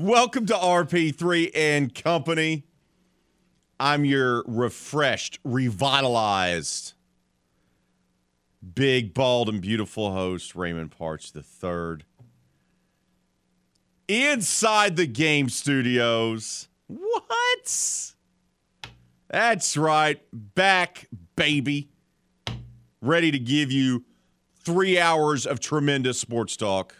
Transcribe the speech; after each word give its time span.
Welcome 0.00 0.46
to 0.46 0.54
RP3 0.54 1.50
and 1.56 1.92
Company. 1.92 2.62
I'm 3.80 4.04
your 4.04 4.44
refreshed, 4.46 5.40
revitalized, 5.42 6.92
big, 8.76 9.12
bald, 9.12 9.48
and 9.48 9.60
beautiful 9.60 10.12
host, 10.12 10.54
Raymond 10.54 10.92
Parks 10.92 11.32
III. 11.34 12.04
Inside 14.06 14.94
the 14.94 15.08
game 15.08 15.48
studios. 15.48 16.68
What? 16.86 18.12
That's 19.26 19.76
right. 19.76 20.20
Back, 20.32 21.08
baby. 21.34 21.88
Ready 23.02 23.32
to 23.32 23.38
give 23.40 23.72
you 23.72 24.04
three 24.62 24.96
hours 24.96 25.44
of 25.44 25.58
tremendous 25.58 26.20
sports 26.20 26.56
talk 26.56 26.94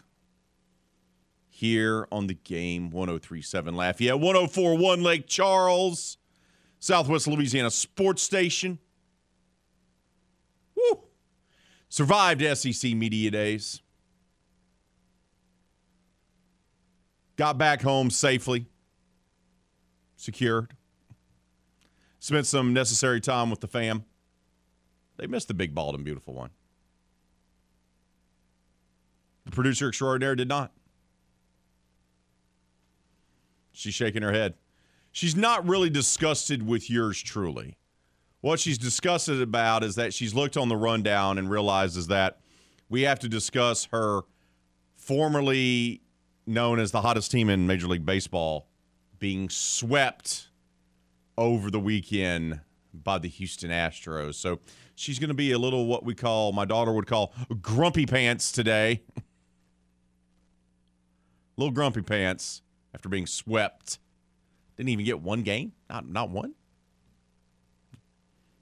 here 1.59 2.07
on 2.09 2.27
the 2.27 2.33
game 2.33 2.89
1037 2.89 3.75
Lafayette, 3.75 4.17
1041 4.17 5.03
Lake 5.03 5.27
Charles, 5.27 6.17
Southwest 6.79 7.27
Louisiana 7.27 7.69
Sports 7.69 8.23
Station. 8.23 8.79
Woo! 10.73 11.01
Survived 11.89 12.41
SEC 12.57 12.93
Media 12.93 13.29
Days. 13.29 13.81
Got 17.35 17.57
back 17.57 17.81
home 17.81 18.09
safely, 18.09 18.65
secured. 20.15 20.71
Spent 22.19 22.47
some 22.47 22.73
necessary 22.73 23.19
time 23.19 23.49
with 23.49 23.59
the 23.59 23.67
fam. 23.67 24.05
They 25.17 25.27
missed 25.27 25.49
the 25.49 25.53
big, 25.53 25.75
bald, 25.75 25.95
and 25.95 26.05
beautiful 26.05 26.33
one. 26.33 26.51
The 29.43 29.51
producer 29.51 29.89
extraordinaire 29.89 30.35
did 30.35 30.47
not. 30.47 30.71
She's 33.79 33.93
shaking 33.93 34.23
her 34.23 34.33
head. 34.33 34.55
She's 35.13 35.37
not 35.37 35.65
really 35.65 35.89
disgusted 35.89 36.67
with 36.67 36.89
yours 36.89 37.21
truly. 37.21 37.77
What 38.41 38.59
she's 38.59 38.77
disgusted 38.77 39.41
about 39.41 39.85
is 39.85 39.95
that 39.95 40.13
she's 40.13 40.33
looked 40.33 40.57
on 40.57 40.67
the 40.67 40.75
rundown 40.75 41.37
and 41.37 41.49
realizes 41.49 42.07
that 42.07 42.41
we 42.89 43.03
have 43.03 43.19
to 43.19 43.29
discuss 43.29 43.85
her 43.85 44.23
formerly 44.97 46.01
known 46.45 46.77
as 46.77 46.91
the 46.91 46.99
hottest 46.99 47.31
team 47.31 47.49
in 47.49 47.67
Major 47.67 47.87
League 47.87 48.05
Baseball 48.05 48.67
being 49.17 49.49
swept 49.49 50.49
over 51.37 51.71
the 51.71 51.79
weekend 51.79 52.59
by 52.93 53.17
the 53.17 53.29
Houston 53.29 53.71
Astros. 53.71 54.35
So 54.35 54.59
she's 54.95 55.19
going 55.19 55.29
to 55.29 55.33
be 55.33 55.53
a 55.53 55.57
little 55.57 55.85
what 55.85 56.03
we 56.03 56.15
call, 56.15 56.51
my 56.51 56.65
daughter 56.65 56.91
would 56.91 57.07
call 57.07 57.33
grumpy 57.61 58.05
pants 58.05 58.51
today. 58.51 59.03
little 61.55 61.73
grumpy 61.73 62.01
pants 62.01 62.61
after 62.93 63.09
being 63.09 63.27
swept. 63.27 63.99
Didn't 64.77 64.89
even 64.89 65.05
get 65.05 65.21
one 65.21 65.43
game. 65.43 65.73
Not 65.89 66.07
not 66.07 66.29
one. 66.29 66.53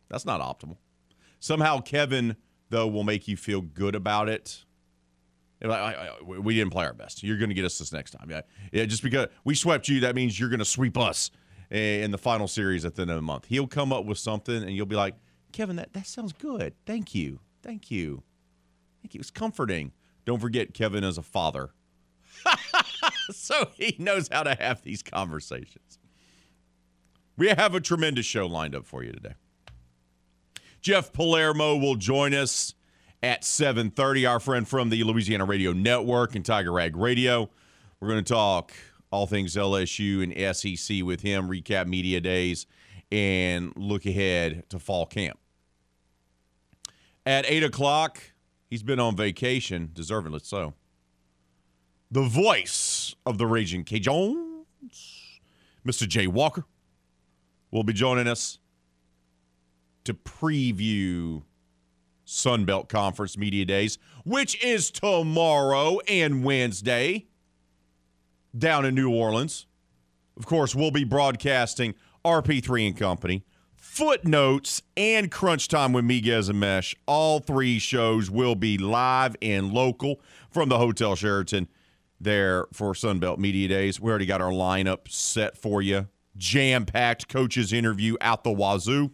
That's 0.09 0.25
not 0.25 0.41
optimal. 0.41 0.77
Somehow 1.39 1.79
Kevin 1.81 2.35
though 2.69 2.87
will 2.87 3.03
make 3.03 3.27
you 3.27 3.37
feel 3.37 3.61
good 3.61 3.95
about 3.95 4.29
it. 4.29 4.65
I, 5.63 5.67
I, 5.67 5.91
I, 5.91 6.21
we 6.21 6.55
didn't 6.55 6.71
play 6.71 6.85
our 6.85 6.93
best. 6.93 7.23
You're 7.23 7.37
going 7.37 7.49
to 7.49 7.55
get 7.55 7.65
us 7.65 7.79
this 7.79 7.91
next 7.91 8.11
time. 8.11 8.29
Yeah, 8.29 8.41
yeah. 8.71 8.85
Just 8.85 9.01
because 9.01 9.27
we 9.43 9.55
swept 9.55 9.87
you, 9.87 10.01
that 10.01 10.15
means 10.15 10.39
you're 10.39 10.49
going 10.49 10.59
to 10.59 10.65
sweep 10.65 10.97
us 10.97 11.31
in 11.71 12.11
the 12.11 12.17
final 12.17 12.47
series 12.47 12.85
at 12.85 12.95
the 12.95 13.01
end 13.01 13.11
of 13.11 13.15
the 13.15 13.23
month. 13.23 13.45
He'll 13.45 13.67
come 13.67 13.91
up 13.91 14.05
with 14.05 14.19
something, 14.19 14.55
and 14.55 14.71
you'll 14.71 14.85
be 14.85 14.95
like, 14.95 15.15
Kevin, 15.51 15.75
that 15.77 15.93
that 15.93 16.05
sounds 16.05 16.33
good. 16.33 16.75
Thank 16.85 17.15
you, 17.15 17.39
thank 17.63 17.89
you, 17.89 18.23
thank 19.01 19.15
you. 19.15 19.19
It's 19.19 19.31
comforting. 19.31 19.93
Don't 20.25 20.39
forget, 20.39 20.73
Kevin 20.73 21.03
is 21.03 21.17
a 21.17 21.23
father. 21.23 21.71
so 23.31 23.69
he 23.75 23.95
knows 23.99 24.29
how 24.31 24.43
to 24.43 24.55
have 24.55 24.81
these 24.81 25.03
conversations. 25.03 25.99
We 27.37 27.49
have 27.49 27.75
a 27.75 27.79
tremendous 27.81 28.25
show 28.25 28.47
lined 28.47 28.75
up 28.75 28.85
for 28.85 29.03
you 29.03 29.11
today. 29.11 29.35
Jeff 30.81 31.11
Palermo 31.11 31.75
will 31.75 31.95
join 31.95 32.33
us 32.33 32.73
at 33.21 33.43
7:30. 33.43 34.29
Our 34.29 34.39
friend 34.39 34.67
from 34.67 34.89
the 34.89 35.03
Louisiana 35.03 35.45
Radio 35.45 35.73
Network 35.73 36.35
and 36.35 36.45
Tiger 36.45 36.71
Rag 36.71 36.95
Radio. 36.95 37.49
We're 37.99 38.09
going 38.09 38.23
to 38.23 38.33
talk 38.33 38.73
all 39.11 39.27
things 39.27 39.55
LSU 39.55 40.23
and 40.23 40.55
SEC 40.55 41.03
with 41.03 41.21
him, 41.21 41.49
recap 41.49 41.87
media 41.87 42.21
days, 42.21 42.65
and 43.11 43.73
look 43.75 44.05
ahead 44.05 44.69
to 44.69 44.79
fall 44.79 45.05
camp. 45.05 45.39
At 47.25 47.45
eight 47.47 47.63
o'clock, 47.63 48.21
he's 48.69 48.83
been 48.83 48.99
on 48.99 49.15
vacation, 49.15 49.91
deservedly 49.93 50.39
so 50.43 50.73
the 52.09 52.23
voice 52.23 52.96
of 53.25 53.37
the 53.37 53.45
Ragin' 53.45 53.83
Cajuns, 53.83 55.39
Mr. 55.85 56.07
Jay 56.07 56.27
Walker, 56.27 56.65
will 57.71 57.83
be 57.83 57.93
joining 57.93 58.27
us 58.27 58.59
to 60.03 60.13
preview 60.13 61.43
Sunbelt 62.25 62.89
Conference 62.89 63.37
Media 63.37 63.65
Days, 63.65 63.97
which 64.25 64.61
is 64.63 64.91
tomorrow 64.91 65.99
and 66.07 66.43
Wednesday 66.43 67.27
down 68.57 68.85
in 68.85 68.95
New 68.95 69.09
Orleans. 69.09 69.65
Of 70.35 70.45
course, 70.45 70.75
we'll 70.75 70.91
be 70.91 71.03
broadcasting 71.03 71.95
RP3 72.23 72.87
and 72.87 72.97
Company, 72.97 73.43
Footnotes, 73.75 74.81
and 74.95 75.31
Crunch 75.31 75.67
Time 75.67 75.93
with 75.93 76.05
Miguez 76.05 76.49
and 76.49 76.59
Mesh. 76.59 76.95
All 77.05 77.39
three 77.39 77.79
shows 77.79 78.29
will 78.29 78.55
be 78.55 78.77
live 78.77 79.35
and 79.41 79.71
local 79.71 80.19
from 80.51 80.69
the 80.69 80.77
Hotel 80.77 81.15
Sheraton 81.15 81.67
there 82.19 82.67
for 82.73 82.93
Sunbelt 82.93 83.37
Media 83.37 83.67
Days. 83.67 83.99
We 83.99 84.09
already 84.09 84.25
got 84.25 84.41
our 84.41 84.51
lineup 84.51 85.09
set 85.09 85.57
for 85.57 85.81
you. 85.81 86.07
Jam 86.35 86.85
packed 86.85 87.27
coaches 87.27 87.73
interview 87.73 88.15
out 88.21 88.43
the 88.43 88.51
wazoo. 88.51 89.11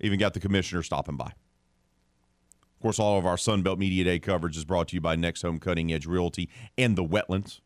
Even 0.00 0.18
got 0.18 0.34
the 0.34 0.40
commissioner 0.40 0.82
stopping 0.82 1.16
by. 1.16 1.26
Of 1.26 2.82
course, 2.82 2.98
all 2.98 3.18
of 3.18 3.24
our 3.24 3.36
Sunbelt 3.36 3.78
Media 3.78 4.04
Day 4.04 4.18
coverage 4.18 4.56
is 4.56 4.64
brought 4.64 4.88
to 4.88 4.96
you 4.96 5.00
by 5.00 5.16
Next 5.16 5.42
Home 5.42 5.58
Cutting 5.58 5.92
Edge 5.92 6.06
Realty 6.06 6.50
and 6.76 6.96
the 6.96 7.04
Wetlands. 7.04 7.60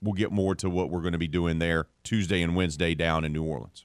We'll 0.00 0.14
get 0.14 0.30
more 0.30 0.54
to 0.56 0.70
what 0.70 0.90
we're 0.90 1.00
going 1.00 1.12
to 1.12 1.18
be 1.18 1.26
doing 1.26 1.58
there 1.58 1.86
Tuesday 2.04 2.42
and 2.42 2.54
Wednesday 2.54 2.94
down 2.94 3.24
in 3.24 3.32
New 3.32 3.42
Orleans. 3.42 3.84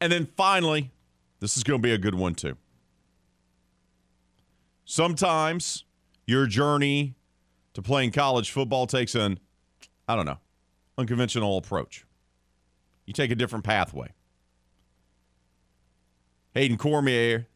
And 0.00 0.10
then 0.12 0.28
finally, 0.36 0.90
this 1.38 1.56
is 1.56 1.62
going 1.62 1.80
to 1.80 1.82
be 1.82 1.92
a 1.92 1.98
good 1.98 2.14
one 2.14 2.34
too. 2.34 2.56
Sometimes 4.84 5.84
your 6.28 6.46
journey 6.46 7.14
to 7.72 7.80
playing 7.80 8.12
college 8.12 8.50
football 8.50 8.86
takes 8.86 9.14
an, 9.14 9.40
I 10.06 10.14
don't 10.14 10.26
know, 10.26 10.36
unconventional 10.98 11.56
approach. 11.56 12.04
You 13.06 13.14
take 13.14 13.30
a 13.30 13.34
different 13.34 13.64
pathway. 13.64 14.12
Hayden 16.52 16.76
Cormier 16.76 17.46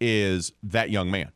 is 0.00 0.52
that 0.62 0.88
young 0.88 1.10
man. 1.10 1.30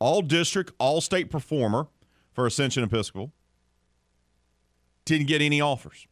All 0.00 0.20
district, 0.20 0.72
all 0.80 1.00
state 1.00 1.30
performer 1.30 1.86
for 2.32 2.44
Ascension 2.44 2.82
Episcopal. 2.82 3.32
Didn't 5.04 5.28
get 5.28 5.40
any 5.40 5.60
offers. 5.60 6.08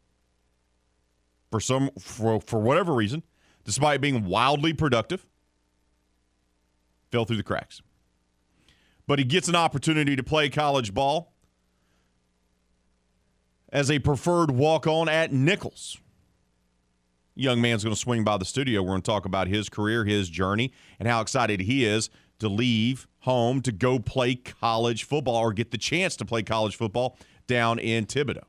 For 1.50 1.58
some 1.58 1.90
for, 1.98 2.40
for 2.40 2.60
whatever 2.60 2.94
reason, 2.94 3.25
despite 3.64 4.00
being 4.00 4.26
wildly 4.26 4.75
productive, 4.75 5.26
fell 7.10 7.25
through 7.25 7.38
the 7.38 7.42
cracks 7.42 7.82
but 9.08 9.19
he 9.19 9.25
gets 9.25 9.49
an 9.49 9.56
opportunity 9.56 10.14
to 10.14 10.22
play 10.22 10.50
college 10.50 10.93
ball 10.93 11.32
as 13.72 13.90
a 13.90 13.99
preferred 13.99 14.50
walk 14.50 14.87
on 14.87 15.08
at 15.08 15.32
Nicholls. 15.32 15.99
Young 17.34 17.60
man's 17.60 17.82
going 17.82 17.94
to 17.94 18.00
swing 18.00 18.22
by 18.22 18.37
the 18.37 18.44
studio. 18.44 18.82
We're 18.82 18.90
going 18.90 19.02
to 19.02 19.10
talk 19.10 19.25
about 19.25 19.49
his 19.49 19.70
career, 19.70 20.05
his 20.05 20.28
journey, 20.28 20.72
and 20.99 21.08
how 21.08 21.22
excited 21.22 21.60
he 21.60 21.87
is 21.87 22.10
to 22.38 22.49
leave 22.49 23.08
home 23.20 23.62
to 23.62 23.72
go 23.72 23.99
play 23.99 24.34
college 24.34 25.05
football 25.05 25.37
or 25.37 25.52
get 25.54 25.70
the 25.70 25.78
chance 25.78 26.14
to 26.16 26.26
play 26.26 26.43
college 26.43 26.76
football 26.76 27.16
down 27.46 27.78
in 27.78 28.04
Thibodaux. 28.04 28.44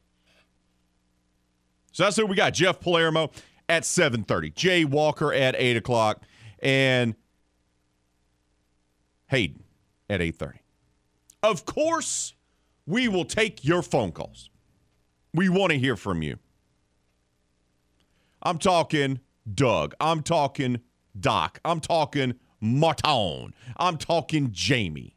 So 1.93 2.03
that's 2.03 2.17
who 2.17 2.25
we 2.25 2.35
got. 2.35 2.53
Jeff 2.53 2.81
Palermo 2.81 3.31
at 3.69 3.83
7:30, 3.83 4.53
Jay 4.53 4.83
Walker 4.83 5.33
at 5.33 5.55
8 5.57 5.77
o'clock, 5.77 6.23
and 6.61 7.15
Hayden 9.27 9.63
at 10.09 10.21
8:30. 10.21 10.59
Of 11.43 11.65
course, 11.65 12.33
we 12.85 13.07
will 13.07 13.25
take 13.25 13.63
your 13.63 13.81
phone 13.81 14.11
calls. 14.11 14.49
We 15.33 15.47
want 15.47 15.71
to 15.71 15.79
hear 15.79 15.95
from 15.95 16.21
you. 16.21 16.37
I'm 18.41 18.57
talking 18.57 19.19
Doug. 19.53 19.93
I'm 19.99 20.23
talking 20.23 20.81
Doc. 21.17 21.59
I'm 21.63 21.79
talking 21.79 22.35
Marton. 22.59 23.53
I'm 23.77 23.97
talking 23.97 24.49
Jamie. 24.51 25.15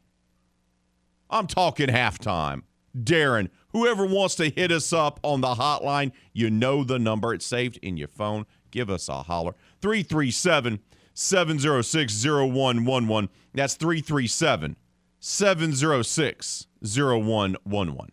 I'm 1.29 1.47
talking 1.47 1.87
halftime. 1.87 2.61
Darren, 2.95 3.49
whoever 3.69 4.05
wants 4.05 4.35
to 4.35 4.49
hit 4.49 4.71
us 4.71 4.93
up 4.93 5.19
on 5.23 5.41
the 5.41 5.55
hotline, 5.55 6.11
you 6.31 6.51
know 6.51 6.83
the 6.83 6.99
number. 6.99 7.33
It's 7.33 7.45
saved 7.45 7.79
in 7.81 7.97
your 7.97 8.07
phone. 8.07 8.45
Give 8.69 8.89
us 8.89 9.09
a 9.09 9.23
holler. 9.23 9.55
337 9.81 10.79
706 11.13 12.25
0111. 12.25 13.29
That's 13.53 13.75
337 13.75 14.75
706 15.25 16.67
0111. 16.83 18.11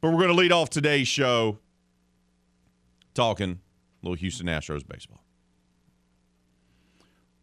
But 0.00 0.08
we're 0.08 0.16
going 0.16 0.28
to 0.28 0.34
lead 0.34 0.52
off 0.52 0.70
today's 0.70 1.06
show 1.06 1.58
talking 3.12 3.60
little 4.00 4.16
Houston 4.16 4.46
Astros 4.46 4.88
baseball. 4.88 5.22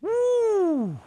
Woo! 0.01 0.97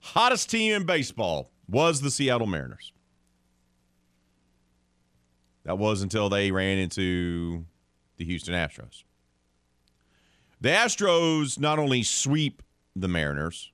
Hottest 0.00 0.48
team 0.48 0.72
in 0.72 0.86
baseball 0.86 1.50
was 1.68 2.00
the 2.00 2.10
Seattle 2.10 2.46
Mariners. 2.46 2.94
That 5.64 5.76
was 5.76 6.00
until 6.00 6.30
they 6.30 6.50
ran 6.50 6.78
into 6.78 7.66
the 8.16 8.24
Houston 8.24 8.54
Astros. 8.54 9.04
The 10.62 10.70
Astros 10.70 11.60
not 11.60 11.78
only 11.78 12.02
sweep 12.02 12.62
the 12.96 13.08
Mariners, 13.08 13.70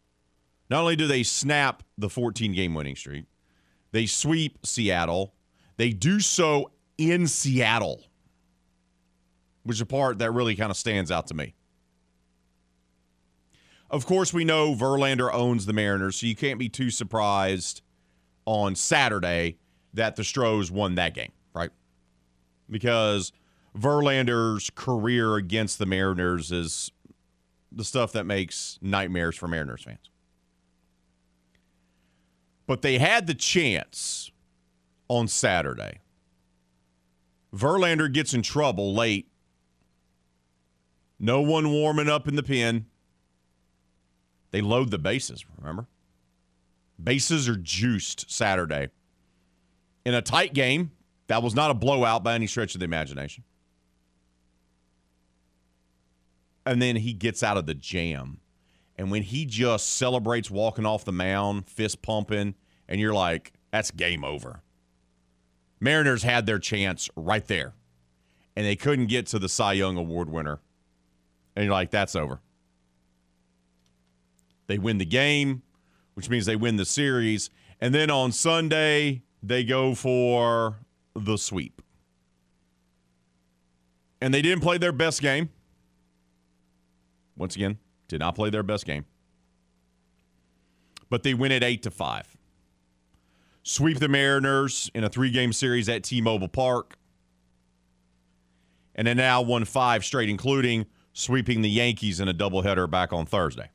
not 0.70 0.82
only 0.82 0.96
do 0.96 1.06
they 1.06 1.24
snap 1.24 1.82
the 1.98 2.08
14 2.08 2.52
game 2.52 2.74
winning 2.74 2.96
streak, 2.96 3.24
they 3.92 4.06
sweep 4.06 4.64
Seattle. 4.64 5.34
They 5.76 5.90
do 5.90 6.20
so 6.20 6.70
in 6.96 7.26
Seattle, 7.26 8.04
which 9.64 9.78
is 9.78 9.80
a 9.80 9.86
part 9.86 10.18
that 10.18 10.30
really 10.30 10.54
kind 10.54 10.70
of 10.70 10.76
stands 10.76 11.10
out 11.10 11.26
to 11.26 11.34
me. 11.34 11.54
Of 13.90 14.06
course, 14.06 14.32
we 14.32 14.44
know 14.44 14.74
Verlander 14.76 15.32
owns 15.32 15.66
the 15.66 15.72
Mariners, 15.72 16.16
so 16.16 16.26
you 16.26 16.36
can't 16.36 16.60
be 16.60 16.68
too 16.68 16.90
surprised 16.90 17.82
on 18.44 18.76
Saturday 18.76 19.58
that 19.94 20.14
the 20.14 20.22
Stros 20.22 20.70
won 20.70 20.94
that 20.94 21.14
game, 21.14 21.32
right? 21.52 21.70
Because 22.70 23.32
Verlander's 23.76 24.70
career 24.70 25.34
against 25.34 25.80
the 25.80 25.86
Mariners 25.86 26.52
is 26.52 26.92
the 27.72 27.84
stuff 27.84 28.12
that 28.12 28.26
makes 28.26 28.78
nightmares 28.80 29.36
for 29.36 29.48
Mariners 29.48 29.82
fans. 29.82 30.09
But 32.70 32.82
they 32.82 32.98
had 32.98 33.26
the 33.26 33.34
chance 33.34 34.30
on 35.08 35.26
Saturday. 35.26 35.98
Verlander 37.52 38.12
gets 38.12 38.32
in 38.32 38.42
trouble 38.42 38.94
late. 38.94 39.26
No 41.18 41.40
one 41.40 41.72
warming 41.72 42.08
up 42.08 42.28
in 42.28 42.36
the 42.36 42.44
pen. 42.44 42.86
They 44.52 44.60
load 44.60 44.92
the 44.92 45.00
bases, 45.00 45.44
remember? 45.58 45.88
Bases 47.02 47.48
are 47.48 47.56
juiced 47.56 48.30
Saturday. 48.30 48.90
In 50.06 50.14
a 50.14 50.22
tight 50.22 50.54
game, 50.54 50.92
that 51.26 51.42
was 51.42 51.56
not 51.56 51.72
a 51.72 51.74
blowout 51.74 52.22
by 52.22 52.34
any 52.34 52.46
stretch 52.46 52.76
of 52.76 52.78
the 52.78 52.84
imagination. 52.84 53.42
And 56.64 56.80
then 56.80 56.94
he 56.94 57.14
gets 57.14 57.42
out 57.42 57.56
of 57.56 57.66
the 57.66 57.74
jam. 57.74 58.38
And 59.00 59.10
when 59.10 59.22
he 59.22 59.46
just 59.46 59.94
celebrates 59.94 60.50
walking 60.50 60.84
off 60.84 61.06
the 61.06 61.10
mound, 61.10 61.66
fist 61.66 62.02
pumping, 62.02 62.54
and 62.86 63.00
you're 63.00 63.14
like, 63.14 63.54
that's 63.70 63.90
game 63.90 64.26
over. 64.26 64.60
Mariners 65.80 66.22
had 66.22 66.44
their 66.44 66.58
chance 66.58 67.08
right 67.16 67.46
there. 67.46 67.72
And 68.54 68.66
they 68.66 68.76
couldn't 68.76 69.06
get 69.06 69.26
to 69.28 69.38
the 69.38 69.48
Cy 69.48 69.72
Young 69.72 69.96
Award 69.96 70.28
winner. 70.28 70.60
And 71.56 71.64
you're 71.64 71.72
like, 71.72 71.90
that's 71.90 72.14
over. 72.14 72.42
They 74.66 74.76
win 74.76 74.98
the 74.98 75.06
game, 75.06 75.62
which 76.12 76.28
means 76.28 76.44
they 76.44 76.56
win 76.56 76.76
the 76.76 76.84
series. 76.84 77.48
And 77.80 77.94
then 77.94 78.10
on 78.10 78.32
Sunday, 78.32 79.22
they 79.42 79.64
go 79.64 79.94
for 79.94 80.76
the 81.14 81.38
sweep. 81.38 81.80
And 84.20 84.34
they 84.34 84.42
didn't 84.42 84.60
play 84.60 84.76
their 84.76 84.92
best 84.92 85.22
game. 85.22 85.48
Once 87.34 87.56
again, 87.56 87.78
did 88.10 88.20
not 88.20 88.34
play 88.34 88.50
their 88.50 88.62
best 88.62 88.84
game. 88.84 89.06
But 91.08 91.22
they 91.22 91.34
win 91.34 91.52
it 91.52 91.64
8 91.64 91.82
to 91.84 91.90
5. 91.90 92.36
Sweep 93.62 93.98
the 93.98 94.08
Mariners 94.08 94.90
in 94.94 95.04
a 95.04 95.08
three-game 95.08 95.52
series 95.52 95.88
at 95.88 96.04
T-Mobile 96.04 96.48
Park. 96.48 96.96
And 98.94 99.06
then 99.06 99.16
now 99.16 99.42
won 99.42 99.64
5 99.64 100.04
straight 100.04 100.28
including 100.28 100.86
sweeping 101.12 101.62
the 101.62 101.70
Yankees 101.70 102.20
in 102.20 102.28
a 102.28 102.34
doubleheader 102.34 102.90
back 102.90 103.12
on 103.12 103.26
Thursday. 103.26 103.70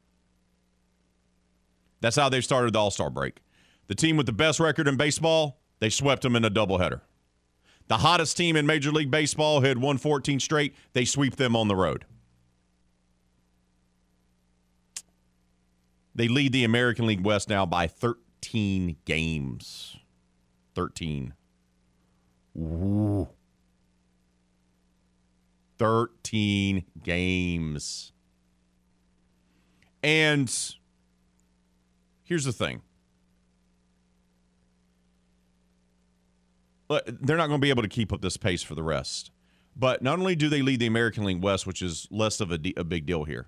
That's 2.02 2.16
how 2.16 2.30
they 2.30 2.42
started 2.42 2.74
the 2.74 2.80
All 2.80 2.92
Star 2.92 3.10
break. 3.10 3.42
The 3.88 3.96
team 3.96 4.18
with 4.18 4.26
the 4.26 4.31
best 4.31 4.60
record 4.60 4.88
in 4.88 4.98
baseball, 4.98 5.60
they 5.80 5.90
swept 5.90 6.24
them 6.24 6.36
in 6.36 6.46
a 6.46 6.52
doubleheader. 6.52 7.02
The 7.88 7.98
hottest 7.98 8.36
team 8.36 8.56
in 8.56 8.66
Major 8.66 8.92
League 8.92 9.12
Baseball 9.12 9.62
had 9.62 9.78
won 9.78 9.98
14 9.98 10.40
straight, 10.40 10.74
they 10.94 11.06
sweep 11.06 11.36
them 11.36 11.56
on 11.56 11.68
the 11.68 11.76
road. 11.76 12.06
They 16.16 16.28
lead 16.28 16.54
the 16.54 16.64
American 16.64 17.06
League 17.06 17.24
West 17.24 17.50
now 17.50 17.66
by 17.66 17.88
13 17.88 18.96
games. 19.06 19.98
13. 20.74 21.34
Ooh. 22.58 23.28
13 25.78 26.86
games. 27.04 28.14
And 30.02 30.50
Here's 32.26 32.44
the 32.44 32.52
thing. 32.52 32.82
They're 36.90 37.38
not 37.38 37.48
going 37.48 37.60
to 37.60 37.64
be 37.64 37.69
able 37.69 37.84
to 37.84 37.88
keep 37.88 38.12
up 38.12 38.22
this 38.22 38.36
pace 38.36 38.64
for 38.64 38.76
the 38.76 38.84
rest. 38.84 39.31
But 39.76 40.02
not 40.02 40.19
only 40.19 40.36
do 40.36 40.50
they 40.50 40.62
lead 40.62 40.80
the 40.80 40.88
American 40.88 41.24
League 41.24 41.42
West, 41.42 41.68
which 41.68 41.81
is 41.81 42.07
less 42.10 42.40
of 42.40 42.52
a, 42.52 42.60
a 42.78 42.84
big 42.84 43.06
deal 43.06 43.26
here, 43.26 43.48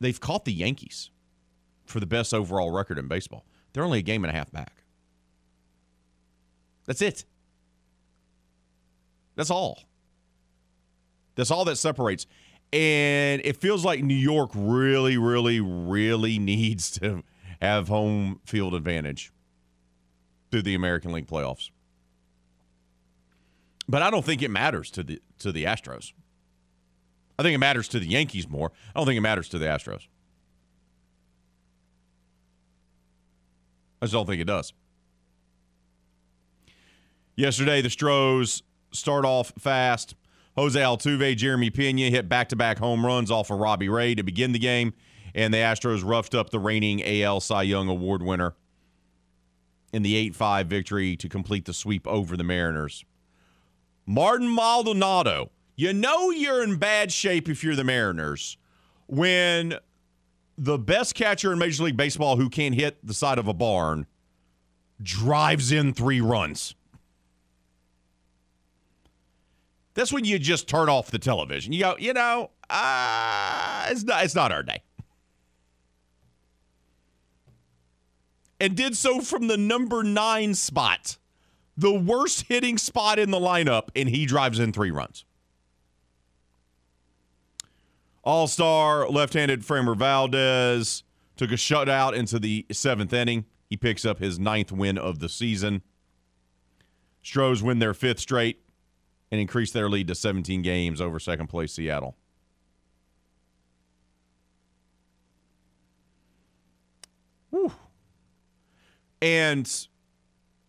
they've 0.00 0.20
caught 0.20 0.44
the 0.44 0.52
Yankees 0.52 1.10
for 1.84 2.00
the 2.00 2.06
best 2.06 2.32
overall 2.32 2.70
record 2.70 2.98
in 2.98 3.08
baseball. 3.08 3.44
They're 3.72 3.84
only 3.84 3.98
a 3.98 4.02
game 4.02 4.24
and 4.24 4.30
a 4.30 4.36
half 4.36 4.50
back. 4.50 4.84
That's 6.86 7.02
it. 7.02 7.24
That's 9.36 9.50
all. 9.50 9.84
That's 11.34 11.50
all 11.50 11.64
that 11.64 11.76
separates. 11.76 12.26
And 12.72 13.42
it 13.44 13.56
feels 13.56 13.84
like 13.84 14.02
New 14.02 14.14
York 14.14 14.50
really, 14.54 15.16
really, 15.16 15.60
really 15.60 16.38
needs 16.40 16.90
to 16.98 17.22
have 17.60 17.88
home 17.88 18.40
field 18.44 18.74
advantage 18.74 19.32
through 20.50 20.62
the 20.62 20.74
American 20.74 21.12
League 21.12 21.26
playoffs. 21.26 21.70
But 23.88 24.02
I 24.02 24.10
don't 24.10 24.24
think 24.24 24.42
it 24.42 24.50
matters 24.50 24.90
to 24.92 25.02
the 25.02 25.20
to 25.38 25.52
the 25.52 25.64
Astros. 25.64 26.12
I 27.38 27.42
think 27.42 27.54
it 27.54 27.58
matters 27.58 27.88
to 27.88 27.98
the 27.98 28.06
Yankees 28.06 28.48
more. 28.48 28.72
I 28.94 28.98
don't 28.98 29.06
think 29.06 29.18
it 29.18 29.22
matters 29.22 29.48
to 29.50 29.58
the 29.58 29.66
Astros. 29.66 30.06
I 34.00 34.06
just 34.06 34.12
don't 34.12 34.26
think 34.26 34.40
it 34.40 34.46
does. 34.46 34.72
Yesterday, 37.36 37.80
the 37.80 37.90
Stros 37.90 38.62
start 38.92 39.24
off 39.24 39.52
fast. 39.58 40.14
Jose 40.56 40.78
Altuve, 40.78 41.36
Jeremy 41.36 41.70
Pena 41.70 42.10
hit 42.10 42.28
back 42.28 42.48
to 42.50 42.56
back 42.56 42.78
home 42.78 43.04
runs 43.04 43.30
off 43.30 43.50
of 43.50 43.58
Robbie 43.58 43.88
Ray 43.88 44.14
to 44.14 44.22
begin 44.22 44.52
the 44.52 44.58
game, 44.58 44.94
and 45.34 45.52
the 45.52 45.58
Astros 45.58 46.04
roughed 46.04 46.34
up 46.34 46.50
the 46.50 46.60
reigning 46.60 47.02
AL 47.02 47.40
Cy 47.40 47.62
Young 47.62 47.88
Award 47.88 48.22
winner 48.22 48.54
in 49.92 50.02
the 50.02 50.14
8 50.14 50.34
5 50.36 50.66
victory 50.66 51.16
to 51.16 51.28
complete 51.28 51.64
the 51.64 51.72
sweep 51.72 52.06
over 52.06 52.36
the 52.36 52.44
Mariners. 52.44 53.04
Martin 54.06 54.48
Maldonado, 54.48 55.50
you 55.76 55.92
know 55.92 56.30
you're 56.30 56.62
in 56.62 56.76
bad 56.76 57.12
shape 57.12 57.48
if 57.48 57.64
you're 57.64 57.76
the 57.76 57.84
Mariners 57.84 58.56
when 59.06 59.74
the 60.56 60.78
best 60.78 61.14
catcher 61.14 61.52
in 61.52 61.58
Major 61.58 61.84
League 61.84 61.96
Baseball 61.96 62.36
who 62.36 62.48
can't 62.48 62.74
hit 62.74 63.04
the 63.04 63.14
side 63.14 63.38
of 63.38 63.48
a 63.48 63.54
barn 63.54 64.06
drives 65.02 65.72
in 65.72 65.92
three 65.92 66.20
runs. 66.20 66.74
That's 69.94 70.12
when 70.12 70.24
you 70.24 70.38
just 70.38 70.68
turn 70.68 70.88
off 70.88 71.10
the 71.10 71.18
television. 71.18 71.72
You 71.72 71.80
go, 71.80 71.96
you 71.98 72.12
know, 72.12 72.50
uh, 72.68 73.86
it's 73.90 74.02
not 74.04 74.24
it's 74.24 74.34
not 74.34 74.52
our 74.52 74.62
day. 74.62 74.82
And 78.60 78.76
did 78.76 78.96
so 78.96 79.20
from 79.20 79.46
the 79.46 79.56
number 79.56 80.02
nine 80.02 80.54
spot, 80.54 81.18
the 81.76 81.92
worst 81.92 82.46
hitting 82.48 82.78
spot 82.78 83.18
in 83.18 83.30
the 83.30 83.38
lineup, 83.38 83.88
and 83.94 84.08
he 84.08 84.26
drives 84.26 84.58
in 84.58 84.72
three 84.72 84.90
runs. 84.90 85.24
All 88.24 88.46
star 88.46 89.08
left 89.08 89.34
handed 89.34 89.60
Framber 89.60 89.96
Valdez 89.96 91.04
took 91.36 91.50
a 91.50 91.54
shutout 91.54 92.14
into 92.14 92.38
the 92.38 92.66
seventh 92.72 93.12
inning. 93.12 93.44
He 93.68 93.76
picks 93.76 94.04
up 94.04 94.18
his 94.18 94.38
ninth 94.38 94.72
win 94.72 94.96
of 94.96 95.18
the 95.18 95.28
season. 95.28 95.82
Stros 97.22 97.62
win 97.62 97.78
their 97.78 97.94
fifth 97.94 98.20
straight 98.20 98.60
and 99.30 99.40
increase 99.40 99.72
their 99.72 99.88
lead 99.88 100.08
to 100.08 100.14
17 100.14 100.62
games 100.62 101.00
over 101.00 101.18
second 101.18 101.48
place 101.48 101.72
Seattle. 101.72 102.16
Whew. 107.50 107.72
And 109.20 109.70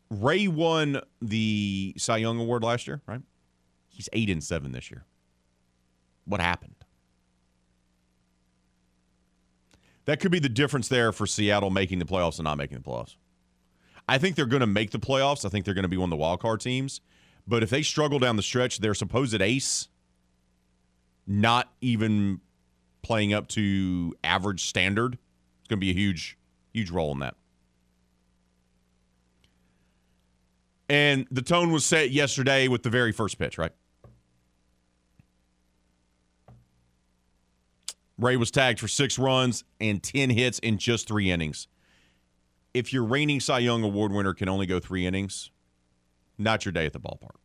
Ray 0.10 0.48
won 0.48 1.02
the 1.22 1.94
Cy 1.98 2.18
Young 2.18 2.40
Award 2.40 2.64
last 2.64 2.88
year, 2.88 3.02
right? 3.08 3.22
He's 3.90 4.10
eight 4.14 4.30
and 4.30 4.44
seven 4.44 4.72
this 4.72 4.92
year. 4.92 5.06
What 6.26 6.42
happened? 6.42 6.75
That 10.06 10.20
could 10.20 10.32
be 10.32 10.40
the 10.40 10.50
difference 10.50 10.88
there 10.88 11.12
for 11.12 11.26
Seattle 11.28 11.72
making 11.72 12.00
the 12.00 12.06
playoffs 12.06 12.38
and 12.38 12.46
not 12.46 12.58
making 12.58 12.78
the 12.78 12.84
playoffs. 12.84 13.16
I 14.08 14.18
think 14.18 14.36
they're 14.36 14.46
going 14.46 14.62
to 14.62 14.68
make 14.68 14.92
the 14.92 15.00
playoffs. 15.00 15.46
I 15.46 15.50
think 15.50 15.66
they're 15.66 15.74
going 15.74 15.84
to 15.84 15.90
be 15.90 15.98
one 15.98 16.08
of 16.08 16.12
the 16.12 16.18
wild 16.18 16.40
card 16.40 16.62
teams. 16.62 17.02
But 17.48 17.64
if 17.64 17.70
they 17.70 17.82
struggle 17.82 18.20
down 18.20 18.36
the 18.36 18.44
stretch, 18.44 18.80
their 18.80 18.94
supposed 18.94 19.42
ace 19.42 19.88
not 21.28 21.72
even 21.82 22.40
playing 23.02 23.34
up 23.34 23.48
to 23.50 24.16
average 24.24 24.66
standard, 24.66 25.14
it's 25.14 25.68
going 25.68 25.80
to 25.80 25.86
be 25.86 25.90
a 25.90 25.94
huge, 25.94 26.38
huge 26.74 26.92
role 26.92 27.12
in 27.12 27.20
that. 27.20 27.36
And 30.88 31.26
the 31.32 31.42
tone 31.42 31.72
was 31.72 31.84
set 31.84 32.12
yesterday 32.12 32.68
with 32.68 32.84
the 32.84 32.92
very 32.92 33.12
first 33.12 33.40
pitch, 33.40 33.58
right? 33.58 33.72
Ray 38.17 38.38
was 38.38 38.51
tagged 38.51 38.79
for 38.79 38.88
six 38.88 39.19
runs 39.19 39.63
and 39.79 40.01
10 40.01 40.29
hits 40.29 40.60
in 40.60 40.77
just 40.77 41.07
three 41.07 41.31
innings. 41.31 41.67
If 42.74 42.93
your 42.93 43.03
reigning 43.03 43.39
Cy 43.39 43.60
Young 43.60 43.84
Award 43.84 44.12
winner 44.12 44.34
can 44.34 44.50
only 44.50 44.65
go 44.65 44.79
three 44.79 45.05
innings, 45.05 45.51
not 46.38 46.65
your 46.65 46.72
day 46.72 46.86
at 46.86 46.93
the 46.93 47.00
ballpark. 47.00 47.38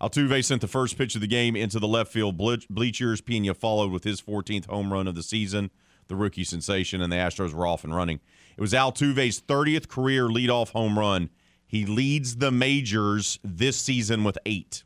Altuve 0.00 0.44
sent 0.44 0.60
the 0.60 0.68
first 0.68 0.98
pitch 0.98 1.14
of 1.14 1.20
the 1.22 1.26
game 1.26 1.56
into 1.56 1.78
the 1.78 1.88
left 1.88 2.12
field 2.12 2.36
bleachers. 2.36 3.20
Pena 3.20 3.54
followed 3.54 3.90
with 3.90 4.04
his 4.04 4.20
14th 4.20 4.66
home 4.66 4.92
run 4.92 5.06
of 5.06 5.14
the 5.14 5.22
season, 5.22 5.70
the 6.08 6.16
rookie 6.16 6.44
sensation, 6.44 7.00
and 7.00 7.10
the 7.10 7.16
Astros 7.16 7.54
were 7.54 7.66
off 7.66 7.82
and 7.82 7.94
running. 7.94 8.20
It 8.56 8.60
was 8.60 8.72
Altuve's 8.72 9.40
30th 9.40 9.88
career 9.88 10.28
leadoff 10.28 10.70
home 10.70 10.98
run. 10.98 11.30
He 11.66 11.86
leads 11.86 12.36
the 12.36 12.50
majors 12.50 13.38
this 13.42 13.76
season 13.76 14.22
with 14.22 14.38
eight. 14.44 14.84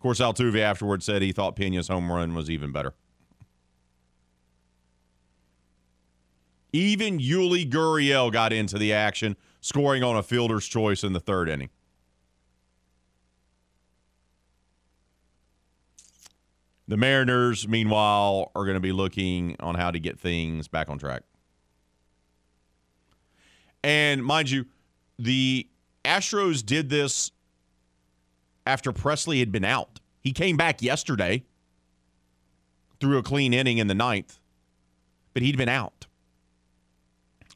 Of 0.00 0.02
course, 0.02 0.20
Altuve 0.20 0.58
afterwards 0.58 1.04
said 1.04 1.20
he 1.20 1.30
thought 1.30 1.56
Pena's 1.56 1.88
home 1.88 2.10
run 2.10 2.34
was 2.34 2.48
even 2.48 2.72
better. 2.72 2.94
Even 6.72 7.18
Yuli 7.18 7.70
Gurriel 7.70 8.32
got 8.32 8.50
into 8.50 8.78
the 8.78 8.94
action, 8.94 9.36
scoring 9.60 10.02
on 10.02 10.16
a 10.16 10.22
fielder's 10.22 10.66
choice 10.66 11.04
in 11.04 11.12
the 11.12 11.20
third 11.20 11.50
inning. 11.50 11.68
The 16.88 16.96
Mariners, 16.96 17.68
meanwhile, 17.68 18.52
are 18.54 18.64
going 18.64 18.76
to 18.76 18.80
be 18.80 18.92
looking 18.92 19.54
on 19.60 19.74
how 19.74 19.90
to 19.90 20.00
get 20.00 20.18
things 20.18 20.66
back 20.66 20.88
on 20.88 20.98
track. 20.98 21.24
And 23.84 24.24
mind 24.24 24.50
you, 24.50 24.64
the 25.18 25.68
Astros 26.06 26.64
did 26.64 26.88
this 26.88 27.32
after 28.66 28.92
Pressly 28.92 29.40
had 29.40 29.52
been 29.52 29.64
out. 29.64 30.00
He 30.20 30.32
came 30.32 30.56
back 30.56 30.82
yesterday, 30.82 31.44
threw 33.00 33.18
a 33.18 33.22
clean 33.22 33.54
inning 33.54 33.78
in 33.78 33.86
the 33.86 33.94
ninth, 33.94 34.38
but 35.32 35.42
he'd 35.42 35.56
been 35.56 35.68
out. 35.68 36.06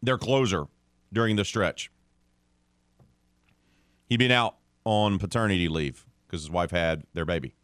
Their 0.03 0.19
closer 0.19 0.65
during 1.13 1.37
the 1.37 1.45
stretch. 1.45 1.91
He'd 4.09 4.19
been 4.19 4.31
out 4.31 4.57
on 4.85 5.19
paternity 5.19 5.69
leave 5.69 6.07
because 6.27 6.43
his 6.43 6.51
wife 6.51 6.71
had 6.71 7.05
their 7.15 7.25
baby. 7.25 7.55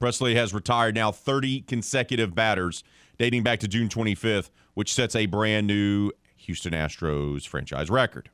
Pressly 0.00 0.34
has 0.34 0.52
retired 0.52 0.94
now 0.96 1.12
30 1.12 1.60
consecutive 1.62 2.34
batters 2.34 2.82
dating 3.18 3.44
back 3.44 3.60
to 3.60 3.68
June 3.68 3.88
25th, 3.88 4.50
which 4.74 4.92
sets 4.92 5.14
a 5.14 5.26
brand 5.26 5.66
new 5.66 6.10
Houston 6.36 6.72
Astros 6.72 7.46
franchise 7.46 7.88
record. 7.88 8.30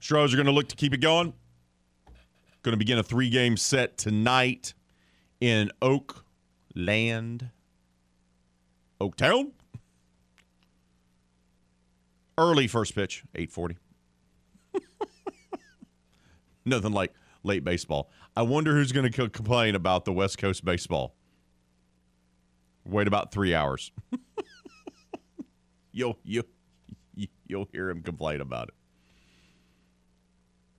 Stros 0.00 0.32
are 0.32 0.36
going 0.36 0.46
to 0.46 0.52
look 0.52 0.68
to 0.68 0.76
keep 0.76 0.94
it 0.94 1.00
going. 1.00 1.32
Going 2.62 2.72
to 2.72 2.78
begin 2.78 2.98
a 2.98 3.02
three 3.02 3.30
game 3.30 3.56
set 3.56 3.96
tonight 3.98 4.74
in 5.40 5.70
Oakland, 5.80 7.50
Oaktown. 9.00 9.52
Early 12.36 12.68
first 12.68 12.94
pitch, 12.94 13.24
840. 13.34 13.76
Nothing 16.64 16.92
like 16.92 17.12
late 17.42 17.64
baseball. 17.64 18.10
I 18.36 18.42
wonder 18.42 18.74
who's 18.74 18.92
going 18.92 19.10
to 19.10 19.28
complain 19.28 19.74
about 19.74 20.04
the 20.04 20.12
West 20.12 20.38
Coast 20.38 20.64
baseball. 20.64 21.14
Wait 22.84 23.08
about 23.08 23.32
three 23.32 23.54
hours. 23.54 23.90
you'll, 25.92 26.18
you'll, 26.22 26.44
you'll 27.46 27.68
hear 27.72 27.90
him 27.90 28.02
complain 28.02 28.40
about 28.40 28.68
it. 28.68 28.74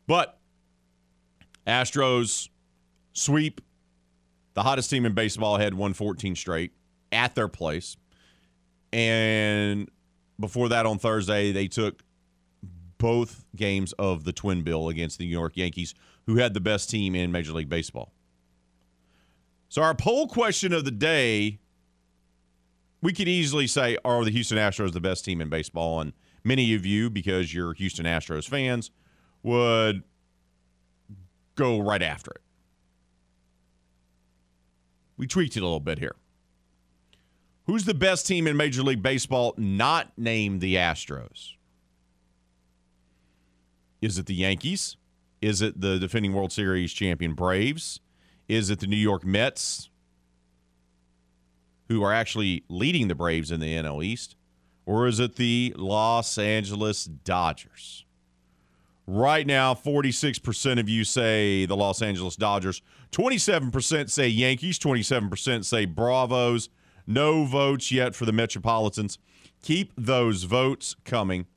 But 0.10 0.40
Astros 1.68 2.50
sweep 3.14 3.62
the 4.56 4.64
hottest 4.64 4.90
team 4.90 5.06
in 5.06 5.14
baseball 5.14 5.58
had 5.58 5.76
won 5.76 5.94
14 5.94 6.36
straight 6.36 6.72
at 7.12 7.36
their 7.36 7.48
place. 7.48 7.96
And 8.92 9.88
before 10.40 10.70
that 10.70 10.88
on 10.88 10.98
Thursday, 10.98 11.52
they 11.52 11.68
took 11.68 12.02
both 12.98 13.46
games 13.56 13.94
of 14.00 14.24
the 14.24 14.34
twin 14.34 14.64
bill 14.64 14.90
against 14.90 15.20
the 15.20 15.26
New 15.26 15.32
York 15.32 15.56
Yankees, 15.56 15.94
who 16.26 16.38
had 16.38 16.56
the 16.56 16.60
best 16.60 16.90
team 16.90 17.14
in 17.14 17.32
Major 17.32 17.52
League 17.52 17.70
Baseball. 17.70 18.12
So, 19.70 19.84
our 19.84 19.94
poll 19.94 20.28
question 20.28 20.74
of 20.74 20.86
the 20.86 20.92
day 20.92 21.60
we 23.04 23.14
could 23.14 23.28
easily 23.28 23.68
say, 23.68 23.96
are 24.04 24.26
the 24.26 24.32
Houston 24.32 24.58
Astros 24.58 24.92
the 24.92 25.00
best 25.00 25.24
team 25.24 25.40
in 25.40 25.50
baseball? 25.50 26.02
And 26.02 26.14
many 26.44 26.74
of 26.74 26.84
you, 26.84 27.12
because 27.12 27.54
you're 27.54 27.74
Houston 27.74 28.08
Astros 28.08 28.50
fans, 28.50 28.90
would 29.44 30.04
go 31.56 31.80
right 31.80 32.02
after 32.02 32.32
it. 32.32 32.42
We 35.18 35.28
tweaked 35.28 35.58
it 35.58 35.62
a 35.62 35.64
little 35.64 35.80
bit 35.80 36.00
here. 36.00 36.16
Who's 37.66 37.86
the 37.86 37.94
best 37.94 38.26
team 38.26 38.48
in 38.48 38.58
Major 38.58 38.82
League 38.82 39.04
Baseball 39.04 39.54
not 39.58 40.12
named 40.18 40.62
the 40.62 40.76
Astros? 40.76 41.52
Is 44.02 44.18
it 44.18 44.26
the 44.26 44.34
Yankees? 44.34 44.98
Is 45.42 45.62
it 45.62 45.80
the 45.80 46.00
defending 46.00 46.34
World 46.34 46.52
Series 46.52 46.94
champion 46.94 47.34
Braves? 47.34 48.00
Is 48.48 48.70
it 48.70 48.80
the 48.80 48.88
New 48.88 48.98
York 48.98 49.24
Mets, 49.26 49.90
who 51.90 52.04
are 52.04 52.14
actually 52.14 52.64
leading 52.70 53.08
the 53.08 53.16
Braves 53.16 53.52
in 53.52 53.60
the 53.60 53.76
NL 53.76 54.04
East? 54.04 54.36
Or 54.86 55.06
is 55.06 55.20
it 55.20 55.36
the 55.36 55.74
Los 55.78 56.38
Angeles 56.38 57.06
Dodgers? 57.06 58.06
Right 59.12 59.48
now, 59.48 59.74
46% 59.74 60.80
of 60.80 60.88
you 60.88 61.04
say 61.04 61.66
the 61.66 61.76
Los 61.76 62.00
Angeles 62.04 62.36
Dodgers. 62.36 62.84
27% 63.12 64.08
say 64.08 64.28
Yankees. 64.28 64.78
27% 64.78 65.66
say 65.66 65.86
Bravos. 65.86 66.70
No 67.08 67.44
votes 67.44 67.92
yet 67.92 68.14
for 68.14 68.28
the 68.28 68.32
Metropolitans. 68.32 69.18
Keep 69.64 69.94
those 69.98 70.44
votes 70.44 70.96
coming 71.06 71.48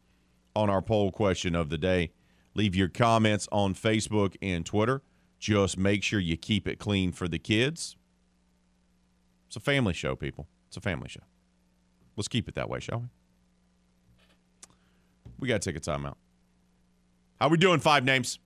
on 0.56 0.70
our 0.70 0.80
poll 0.80 1.10
question 1.12 1.54
of 1.54 1.68
the 1.68 1.76
day. 1.76 2.12
Leave 2.54 2.74
your 2.74 2.88
comments 2.88 3.46
on 3.52 3.74
Facebook 3.74 4.34
and 4.40 4.64
Twitter. 4.64 5.02
Just 5.38 5.76
make 5.76 6.02
sure 6.02 6.20
you 6.20 6.38
keep 6.38 6.66
it 6.66 6.78
clean 6.78 7.12
for 7.12 7.28
the 7.28 7.38
kids. 7.38 7.96
It's 9.48 9.56
a 9.56 9.60
family 9.60 9.92
show, 9.92 10.16
people. 10.16 10.48
It's 10.68 10.78
a 10.78 10.80
family 10.80 11.10
show. 11.10 11.24
Let's 12.16 12.28
keep 12.28 12.48
it 12.48 12.54
that 12.54 12.70
way, 12.70 12.80
shall 12.80 13.00
we? 13.00 13.06
We 15.38 15.48
got 15.48 15.60
to 15.60 15.70
take 15.70 15.76
a 15.76 15.84
timeout. 15.84 16.14
How 17.42 17.48
we 17.48 17.58
doing, 17.58 17.80
five 17.80 18.04
names? 18.04 18.38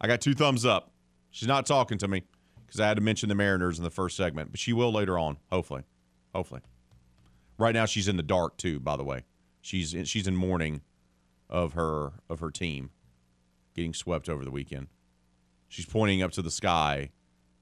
I 0.00 0.06
got 0.06 0.22
two 0.22 0.32
thumbs 0.32 0.64
up. 0.64 0.90
She's 1.30 1.46
not 1.46 1.66
talking 1.66 1.98
to 1.98 2.08
me 2.08 2.22
because 2.64 2.80
I 2.80 2.88
had 2.88 2.94
to 2.94 3.02
mention 3.02 3.28
the 3.28 3.34
Mariners 3.34 3.76
in 3.76 3.84
the 3.84 3.90
first 3.90 4.16
segment, 4.16 4.50
but 4.50 4.58
she 4.58 4.72
will 4.72 4.90
later 4.90 5.18
on, 5.18 5.36
hopefully. 5.52 5.82
Hopefully. 6.34 6.62
Right 7.58 7.74
now 7.74 7.84
she's 7.84 8.08
in 8.08 8.16
the 8.16 8.22
dark 8.22 8.56
too, 8.56 8.80
by 8.80 8.96
the 8.96 9.04
way. 9.04 9.24
She's 9.60 9.92
in, 9.92 10.06
she's 10.06 10.26
in 10.26 10.34
mourning 10.34 10.80
of 11.50 11.74
her 11.74 12.14
of 12.30 12.40
her 12.40 12.50
team 12.50 12.88
getting 13.74 13.92
swept 13.92 14.30
over 14.30 14.46
the 14.46 14.50
weekend. 14.50 14.86
She's 15.68 15.84
pointing 15.84 16.22
up 16.22 16.32
to 16.32 16.40
the 16.40 16.50
sky, 16.50 17.10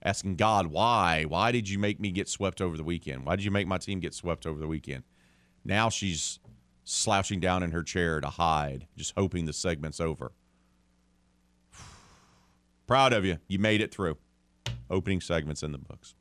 asking 0.04 0.36
God, 0.36 0.68
"Why? 0.68 1.24
Why 1.24 1.50
did 1.50 1.68
you 1.68 1.80
make 1.80 1.98
me 1.98 2.12
get 2.12 2.28
swept 2.28 2.60
over 2.60 2.76
the 2.76 2.84
weekend? 2.84 3.26
Why 3.26 3.34
did 3.34 3.44
you 3.44 3.50
make 3.50 3.66
my 3.66 3.78
team 3.78 3.98
get 3.98 4.14
swept 4.14 4.46
over 4.46 4.60
the 4.60 4.68
weekend?" 4.68 5.02
Now 5.64 5.88
she's 5.88 6.38
slouching 6.86 7.40
down 7.40 7.62
in 7.62 7.72
her 7.72 7.82
chair 7.82 8.20
to 8.20 8.28
hide, 8.28 8.86
just 8.96 9.12
hoping 9.16 9.44
the 9.44 9.52
segment's 9.52 10.00
over. 10.00 10.32
Proud 12.86 13.12
of 13.12 13.24
you. 13.24 13.38
You 13.48 13.58
made 13.58 13.82
it 13.82 13.92
through. 13.92 14.16
Opening 14.88 15.20
segments 15.20 15.62
in 15.62 15.72
the 15.72 15.78
books. 15.78 16.14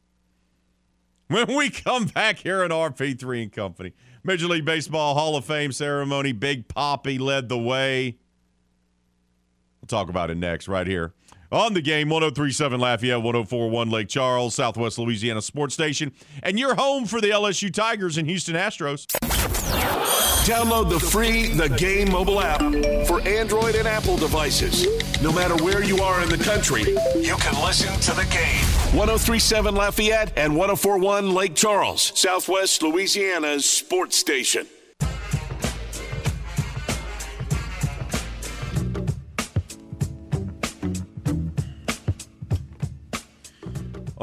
When 1.28 1.56
we 1.56 1.70
come 1.70 2.06
back 2.06 2.40
here 2.40 2.64
at 2.64 2.72
RP3 2.72 3.44
and 3.44 3.52
Company, 3.52 3.94
Major 4.24 4.48
League 4.48 4.66
Baseball 4.66 5.14
Hall 5.14 5.36
of 5.36 5.46
Fame 5.46 5.72
ceremony, 5.72 6.32
Big 6.32 6.68
Papi 6.68 7.20
led 7.20 7.48
the 7.48 7.58
way. 7.58 8.18
We'll 9.82 9.88
talk 9.88 10.10
about 10.10 10.32
it 10.32 10.38
next, 10.38 10.68
right 10.68 10.86
here 10.86 11.14
on 11.52 11.74
the 11.74 11.82
game 11.82 12.10
1037 12.10 12.80
Lafayette, 12.80 13.22
1041 13.22 13.90
Lake 13.90 14.08
Charles, 14.10 14.56
Southwest 14.56 14.98
Louisiana 14.98 15.42
Sports 15.42 15.74
Station, 15.74 16.12
and 16.44 16.60
you're 16.60 16.76
home 16.76 17.06
for 17.06 17.22
the 17.22 17.30
LSU 17.30 17.74
Tigers 17.74 18.18
and 18.18 18.28
Houston 18.28 18.56
Astros. 18.56 19.06
Download 20.46 20.90
the 20.90 21.00
free 21.00 21.48
The 21.48 21.70
Game 21.70 22.12
mobile 22.12 22.40
app 22.40 22.62
for 23.08 23.20
Android 23.28 23.76
and 23.76 23.88
Apple 23.88 24.16
devices. 24.16 24.86
No 25.22 25.32
matter 25.32 25.56
where 25.64 25.84
you 25.84 25.98
are 26.00 26.22
in 26.22 26.30
the 26.30 26.38
country, 26.38 26.84
you 27.20 27.36
can 27.38 27.64
listen 27.66 28.00
to 28.02 28.12
the 28.14 28.28
game. 28.32 28.62
1037 28.96 29.74
Lafayette 29.74 30.32
and 30.38 30.56
1041 30.56 31.34
Lake 31.34 31.56
Charles, 31.56 32.12
Southwest 32.16 32.84
Louisiana's 32.84 33.68
sports 33.68 34.18
station. 34.18 34.68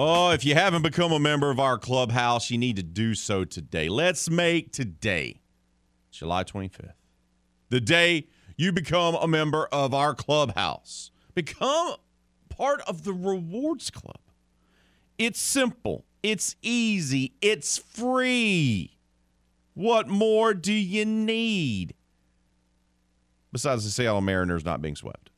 Oh, 0.05 0.31
if 0.31 0.45
you 0.45 0.57
haven't 0.57 0.83
become 0.83 1.13
a 1.13 1.21
member 1.21 1.49
of 1.49 1.61
our 1.61 1.79
clubhouse, 1.79 2.51
you 2.51 2.59
need 2.59 2.75
to 2.75 2.83
do 2.83 3.15
so 3.15 3.45
today. 3.45 3.89
Let's 3.89 4.29
make 4.29 4.73
today, 4.73 5.43
July 6.11 6.43
25th, 6.43 6.95
the 7.69 7.81
day 7.81 8.27
you 8.57 8.73
become 8.73 9.15
a 9.15 9.29
member 9.29 9.69
of 9.71 9.95
our 9.95 10.13
clubhouse. 10.13 11.13
Become 11.37 11.95
part 12.49 12.81
of 12.89 13.05
the 13.05 13.13
rewards 13.13 13.93
club. 13.93 14.19
It's 15.19 15.39
simple, 15.39 16.05
it's 16.21 16.57
easy, 16.63 17.35
it's 17.41 17.79
free. 17.79 18.99
What 19.75 20.09
more 20.09 20.53
do 20.53 20.73
you 20.73 21.05
need? 21.05 21.95
Besides 23.53 23.85
the 23.85 23.91
Seattle 23.93 24.21
Mariners 24.21 24.65
not 24.65 24.83
being 24.83 24.97
swept. 24.97 25.31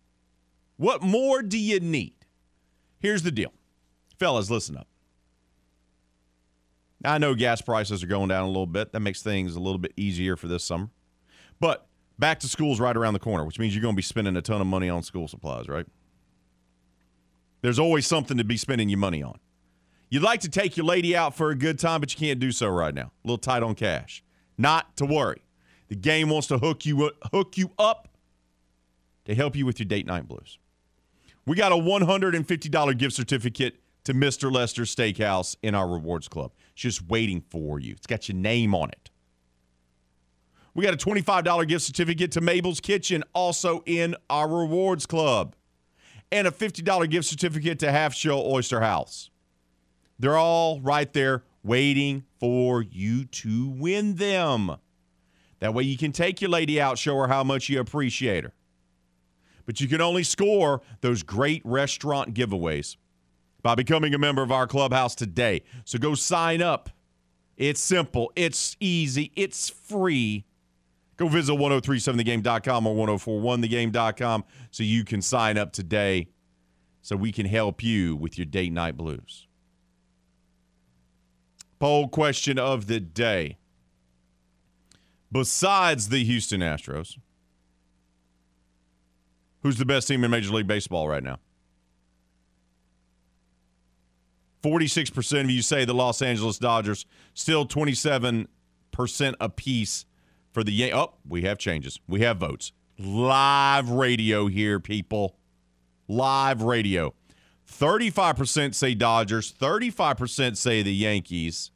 What 0.79 1.03
more 1.03 1.43
do 1.43 1.59
you 1.59 1.81
need? 1.81 2.15
Here's 2.99 3.25
the 3.25 3.31
deal. 3.31 3.53
Fellas, 4.25 4.51
listen 4.51 4.79
up. 4.79 4.89
I 7.05 7.19
know 7.19 7.35
gas 7.35 7.61
prices 7.61 8.03
are 8.03 8.07
going 8.07 8.31
down 8.31 8.45
a 8.45 8.47
little 8.47 8.65
bit. 8.65 8.93
That 8.93 9.01
makes 9.01 9.23
things 9.23 9.55
a 9.55 9.61
little 9.61 9.77
bit 9.77 9.93
easier 9.99 10.35
for 10.35 10.49
this 10.49 10.65
summer. 10.65 10.89
But 11.61 11.87
back 12.19 12.41
to 12.41 12.49
school's 12.49 12.81
right 12.81 12.97
around 12.97 13.13
the 13.13 13.19
corner, 13.19 13.45
which 13.45 13.59
means 13.59 13.75
you're 13.75 13.83
going 13.83 13.93
to 13.93 13.97
be 13.99 14.03
spending 14.03 14.35
a 14.35 14.41
ton 14.41 14.63
of 14.63 14.67
money 14.67 14.89
on 14.89 15.03
school 15.03 15.29
supplies, 15.29 15.69
right? 15.69 15.85
There's 17.61 17.79
always 17.79 18.07
something 18.07 18.39
to 18.39 18.45
be 18.45 18.57
spending 18.57 18.89
your 18.89 18.99
money 18.99 19.23
on. 19.23 19.39
You'd 20.09 20.23
like 20.23 20.41
to 20.41 20.49
take 20.49 20.79
your 20.79 20.87
lady 20.87 21.15
out 21.15 21.37
for 21.37 21.51
a 21.51 21.55
good 21.55 21.79
time, 21.79 22.01
but 22.01 22.11
you 22.15 22.27
can't 22.27 22.41
do 22.41 22.51
so 22.51 22.69
right 22.69 22.95
now. 22.95 23.13
A 23.25 23.27
little 23.29 23.37
tight 23.37 23.63
on 23.63 23.75
cash. 23.75 24.25
Not 24.57 24.97
to 24.97 25.05
worry. 25.05 25.43
The 25.89 25.97
game 25.97 26.31
wants 26.31 26.47
to 26.47 26.57
hook 26.57 26.87
you 26.87 27.11
hook 27.31 27.59
you 27.59 27.73
up 27.79 28.09
to 29.27 29.35
help 29.35 29.55
you 29.55 29.67
with 29.67 29.79
your 29.79 29.87
date 29.87 30.07
night 30.07 30.27
blues. 30.27 30.59
We 31.45 31.57
got 31.57 31.73
a 31.73 31.77
$150 31.77 32.97
gift 32.97 33.15
certificate 33.15 33.84
to 34.05 34.15
Mr. 34.15 34.53
Lester 34.53 34.83
Steakhouse 34.83 35.57
in 35.63 35.75
our 35.75 35.89
rewards 35.89 36.29
club. 36.29 36.53
It's 36.73 36.83
just 36.83 37.09
waiting 37.09 37.43
for 37.51 37.81
you. 37.81 37.93
It's 37.93 38.07
got 38.07 38.29
your 38.29 38.37
name 38.37 38.75
on 38.75 38.91
it. 38.91 39.11
We 40.75 40.85
got 40.85 40.95
a 40.95 40.97
$25 40.97 41.69
gift 41.69 41.85
certificate 41.85 42.33
to 42.33 42.41
Mabel's 42.41 42.81
Kitchen, 42.81 43.23
also 43.33 43.83
in 43.87 44.17
our 44.29 44.49
rewards 44.49 45.07
club, 45.07 45.55
and 46.33 46.49
a 46.49 46.51
$50 46.51 47.09
gift 47.09 47.29
certificate 47.29 47.79
to 47.79 47.93
Half 47.93 48.15
Shell 48.15 48.43
Oyster 48.45 48.81
House. 48.81 49.31
They're 50.19 50.37
all 50.37 50.81
right 50.81 51.13
there 51.13 51.45
waiting 51.63 52.25
for 52.39 52.83
you 52.83 53.25
to 53.25 53.69
win 53.69 54.17
them. 54.17 54.77
That 55.61 55.75
way 55.75 55.85
you 55.85 55.97
can 55.97 56.13
take 56.13 56.41
your 56.41 56.51
lady 56.51 56.81
out, 56.81 56.99
show 56.99 57.17
her 57.19 57.29
how 57.29 57.45
much 57.45 57.69
you 57.69 57.81
appreciate 57.81 58.45
her. 58.45 58.53
But 59.65 59.81
you 59.81 59.89
can 59.89 60.01
only 60.01 60.25
score 60.25 60.83
those 61.01 61.23
great 61.23 61.63
restaurant 61.65 62.35
giveaways 62.35 62.97
by 63.65 63.75
becoming 63.75 64.15
a 64.15 64.19
member 64.19 64.43
of 64.43 64.53
our 64.53 64.67
clubhouse 64.67 65.15
today. 65.15 65.63
So 65.87 65.99
go 65.99 66.15
sign 66.15 66.61
up. 66.61 66.91
It's 67.57 67.81
simple, 67.81 68.31
it's 68.37 68.77
easy, 68.79 69.33
it's 69.35 69.71
free. 69.71 70.45
Go 71.17 71.29
visit 71.29 71.55
1037thegame.com 71.55 72.87
or 72.87 73.07
1041thegame.com 73.07 74.45
so 74.71 74.83
you 74.83 75.05
can 75.05 75.23
sign 75.23 75.57
up 75.57 75.73
today 75.73 76.29
so 77.01 77.17
we 77.17 77.33
can 77.33 77.47
help 77.47 77.83
you 77.83 78.17
with 78.17 78.37
your 78.37 78.45
date 78.45 78.73
night 78.73 78.97
blues. 78.97 79.47
Poll 81.79 82.09
question 82.09 82.59
of 82.59 82.87
the 82.87 83.01
day. 83.01 83.57
Besides 85.33 86.11
the 86.11 86.23
Houston 86.25 86.61
Astros, 86.61 87.17
who's 89.63 89.79
the 89.79 89.87
best 89.87 90.09
team 90.09 90.23
in 90.23 90.31
Major 90.31 90.53
League 90.53 90.67
Baseball 90.67 91.09
right 91.09 91.23
now? 91.23 91.39
46% 94.65 95.41
of 95.43 95.51
you 95.51 95.61
say 95.61 95.85
the 95.85 95.93
Los 95.93 96.23
Angeles 96.23 96.59
Dodgers, 96.59 97.05
still 97.35 97.67
27% 97.67 98.47
apiece 99.39 100.07
for 100.53 100.65
the 100.65 100.73
Yan- 100.73 100.95
Oh, 100.95 101.13
we 101.29 101.43
have 101.43 101.59
changes. 101.59 102.01
We 102.09 102.21
have 102.23 102.39
votes. 102.39 102.73
Live 102.99 103.91
radio 103.91 104.47
here, 104.47 104.81
people. 104.81 105.37
Live 106.09 106.63
radio. 106.63 107.13
35% 107.71 108.75
say 108.75 108.95
Dodgers, 108.95 109.53
35% 109.53 110.57
say 110.57 110.83
the 110.83 110.95
Yankees, 110.95 111.71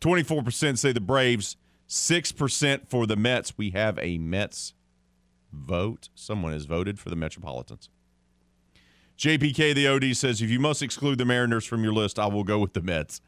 24% 0.00 0.78
say 0.78 0.92
the 0.92 1.00
Braves, 1.00 1.56
6% 1.88 2.88
for 2.88 3.06
the 3.06 3.16
Mets. 3.16 3.58
We 3.58 3.70
have 3.70 3.98
a 3.98 4.18
Mets 4.18 4.74
vote. 5.52 6.08
Someone 6.14 6.52
has 6.52 6.64
voted 6.66 6.98
for 6.98 7.10
the 7.10 7.16
Metropolitans. 7.16 7.88
JPK, 9.20 9.74
the 9.74 9.86
OD, 9.86 10.16
says 10.16 10.40
if 10.40 10.48
you 10.48 10.58
must 10.58 10.82
exclude 10.82 11.18
the 11.18 11.26
Mariners 11.26 11.66
from 11.66 11.84
your 11.84 11.92
list, 11.92 12.18
I 12.18 12.26
will 12.26 12.42
go 12.42 12.58
with 12.58 12.72
the 12.72 12.80
Mets. 12.80 13.20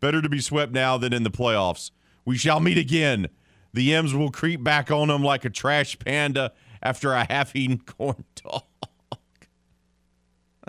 Better 0.00 0.22
to 0.22 0.28
be 0.30 0.40
swept 0.40 0.72
now 0.72 0.96
than 0.96 1.12
in 1.12 1.22
the 1.22 1.30
playoffs. 1.30 1.90
We 2.24 2.38
shall 2.38 2.60
meet 2.60 2.78
again. 2.78 3.28
The 3.74 3.94
M's 3.94 4.14
will 4.14 4.30
creep 4.30 4.64
back 4.64 4.90
on 4.90 5.08
them 5.08 5.22
like 5.22 5.44
a 5.44 5.50
trash 5.50 5.98
panda 5.98 6.54
after 6.82 7.12
a 7.12 7.26
half 7.30 7.54
eaten 7.54 7.76
corn 7.86 8.24
dog. 8.42 8.62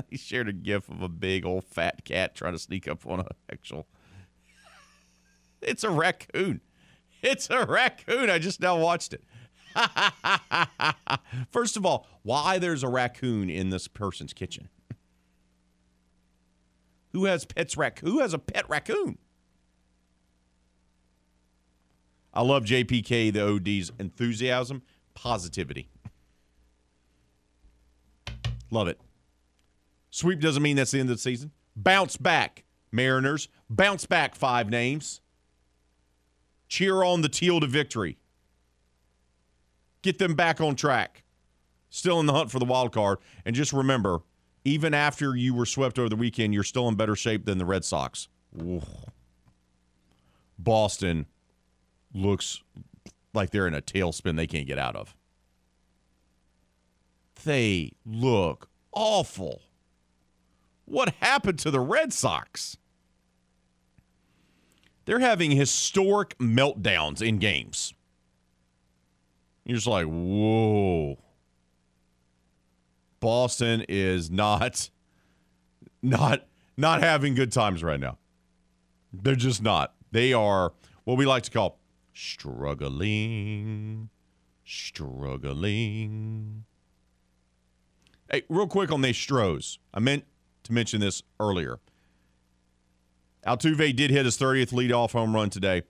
he 0.09 0.17
shared 0.17 0.49
a 0.49 0.53
gif 0.53 0.89
of 0.89 1.01
a 1.01 1.07
big 1.07 1.45
old 1.45 1.63
fat 1.63 2.03
cat 2.03 2.35
trying 2.35 2.51
to 2.51 2.59
sneak 2.59 2.85
up 2.85 3.07
on 3.07 3.21
a 3.21 3.27
actual. 3.49 3.87
It's 5.61 5.85
a 5.85 5.89
raccoon. 5.89 6.59
It's 7.21 7.49
a 7.49 7.65
raccoon. 7.65 8.29
I 8.29 8.39
just 8.39 8.59
now 8.59 8.77
watched 8.77 9.13
it. 9.13 9.23
First 11.51 11.77
of 11.77 11.85
all, 11.85 12.07
why 12.23 12.57
there's 12.59 12.83
a 12.83 12.87
raccoon 12.87 13.49
in 13.49 13.69
this 13.69 13.87
person's 13.87 14.33
kitchen? 14.33 14.69
Who 17.13 17.25
has 17.25 17.45
pets 17.45 17.77
raccoon? 17.77 18.09
Who 18.09 18.19
has 18.19 18.33
a 18.33 18.39
pet 18.39 18.69
raccoon? 18.69 19.17
I 22.33 22.41
love 22.41 22.65
JPK 22.65 23.31
the 23.31 23.41
OD's 23.41 23.91
enthusiasm, 23.97 24.81
positivity. 25.13 25.87
Love 28.69 28.89
it. 28.89 28.99
Sweep 30.09 30.41
doesn't 30.41 30.61
mean 30.61 30.75
that's 30.75 30.91
the 30.91 30.99
end 30.99 31.09
of 31.09 31.15
the 31.15 31.21
season. 31.21 31.51
Bounce 31.75 32.17
back, 32.17 32.65
Mariners. 32.91 33.47
Bounce 33.69 34.05
back 34.05 34.35
five 34.35 34.69
names. 34.69 35.21
Cheer 36.67 37.03
on 37.03 37.21
the 37.21 37.29
teal 37.29 37.59
to 37.61 37.67
victory 37.67 38.17
get 40.05 40.19
them 40.19 40.35
back 40.35 40.61
on 40.61 40.75
track. 40.75 41.23
Still 41.89 42.19
in 42.19 42.27
the 42.27 42.33
hunt 42.33 42.51
for 42.51 42.59
the 42.59 42.65
wild 42.65 42.93
card. 42.93 43.17
And 43.43 43.55
just 43.55 43.73
remember, 43.73 44.19
even 44.63 44.93
after 44.93 45.35
you 45.35 45.53
were 45.53 45.65
swept 45.65 45.99
over 45.99 46.07
the 46.07 46.15
weekend, 46.15 46.53
you're 46.53 46.63
still 46.63 46.87
in 46.87 46.95
better 46.95 47.15
shape 47.15 47.45
than 47.45 47.57
the 47.57 47.65
Red 47.65 47.83
Sox. 47.83 48.27
Ooh. 48.61 48.81
Boston 50.57 51.25
looks 52.13 52.61
like 53.33 53.49
they're 53.49 53.67
in 53.67 53.73
a 53.73 53.81
tailspin 53.81 54.37
they 54.37 54.47
can't 54.47 54.67
get 54.67 54.79
out 54.79 54.95
of. 54.95 55.15
They 57.43 57.91
look 58.05 58.69
awful. 58.91 59.61
What 60.85 61.15
happened 61.19 61.59
to 61.59 61.71
the 61.71 61.79
Red 61.79 62.13
Sox? 62.13 62.77
They're 65.05 65.19
having 65.19 65.51
historic 65.51 66.37
meltdowns 66.37 67.21
in 67.21 67.37
games. 67.37 67.93
You're 69.65 69.75
just 69.75 69.87
like, 69.87 70.05
whoa. 70.05 71.17
Boston 73.19 73.83
is 73.89 74.29
not 74.29 74.89
not 76.01 76.45
not 76.77 77.01
having 77.01 77.33
good 77.33 77.51
times 77.51 77.83
right 77.83 77.99
now. 77.99 78.17
They're 79.11 79.35
just 79.35 79.63
not. 79.63 79.95
They 80.11 80.33
are 80.33 80.73
what 81.03 81.17
we 81.17 81.25
like 81.25 81.43
to 81.43 81.51
call 81.51 81.79
struggling, 82.13 84.09
struggling. 84.63 86.65
Hey, 88.29 88.43
real 88.49 88.67
quick 88.67 88.91
on 88.91 89.01
the 89.01 89.13
Stros. 89.13 89.79
I 89.93 89.99
meant 89.99 90.25
to 90.63 90.73
mention 90.73 91.01
this 91.01 91.23
earlier. 91.39 91.79
Altuve 93.45 93.95
did 93.95 94.11
hit 94.11 94.25
his 94.25 94.37
30th 94.37 94.73
leadoff 94.73 95.11
home 95.11 95.35
run 95.35 95.49
today. 95.49 95.83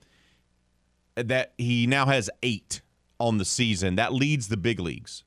That 1.15 1.53
he 1.57 1.88
now 1.88 2.05
has 2.05 2.29
eight 2.43 2.81
on 3.19 3.38
the 3.38 3.45
season. 3.45 3.95
That 3.95 4.13
leads 4.13 4.47
the 4.47 4.58
big 4.58 4.80
leagues. 4.80 5.23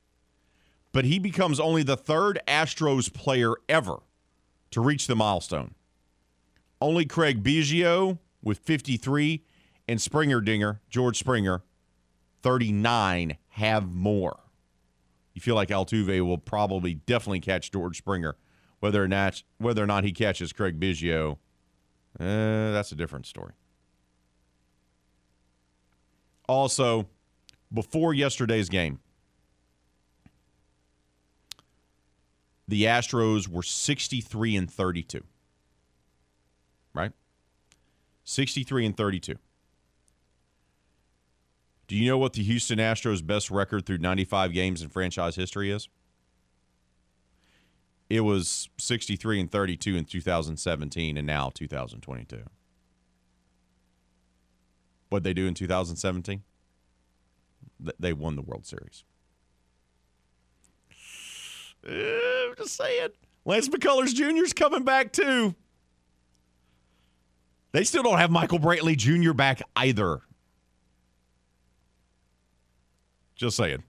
But 0.91 1.05
he 1.05 1.19
becomes 1.19 1.59
only 1.59 1.83
the 1.83 1.97
third 1.97 2.39
Astros 2.47 3.13
player 3.13 3.53
ever 3.67 3.97
to 4.71 4.81
reach 4.81 5.07
the 5.07 5.15
milestone. 5.15 5.75
Only 6.81 7.05
Craig 7.05 7.43
Biggio 7.43 8.19
with 8.41 8.59
53 8.59 9.43
and 9.87 10.01
Springer 10.01 10.41
Dinger, 10.41 10.81
George 10.89 11.17
Springer, 11.17 11.63
39 12.41 13.37
have 13.49 13.91
more. 13.91 14.39
You 15.33 15.41
feel 15.41 15.55
like 15.55 15.69
Altuve 15.69 16.25
will 16.25 16.37
probably 16.37 16.95
definitely 16.95 17.39
catch 17.39 17.71
George 17.71 17.97
Springer. 17.97 18.35
Whether 18.79 19.03
or 19.03 19.07
not 19.07 19.43
whether 19.57 19.83
or 19.83 19.87
not 19.87 20.05
he 20.05 20.13
catches 20.13 20.53
Craig 20.53 20.79
Biggio, 20.79 21.33
uh, 22.19 22.71
that's 22.71 22.91
a 22.93 22.95
different 22.95 23.25
story. 23.25 23.53
Also, 26.47 27.07
before 27.73 28.13
yesterday's 28.13 28.69
game, 28.69 28.99
the 32.67 32.83
Astros 32.83 33.47
were 33.47 33.63
63 33.63 34.55
and 34.55 34.71
32. 34.71 35.23
Right? 36.93 37.11
63 38.23 38.85
and 38.85 38.97
32. 38.97 39.35
Do 41.87 41.95
you 41.95 42.07
know 42.07 42.19
what 42.19 42.33
the 42.33 42.43
Houston 42.43 42.77
Astros' 42.77 43.25
best 43.25 43.49
record 43.49 43.85
through 43.85 43.97
95 43.97 44.53
games 44.53 44.83
in 44.83 44.89
franchise 44.89 45.35
history 45.35 45.71
is? 45.71 45.89
It 48.09 48.21
was 48.21 48.69
63 48.77 49.39
and 49.39 49.51
32 49.51 49.95
in 49.95 50.05
2017 50.05 51.17
and 51.17 51.25
now 51.25 51.51
2022. 51.53 52.43
What 55.09 55.23
they 55.23 55.33
do 55.33 55.47
in 55.47 55.55
2017? 55.55 56.43
They 57.99 58.13
won 58.13 58.35
the 58.35 58.41
World 58.41 58.65
Series. 58.65 59.03
I'm 61.87 62.55
just 62.57 62.75
saying. 62.75 63.09
Lance 63.45 63.69
McCullers 63.69 64.13
Jr. 64.13 64.43
is 64.43 64.53
coming 64.53 64.83
back 64.83 65.13
too. 65.13 65.55
They 67.71 67.83
still 67.83 68.03
don't 68.03 68.17
have 68.17 68.31
Michael 68.31 68.59
Brantley 68.59 68.97
Jr. 68.97 69.33
back 69.33 69.61
either. 69.75 70.21
Just 73.35 73.55
saying. 73.57 73.83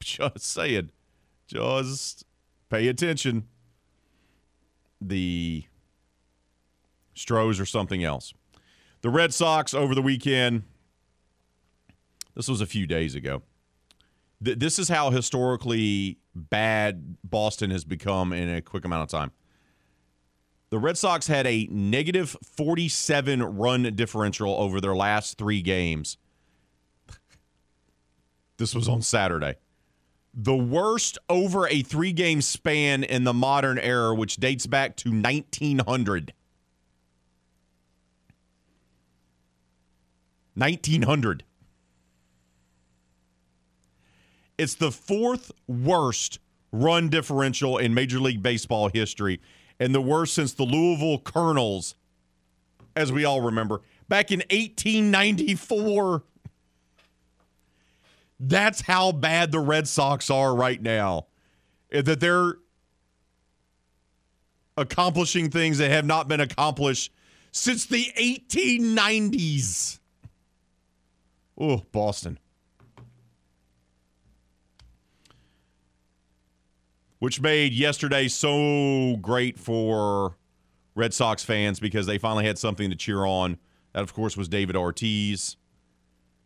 Just 0.00 0.40
saying. 0.40 0.90
Just 1.46 2.24
pay 2.70 2.88
attention. 2.88 3.46
The 5.00 5.64
Stros 7.14 7.60
or 7.60 7.66
something 7.66 8.04
else. 8.04 8.32
The 9.02 9.10
Red 9.10 9.34
Sox 9.34 9.74
over 9.74 9.94
the 9.94 10.02
weekend. 10.02 10.62
This 12.36 12.48
was 12.48 12.60
a 12.60 12.66
few 12.66 12.86
days 12.86 13.14
ago. 13.14 13.42
Th- 14.44 14.58
this 14.58 14.78
is 14.78 14.88
how 14.88 15.10
historically 15.10 16.18
bad 16.34 17.16
Boston 17.24 17.70
has 17.70 17.84
become 17.84 18.32
in 18.32 18.54
a 18.54 18.60
quick 18.60 18.84
amount 18.84 19.02
of 19.04 19.08
time. 19.08 19.32
The 20.68 20.78
Red 20.78 20.98
Sox 20.98 21.26
had 21.26 21.46
a 21.46 21.66
negative 21.70 22.36
47 22.44 23.42
run 23.42 23.82
differential 23.94 24.52
over 24.52 24.80
their 24.80 24.94
last 24.94 25.38
three 25.38 25.62
games. 25.62 26.18
This 28.58 28.74
was 28.74 28.88
on 28.88 29.00
Saturday. 29.00 29.54
The 30.34 30.56
worst 30.56 31.16
over 31.30 31.66
a 31.68 31.80
three 31.82 32.12
game 32.12 32.42
span 32.42 33.04
in 33.04 33.24
the 33.24 33.32
modern 33.32 33.78
era, 33.78 34.14
which 34.14 34.36
dates 34.36 34.66
back 34.66 34.96
to 34.96 35.10
1900. 35.10 36.34
1900. 40.54 41.44
It's 44.58 44.74
the 44.74 44.90
fourth 44.90 45.52
worst 45.66 46.38
run 46.72 47.08
differential 47.08 47.78
in 47.78 47.94
Major 47.94 48.18
League 48.18 48.42
Baseball 48.42 48.88
history, 48.88 49.40
and 49.78 49.94
the 49.94 50.00
worst 50.00 50.34
since 50.34 50.52
the 50.52 50.64
Louisville 50.64 51.18
Colonels, 51.18 51.94
as 52.94 53.12
we 53.12 53.24
all 53.24 53.40
remember, 53.40 53.82
back 54.08 54.30
in 54.30 54.40
1894. 54.50 56.22
That's 58.38 58.82
how 58.82 59.12
bad 59.12 59.50
the 59.50 59.60
Red 59.60 59.88
Sox 59.88 60.30
are 60.30 60.54
right 60.54 60.80
now. 60.80 61.26
Eh, 61.90 62.02
that 62.02 62.20
they're 62.20 62.56
accomplishing 64.76 65.50
things 65.50 65.78
that 65.78 65.90
have 65.90 66.04
not 66.04 66.28
been 66.28 66.40
accomplished 66.40 67.12
since 67.50 67.86
the 67.86 68.12
1890s. 68.18 70.00
Oh, 71.58 71.82
Boston. 71.92 72.38
Which 77.26 77.40
made 77.40 77.72
yesterday 77.72 78.28
so 78.28 79.16
great 79.20 79.58
for 79.58 80.36
Red 80.94 81.12
Sox 81.12 81.42
fans 81.42 81.80
because 81.80 82.06
they 82.06 82.18
finally 82.18 82.46
had 82.46 82.56
something 82.56 82.88
to 82.88 82.94
cheer 82.94 83.24
on. 83.24 83.58
That, 83.94 84.04
of 84.04 84.14
course, 84.14 84.36
was 84.36 84.48
David 84.48 84.76
Ortiz 84.76 85.56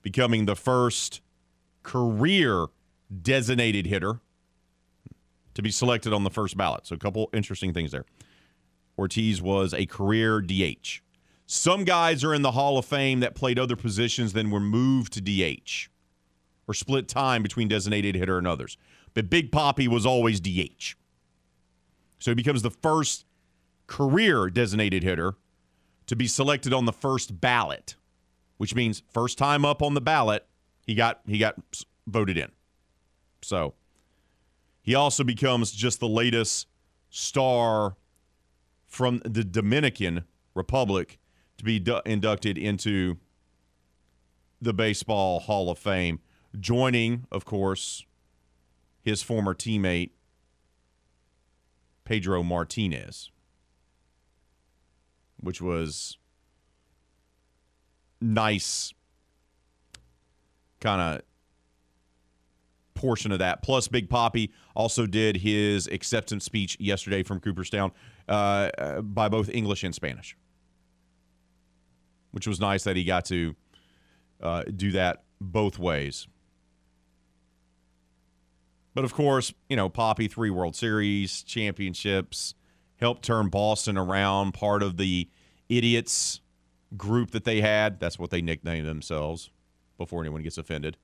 becoming 0.01 0.47
the 0.47 0.57
first 0.57 1.21
career 1.83 2.69
designated 3.21 3.89
hitter 3.89 4.21
to 5.53 5.61
be 5.61 5.71
selected 5.71 6.15
on 6.15 6.25
the 6.25 6.31
first 6.31 6.57
ballot. 6.57 6.87
So, 6.87 6.95
a 6.95 6.99
couple 6.99 7.29
interesting 7.35 7.75
things 7.75 7.93
there. 7.93 8.07
Ortiz 8.97 9.43
was 9.43 9.75
a 9.75 9.85
career 9.85 10.41
DH. 10.41 11.03
Some 11.45 11.85
guys 11.85 12.25
are 12.25 12.33
in 12.33 12.41
the 12.41 12.53
Hall 12.53 12.79
of 12.79 12.87
Fame 12.87 13.21
that 13.21 13.35
played 13.35 13.59
other 13.59 13.77
positions, 13.77 14.33
then 14.33 14.51
were 14.51 14.61
moved 14.61 15.13
to 15.13 15.21
DH 15.21 15.91
or 16.67 16.73
split 16.73 17.07
time 17.07 17.43
between 17.43 17.69
designated 17.69 18.15
hitter 18.15 18.39
and 18.39 18.47
others. 18.47 18.79
But 19.15 19.31
Big 19.31 19.51
Papi 19.51 19.89
was 19.89 20.07
always 20.07 20.41
DH. 20.41 20.95
So 22.19 22.31
he 22.31 22.35
becomes 22.35 22.63
the 22.63 22.71
first 22.71 23.25
career 23.87 24.49
designated 24.51 25.03
hitter 25.03 25.35
to 26.07 26.17
be 26.17 26.27
selected 26.27 26.73
on 26.73 26.85
the 26.85 26.93
first 26.93 27.41
ballot, 27.41 27.97
which 28.57 28.75
means 28.75 29.03
first 29.13 29.39
time 29.39 29.65
up 29.65 29.83
on 29.83 29.95
the 29.95 30.01
ballot, 30.01 30.47
he 30.87 30.95
got 30.95 31.21
he 31.27 31.39
got 31.39 31.57
voted 32.07 32.37
in. 32.37 32.51
So 33.43 33.75
he 34.83 34.95
also 34.95 35.25
becomes 35.25 35.73
just 35.73 36.01
the 36.01 36.09
latest 36.09 36.67
star 37.11 37.97
from 38.87 39.23
the 39.25 39.45
Dominican 39.45 40.25
Republic 40.55 41.19
to 41.59 41.65
be 41.65 41.79
du- 41.79 42.03
inducted 42.05 42.59
into 42.59 43.19
the 44.61 44.73
Baseball 44.73 45.41
Hall 45.41 45.71
of 45.71 45.79
Fame, 45.79 46.21
joining, 46.59 47.27
of 47.31 47.45
course, 47.45 48.05
his 49.03 49.23
former 49.23 49.55
teammate 49.55 50.11
Pedro 52.05 52.43
Martinez, 52.43 53.31
which 55.39 55.61
was 55.61 56.19
nice 58.21 58.93
kind 60.81 61.01
of 61.01 61.23
portion 62.95 63.33
of 63.33 63.39
that. 63.39 63.63
Plus, 63.63 63.89
Big 63.89 64.11
Papi 64.11 64.51
also 64.75 65.07
did 65.07 65.37
his 65.37 65.87
acceptance 65.87 66.45
speech 66.45 66.77
yesterday 66.79 67.23
from 67.23 67.41
Cooperstown 67.41 67.93
uh, 68.29 68.71
uh, 68.77 69.01
by 69.01 69.29
both 69.29 69.49
English 69.49 69.85
and 69.85 69.95
Spanish, 69.95 70.37
which 72.33 72.47
was 72.47 72.61
nice 72.61 72.85
that 72.85 72.97
he 72.97 73.05
got 73.05 73.25
to 73.27 73.55
uh, 74.43 74.65
do 74.65 74.93
that 74.93 75.23
both 75.41 75.79
ways. 75.79 76.27
But 78.95 79.05
of 79.05 79.15
course, 79.15 79.53
you 79.69 79.77
know, 79.77 79.89
Papi, 79.89 80.31
three 80.31 80.51
World 80.51 80.75
Series 80.75 81.43
championships, 81.43 82.55
helped 82.97 83.23
turn 83.23 83.49
Boston 83.49 83.97
around, 83.97 84.53
part 84.53 84.83
of 84.83 84.97
the 84.97 85.29
idiots 85.69 86.41
group 86.97 87.31
that 87.31 87.45
they 87.45 87.61
had. 87.61 88.01
That's 88.01 88.19
what 88.19 88.31
they 88.31 88.43
nicknamed 88.43 88.87
themselves 88.87 89.51
before 89.97 90.23
anyone 90.23 90.43
gets 90.43 90.59
offended. 90.59 90.97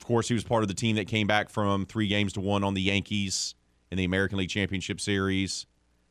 Of 0.00 0.06
course, 0.06 0.28
he 0.28 0.34
was 0.34 0.44
part 0.44 0.62
of 0.62 0.68
the 0.68 0.74
team 0.74 0.96
that 0.96 1.06
came 1.06 1.26
back 1.26 1.50
from 1.50 1.86
three 1.86 2.08
games 2.08 2.32
to 2.32 2.40
one 2.40 2.64
on 2.64 2.74
the 2.74 2.82
Yankees 2.82 3.54
in 3.90 3.98
the 3.98 4.04
American 4.04 4.38
League 4.38 4.48
Championship 4.48 5.00
Series. 5.00 5.66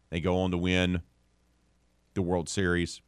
They 0.09 0.21
go 0.21 0.37
on 0.37 0.51
to 0.51 0.57
win 0.57 1.01
the 2.13 2.21
World 2.21 2.47
Series. 2.47 3.01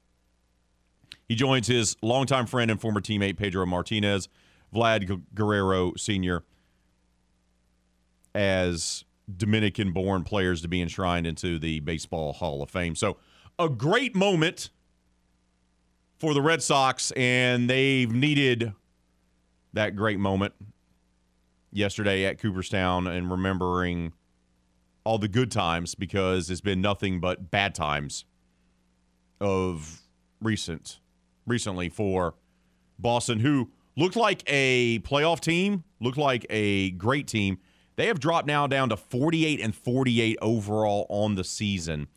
He 1.27 1.35
joins 1.35 1.67
his 1.67 1.95
longtime 2.01 2.45
friend 2.45 2.69
and 2.69 2.81
former 2.81 2.99
teammate 2.99 3.37
Pedro 3.37 3.65
Martinez 3.65 4.27
Vlad 4.73 5.21
Guerrero 5.33 5.93
Sr. 5.95 6.43
as 8.33 9.03
Dominican 9.37 9.91
born 9.91 10.23
players 10.23 10.61
to 10.61 10.67
be 10.67 10.81
enshrined 10.81 11.27
into 11.27 11.59
the 11.59 11.79
Baseball 11.81 12.33
Hall 12.33 12.61
of 12.61 12.69
Fame. 12.69 12.95
So, 12.95 13.17
a 13.59 13.69
great 13.69 14.15
moment 14.15 14.69
for 16.19 16.33
the 16.33 16.41
Red 16.41 16.61
Sox, 16.61 17.11
and 17.11 17.69
they've 17.69 18.11
needed 18.11 18.73
that 19.73 19.95
great 19.95 20.19
moment 20.19 20.53
yesterday 21.71 22.25
at 22.25 22.39
Cooperstown 22.39 23.07
and 23.07 23.31
remembering 23.31 24.13
all 25.03 25.17
the 25.17 25.27
good 25.27 25.51
times 25.51 25.95
because 25.95 26.49
it's 26.49 26.61
been 26.61 26.81
nothing 26.81 27.19
but 27.19 27.49
bad 27.49 27.73
times 27.73 28.25
of 29.39 30.01
recent 30.41 30.99
recently 31.47 31.89
for 31.89 32.35
Boston 32.99 33.39
who 33.39 33.71
looked 33.95 34.15
like 34.15 34.43
a 34.47 34.99
playoff 34.99 35.39
team, 35.39 35.83
looked 35.99 36.17
like 36.17 36.45
a 36.49 36.91
great 36.91 37.27
team. 37.27 37.59
They 37.95 38.07
have 38.07 38.19
dropped 38.19 38.47
now 38.47 38.67
down 38.67 38.89
to 38.89 38.97
48 38.97 39.59
and 39.59 39.75
48 39.75 40.37
overall 40.41 41.05
on 41.09 41.35
the 41.35 41.43
season. 41.43 42.07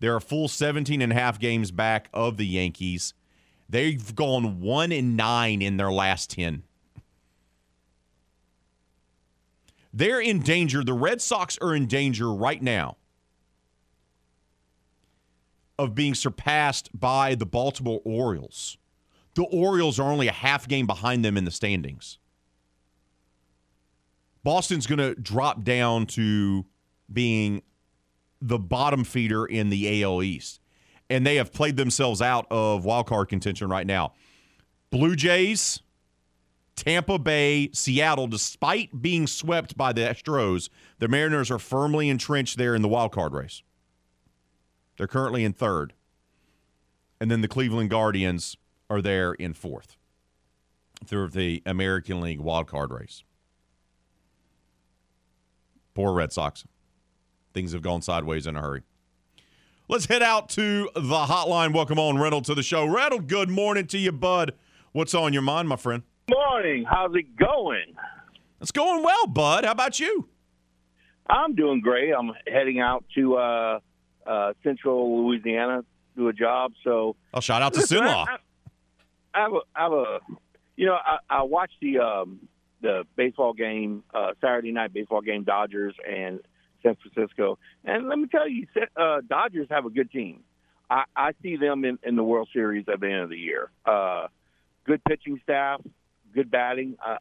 They're 0.00 0.16
a 0.16 0.20
full 0.20 0.48
17 0.48 1.02
and 1.02 1.12
a 1.12 1.14
half 1.14 1.38
games 1.38 1.70
back 1.70 2.08
of 2.12 2.36
the 2.36 2.46
Yankees. 2.46 3.14
They've 3.68 4.14
gone 4.14 4.60
1 4.60 4.92
and 4.92 5.16
9 5.16 5.62
in 5.62 5.76
their 5.76 5.92
last 5.92 6.30
10. 6.30 6.64
They're 9.92 10.20
in 10.20 10.40
danger. 10.40 10.82
The 10.84 10.92
Red 10.92 11.20
Sox 11.20 11.58
are 11.58 11.74
in 11.74 11.86
danger 11.86 12.32
right 12.32 12.62
now 12.62 12.96
of 15.78 15.94
being 15.94 16.14
surpassed 16.14 16.90
by 16.98 17.34
the 17.34 17.46
Baltimore 17.46 18.00
Orioles. 18.04 18.76
The 19.34 19.44
Orioles 19.44 19.98
are 19.98 20.10
only 20.10 20.28
a 20.28 20.32
half 20.32 20.66
game 20.66 20.86
behind 20.86 21.24
them 21.24 21.36
in 21.36 21.44
the 21.44 21.50
standings. 21.50 22.18
Boston's 24.42 24.86
going 24.86 24.98
to 24.98 25.14
drop 25.14 25.62
down 25.62 26.06
to 26.06 26.64
being 27.12 27.62
the 28.40 28.58
bottom 28.58 29.04
feeder 29.04 29.44
in 29.44 29.70
the 29.70 30.02
AL 30.02 30.22
East. 30.22 30.60
And 31.08 31.26
they 31.26 31.36
have 31.36 31.52
played 31.52 31.76
themselves 31.76 32.22
out 32.22 32.46
of 32.50 32.84
wild 32.84 33.06
card 33.06 33.28
contention 33.28 33.68
right 33.68 33.86
now. 33.86 34.14
Blue 34.90 35.14
Jays, 35.14 35.80
Tampa 36.76 37.18
Bay, 37.18 37.70
Seattle, 37.72 38.26
despite 38.26 39.02
being 39.02 39.26
swept 39.26 39.76
by 39.76 39.92
the 39.92 40.02
Astros, 40.02 40.70
the 40.98 41.08
Mariners 41.08 41.50
are 41.50 41.58
firmly 41.58 42.08
entrenched 42.08 42.56
there 42.56 42.74
in 42.74 42.82
the 42.82 42.88
wild 42.88 43.12
card 43.12 43.32
race. 43.32 43.62
They're 44.96 45.06
currently 45.06 45.44
in 45.44 45.52
third. 45.52 45.94
And 47.20 47.30
then 47.30 47.42
the 47.42 47.48
Cleveland 47.48 47.90
Guardians 47.90 48.56
are 48.90 49.00
there 49.00 49.32
in 49.34 49.54
fourth 49.54 49.96
through 51.06 51.28
the 51.28 51.62
American 51.64 52.20
League 52.20 52.40
wild 52.40 52.66
card 52.66 52.90
race. 52.90 53.22
Poor 55.94 56.12
Red 56.12 56.32
Sox. 56.32 56.64
Things 57.54 57.72
have 57.72 57.82
gone 57.82 58.02
sideways 58.02 58.46
in 58.46 58.56
a 58.56 58.60
hurry. 58.60 58.82
Let's 59.88 60.06
head 60.06 60.22
out 60.22 60.48
to 60.50 60.90
the 60.94 61.00
hotline. 61.00 61.72
Welcome 61.72 61.98
on, 61.98 62.18
Reynolds, 62.18 62.48
to 62.48 62.54
the 62.54 62.62
show. 62.62 62.84
Reynolds, 62.84 63.24
good 63.26 63.48
morning 63.48 63.86
to 63.88 63.98
you, 63.98 64.12
bud. 64.12 64.52
What's 64.92 65.14
on 65.14 65.32
your 65.32 65.42
mind, 65.42 65.68
my 65.68 65.76
friend? 65.76 66.02
Morning. 66.28 66.84
How's 66.88 67.14
it 67.14 67.36
going? 67.36 67.94
It's 68.60 68.70
going 68.70 69.02
well, 69.02 69.26
bud. 69.26 69.64
How 69.64 69.72
about 69.72 69.98
you? 69.98 70.28
I'm 71.28 71.54
doing 71.54 71.80
great. 71.80 72.12
I'm 72.12 72.32
heading 72.46 72.80
out 72.80 73.04
to 73.14 73.36
uh, 73.36 73.80
uh, 74.26 74.52
Central 74.62 75.26
Louisiana 75.26 75.82
to 75.82 75.86
do 76.16 76.28
a 76.28 76.32
job. 76.32 76.72
So, 76.84 77.16
oh, 77.34 77.40
shout 77.40 77.62
out 77.62 77.72
to 77.74 77.80
Cenla. 77.80 78.26
I, 79.34 79.42
have 79.42 79.52
a, 79.52 79.60
I 79.74 79.82
have 79.82 79.92
a, 79.92 80.18
you 80.76 80.86
know, 80.86 80.94
I, 80.94 81.18
I 81.28 81.42
watched 81.42 81.76
the 81.80 81.98
um, 81.98 82.48
the 82.82 83.04
baseball 83.16 83.52
game, 83.52 84.02
uh, 84.14 84.32
Saturday 84.40 84.72
night 84.72 84.92
baseball 84.92 85.20
game, 85.20 85.44
Dodgers 85.44 85.94
and 86.08 86.40
San 86.82 86.96
Francisco, 86.96 87.58
and 87.84 88.08
let 88.08 88.18
me 88.18 88.26
tell 88.26 88.48
you, 88.48 88.66
uh, 88.96 89.20
Dodgers 89.28 89.68
have 89.70 89.84
a 89.84 89.90
good 89.90 90.10
team. 90.10 90.42
I, 90.88 91.04
I 91.14 91.32
see 91.42 91.56
them 91.56 91.84
in, 91.84 91.98
in 92.02 92.16
the 92.16 92.24
World 92.24 92.48
Series 92.52 92.86
at 92.92 93.00
the 93.00 93.06
end 93.06 93.20
of 93.20 93.30
the 93.30 93.36
year. 93.36 93.70
Uh, 93.84 94.26
good 94.84 95.02
pitching 95.04 95.38
staff, 95.42 95.80
good 96.34 96.50
batting. 96.50 96.96
Uh, 97.04 97.18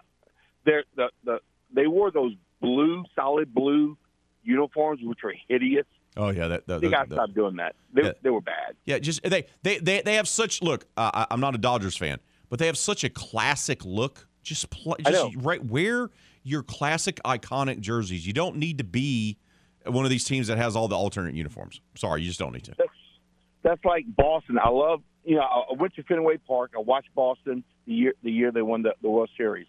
they're, 0.65 0.85
the 0.95 1.09
the 1.23 1.39
they 1.73 1.87
wore 1.87 2.11
those 2.11 2.33
blue, 2.61 3.03
solid 3.15 3.53
blue 3.53 3.97
uniforms, 4.43 5.01
which 5.03 5.19
were 5.23 5.35
hideous. 5.47 5.85
Oh 6.17 6.29
yeah, 6.29 6.47
that, 6.47 6.67
that 6.67 6.81
They 6.81 6.89
got 6.89 7.07
to 7.09 7.15
stop 7.15 7.33
doing 7.33 7.55
that. 7.57 7.75
They, 7.93 8.03
Yeah. 8.03 8.11
they 8.23 8.29
were 8.29 8.41
bad. 8.41 8.75
Yeah, 8.85 8.99
just 8.99 9.21
they 9.23 9.45
they 9.63 9.77
they, 9.79 10.01
they 10.01 10.15
have 10.15 10.27
such 10.27 10.61
look. 10.61 10.85
Uh, 10.97 11.11
I- 11.13 11.27
I'm 11.31 11.39
not 11.39 11.55
a 11.55 11.57
Dodgers 11.57 11.95
fan, 11.97 12.19
but 12.49 12.59
they 12.59 12.65
have 12.65 12.77
such 12.77 13.03
a 13.03 13.09
classic 13.09 13.85
look. 13.85 14.27
Just 14.43 14.69
play, 14.69 14.95
just 15.05 15.35
right 15.37 15.63
wear 15.63 16.09
your 16.43 16.63
classic 16.63 17.19
iconic 17.25 17.79
jerseys. 17.79 18.25
You 18.25 18.33
don't 18.33 18.55
need 18.55 18.77
to 18.79 18.83
be 18.83 19.37
one 19.85 20.03
of 20.05 20.09
these 20.09 20.23
teams 20.23 20.47
that 20.47 20.57
has 20.57 20.75
all 20.75 20.87
the 20.87 20.95
alternate 20.95 21.35
uniforms. 21.35 21.81
Sorry, 21.95 22.21
you 22.21 22.27
just 22.27 22.39
don't 22.39 22.53
need 22.53 22.63
to. 22.65 22.73
That's 22.77 22.89
that's 23.61 23.85
like 23.85 24.05
Boston. 24.15 24.57
I 24.63 24.69
love 24.69 25.01
you 25.25 25.35
know 25.35 25.41
I 25.41 25.71
I 25.71 25.73
went 25.77 25.93
to 25.95 26.03
Fenway 26.03 26.37
Park. 26.37 26.71
I 26.75 26.79
watched 26.79 27.13
Boston 27.13 27.63
the 27.85 27.93
year 27.93 28.13
the 28.23 28.31
year 28.31 28.51
they 28.51 28.61
won 28.61 28.81
the, 28.81 28.93
the 29.01 29.09
World 29.09 29.29
Series, 29.37 29.67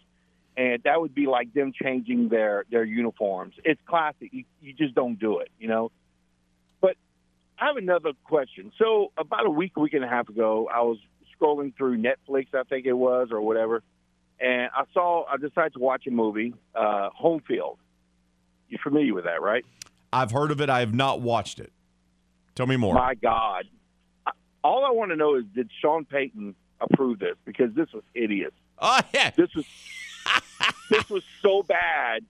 and 0.57 0.81
that 0.83 0.99
would 0.99 1.13
be 1.13 1.27
like 1.27 1.53
them 1.53 1.71
changing 1.79 2.29
their 2.29 2.65
their 2.71 2.83
uniforms. 2.85 3.53
It's 3.63 3.81
classic. 3.85 4.29
You, 4.31 4.45
you 4.61 4.73
just 4.73 4.95
don't 4.95 5.19
do 5.19 5.39
it, 5.39 5.49
you 5.59 5.67
know. 5.67 5.91
I 7.61 7.67
have 7.67 7.77
another 7.77 8.11
question. 8.23 8.71
So 8.79 9.11
about 9.17 9.45
a 9.45 9.49
week, 9.49 9.77
week 9.77 9.93
and 9.93 10.03
a 10.03 10.07
half 10.07 10.27
ago, 10.29 10.67
I 10.73 10.81
was 10.81 10.97
scrolling 11.39 11.75
through 11.77 11.97
Netflix, 11.97 12.47
I 12.55 12.63
think 12.63 12.87
it 12.87 12.93
was, 12.93 13.27
or 13.31 13.39
whatever, 13.39 13.83
and 14.39 14.71
I 14.75 14.83
saw. 14.93 15.25
I 15.25 15.37
decided 15.37 15.73
to 15.73 15.79
watch 15.79 16.07
a 16.07 16.11
movie, 16.11 16.55
uh, 16.73 17.09
Home 17.11 17.39
Field. 17.47 17.77
You're 18.67 18.79
familiar 18.81 19.13
with 19.13 19.25
that, 19.25 19.41
right? 19.43 19.63
I've 20.11 20.31
heard 20.31 20.49
of 20.49 20.59
it. 20.59 20.69
I 20.69 20.79
have 20.79 20.93
not 20.93 21.21
watched 21.21 21.59
it. 21.59 21.71
Tell 22.55 22.65
me 22.65 22.77
more. 22.77 22.95
My 22.95 23.13
God. 23.13 23.65
All 24.63 24.83
I 24.85 24.91
want 24.91 25.11
to 25.11 25.15
know 25.15 25.35
is 25.35 25.43
did 25.55 25.69
Sean 25.81 26.05
Payton 26.05 26.55
approve 26.79 27.19
this? 27.19 27.35
Because 27.45 27.73
this 27.75 27.91
was 27.93 28.03
hideous. 28.15 28.51
oh 28.79 28.99
yeah, 29.13 29.29
This 29.31 29.53
was 29.55 29.65
this 30.89 31.09
was 31.09 31.23
so 31.41 31.61
bad. 31.63 32.25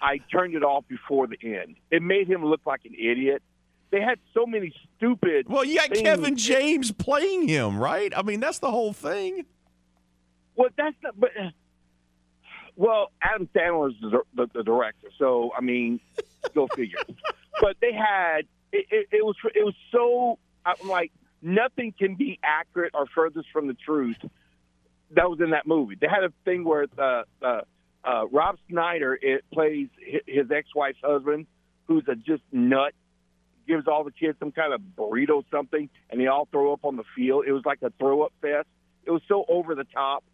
I 0.00 0.18
turned 0.18 0.54
it 0.54 0.62
off 0.64 0.84
before 0.88 1.26
the 1.26 1.38
end. 1.42 1.76
It 1.90 2.02
made 2.02 2.28
him 2.28 2.44
look 2.44 2.60
like 2.66 2.84
an 2.84 2.94
idiot. 2.94 3.42
They 3.92 4.00
had 4.00 4.18
so 4.34 4.46
many 4.46 4.74
stupid. 4.96 5.46
well 5.48 5.64
you 5.64 5.76
got 5.76 5.90
things. 5.90 6.00
Kevin 6.00 6.36
James 6.36 6.90
playing 6.90 7.46
him, 7.46 7.78
right? 7.78 8.12
I 8.16 8.22
mean 8.22 8.40
that's 8.40 8.58
the 8.58 8.70
whole 8.70 8.92
thing. 8.92 9.44
Well, 10.56 10.70
that's 10.76 10.96
not. 11.02 11.18
But 11.18 11.30
well, 12.76 13.12
Adam 13.22 13.48
Sandler 13.54 13.90
is 13.90 13.96
the, 14.00 14.22
the, 14.34 14.48
the 14.54 14.62
director, 14.62 15.08
so 15.18 15.50
I 15.56 15.60
mean, 15.60 16.00
go 16.54 16.68
figure. 16.74 16.98
but 17.60 17.76
they 17.80 17.92
had 17.92 18.40
it, 18.72 18.86
it, 18.90 19.08
it 19.12 19.24
was 19.24 19.36
it 19.54 19.64
was 19.64 19.74
so 19.90 20.38
I'm 20.64 20.88
like 20.88 21.12
nothing 21.42 21.92
can 21.98 22.14
be 22.14 22.38
accurate 22.42 22.92
or 22.94 23.06
furthest 23.14 23.48
from 23.52 23.66
the 23.66 23.74
truth. 23.74 24.16
That 25.10 25.28
was 25.28 25.40
in 25.40 25.50
that 25.50 25.66
movie. 25.66 25.96
They 26.00 26.08
had 26.08 26.24
a 26.24 26.32
thing 26.44 26.64
where 26.64 26.86
uh, 26.96 27.24
uh, 27.42 27.60
uh, 28.04 28.26
Rob 28.30 28.56
Schneider 28.68 29.18
it 29.20 29.44
plays 29.52 29.88
his 30.26 30.50
ex-wife's 30.50 30.98
husband, 31.02 31.46
who's 31.86 32.04
a 32.08 32.14
just 32.14 32.42
nut. 32.50 32.94
Gives 33.66 33.86
all 33.86 34.04
the 34.04 34.10
kids 34.10 34.38
some 34.38 34.52
kind 34.52 34.72
of 34.72 34.80
burrito 34.96 35.44
something, 35.50 35.88
and 36.10 36.20
they 36.20 36.26
all 36.26 36.48
throw 36.50 36.72
up 36.72 36.84
on 36.84 36.96
the 36.96 37.04
field. 37.14 37.44
It 37.46 37.52
was 37.52 37.64
like 37.64 37.80
a 37.82 37.90
throw 37.98 38.22
up 38.22 38.32
fest. 38.40 38.66
It 39.04 39.10
was 39.10 39.22
so 39.28 39.44
over 39.48 39.74
the 39.74 39.84
top 39.84 40.24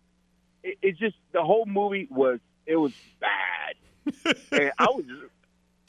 it, 0.62 0.78
it 0.82 0.98
just 0.98 1.16
the 1.32 1.42
whole 1.42 1.66
movie 1.66 2.08
was 2.10 2.40
it 2.66 2.76
was 2.76 2.92
bad, 3.20 4.36
and 4.52 4.72
I 4.78 4.84
was 4.86 5.04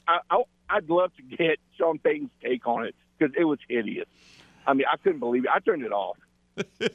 I, 0.06 0.18
I 0.30 0.42
I'd 0.68 0.88
love 0.88 1.12
to 1.16 1.22
get 1.22 1.58
Sean 1.76 1.98
Payton's 1.98 2.30
take 2.42 2.66
on 2.66 2.86
it 2.86 2.94
because 3.18 3.34
it 3.38 3.44
was 3.44 3.58
hideous. 3.68 4.08
I 4.66 4.74
mean, 4.74 4.86
I 4.90 4.96
couldn't 4.96 5.20
believe 5.20 5.44
it. 5.44 5.50
I 5.52 5.58
turned 5.60 5.84
it 5.84 5.92
off. 5.92 6.16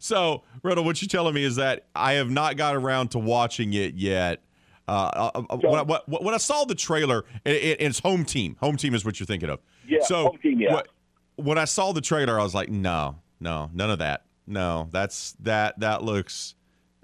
So, 0.00 0.42
Riddle, 0.62 0.84
what 0.84 1.00
you're 1.00 1.08
telling 1.08 1.32
me 1.32 1.44
is 1.44 1.56
that 1.56 1.86
I 1.94 2.12
have 2.14 2.28
not 2.28 2.58
got 2.58 2.76
around 2.76 3.12
to 3.12 3.18
watching 3.18 3.72
it 3.72 3.94
yet. 3.94 4.42
Uh, 4.88 5.30
uh, 5.34 5.42
uh, 5.50 5.56
when, 5.58 5.74
I, 5.74 5.82
when- 5.82 6.22
when 6.24 6.34
I 6.34 6.38
saw 6.38 6.64
the 6.64 6.74
trailer, 6.74 7.24
it, 7.44 7.56
it, 7.56 7.80
it's 7.82 7.98
home 8.00 8.24
team. 8.24 8.56
Home 8.60 8.76
team 8.76 8.94
is 8.94 9.04
what 9.04 9.20
you're 9.20 9.26
thinking 9.26 9.50
of. 9.50 9.60
Yeah, 9.86 9.98
So 10.02 10.24
home 10.28 10.38
team, 10.38 10.60
yeah. 10.60 10.72
what- 10.72 10.88
when 11.36 11.58
I 11.58 11.66
saw 11.66 11.92
the 11.92 12.00
trailer, 12.00 12.40
I 12.40 12.42
was 12.42 12.54
like, 12.54 12.68
no, 12.68 13.16
no, 13.38 13.70
none 13.72 13.90
of 13.90 13.98
that. 14.00 14.24
No, 14.46 14.88
that's 14.90 15.32
that. 15.40 15.78
That 15.80 16.02
looks 16.02 16.54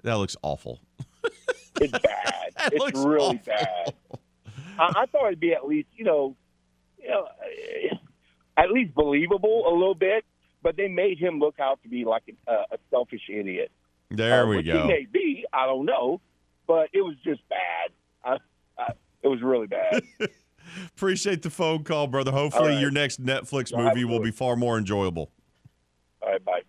that 0.03 0.15
looks 0.15 0.35
awful. 0.41 0.79
It's 1.79 1.91
bad. 1.91 2.31
It's 2.71 2.97
really 2.97 3.19
awful. 3.19 3.39
bad. 3.45 3.93
I, 4.79 4.93
I 5.01 5.05
thought 5.05 5.27
it'd 5.27 5.39
be 5.39 5.53
at 5.53 5.67
least 5.67 5.87
you 5.95 6.05
know, 6.05 6.35
you 7.01 7.09
know, 7.09 7.27
eh, 7.45 7.95
at 8.57 8.71
least 8.71 8.95
believable 8.95 9.67
a 9.67 9.73
little 9.73 9.93
bit. 9.95 10.25
But 10.63 10.75
they 10.77 10.87
made 10.87 11.19
him 11.19 11.37
look 11.39 11.59
out 11.59 11.81
to 11.83 11.89
be 11.89 12.03
like 12.05 12.23
a, 12.47 12.51
a 12.53 12.77
selfish 12.89 13.21
idiot. 13.29 13.71
There 14.09 14.43
Uh, 14.45 14.47
we 14.47 14.63
go. 14.63 14.81
He 14.81 14.87
may 14.87 15.05
be. 15.11 15.45
I 15.53 15.65
don't 15.67 15.85
know, 15.85 16.19
but 16.67 16.89
it 16.93 17.01
was 17.01 17.15
just 17.23 17.41
bad. 17.49 17.91
I, 18.23 18.37
I, 18.81 18.93
it 19.23 19.27
was 19.27 19.41
really 19.41 19.67
bad. 19.67 20.03
Appreciate 20.87 21.41
the 21.41 21.49
phone 21.49 21.83
call, 21.83 22.07
brother. 22.07 22.31
Hopefully, 22.31 22.73
right. 22.73 22.81
your 22.81 22.91
next 22.91 23.23
Netflix 23.23 23.75
movie 23.75 24.03
will 24.03 24.19
be 24.19 24.31
far 24.31 24.55
more 24.55 24.77
enjoyable. 24.77 25.31
All 26.21 26.29
right, 26.29 26.43
bye. 26.43 26.61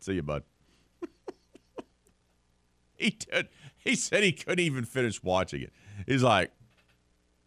See 0.00 0.14
you, 0.14 0.22
bud. 0.22 0.42
he 2.96 3.10
did. 3.10 3.48
He 3.78 3.94
said 3.94 4.22
he 4.22 4.32
couldn't 4.32 4.60
even 4.60 4.84
finish 4.84 5.22
watching 5.22 5.62
it. 5.62 5.72
He's 6.06 6.22
like, 6.22 6.52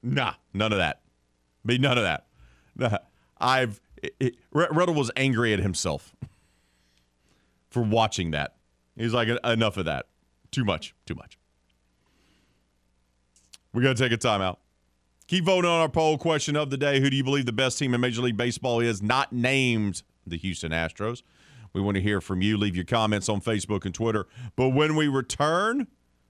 nah, 0.01 0.33
none 0.53 0.71
of 0.71 0.79
that. 0.79 1.01
Be 1.65 1.77
none 1.77 1.97
of 1.97 2.03
that. 2.03 2.27
Nah, 2.75 2.97
I've. 3.37 3.79
It, 4.01 4.15
it, 4.19 4.35
Riddle 4.51 4.93
was 4.93 5.11
angry 5.15 5.53
at 5.53 5.59
himself 5.59 6.15
for 7.69 7.81
watching 7.81 8.31
that. 8.31 8.55
He's 8.95 9.13
like, 9.13 9.29
enough 9.43 9.77
of 9.77 9.85
that. 9.85 10.07
Too 10.51 10.63
much. 10.63 10.93
Too 11.05 11.15
much. 11.15 11.37
We're 13.75 13.81
going 13.81 13.95
to 13.97 14.01
take 14.01 14.13
a 14.13 14.17
timeout. 14.17 14.55
Keep 15.27 15.43
voting 15.43 15.69
on 15.69 15.81
our 15.81 15.89
poll 15.89 16.17
question 16.17 16.55
of 16.55 16.69
the 16.69 16.77
day. 16.77 17.01
Who 17.01 17.09
do 17.09 17.17
you 17.17 17.25
believe 17.25 17.45
the 17.45 17.51
best 17.51 17.77
team 17.77 17.93
in 17.93 17.99
Major 17.99 18.21
League 18.21 18.37
Baseball 18.37 18.79
is? 18.79 19.03
Not 19.03 19.33
named 19.33 20.01
the 20.25 20.37
Houston 20.37 20.71
Astros. 20.71 21.23
We 21.73 21.81
want 21.81 21.95
to 21.95 22.01
hear 22.01 22.21
from 22.21 22.41
you. 22.41 22.57
Leave 22.57 22.77
your 22.77 22.85
comments 22.85 23.27
on 23.27 23.41
Facebook 23.41 23.83
and 23.83 23.93
Twitter. 23.93 24.27
But 24.55 24.69
when 24.69 24.95
we 24.95 25.09
return, 25.09 25.87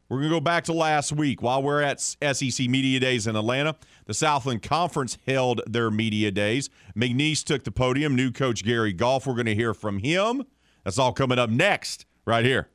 we're 0.10 0.18
going 0.18 0.30
to 0.32 0.36
go 0.38 0.40
back 0.40 0.64
to 0.64 0.74
last 0.74 1.12
week. 1.12 1.44
While 1.44 1.62
we're 1.62 1.84
at 1.84 2.02
SEC 2.02 2.68
Media 2.68 3.00
Days 3.00 3.28
in 3.28 3.36
Atlanta, 3.36 3.76
the 4.08 4.16
Southland 4.16 4.64
Conference 4.64 5.20
held 5.28 5.62
their 5.68 5.92
media 5.92 6.32
days. 6.32 6.72
McNeese 6.98 7.44
took 7.44 7.64
the 7.64 7.72
podium. 7.72 8.16
New 8.16 8.32
coach 8.32 8.64
Gary 8.64 8.92
Goff. 8.92 9.28
We're 9.28 9.36
going 9.36 9.46
to 9.46 9.54
hear 9.54 9.76
from 9.76 10.00
him. 10.00 10.46
That's 10.84 10.98
all 10.98 11.14
coming 11.14 11.38
up 11.38 11.52
next, 11.52 12.08
right 12.26 12.44
here 12.44 12.70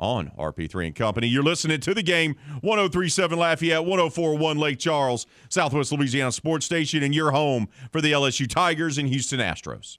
on 0.00 0.32
RP3 0.38 0.86
and 0.86 0.94
Company. 0.96 1.28
You're 1.28 1.44
listening 1.44 1.80
to 1.80 1.94
the 1.94 2.02
game 2.02 2.34
1037 2.62 3.38
Lafayette, 3.38 3.84
1041 3.84 4.58
Lake 4.58 4.78
Charles, 4.78 5.26
Southwest 5.48 5.92
Louisiana 5.92 6.32
Sports 6.32 6.66
Station, 6.66 7.02
and 7.02 7.14
your 7.14 7.30
home 7.30 7.68
for 7.92 8.00
the 8.00 8.10
LSU 8.10 8.48
Tigers 8.48 8.98
and 8.98 9.08
Houston 9.08 9.38
Astros. 9.38 9.98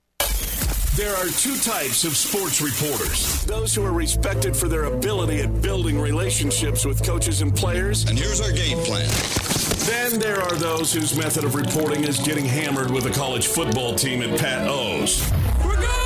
There 0.96 1.16
are 1.16 1.28
two 1.28 1.56
types 1.56 2.04
of 2.04 2.18
sports 2.18 2.62
reporters 2.62 3.46
those 3.46 3.74
who 3.74 3.86
are 3.86 3.94
respected 3.94 4.58
for 4.58 4.68
their 4.68 4.86
ability 4.86 5.40
at 5.40 5.62
building 5.62 5.98
relationships 5.98 6.86
with 6.86 7.02
coaches 7.02 7.42
and 7.42 7.56
players. 7.56 8.04
And 8.10 8.20
here's 8.20 8.42
our 8.42 8.52
game 8.52 8.78
plan. 8.80 9.10
Then 9.88 10.20
there 10.20 10.42
are 10.42 10.56
those 10.56 10.94
whose 10.94 11.18
method 11.18 11.46
of 11.46 11.56
reporting 11.56 12.04
is 12.04 12.20
getting 12.20 12.46
hammered 12.46 12.92
with 12.92 13.06
a 13.06 13.12
college 13.12 13.48
football 13.48 13.96
team 13.96 14.22
at 14.22 14.38
Pat 14.38 14.68
O's. 14.68 15.32
We're 15.64 15.78
good 15.78 15.88
streaking! 15.88 15.92
We'll 15.92 16.01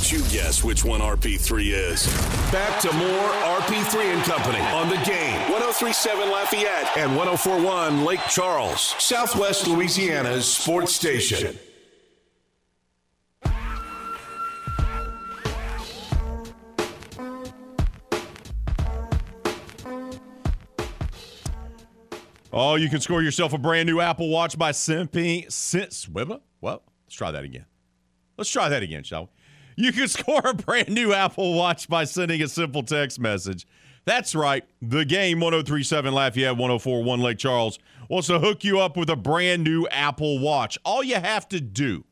let 0.00 0.12
you 0.12 0.20
guess 0.30 0.64
which 0.64 0.82
one 0.82 1.00
RP3 1.00 1.72
is. 1.72 2.06
Back 2.50 2.80
to 2.80 2.92
more 2.94 3.28
RP3 3.60 4.14
and 4.14 4.22
Company 4.22 4.58
on 4.58 4.88
the 4.88 4.96
game 5.04 5.38
1037 5.50 6.30
Lafayette 6.30 6.96
and 6.96 7.14
1041 7.14 8.04
Lake 8.06 8.20
Charles, 8.30 8.94
Southwest 8.98 9.66
Louisiana's 9.66 10.46
sports 10.46 10.94
station. 10.94 11.58
Oh, 22.52 22.76
you 22.76 22.88
can 22.88 23.00
score 23.00 23.22
yourself 23.22 23.52
a 23.52 23.58
brand 23.58 23.86
new 23.86 24.00
Apple 24.00 24.30
Watch 24.30 24.56
by 24.58 24.72
simping 24.72 25.52
since 25.52 26.08
Well, 26.08 26.40
let's 26.62 26.82
try 27.10 27.30
that 27.30 27.44
again. 27.44 27.66
Let's 28.38 28.50
try 28.50 28.70
that 28.70 28.82
again, 28.82 29.02
shall 29.02 29.24
we? 29.24 29.39
You 29.80 29.92
can 29.92 30.08
score 30.08 30.42
a 30.44 30.52
brand 30.52 30.90
new 30.90 31.14
Apple 31.14 31.54
Watch 31.54 31.88
by 31.88 32.04
sending 32.04 32.42
a 32.42 32.48
simple 32.48 32.82
text 32.82 33.18
message. 33.18 33.66
That's 34.04 34.34
right. 34.34 34.62
The 34.82 35.06
game 35.06 35.40
1037 35.40 36.12
Lafayette 36.12 36.58
1041 36.58 37.20
Lake 37.20 37.38
Charles 37.38 37.78
wants 38.10 38.28
to 38.28 38.38
hook 38.38 38.62
you 38.62 38.78
up 38.78 38.98
with 38.98 39.08
a 39.08 39.16
brand 39.16 39.64
new 39.64 39.88
Apple 39.88 40.38
Watch. 40.38 40.76
All 40.84 41.02
you 41.02 41.14
have 41.14 41.48
to 41.48 41.62
do 41.62 42.04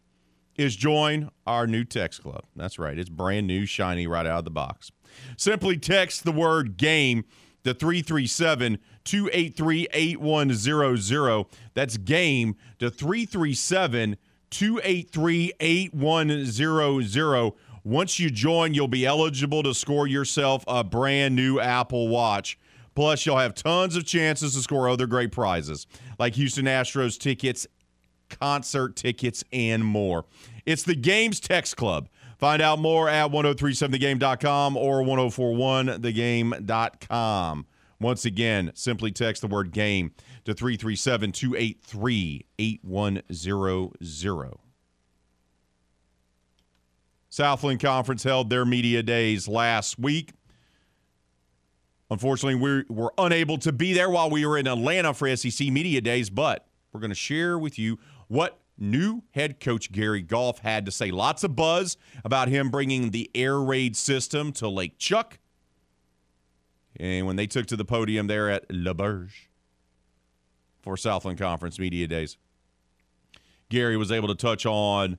is 0.56 0.76
join 0.76 1.28
our 1.46 1.66
new 1.66 1.84
text 1.84 2.22
club. 2.22 2.44
That's 2.56 2.78
right. 2.78 2.98
It's 2.98 3.10
brand 3.10 3.46
new, 3.46 3.66
shiny 3.66 4.06
right 4.06 4.24
out 4.24 4.38
of 4.38 4.44
the 4.44 4.50
box. 4.50 4.90
Simply 5.36 5.76
text 5.76 6.24
the 6.24 6.32
word 6.32 6.78
game 6.78 7.26
to 7.64 7.74
337 7.74 8.78
283 9.04 9.88
8100. 9.92 11.44
That's 11.74 11.98
game 11.98 12.56
to 12.78 12.88
337 12.88 14.16
283 14.50 15.52
8100. 15.60 17.52
Once 17.84 18.18
you 18.18 18.30
join, 18.30 18.74
you'll 18.74 18.88
be 18.88 19.06
eligible 19.06 19.62
to 19.62 19.72
score 19.72 20.06
yourself 20.06 20.62
a 20.68 20.84
brand 20.84 21.34
new 21.34 21.58
Apple 21.58 22.08
Watch. 22.08 22.58
Plus, 22.94 23.24
you'll 23.24 23.38
have 23.38 23.54
tons 23.54 23.96
of 23.96 24.04
chances 24.04 24.54
to 24.54 24.60
score 24.60 24.88
other 24.88 25.06
great 25.06 25.32
prizes 25.32 25.86
like 26.18 26.34
Houston 26.34 26.66
Astros 26.66 27.18
tickets, 27.18 27.66
concert 28.28 28.96
tickets, 28.96 29.44
and 29.52 29.84
more. 29.84 30.26
It's 30.66 30.82
the 30.82 30.96
Games 30.96 31.40
Text 31.40 31.76
Club. 31.76 32.08
Find 32.38 32.60
out 32.60 32.78
more 32.78 33.08
at 33.08 33.30
1037thegame.com 33.30 34.76
or 34.76 35.02
1041thegame.com. 35.02 37.66
Once 38.00 38.24
again, 38.24 38.70
simply 38.74 39.10
text 39.10 39.42
the 39.42 39.48
word 39.48 39.72
game 39.72 40.12
to 40.48 40.54
337 40.54 41.32
283 41.32 42.46
8100. 42.58 44.54
Southland 47.28 47.80
Conference 47.80 48.22
held 48.22 48.48
their 48.48 48.64
media 48.64 49.02
days 49.02 49.46
last 49.46 49.98
week. 49.98 50.32
Unfortunately, 52.10 52.54
we 52.54 52.84
were 52.88 53.12
unable 53.18 53.58
to 53.58 53.70
be 53.72 53.92
there 53.92 54.08
while 54.08 54.30
we 54.30 54.46
were 54.46 54.56
in 54.56 54.66
Atlanta 54.66 55.12
for 55.12 55.36
SEC 55.36 55.68
Media 55.68 56.00
Days, 56.00 56.30
but 56.30 56.66
we're 56.92 57.00
going 57.00 57.10
to 57.10 57.14
share 57.14 57.58
with 57.58 57.78
you 57.78 57.98
what 58.28 58.58
new 58.78 59.22
head 59.32 59.60
coach 59.60 59.92
Gary 59.92 60.22
Goff 60.22 60.60
had 60.60 60.86
to 60.86 60.92
say. 60.92 61.10
Lots 61.10 61.44
of 61.44 61.54
buzz 61.54 61.98
about 62.24 62.48
him 62.48 62.70
bringing 62.70 63.10
the 63.10 63.30
air 63.34 63.60
raid 63.60 63.98
system 63.98 64.52
to 64.52 64.68
Lake 64.68 64.96
Chuck. 64.96 65.38
And 66.98 67.26
when 67.26 67.36
they 67.36 67.46
took 67.46 67.66
to 67.66 67.76
the 67.76 67.84
podium 67.84 68.28
there 68.28 68.48
at 68.48 68.64
L'Auberge 68.72 69.47
for 70.88 70.96
Southland 70.96 71.38
Conference 71.38 71.78
Media 71.78 72.06
Days, 72.06 72.38
Gary 73.68 73.98
was 73.98 74.10
able 74.10 74.26
to 74.28 74.34
touch 74.34 74.64
on 74.64 75.18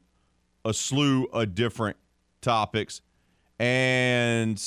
a 0.65 0.73
slew 0.73 1.25
of 1.25 1.53
different 1.53 1.95
topics. 2.41 3.01
And, 3.59 4.59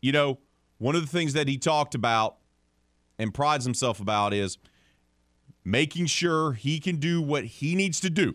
you 0.00 0.10
know, 0.10 0.40
one 0.78 0.96
of 0.96 1.02
the 1.02 1.06
things 1.06 1.34
that 1.34 1.46
he 1.46 1.58
talked 1.58 1.94
about 1.94 2.38
and 3.20 3.32
prides 3.32 3.64
himself 3.64 4.00
about 4.00 4.34
is 4.34 4.58
making 5.64 6.06
sure 6.06 6.54
he 6.54 6.80
can 6.80 6.96
do 6.96 7.22
what 7.22 7.44
he 7.44 7.76
needs 7.76 8.00
to 8.00 8.10
do 8.10 8.34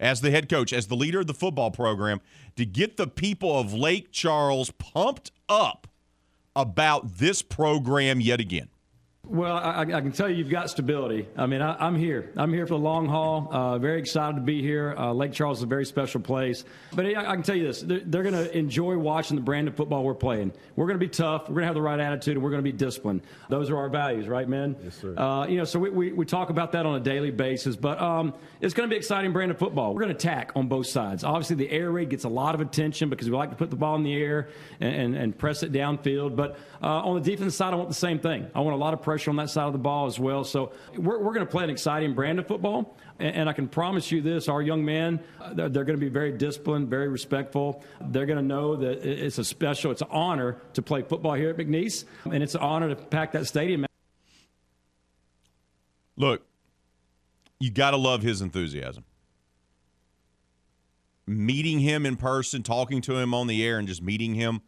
as 0.00 0.22
the 0.22 0.30
head 0.30 0.48
coach, 0.48 0.72
as 0.72 0.86
the 0.86 0.96
leader 0.96 1.20
of 1.20 1.26
the 1.26 1.34
football 1.34 1.70
program, 1.70 2.22
to 2.56 2.64
get 2.64 2.96
the 2.96 3.06
people 3.06 3.58
of 3.58 3.74
Lake 3.74 4.10
Charles 4.10 4.70
pumped 4.70 5.32
up 5.50 5.86
about 6.56 7.18
this 7.18 7.42
program 7.42 8.22
yet 8.22 8.40
again. 8.40 8.70
Well, 9.28 9.56
I, 9.56 9.82
I, 9.82 9.84
can 9.84 10.10
tell 10.10 10.28
you, 10.28 10.34
you've 10.34 10.50
got 10.50 10.68
stability. 10.68 11.28
I 11.36 11.46
mean, 11.46 11.62
I, 11.62 11.86
am 11.86 11.94
here. 11.94 12.32
I'm 12.36 12.52
here 12.52 12.66
for 12.66 12.74
the 12.74 12.80
long 12.80 13.06
haul. 13.06 13.48
Uh, 13.52 13.78
very 13.78 14.00
excited 14.00 14.34
to 14.34 14.42
be 14.42 14.60
here. 14.60 14.96
Uh, 14.98 15.12
Lake 15.12 15.32
Charles 15.32 15.58
is 15.58 15.62
a 15.62 15.66
very 15.68 15.86
special 15.86 16.20
place. 16.20 16.64
But 16.92 17.06
I, 17.06 17.30
I 17.30 17.34
can 17.34 17.44
tell 17.44 17.54
you 17.54 17.62
this: 17.62 17.82
they're, 17.82 18.00
they're 18.00 18.24
going 18.24 18.34
to 18.34 18.54
enjoy 18.54 18.98
watching 18.98 19.36
the 19.36 19.42
brand 19.42 19.68
of 19.68 19.76
football 19.76 20.02
we're 20.02 20.14
playing. 20.14 20.52
We're 20.74 20.86
going 20.86 20.98
to 20.98 21.06
be 21.06 21.08
tough. 21.08 21.42
We're 21.42 21.54
going 21.54 21.62
to 21.62 21.66
have 21.66 21.74
the 21.76 21.82
right 21.82 22.00
attitude, 22.00 22.34
and 22.34 22.42
we're 22.42 22.50
going 22.50 22.64
to 22.64 22.70
be 22.70 22.76
disciplined. 22.76 23.22
Those 23.48 23.70
are 23.70 23.76
our 23.76 23.88
values, 23.88 24.26
right, 24.26 24.48
men? 24.48 24.74
Yes, 24.82 24.96
sir. 24.96 25.16
Uh, 25.16 25.46
you 25.46 25.56
know, 25.56 25.64
so 25.64 25.78
we, 25.78 25.90
we, 25.90 26.12
we, 26.12 26.26
talk 26.26 26.50
about 26.50 26.72
that 26.72 26.84
on 26.84 26.96
a 26.96 27.00
daily 27.00 27.30
basis. 27.30 27.76
But 27.76 28.02
um, 28.02 28.34
it's 28.60 28.74
going 28.74 28.88
to 28.88 28.92
be 28.92 28.98
exciting 28.98 29.32
brand 29.32 29.52
of 29.52 29.58
football. 29.58 29.94
We're 29.94 30.02
going 30.02 30.16
to 30.16 30.18
attack 30.18 30.50
on 30.56 30.66
both 30.66 30.88
sides. 30.88 31.22
Obviously, 31.22 31.56
the 31.56 31.70
air 31.70 31.92
raid 31.92 32.10
gets 32.10 32.24
a 32.24 32.28
lot 32.28 32.56
of 32.56 32.60
attention 32.60 33.08
because 33.08 33.30
we 33.30 33.36
like 33.36 33.50
to 33.50 33.56
put 33.56 33.70
the 33.70 33.76
ball 33.76 33.94
in 33.94 34.02
the 34.02 34.20
air 34.20 34.48
and, 34.80 34.94
and, 34.94 35.16
and 35.16 35.38
press 35.38 35.62
it 35.62 35.70
downfield. 35.70 36.34
But 36.34 36.58
uh, 36.82 36.86
on 36.86 37.14
the 37.14 37.30
defensive 37.30 37.54
side, 37.54 37.72
I 37.72 37.76
want 37.76 37.88
the 37.88 37.94
same 37.94 38.18
thing. 38.18 38.50
I 38.52 38.60
want 38.60 38.74
a 38.74 38.78
lot 38.78 38.92
of 38.92 39.00
pressure 39.00 39.11
on 39.28 39.36
that 39.36 39.50
side 39.50 39.66
of 39.66 39.72
the 39.72 39.78
ball 39.78 40.06
as 40.06 40.18
well. 40.18 40.44
So 40.44 40.72
we're, 40.96 41.18
we're 41.18 41.32
going 41.32 41.46
to 41.46 41.50
play 41.50 41.64
an 41.64 41.70
exciting 41.70 42.14
brand 42.14 42.38
of 42.38 42.46
football. 42.46 42.96
And, 43.18 43.36
and 43.36 43.48
I 43.48 43.52
can 43.52 43.68
promise 43.68 44.10
you 44.10 44.22
this 44.22 44.48
our 44.48 44.62
young 44.62 44.84
men, 44.84 45.20
they're, 45.52 45.68
they're, 45.68 45.84
going 45.84 45.98
to 45.98 46.04
be 46.04 46.10
very 46.10 46.32
disciplined, 46.32 46.88
very 46.88 47.08
respectful. 47.08 47.84
They're 48.00 48.26
going 48.26 48.38
to 48.38 48.44
know 48.44 48.76
that 48.76 49.04
it's 49.04 49.38
a 49.38 49.44
special, 49.44 49.90
it's 49.90 50.02
an 50.02 50.08
honor 50.10 50.58
to 50.74 50.82
play 50.82 51.02
football 51.02 51.34
here 51.34 51.50
at 51.50 51.56
McNeese. 51.56 52.04
And 52.24 52.42
it's 52.42 52.54
an 52.54 52.60
honor 52.60 52.88
to 52.88 52.96
pack 52.96 53.32
that 53.32 53.46
stadium. 53.46 53.86
Look, 56.16 56.42
you 57.58 57.70
got 57.70 57.92
to 57.92 57.96
love 57.96 58.22
his 58.22 58.40
enthusiasm. 58.42 59.04
Meeting 61.26 61.80
him 61.80 62.04
in 62.04 62.16
person, 62.16 62.62
talking 62.62 63.00
to 63.02 63.16
him 63.16 63.32
on 63.32 63.46
the 63.46 63.64
air, 63.64 63.78
and 63.78 63.86
just 63.86 64.02
meeting 64.02 64.34
him 64.34 64.60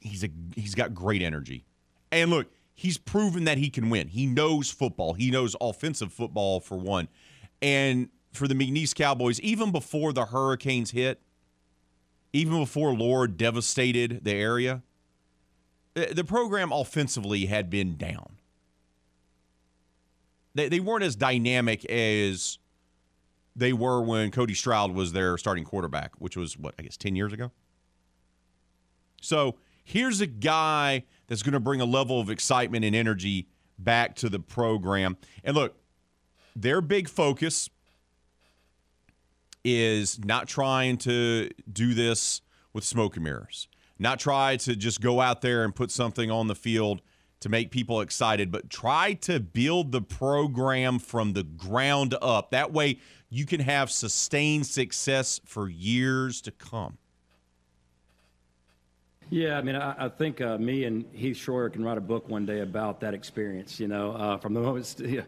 he's 0.00 0.24
a 0.24 0.28
he's 0.56 0.74
got 0.74 0.94
great 0.94 1.22
energy. 1.22 1.64
And 2.10 2.30
look, 2.30 2.48
he's 2.80 2.96
proven 2.96 3.44
that 3.44 3.58
he 3.58 3.68
can 3.68 3.90
win. 3.90 4.08
He 4.08 4.24
knows 4.24 4.70
football. 4.70 5.12
He 5.12 5.30
knows 5.30 5.54
offensive 5.60 6.14
football 6.14 6.60
for 6.60 6.78
one. 6.78 7.08
And 7.60 8.08
for 8.32 8.48
the 8.48 8.54
McNeese 8.54 8.94
Cowboys, 8.94 9.38
even 9.42 9.70
before 9.70 10.14
the 10.14 10.24
hurricanes 10.24 10.92
hit, 10.92 11.20
even 12.32 12.58
before 12.58 12.94
Laura 12.94 13.28
devastated 13.28 14.24
the 14.24 14.32
area, 14.32 14.82
the 15.92 16.24
program 16.24 16.72
offensively 16.72 17.44
had 17.44 17.68
been 17.68 17.98
down. 17.98 18.38
They, 20.54 20.70
they 20.70 20.80
weren't 20.80 21.04
as 21.04 21.16
dynamic 21.16 21.84
as 21.84 22.56
they 23.54 23.74
were 23.74 24.00
when 24.00 24.30
Cody 24.30 24.54
Stroud 24.54 24.92
was 24.92 25.12
their 25.12 25.36
starting 25.36 25.64
quarterback, 25.64 26.12
which 26.18 26.34
was, 26.34 26.56
what, 26.56 26.74
I 26.78 26.82
guess 26.84 26.96
10 26.96 27.14
years 27.14 27.34
ago? 27.34 27.50
So 29.20 29.56
here's 29.84 30.22
a 30.22 30.26
guy 30.26 31.04
that's 31.30 31.44
going 31.44 31.54
to 31.54 31.60
bring 31.60 31.80
a 31.80 31.86
level 31.86 32.20
of 32.20 32.28
excitement 32.28 32.84
and 32.84 32.94
energy 32.94 33.46
back 33.78 34.16
to 34.16 34.28
the 34.28 34.40
program. 34.40 35.16
And 35.44 35.56
look, 35.56 35.76
their 36.56 36.80
big 36.80 37.08
focus 37.08 37.70
is 39.64 40.22
not 40.24 40.48
trying 40.48 40.98
to 40.98 41.48
do 41.72 41.94
this 41.94 42.42
with 42.72 42.82
smoke 42.82 43.14
and 43.14 43.24
mirrors, 43.24 43.68
not 43.96 44.18
try 44.18 44.56
to 44.56 44.74
just 44.74 45.00
go 45.00 45.20
out 45.20 45.40
there 45.40 45.62
and 45.62 45.72
put 45.74 45.92
something 45.92 46.32
on 46.32 46.48
the 46.48 46.56
field 46.56 47.00
to 47.38 47.48
make 47.48 47.70
people 47.70 48.00
excited, 48.00 48.50
but 48.50 48.68
try 48.68 49.14
to 49.14 49.38
build 49.38 49.92
the 49.92 50.02
program 50.02 50.98
from 50.98 51.32
the 51.32 51.44
ground 51.44 52.14
up. 52.20 52.50
That 52.50 52.72
way 52.72 52.98
you 53.30 53.46
can 53.46 53.60
have 53.60 53.90
sustained 53.90 54.66
success 54.66 55.40
for 55.44 55.68
years 55.68 56.40
to 56.42 56.50
come. 56.50 56.98
Yeah, 59.30 59.56
I 59.56 59.62
mean, 59.62 59.76
I, 59.76 60.06
I 60.06 60.08
think 60.08 60.40
uh, 60.40 60.58
me 60.58 60.84
and 60.84 61.04
Heath 61.12 61.36
Schroyer 61.36 61.72
can 61.72 61.84
write 61.84 61.96
a 61.96 62.00
book 62.00 62.28
one 62.28 62.46
day 62.46 62.60
about 62.60 63.00
that 63.00 63.14
experience. 63.14 63.78
You 63.78 63.86
know, 63.86 64.10
uh, 64.10 64.38
from 64.38 64.54
the 64.54 64.60
moment 64.60 65.00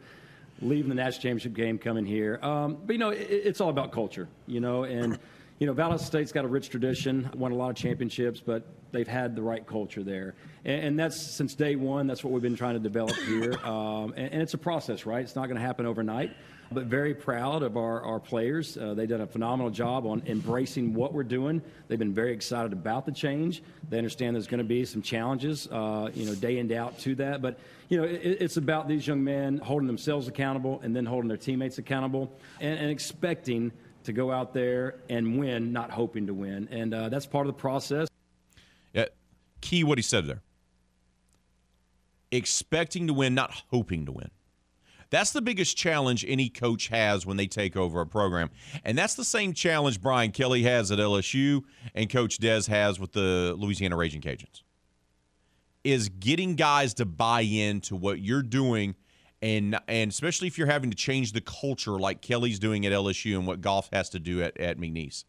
leaving 0.61 0.89
the 0.89 0.95
national 0.97 1.23
championship 1.23 1.55
game, 1.55 1.79
coming 1.79 2.05
here. 2.05 2.41
Um, 2.43 2.79
but 2.85 2.95
you 2.95 2.99
know, 2.99 3.11
it, 3.11 3.29
it's 3.31 3.61
all 3.61 3.71
about 3.71 3.93
culture. 3.93 4.27
You 4.49 4.59
know, 4.59 4.83
and 4.83 5.21
you 5.61 5.69
know, 5.69 5.75
Valdosta 5.75 6.01
State's 6.01 6.33
got 6.33 6.45
a 6.45 6.49
rich 6.49 6.69
tradition, 6.69 7.31
won 7.37 7.53
a 7.53 7.55
lot 7.55 7.71
of 7.71 7.77
championships, 7.77 8.41
but 8.41 8.67
they've 8.91 9.07
had 9.07 9.37
the 9.37 9.43
right 9.43 9.65
culture 9.65 10.03
there, 10.03 10.35
and, 10.65 10.85
and 10.85 10.99
that's 10.99 11.21
since 11.21 11.55
day 11.55 11.77
one. 11.77 12.09
That's 12.09 12.25
what 12.25 12.33
we've 12.33 12.43
been 12.43 12.57
trying 12.57 12.75
to 12.75 12.81
develop 12.81 13.15
here, 13.19 13.55
um, 13.65 14.15
and, 14.17 14.33
and 14.33 14.43
it's 14.43 14.55
a 14.55 14.59
process, 14.59 15.07
right? 15.07 15.23
It's 15.23 15.37
not 15.37 15.47
going 15.47 15.59
to 15.59 15.65
happen 15.65 15.87
overnight 15.87 16.33
but 16.75 16.87
very 16.87 17.14
proud 17.14 17.62
of 17.62 17.77
our, 17.77 18.03
our 18.03 18.20
players. 18.20 18.77
Uh, 18.77 18.95
they've 18.95 19.09
done 19.09 19.20
a 19.20 19.27
phenomenal 19.27 19.70
job 19.70 20.07
on 20.07 20.23
embracing 20.27 20.95
what 20.95 21.12
we're 21.12 21.23
doing. 21.23 21.62
They've 21.89 21.99
been 21.99 22.14
very 22.14 22.33
excited 22.33 22.73
about 22.73 23.07
the 23.07 23.12
change. 23.12 23.62
They 23.89 23.99
understand 23.99 24.37
there's 24.37 24.47
going 24.47 24.59
to 24.59 24.64
be 24.64 24.85
some 24.85 25.03
challenges, 25.03 25.68
uh, 25.68 26.11
you 26.14 26.27
know, 26.27 26.35
day 26.35 26.59
in, 26.59 26.68
day 26.68 26.77
out 26.77 26.99
to 27.01 27.14
that. 27.16 27.43
But, 27.43 27.59
you 27.89 27.99
know, 27.99 28.05
it, 28.05 28.39
it's 28.41 28.57
about 28.57 28.89
these 28.89 29.07
young 29.07 29.23
men 29.23 29.59
holding 29.59 29.87
themselves 29.87 30.29
accountable 30.29 30.81
and 30.83 30.95
then 30.95 31.07
holding 31.07 31.29
their 31.29 31.37
teammates 31.37 31.79
accountable 31.79 32.33
and, 32.61 32.79
and 32.79 32.91
expecting 32.91 33.73
to 34.05 34.12
go 34.12 34.33
out 34.33 34.53
there 34.53 34.97
and 35.09 35.39
win, 35.39 35.73
not 35.73 35.91
hoping 35.91 36.27
to 36.27 36.35
win. 36.35 36.68
And 36.70 36.93
uh, 36.93 37.09
that's 37.09 37.27
part 37.27 37.47
of 37.47 37.55
the 37.55 37.61
process. 37.61 38.09
Yeah, 38.93 39.07
key 39.61 39.85
what 39.85 39.99
he 39.99 40.03
said 40.03 40.27
there. 40.27 40.43
Expecting 42.31 43.07
to 43.09 43.12
win, 43.12 43.35
not 43.35 43.62
hoping 43.70 44.07
to 44.07 44.12
win. 44.12 44.31
That's 45.13 45.31
the 45.31 45.43
biggest 45.43 45.77
challenge 45.77 46.25
any 46.27 46.49
coach 46.49 46.89
has 46.89 47.27
when 47.27 47.37
they 47.37 47.47
take 47.47 47.77
over 47.77 48.01
a 48.01 48.07
program. 48.07 48.49
And 48.83 48.97
that's 48.97 49.15
the 49.15 49.27
same 49.27 49.53
challenge 49.53 50.01
Brian 50.01 50.33
Kelly 50.33 50.63
has 50.63 50.91
at 50.91 50.99
LSU 50.99 51.65
and 51.95 52.09
Coach 52.09 52.39
Des 52.39 52.63
has 52.69 52.99
with 52.99 53.13
the 53.13 53.55
Louisiana 53.59 53.95
Ragin' 53.95 54.23
Cajuns. 54.23 54.63
Is 55.85 56.09
getting 56.09 56.57
guys 56.57 56.95
to 56.95 57.05
buy 57.05 57.43
into 57.43 57.95
what 57.95 58.21
you're 58.21 58.43
doing 58.43 58.95
and 59.43 59.79
and 59.87 60.11
especially 60.11 60.47
if 60.47 60.57
you're 60.57 60.69
having 60.69 60.91
to 60.91 60.97
change 60.97 61.33
the 61.33 61.41
culture 61.41 61.99
like 61.99 62.23
Kelly's 62.23 62.59
doing 62.59 62.87
at 62.87 62.93
LSU 62.93 63.37
and 63.37 63.47
what 63.47 63.61
Goff 63.61 63.91
has 63.93 64.09
to 64.11 64.19
do 64.19 64.43
at, 64.43 64.59
at 64.59 64.79
McNeese. 64.79 65.25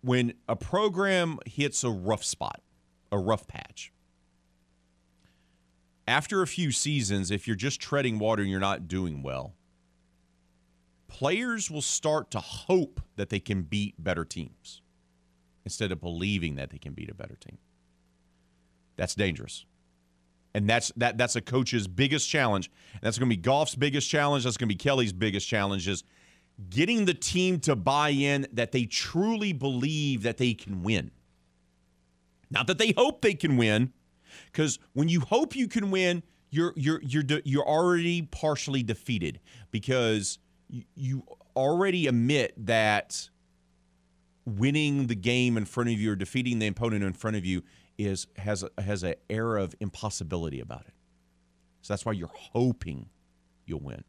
When 0.00 0.32
a 0.48 0.56
program 0.56 1.38
hits 1.46 1.84
a 1.84 1.90
rough 1.90 2.24
spot, 2.24 2.60
a 3.12 3.18
rough 3.18 3.46
patch, 3.46 3.92
after 6.08 6.40
a 6.42 6.46
few 6.46 6.72
seasons, 6.72 7.30
if 7.30 7.46
you're 7.46 7.56
just 7.56 7.80
treading 7.80 8.18
water 8.18 8.42
and 8.42 8.50
you're 8.50 8.60
not 8.60 8.88
doing 8.88 9.22
well, 9.22 9.54
players 11.06 11.70
will 11.70 11.82
start 11.82 12.30
to 12.30 12.40
hope 12.40 13.00
that 13.16 13.28
they 13.28 13.40
can 13.40 13.62
beat 13.62 14.02
better 14.02 14.24
teams 14.24 14.80
instead 15.64 15.92
of 15.92 16.00
believing 16.00 16.56
that 16.56 16.70
they 16.70 16.78
can 16.78 16.94
beat 16.94 17.10
a 17.10 17.14
better 17.14 17.36
team. 17.36 17.58
That's 18.96 19.14
dangerous. 19.14 19.66
And 20.54 20.68
that's 20.68 20.90
that 20.96 21.18
that's 21.18 21.36
a 21.36 21.42
coach's 21.42 21.86
biggest 21.86 22.28
challenge. 22.28 22.70
That's 23.02 23.18
going 23.18 23.28
to 23.30 23.36
be 23.36 23.40
Goff's 23.40 23.74
biggest 23.74 24.08
challenge. 24.08 24.44
That's 24.44 24.56
going 24.56 24.68
to 24.68 24.74
be 24.74 24.78
Kelly's 24.78 25.12
biggest 25.12 25.46
challenge 25.46 25.86
is 25.86 26.04
getting 26.70 27.04
the 27.04 27.14
team 27.14 27.60
to 27.60 27.76
buy 27.76 28.08
in 28.08 28.46
that 28.54 28.72
they 28.72 28.86
truly 28.86 29.52
believe 29.52 30.22
that 30.22 30.38
they 30.38 30.54
can 30.54 30.82
win. 30.82 31.10
Not 32.50 32.66
that 32.66 32.78
they 32.78 32.92
hope 32.96 33.20
they 33.20 33.34
can 33.34 33.58
win, 33.58 33.92
because 34.46 34.78
when 34.92 35.08
you 35.08 35.20
hope 35.20 35.54
you 35.56 35.68
can 35.68 35.90
win, 35.90 36.22
you're 36.50 36.72
you're 36.76 37.00
you're 37.02 37.22
de- 37.22 37.42
you're 37.44 37.66
already 37.66 38.22
partially 38.22 38.82
defeated 38.82 39.40
because 39.70 40.38
you, 40.68 40.84
you 40.94 41.22
already 41.56 42.06
admit 42.06 42.54
that 42.66 43.28
winning 44.46 45.08
the 45.08 45.14
game 45.14 45.56
in 45.56 45.64
front 45.64 45.90
of 45.90 46.00
you 46.00 46.12
or 46.12 46.16
defeating 46.16 46.58
the 46.58 46.66
opponent 46.66 47.04
in 47.04 47.12
front 47.12 47.36
of 47.36 47.44
you 47.44 47.62
is 47.98 48.26
has 48.36 48.62
a, 48.62 48.82
has 48.82 49.02
an 49.02 49.14
air 49.28 49.56
of 49.56 49.74
impossibility 49.80 50.60
about 50.60 50.82
it. 50.86 50.94
So 51.82 51.92
that's 51.92 52.06
why 52.06 52.12
you're 52.12 52.30
hoping 52.32 53.08
you'll 53.66 53.80
win. 53.80 54.04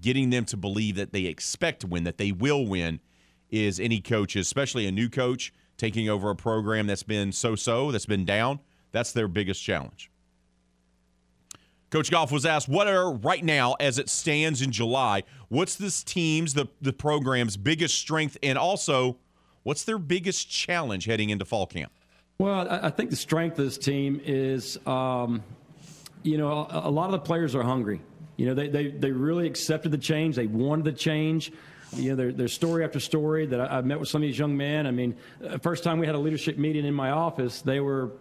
Getting 0.00 0.30
them 0.30 0.44
to 0.46 0.56
believe 0.56 0.96
that 0.96 1.12
they 1.12 1.26
expect 1.26 1.80
to 1.80 1.86
win, 1.86 2.04
that 2.04 2.18
they 2.18 2.32
will 2.32 2.66
win, 2.66 3.00
is 3.50 3.78
any 3.78 4.00
coach, 4.00 4.34
especially 4.34 4.86
a 4.86 4.92
new 4.92 5.08
coach, 5.08 5.52
taking 5.76 6.08
over 6.08 6.30
a 6.30 6.36
program 6.36 6.86
that's 6.86 7.02
been 7.02 7.32
so 7.32 7.54
so, 7.54 7.90
that's 7.90 8.06
been 8.06 8.24
down. 8.24 8.60
That's 8.92 9.12
their 9.12 9.28
biggest 9.28 9.62
challenge. 9.62 10.10
Coach 11.90 12.10
Goff 12.10 12.32
was 12.32 12.44
asked, 12.44 12.68
what 12.68 12.88
are 12.88 13.12
right 13.12 13.44
now, 13.44 13.74
as 13.74 14.00
it 14.00 14.08
stands 14.08 14.60
in 14.60 14.72
July, 14.72 15.22
what's 15.48 15.76
this 15.76 16.02
team's, 16.02 16.54
the, 16.54 16.66
the 16.80 16.92
program's 16.92 17.56
biggest 17.56 17.96
strength, 17.96 18.36
and 18.42 18.58
also 18.58 19.16
what's 19.62 19.84
their 19.84 19.98
biggest 19.98 20.50
challenge 20.50 21.04
heading 21.04 21.30
into 21.30 21.44
fall 21.44 21.66
camp? 21.66 21.92
Well, 22.38 22.68
I 22.68 22.90
think 22.90 23.10
the 23.10 23.16
strength 23.16 23.60
of 23.60 23.64
this 23.64 23.78
team 23.78 24.20
is, 24.24 24.76
um, 24.88 25.44
you 26.24 26.36
know, 26.36 26.66
a, 26.68 26.88
a, 26.88 26.90
lot 26.90 27.06
of 27.06 27.12
the 27.12 27.20
players 27.20 27.54
are 27.54 27.62
hungry. 27.62 28.00
You 28.36 28.46
know, 28.46 28.54
they, 28.54 28.66
they, 28.66 28.88
they 28.88 29.12
really 29.12 29.46
accepted 29.46 29.92
the 29.92 29.98
change, 29.98 30.34
they 30.34 30.48
wanted 30.48 30.84
the 30.84 30.92
change 30.92 31.52
you 31.96 32.10
know, 32.10 32.16
there, 32.16 32.32
there's 32.32 32.52
story 32.52 32.84
after 32.84 33.00
story 33.00 33.46
that 33.46 33.60
I, 33.60 33.76
have 33.76 33.86
met 33.86 34.00
with 34.00 34.08
some 34.08 34.22
of 34.22 34.28
these 34.28 34.38
young 34.38 34.56
men. 34.56 34.86
I 34.86 34.90
mean, 34.90 35.16
uh, 35.44 35.58
first 35.58 35.84
time 35.84 35.98
we 35.98 36.06
had 36.06 36.14
a 36.14 36.18
leadership 36.18 36.58
meeting 36.58 36.84
in 36.84 36.94
my 36.94 37.10
office, 37.10 37.62
they 37.62 37.80
were 37.80 38.12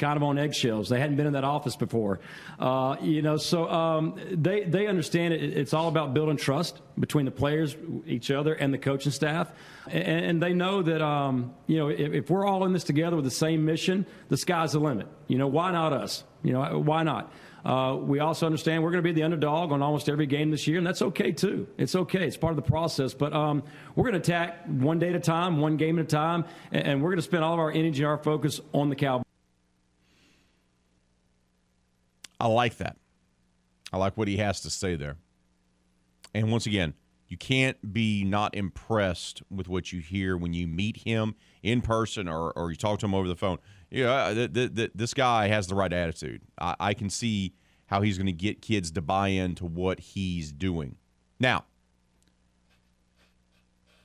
kind 0.00 0.16
of 0.16 0.22
on 0.22 0.38
eggshells. 0.38 0.88
They 0.88 0.98
hadn't 0.98 1.16
been 1.16 1.26
in 1.26 1.34
that 1.34 1.44
office 1.44 1.76
before, 1.76 2.18
uh, 2.58 2.96
you 3.00 3.22
know. 3.22 3.36
So 3.36 3.68
um, 3.70 4.18
they 4.30 4.64
they 4.64 4.86
understand 4.86 5.34
it. 5.34 5.56
It's 5.56 5.74
all 5.74 5.88
about 5.88 6.14
building 6.14 6.38
trust 6.38 6.80
between 6.98 7.26
the 7.26 7.30
players, 7.30 7.76
each 8.06 8.30
other, 8.30 8.54
and 8.54 8.74
the 8.74 8.78
coaching 8.78 9.12
staff, 9.12 9.52
and, 9.86 10.24
and 10.24 10.42
they 10.42 10.54
know 10.54 10.82
that 10.82 11.02
um, 11.02 11.54
you 11.66 11.76
know 11.76 11.88
if, 11.88 12.12
if, 12.12 12.30
we're 12.30 12.46
all 12.46 12.64
in 12.64 12.72
this 12.72 12.82
together 12.82 13.14
with 13.14 13.26
the 13.26 13.30
same 13.30 13.64
mission, 13.64 14.06
the 14.28 14.36
sky's 14.36 14.72
the 14.72 14.80
limit. 14.80 15.06
You 15.28 15.38
know, 15.38 15.46
why 15.46 15.70
not 15.70 15.92
us? 15.92 16.24
You 16.42 16.54
know, 16.54 16.78
why 16.78 17.02
not? 17.02 17.32
Uh, 17.64 17.96
we 18.00 18.20
also 18.20 18.46
understand 18.46 18.82
we're 18.82 18.90
going 18.90 19.02
to 19.02 19.08
be 19.08 19.12
the 19.12 19.22
underdog 19.22 19.72
on 19.72 19.82
almost 19.82 20.08
every 20.08 20.26
game 20.26 20.50
this 20.50 20.66
year, 20.66 20.78
and 20.78 20.86
that's 20.86 21.02
okay 21.02 21.32
too. 21.32 21.66
It's 21.76 21.94
okay. 21.94 22.26
It's 22.26 22.36
part 22.36 22.52
of 22.52 22.56
the 22.56 22.68
process. 22.68 23.12
But 23.14 23.32
um, 23.32 23.62
we're 23.94 24.04
going 24.04 24.14
to 24.14 24.20
attack 24.20 24.64
one 24.66 24.98
day 24.98 25.10
at 25.10 25.14
a 25.14 25.20
time, 25.20 25.60
one 25.60 25.76
game 25.76 25.98
at 25.98 26.04
a 26.04 26.08
time, 26.08 26.44
and, 26.72 26.86
and 26.86 27.02
we're 27.02 27.10
going 27.10 27.18
to 27.18 27.22
spend 27.22 27.44
all 27.44 27.54
of 27.54 27.60
our 27.60 27.70
energy 27.70 28.02
and 28.02 28.08
our 28.08 28.18
focus 28.18 28.60
on 28.72 28.88
the 28.88 28.96
Cowboys. 28.96 29.24
I 32.38 32.46
like 32.46 32.78
that. 32.78 32.96
I 33.92 33.98
like 33.98 34.16
what 34.16 34.28
he 34.28 34.38
has 34.38 34.60
to 34.62 34.70
say 34.70 34.96
there. 34.96 35.16
And 36.32 36.50
once 36.50 36.64
again, 36.66 36.94
you 37.28 37.36
can't 37.36 37.92
be 37.92 38.24
not 38.24 38.56
impressed 38.56 39.42
with 39.50 39.68
what 39.68 39.92
you 39.92 40.00
hear 40.00 40.36
when 40.36 40.52
you 40.52 40.66
meet 40.66 40.98
him 40.98 41.34
in 41.62 41.80
person 41.80 42.28
or, 42.28 42.50
or 42.52 42.70
you 42.70 42.76
talk 42.76 42.98
to 43.00 43.06
him 43.06 43.14
over 43.14 43.28
the 43.28 43.36
phone. 43.36 43.58
Yeah, 43.90 44.32
th- 44.32 44.52
th- 44.52 44.74
th- 44.74 44.90
this 44.94 45.14
guy 45.14 45.48
has 45.48 45.66
the 45.66 45.74
right 45.74 45.92
attitude. 45.92 46.42
I, 46.60 46.76
I 46.78 46.94
can 46.94 47.10
see 47.10 47.54
how 47.86 48.02
he's 48.02 48.16
going 48.16 48.26
to 48.26 48.32
get 48.32 48.62
kids 48.62 48.92
to 48.92 49.02
buy 49.02 49.28
into 49.28 49.64
what 49.64 49.98
he's 49.98 50.52
doing. 50.52 50.96
Now, 51.40 51.64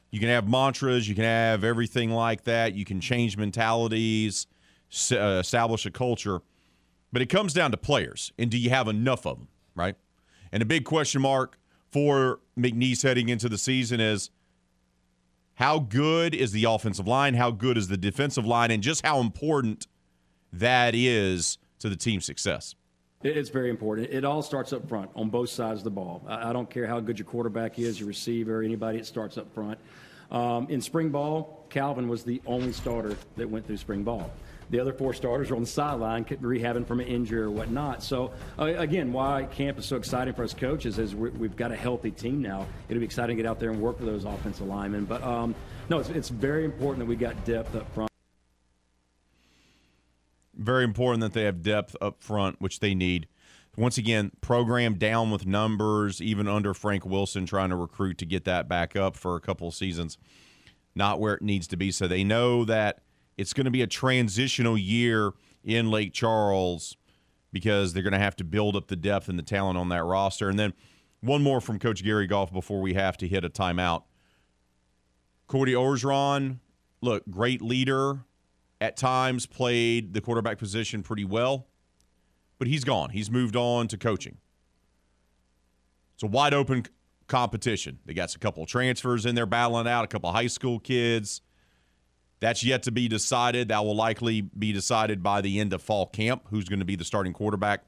you 0.10 0.20
can 0.20 0.30
have 0.30 0.50
mantras, 0.50 1.08
you 1.08 1.14
can 1.14 1.24
have 1.24 1.64
everything 1.64 2.10
like 2.10 2.46
that, 2.46 2.74
you 2.74 2.86
can 2.86 3.00
change 3.00 3.38
mentalities, 3.38 4.48
uh, 5.12 5.40
establish 5.40 5.86
a 5.86 5.92
culture, 5.92 6.42
but 7.12 7.22
it 7.22 7.28
comes 7.28 7.54
down 7.54 7.72
to 7.72 7.78
players. 7.78 8.32
And 8.40 8.50
do 8.50 8.58
you 8.58 8.72
have 8.72 8.88
enough 8.88 9.28
of 9.28 9.38
them, 9.38 9.50
right? 9.76 9.96
And 10.52 10.64
a 10.64 10.66
big 10.66 10.86
question 10.86 11.22
mark 11.22 11.60
for 11.92 12.40
McNeese 12.58 13.04
heading 13.04 13.30
into 13.30 13.50
the 13.50 13.58
season 13.58 14.00
is 14.00 14.32
how 15.56 15.80
good 15.80 16.36
is 16.36 16.52
the 16.52 16.66
offensive 16.66 17.08
line? 17.08 17.34
How 17.34 17.52
good 17.52 17.78
is 17.78 17.88
the 17.88 17.98
defensive 17.98 18.46
line? 18.46 18.72
And 18.72 18.84
just 18.84 19.06
how 19.06 19.20
important 19.20 19.88
that 20.52 20.94
is 20.96 21.58
to 21.80 21.90
the 21.90 21.96
team's 21.96 22.26
success. 22.26 22.76
It's 23.24 23.50
very 23.50 23.70
important. 23.70 24.10
It 24.12 24.24
all 24.24 24.42
starts 24.42 24.72
up 24.72 24.88
front 24.88 25.10
on 25.16 25.30
both 25.30 25.50
sides 25.50 25.80
of 25.80 25.84
the 25.86 25.92
ball. 25.92 26.24
I 26.28 26.54
don't 26.54 26.70
care 26.70 26.86
how 26.86 27.00
good 27.00 27.18
your 27.18 27.26
quarterback 27.26 27.80
is, 27.80 28.00
your 28.00 28.08
receiver, 28.08 28.62
anybody, 28.62 29.00
it 29.00 29.06
starts 29.06 29.38
up 29.38 29.52
front. 29.54 29.80
Um, 30.30 30.68
in 30.70 30.82
spring 30.82 31.10
ball, 31.10 31.66
Calvin 31.70 32.08
was 32.08 32.24
the 32.24 32.42
only 32.46 32.72
starter 32.72 33.16
that 33.38 33.50
went 33.50 33.66
through 33.66 33.78
spring 33.78 34.04
ball. 34.04 34.30
The 34.70 34.80
other 34.80 34.94
four 34.94 35.14
starters 35.14 35.52
are 35.52 35.56
on 35.56 35.62
the 35.62 35.68
sideline, 35.68 36.26
rehabbing 36.26 36.88
from 36.88 37.00
an 37.00 37.08
injury 37.08 37.42
or 37.42 37.52
whatnot. 37.52 38.02
So, 38.02 38.32
uh, 38.58 38.66
again, 38.66 39.14
why 39.14 39.48
camp 39.52 39.78
is 39.78 39.86
so 39.86 39.96
exciting 39.96 40.34
for 40.34 40.44
us 40.44 40.54
coaches 40.54 40.98
is 40.98 41.16
we 41.16 41.48
have 41.48 41.56
got 41.56 41.72
a 41.72 41.76
healthy 41.76 42.12
team 42.12 42.42
now. 42.42 42.66
It'll 42.90 43.00
be 43.00 43.06
exciting 43.06 43.38
to 43.38 43.44
get 43.44 43.50
out 43.50 43.60
there 43.60 43.70
and 43.70 43.82
work 43.82 44.00
with 44.00 44.08
those 44.08 44.26
offensive 44.26 44.68
linemen. 44.68 45.06
But 45.06 45.24
um, 45.24 45.54
no, 45.90 46.00
it's, 46.00 46.10
it's 46.10 46.30
very 46.30 46.66
important 46.66 47.00
that 47.00 47.06
we 47.06 47.16
got 47.16 47.46
depth 47.46 47.76
up 47.76 47.94
front. 47.94 48.10
Very 50.56 50.84
important 50.84 51.22
that 51.22 51.34
they 51.34 51.44
have 51.44 51.62
depth 51.62 51.96
up 52.02 52.24
front, 52.24 52.60
which 52.62 52.80
they 52.80 52.96
need. 52.96 53.28
Once 53.78 53.98
again, 53.98 54.32
program 54.40 54.96
down 54.96 55.32
with 55.32 55.46
numbers, 55.46 56.22
even 56.22 56.48
under 56.48 56.74
Frank 56.74 57.06
Wilson 57.06 57.46
trying 57.46 57.70
to 57.70 57.76
recruit 57.76 58.18
to 58.20 58.26
get 58.26 58.46
that 58.46 58.70
back 58.70 58.96
up 58.96 59.18
for 59.18 59.36
a 59.36 59.42
couple 59.42 59.68
of 59.68 59.74
seasons. 59.74 60.18
Not 60.96 61.20
where 61.20 61.34
it 61.34 61.42
needs 61.42 61.68
to 61.68 61.78
be. 61.78 61.92
So 61.92 62.08
they 62.08 62.24
know 62.24 62.64
that 62.66 63.02
it's 63.38 63.54
going 63.54 63.66
to 63.66 63.72
be 63.72 63.82
a 63.82 63.88
transitional 63.88 64.78
year 64.78 65.32
in 65.64 65.90
Lake 65.90 66.14
Charles 66.14 66.96
because 67.52 67.94
they're 67.94 68.04
going 68.04 68.14
to 68.14 68.20
have 68.20 68.36
to 68.38 68.44
build 68.44 68.76
up 68.76 68.88
the 68.88 68.96
depth 68.96 69.30
and 69.30 69.40
the 69.40 69.44
talent 69.44 69.78
on 69.78 69.90
that 69.90 70.04
roster. 70.04 70.50
And 70.50 70.60
then 70.60 70.74
one 71.22 71.42
more 71.42 71.62
from 71.62 71.80
Coach 71.80 72.04
Gary 72.04 72.28
Goff 72.28 72.52
before 72.52 72.82
we 72.82 72.94
have 72.94 73.18
to 73.18 73.28
hit 73.28 73.44
a 73.44 73.50
timeout. 73.50 74.04
Cody 75.48 75.74
Orgeron, 75.74 76.60
look, 77.02 77.24
great 77.30 77.62
leader. 77.62 78.20
At 78.82 78.98
times 78.98 79.46
played 79.46 80.14
the 80.14 80.20
quarterback 80.20 80.58
position 80.58 81.02
pretty 81.02 81.24
well, 81.24 81.68
but 82.60 82.68
he's 82.68 82.84
gone. 82.84 83.12
He's 83.12 83.32
moved 83.32 83.56
on 83.56 83.88
to 83.88 83.98
coaching. 83.98 84.38
It's 86.16 86.24
a 86.24 86.28
wide 86.28 86.54
open 86.54 86.86
competition. 87.28 88.00
They 88.06 88.14
got 88.14 88.36
a 88.36 88.40
couple 88.40 88.64
of 88.64 88.70
transfers 88.70 89.26
in 89.26 89.34
there 89.34 89.46
battling 89.46 89.88
out, 89.88 90.04
a 90.04 90.08
couple 90.08 90.30
of 90.30 90.36
high 90.36 90.48
school 90.48 90.80
kids. 90.80 91.42
That's 92.46 92.64
yet 92.64 92.84
to 92.84 92.92
be 92.92 93.08
decided. 93.08 93.70
That 93.70 93.84
will 93.84 93.96
likely 93.96 94.42
be 94.42 94.72
decided 94.72 95.24
by 95.24 95.42
the 95.42 95.60
end 95.60 95.74
of 95.74 95.82
fall 95.82 96.06
camp, 96.06 96.44
who's 96.52 96.66
going 96.66 96.78
to 96.78 96.86
be 96.86 96.96
the 96.96 97.04
starting 97.04 97.34
quarterback 97.34 97.86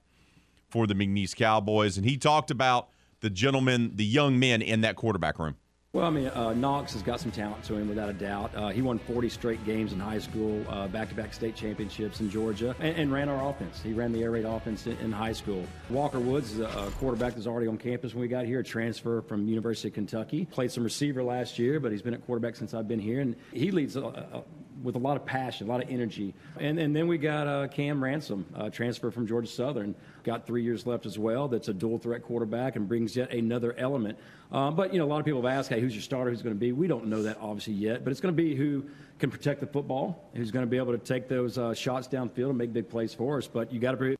for 0.67 0.87
the 0.87 0.95
McNeese 0.95 1.35
Cowboys. 1.35 1.95
And 1.95 2.09
he 2.09 2.17
talked 2.17 2.49
about 2.49 2.89
the 3.19 3.29
gentlemen, 3.29 3.91
the 3.93 4.03
young 4.03 4.39
men 4.39 4.63
in 4.63 4.81
that 4.81 4.95
quarterback 4.95 5.37
room. 5.37 5.57
Well, 5.93 6.05
I 6.05 6.09
mean, 6.11 6.27
uh, 6.27 6.53
Knox 6.53 6.93
has 6.93 7.01
got 7.01 7.19
some 7.19 7.31
talent 7.31 7.63
to 7.63 7.75
him 7.75 7.87
without 7.87 8.07
a 8.07 8.13
doubt. 8.13 8.53
Uh, 8.53 8.69
he 8.69 8.83
won 8.83 8.99
40 8.99 9.29
straight 9.29 9.65
games 9.65 9.93
in 9.93 9.99
high 9.99 10.19
school, 10.19 10.63
uh, 10.69 10.87
back-to-back 10.89 11.33
state 11.33 11.55
championships 11.55 12.19
in 12.19 12.29
Georgia, 12.29 12.75
and, 12.79 12.95
and, 12.97 13.11
ran 13.11 13.29
our 13.29 13.49
offense. 13.49 13.81
He 13.81 13.93
ran 13.93 14.11
the 14.11 14.21
air 14.21 14.29
raid 14.29 14.45
offense 14.45 14.85
in, 14.85 14.95
in, 14.97 15.11
high 15.11 15.31
school. 15.31 15.65
Walker 15.89 16.19
Woods 16.19 16.51
is 16.51 16.59
a, 16.59 16.65
a 16.65 16.91
quarterback 16.99 17.33
that's 17.33 17.47
already 17.47 17.65
on 17.65 17.77
campus 17.77 18.13
when 18.13 18.21
we 18.21 18.27
got 18.27 18.45
here, 18.45 18.59
a 18.59 18.63
transfer 18.63 19.21
from 19.21 19.47
University 19.47 19.87
of 19.87 19.95
Kentucky. 19.95 20.45
Played 20.45 20.71
some 20.71 20.83
receiver 20.83 21.23
last 21.23 21.57
year, 21.57 21.79
but 21.79 21.91
he's 21.91 22.03
been 22.03 22.13
at 22.13 22.23
quarterback 22.27 22.57
since 22.57 22.75
I've 22.75 22.87
been 22.87 22.99
here, 22.99 23.21
and 23.21 23.35
he 23.51 23.71
leads 23.71 23.95
a, 23.95 24.03
a, 24.03 24.43
with 24.83 24.95
a 24.95 24.99
lot 24.99 25.17
of 25.17 25.25
passion, 25.25 25.67
a 25.67 25.69
lot 25.69 25.83
of 25.83 25.89
energy. 25.89 26.33
And, 26.59 26.79
and 26.79 26.95
then 26.95 27.07
we 27.07 27.17
got 27.17 27.47
uh, 27.47 27.67
Cam 27.67 28.03
Ransom, 28.03 28.45
uh, 28.55 28.69
transfer 28.69 29.11
from 29.11 29.27
Georgia 29.27 29.47
Southern, 29.47 29.95
got 30.23 30.45
three 30.45 30.63
years 30.63 30.85
left 30.85 31.05
as 31.05 31.17
well. 31.17 31.47
That's 31.47 31.67
a 31.67 31.73
dual 31.73 31.97
threat 31.97 32.23
quarterback 32.23 32.75
and 32.75 32.87
brings 32.87 33.15
yet 33.15 33.31
another 33.31 33.73
element. 33.77 34.17
Um, 34.51 34.75
but 34.75 34.93
you 34.93 34.99
know, 34.99 35.05
a 35.05 35.07
lot 35.07 35.19
of 35.19 35.25
people 35.25 35.41
have 35.41 35.51
asked, 35.51 35.69
"Hey, 35.69 35.81
who's 35.81 35.93
your 35.93 36.01
starter? 36.01 36.29
Who's 36.29 36.41
going 36.41 36.55
to 36.55 36.59
be?" 36.59 36.71
We 36.71 36.87
don't 36.87 37.07
know 37.07 37.21
that 37.23 37.37
obviously 37.41 37.73
yet, 37.73 38.03
but 38.03 38.11
it's 38.11 38.21
going 38.21 38.33
to 38.33 38.41
be 38.41 38.55
who 38.55 38.85
can 39.19 39.29
protect 39.29 39.59
the 39.59 39.67
football, 39.67 40.29
who's 40.33 40.51
going 40.51 40.65
to 40.65 40.69
be 40.69 40.77
able 40.77 40.93
to 40.93 40.97
take 40.97 41.27
those 41.27 41.57
uh, 41.57 41.73
shots 41.73 42.07
downfield 42.07 42.49
and 42.49 42.57
make 42.57 42.71
big 42.71 42.89
plays 42.89 43.13
for 43.13 43.37
us. 43.37 43.47
But 43.47 43.73
you 43.73 43.79
got 43.79 43.91
to 43.91 43.97
be. 43.97 44.15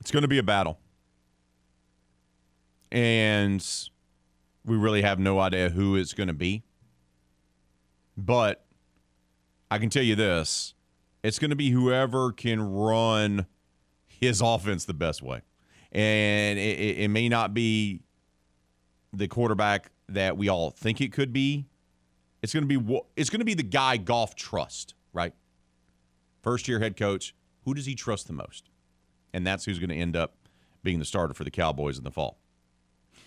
It's 0.00 0.10
going 0.10 0.22
to 0.22 0.28
be 0.28 0.38
a 0.38 0.42
battle, 0.42 0.78
and 2.92 3.64
we 4.66 4.76
really 4.76 5.00
have 5.00 5.18
no 5.18 5.38
idea 5.40 5.70
who 5.70 5.96
it's 5.96 6.12
going 6.12 6.28
to 6.28 6.34
be. 6.34 6.62
But 8.16 8.64
I 9.70 9.78
can 9.78 9.90
tell 9.90 10.02
you 10.02 10.14
this 10.14 10.74
it's 11.22 11.38
going 11.38 11.50
to 11.50 11.56
be 11.56 11.70
whoever 11.70 12.32
can 12.32 12.60
run 12.60 13.46
his 14.06 14.40
offense 14.40 14.84
the 14.84 14.94
best 14.94 15.22
way. 15.22 15.42
And 15.90 16.58
it, 16.58 16.98
it, 16.98 17.08
may 17.08 17.28
not 17.28 17.54
be 17.54 18.00
the 19.12 19.28
quarterback 19.28 19.90
that 20.08 20.36
we 20.36 20.48
all 20.48 20.70
think 20.70 21.00
it 21.00 21.12
could 21.12 21.32
be. 21.32 21.66
It's 22.42 22.52
going 22.52 22.68
to 22.68 22.78
be 22.78 23.00
it's 23.16 23.30
going 23.30 23.40
to 23.40 23.44
be 23.44 23.54
the 23.54 23.62
guy 23.62 23.96
Goff 23.96 24.34
trust, 24.34 24.94
right? 25.12 25.32
First 26.42 26.68
year 26.68 26.80
head 26.80 26.96
coach, 26.96 27.34
who 27.64 27.74
does 27.74 27.86
he 27.86 27.94
trust 27.94 28.26
the 28.26 28.32
most? 28.32 28.68
And 29.32 29.46
that's 29.46 29.64
who's 29.64 29.78
going 29.78 29.90
to 29.90 29.96
end 29.96 30.16
up 30.16 30.34
being 30.82 30.98
the 30.98 31.04
starter 31.04 31.32
for 31.32 31.44
the 31.44 31.50
Cowboys 31.50 31.96
in 31.96 32.04
the 32.04 32.10
fall. 32.10 32.38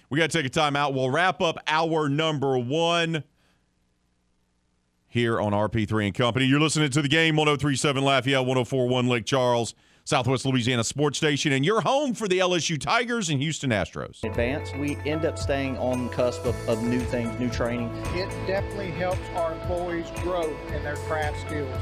We 0.09 0.19
got 0.19 0.29
to 0.29 0.41
take 0.41 0.45
a 0.45 0.59
timeout. 0.59 0.93
We'll 0.93 1.09
wrap 1.09 1.41
up 1.41 1.57
our 1.67 2.07
number 2.07 2.57
one 2.57 3.23
here 5.17 5.41
on 5.41 5.51
RP3 5.51 6.05
and 6.05 6.15
Company. 6.15 6.45
You're 6.45 6.59
listening 6.59 6.91
to 6.91 7.01
the 7.01 7.07
game 7.07 7.35
1037 7.35 8.03
Lafayette, 8.03 8.45
1041 8.45 9.07
Lake 9.07 9.25
Charles, 9.25 9.73
Southwest 10.03 10.45
Louisiana 10.45 10.83
Sports 10.83 11.17
Station, 11.17 11.51
and 11.51 11.65
you're 11.65 11.81
home 11.81 12.13
for 12.13 12.27
the 12.27 12.37
LSU 12.39 12.79
Tigers 12.79 13.29
and 13.29 13.41
Houston 13.41 13.71
Astros. 13.71 14.23
Advance, 14.23 14.71
we 14.75 14.95
end 15.05 15.25
up 15.25 15.37
staying 15.37 15.75
on 15.79 16.05
the 16.05 16.13
cusp 16.13 16.45
of, 16.45 16.55
of 16.69 16.83
new 16.83 16.99
things, 16.99 17.37
new 17.39 17.49
training. 17.49 17.89
It 18.13 18.29
definitely 18.45 18.91
helps 18.91 19.19
our 19.35 19.53
employees 19.53 20.05
grow 20.17 20.55
in 20.67 20.83
their 20.83 20.95
craft 20.95 21.41
skills. 21.41 21.75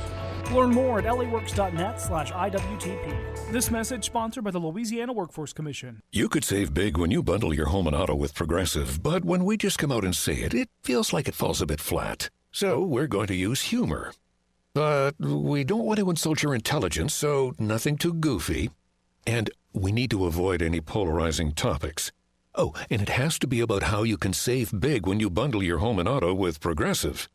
Learn 0.51 0.71
more 0.71 0.99
at 0.99 1.05
laworks.net 1.05 1.99
slash 1.99 2.31
IWTP. 2.31 3.51
This 3.51 3.69
message 3.69 4.05
sponsored 4.05 4.43
by 4.43 4.51
the 4.51 4.59
Louisiana 4.59 5.11
Workforce 5.11 5.53
Commission. 5.53 6.01
You 6.11 6.29
could 6.29 6.43
save 6.43 6.73
big 6.73 6.97
when 6.97 7.11
you 7.11 7.21
bundle 7.21 7.53
your 7.53 7.67
home 7.67 7.87
and 7.87 7.95
auto 7.95 8.15
with 8.15 8.33
Progressive, 8.33 9.03
but 9.03 9.25
when 9.25 9.43
we 9.43 9.57
just 9.57 9.77
come 9.77 9.91
out 9.91 10.05
and 10.05 10.15
say 10.15 10.35
it, 10.35 10.53
it 10.53 10.69
feels 10.83 11.11
like 11.11 11.27
it 11.27 11.35
falls 11.35 11.61
a 11.61 11.65
bit 11.65 11.81
flat. 11.81 12.29
So 12.55 12.75
oh, 12.75 12.81
we're 12.83 13.07
going 13.07 13.27
to 13.27 13.35
use 13.35 13.63
humor. 13.63 14.13
But 14.73 15.19
we 15.19 15.65
don't 15.65 15.83
want 15.83 15.99
to 15.99 16.09
insult 16.09 16.41
your 16.41 16.55
intelligence, 16.55 17.13
so 17.13 17.53
nothing 17.59 17.97
too 17.97 18.13
goofy. 18.13 18.69
And 19.27 19.49
we 19.73 19.91
need 19.91 20.09
to 20.11 20.25
avoid 20.25 20.61
any 20.61 20.79
polarizing 20.79 21.51
topics. 21.51 22.13
Oh, 22.55 22.73
and 22.89 23.01
it 23.01 23.09
has 23.09 23.37
to 23.39 23.47
be 23.47 23.59
about 23.59 23.83
how 23.83 24.03
you 24.03 24.17
can 24.17 24.31
save 24.31 24.79
big 24.79 25.05
when 25.05 25.19
you 25.19 25.29
bundle 25.29 25.61
your 25.61 25.79
home 25.79 25.99
and 25.99 26.07
auto 26.07 26.33
with 26.33 26.61
Progressive. 26.61 27.27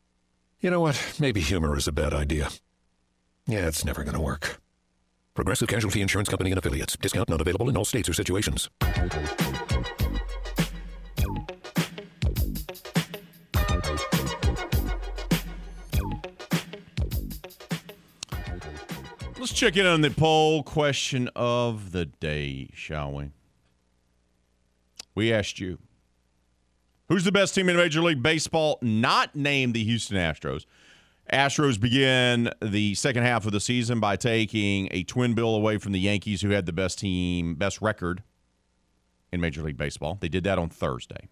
You 0.59 0.71
know 0.71 0.81
what? 0.81 0.99
Maybe 1.21 1.41
humor 1.41 1.77
is 1.77 1.87
a 1.87 1.93
bad 1.93 2.15
idea. 2.15 2.49
Yeah, 3.47 3.67
it's 3.67 3.85
never 3.85 4.05
going 4.05 4.17
to 4.17 4.23
work. 4.23 4.59
Progressive 5.35 5.69
Casualty 5.69 6.01
Insurance 6.01 6.31
Company 6.31 6.51
and 6.51 6.59
Affiliates. 6.59 6.97
Discount 6.97 7.29
not 7.29 7.43
available 7.43 7.69
in 7.69 7.77
all 7.77 7.85
states 7.85 8.09
or 8.09 8.15
situations. 8.15 8.71
Let's 19.51 19.59
check 19.59 19.77
in 19.77 19.85
on 19.85 20.01
the 20.01 20.13
poll 20.13 20.63
question 20.63 21.29
of 21.35 21.91
the 21.91 22.07
day, 22.07 22.71
shall 22.73 23.11
we? 23.11 23.31
We 25.17 25.33
asked 25.33 25.59
you 25.59 25.79
who's 27.09 27.25
the 27.25 27.33
best 27.33 27.57
team 27.57 27.69
in 27.69 27.75
Major 27.75 28.01
League 28.01 28.23
Baseball 28.23 28.79
not 28.81 29.35
named 29.35 29.75
the 29.75 29.83
Houston 29.83 30.17
Astros? 30.17 30.67
Astros 31.33 31.81
begin 31.81 32.53
the 32.63 32.95
second 32.95 33.25
half 33.25 33.45
of 33.45 33.51
the 33.51 33.59
season 33.59 33.99
by 33.99 34.15
taking 34.15 34.87
a 34.93 35.03
twin 35.03 35.35
bill 35.35 35.57
away 35.57 35.79
from 35.79 35.91
the 35.91 36.01
Yankees, 36.01 36.43
who 36.43 36.51
had 36.51 36.65
the 36.65 36.73
best 36.73 37.01
team, 37.01 37.57
best 37.57 37.83
record 37.83 38.23
in 39.33 39.41
Major 39.41 39.63
League 39.63 39.77
Baseball. 39.77 40.17
They 40.21 40.29
did 40.29 40.45
that 40.45 40.61
on 40.61 40.69
Thursday. 40.69 41.29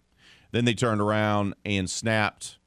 Then 0.51 0.65
they 0.65 0.73
turned 0.73 0.99
around 0.99 1.53
and 1.63 1.89
snapped 1.89 2.58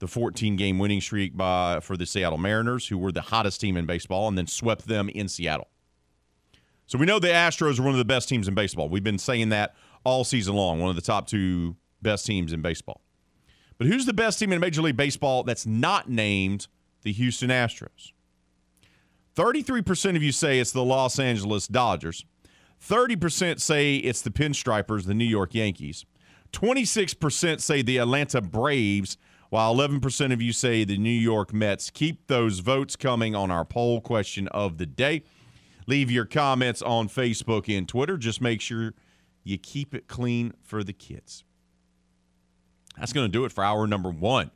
the 0.00 0.08
14 0.08 0.56
game 0.56 0.78
winning 0.78 1.00
streak 1.00 1.36
by 1.36 1.78
for 1.80 1.96
the 1.96 2.06
Seattle 2.06 2.38
Mariners, 2.38 2.88
who 2.88 2.98
were 2.98 3.12
the 3.12 3.20
hottest 3.20 3.60
team 3.60 3.76
in 3.76 3.86
baseball, 3.86 4.26
and 4.26 4.36
then 4.36 4.46
swept 4.46 4.88
them 4.88 5.08
in 5.10 5.28
Seattle. 5.28 5.68
So 6.86 6.98
we 6.98 7.06
know 7.06 7.20
the 7.20 7.28
Astros 7.28 7.78
are 7.78 7.82
one 7.82 7.92
of 7.92 7.98
the 7.98 8.04
best 8.04 8.28
teams 8.28 8.48
in 8.48 8.54
baseball. 8.54 8.88
We've 8.88 9.04
been 9.04 9.18
saying 9.18 9.50
that 9.50 9.76
all 10.02 10.24
season 10.24 10.56
long, 10.56 10.80
one 10.80 10.90
of 10.90 10.96
the 10.96 11.02
top 11.02 11.28
two 11.28 11.76
best 12.02 12.26
teams 12.26 12.52
in 12.52 12.62
baseball. 12.62 13.02
But 13.78 13.86
who's 13.86 14.06
the 14.06 14.12
best 14.12 14.38
team 14.38 14.52
in 14.52 14.60
Major 14.60 14.82
League 14.82 14.96
Baseball 14.96 15.44
that's 15.44 15.64
not 15.64 16.10
named 16.10 16.66
the 17.02 17.12
Houston 17.12 17.50
Astros? 17.50 18.12
33% 19.36 20.16
of 20.16 20.22
you 20.22 20.32
say 20.32 20.58
it's 20.58 20.72
the 20.72 20.84
Los 20.84 21.18
Angeles 21.18 21.68
Dodgers. 21.68 22.24
30% 22.86 23.60
say 23.60 23.96
it's 23.96 24.22
the 24.22 24.30
Pinstripers, 24.30 25.06
the 25.06 25.14
New 25.14 25.24
York 25.24 25.54
Yankees. 25.54 26.04
26% 26.52 27.60
say 27.60 27.82
the 27.82 27.98
Atlanta 27.98 28.40
Braves 28.40 29.16
while 29.50 29.74
11% 29.74 30.32
of 30.32 30.40
you 30.40 30.52
say 30.52 30.84
the 30.84 30.96
New 30.96 31.10
York 31.10 31.52
Mets. 31.52 31.90
Keep 31.90 32.28
those 32.28 32.60
votes 32.60 32.96
coming 32.96 33.34
on 33.34 33.50
our 33.50 33.64
poll 33.64 34.00
question 34.00 34.48
of 34.48 34.78
the 34.78 34.86
day. 34.86 35.22
Leave 35.86 36.10
your 36.10 36.24
comments 36.24 36.80
on 36.82 37.08
Facebook 37.08 37.76
and 37.76 37.88
Twitter. 37.88 38.16
Just 38.16 38.40
make 38.40 38.60
sure 38.60 38.94
you 39.44 39.58
keep 39.58 39.94
it 39.94 40.06
clean 40.06 40.54
for 40.62 40.84
the 40.84 40.92
kids. 40.92 41.44
That's 42.96 43.12
going 43.12 43.26
to 43.26 43.32
do 43.32 43.44
it 43.44 43.52
for 43.52 43.64
hour 43.64 43.86
number 43.86 44.10
one 44.10 44.50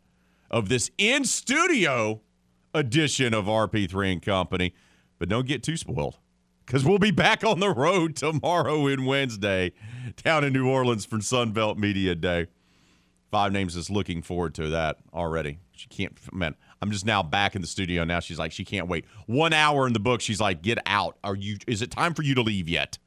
of 0.50 0.68
this 0.68 0.90
in 0.96 1.24
studio 1.24 2.20
edition 2.72 3.34
of 3.34 3.46
RP3 3.46 4.12
and 4.12 4.22
Company. 4.22 4.74
But 5.18 5.28
don't 5.28 5.46
get 5.46 5.62
too 5.62 5.76
spoiled 5.76 6.18
because 6.66 6.84
we'll 6.84 6.98
be 6.98 7.10
back 7.10 7.44
on 7.44 7.60
the 7.60 7.70
road 7.70 8.16
tomorrow 8.16 8.86
and 8.86 9.06
Wednesday 9.06 9.72
down 10.22 10.44
in 10.44 10.52
New 10.52 10.68
Orleans 10.68 11.04
for 11.04 11.18
Sunbelt 11.18 11.78
Media 11.78 12.14
Day. 12.14 12.46
Five 13.30 13.52
Names 13.52 13.74
is 13.76 13.90
looking 13.90 14.22
forward 14.22 14.54
to 14.54 14.70
that 14.70 14.98
already. 15.12 15.58
She 15.72 15.88
can't, 15.88 16.16
man. 16.32 16.54
I'm 16.80 16.90
just 16.90 17.04
now 17.04 17.22
back 17.22 17.56
in 17.56 17.62
the 17.62 17.66
studio 17.66 18.04
now. 18.04 18.20
She's 18.20 18.38
like, 18.38 18.52
she 18.52 18.64
can't 18.64 18.88
wait. 18.88 19.06
One 19.26 19.52
hour 19.52 19.86
in 19.86 19.92
the 19.92 19.98
book. 20.00 20.20
She's 20.20 20.40
like, 20.40 20.62
get 20.62 20.78
out. 20.86 21.18
Are 21.24 21.34
you? 21.34 21.56
Is 21.66 21.82
it 21.82 21.90
time 21.90 22.14
for 22.14 22.22
you 22.22 22.34
to 22.36 22.42
leave 22.42 22.68
yet? 22.68 22.98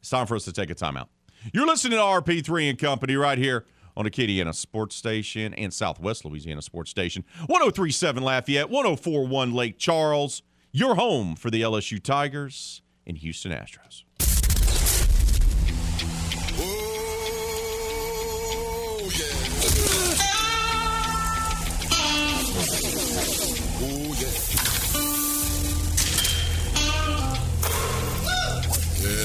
It's 0.00 0.10
time 0.10 0.26
for 0.26 0.34
us 0.36 0.44
to 0.44 0.52
take 0.52 0.70
a 0.70 0.74
timeout. 0.74 1.08
You're 1.52 1.66
listening 1.66 1.98
to 1.98 2.04
RP3 2.04 2.70
and 2.70 2.78
Company 2.78 3.14
right 3.14 3.38
here 3.38 3.64
on 3.96 4.06
Acadiana 4.06 4.54
Sports 4.54 4.96
Station 4.96 5.54
and 5.54 5.72
Southwest 5.72 6.24
Louisiana 6.24 6.62
Sports 6.62 6.90
Station. 6.90 7.24
1037 7.46 8.22
Lafayette, 8.22 8.70
1041 8.70 9.52
Lake 9.52 9.78
Charles. 9.78 10.42
Your 10.72 10.94
home 10.94 11.34
for 11.36 11.50
the 11.50 11.62
LSU 11.62 12.02
Tigers 12.02 12.82
and 13.06 13.18
Houston 13.18 13.52
Astros. 13.52 14.04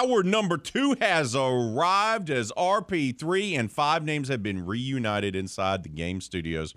Hour 0.00 0.22
number 0.22 0.56
two 0.56 0.96
has 0.98 1.36
arrived 1.36 2.30
as 2.30 2.52
RP3 2.52 3.58
and 3.58 3.70
five 3.70 4.02
names 4.02 4.28
have 4.28 4.42
been 4.42 4.64
reunited 4.64 5.36
inside 5.36 5.82
the 5.82 5.90
game 5.90 6.22
studios 6.22 6.74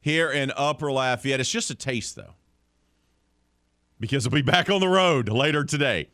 here 0.00 0.28
in 0.28 0.50
Upper 0.56 0.90
Lafayette. 0.90 1.38
It's 1.38 1.52
just 1.52 1.70
a 1.70 1.76
taste, 1.76 2.16
though, 2.16 2.34
because 4.00 4.28
we'll 4.28 4.42
be 4.42 4.50
back 4.50 4.70
on 4.70 4.80
the 4.80 4.88
road 4.88 5.28
later 5.28 5.62
today. 5.62 6.08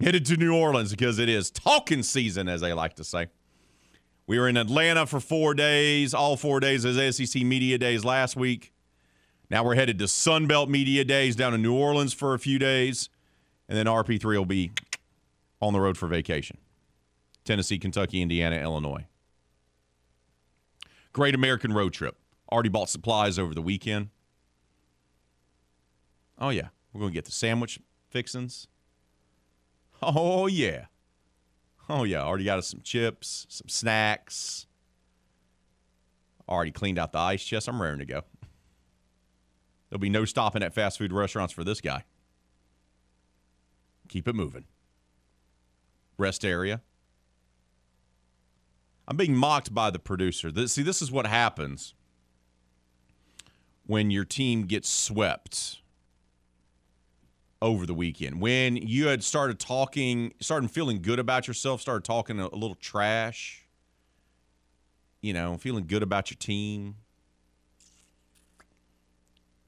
Headed 0.00 0.26
to 0.26 0.36
New 0.36 0.56
Orleans 0.56 0.90
because 0.90 1.20
it 1.20 1.28
is 1.28 1.52
talking 1.52 2.02
season, 2.02 2.48
as 2.48 2.62
they 2.62 2.72
like 2.72 2.94
to 2.96 3.04
say. 3.04 3.28
We 4.26 4.40
were 4.40 4.48
in 4.48 4.56
Atlanta 4.56 5.06
for 5.06 5.20
four 5.20 5.54
days, 5.54 6.14
all 6.14 6.36
four 6.36 6.58
days 6.58 6.84
as 6.84 7.16
SEC 7.16 7.42
Media 7.42 7.78
Days 7.78 8.04
last 8.04 8.34
week. 8.34 8.72
Now 9.50 9.62
we're 9.62 9.76
headed 9.76 10.00
to 10.00 10.06
Sunbelt 10.06 10.68
Media 10.68 11.04
Days 11.04 11.36
down 11.36 11.54
in 11.54 11.62
New 11.62 11.74
Orleans 11.76 12.12
for 12.12 12.34
a 12.34 12.40
few 12.40 12.58
days. 12.58 13.08
And 13.68 13.78
then 13.78 13.86
RP3 13.86 14.24
will 14.24 14.44
be 14.44 14.72
on 15.62 15.72
the 15.72 15.80
road 15.80 15.96
for 15.96 16.08
vacation. 16.08 16.58
Tennessee, 17.44 17.78
Kentucky, 17.78 18.20
Indiana, 18.20 18.56
Illinois. 18.56 19.06
Great 21.12 21.34
American 21.34 21.72
road 21.72 21.92
trip. 21.92 22.16
Already 22.50 22.68
bought 22.68 22.90
supplies 22.90 23.38
over 23.38 23.54
the 23.54 23.62
weekend. 23.62 24.10
Oh, 26.38 26.50
yeah. 26.50 26.68
We're 26.92 27.00
going 27.00 27.12
to 27.12 27.14
get 27.14 27.24
the 27.24 27.32
sandwich 27.32 27.80
fixins. 28.10 28.66
Oh, 30.02 30.46
yeah. 30.46 30.86
Oh, 31.88 32.04
yeah. 32.04 32.22
Already 32.22 32.44
got 32.44 32.58
us 32.58 32.68
some 32.68 32.80
chips, 32.82 33.46
some 33.48 33.68
snacks. 33.68 34.66
Already 36.48 36.72
cleaned 36.72 36.98
out 36.98 37.12
the 37.12 37.18
ice 37.18 37.44
chest. 37.44 37.68
I'm 37.68 37.80
raring 37.80 38.00
to 38.00 38.04
go. 38.04 38.22
There'll 39.88 40.00
be 40.00 40.10
no 40.10 40.24
stopping 40.24 40.62
at 40.62 40.74
fast 40.74 40.98
food 40.98 41.12
restaurants 41.12 41.52
for 41.52 41.64
this 41.64 41.80
guy. 41.80 42.04
Keep 44.08 44.28
it 44.28 44.34
moving. 44.34 44.64
Rest 46.22 46.44
area. 46.44 46.80
I'm 49.06 49.16
being 49.16 49.36
mocked 49.36 49.74
by 49.74 49.90
the 49.90 49.98
producer. 49.98 50.50
This, 50.52 50.72
see, 50.72 50.82
this 50.82 51.02
is 51.02 51.10
what 51.10 51.26
happens 51.26 51.94
when 53.86 54.10
your 54.10 54.24
team 54.24 54.62
gets 54.62 54.88
swept 54.88 55.80
over 57.60 57.84
the 57.84 57.94
weekend. 57.94 58.40
When 58.40 58.76
you 58.76 59.08
had 59.08 59.24
started 59.24 59.58
talking, 59.58 60.32
started 60.40 60.70
feeling 60.70 61.02
good 61.02 61.18
about 61.18 61.48
yourself, 61.48 61.80
started 61.80 62.04
talking 62.04 62.40
a, 62.40 62.46
a 62.46 62.56
little 62.56 62.76
trash, 62.76 63.66
you 65.20 65.32
know, 65.32 65.56
feeling 65.58 65.86
good 65.86 66.02
about 66.02 66.30
your 66.30 66.38
team. 66.38 66.96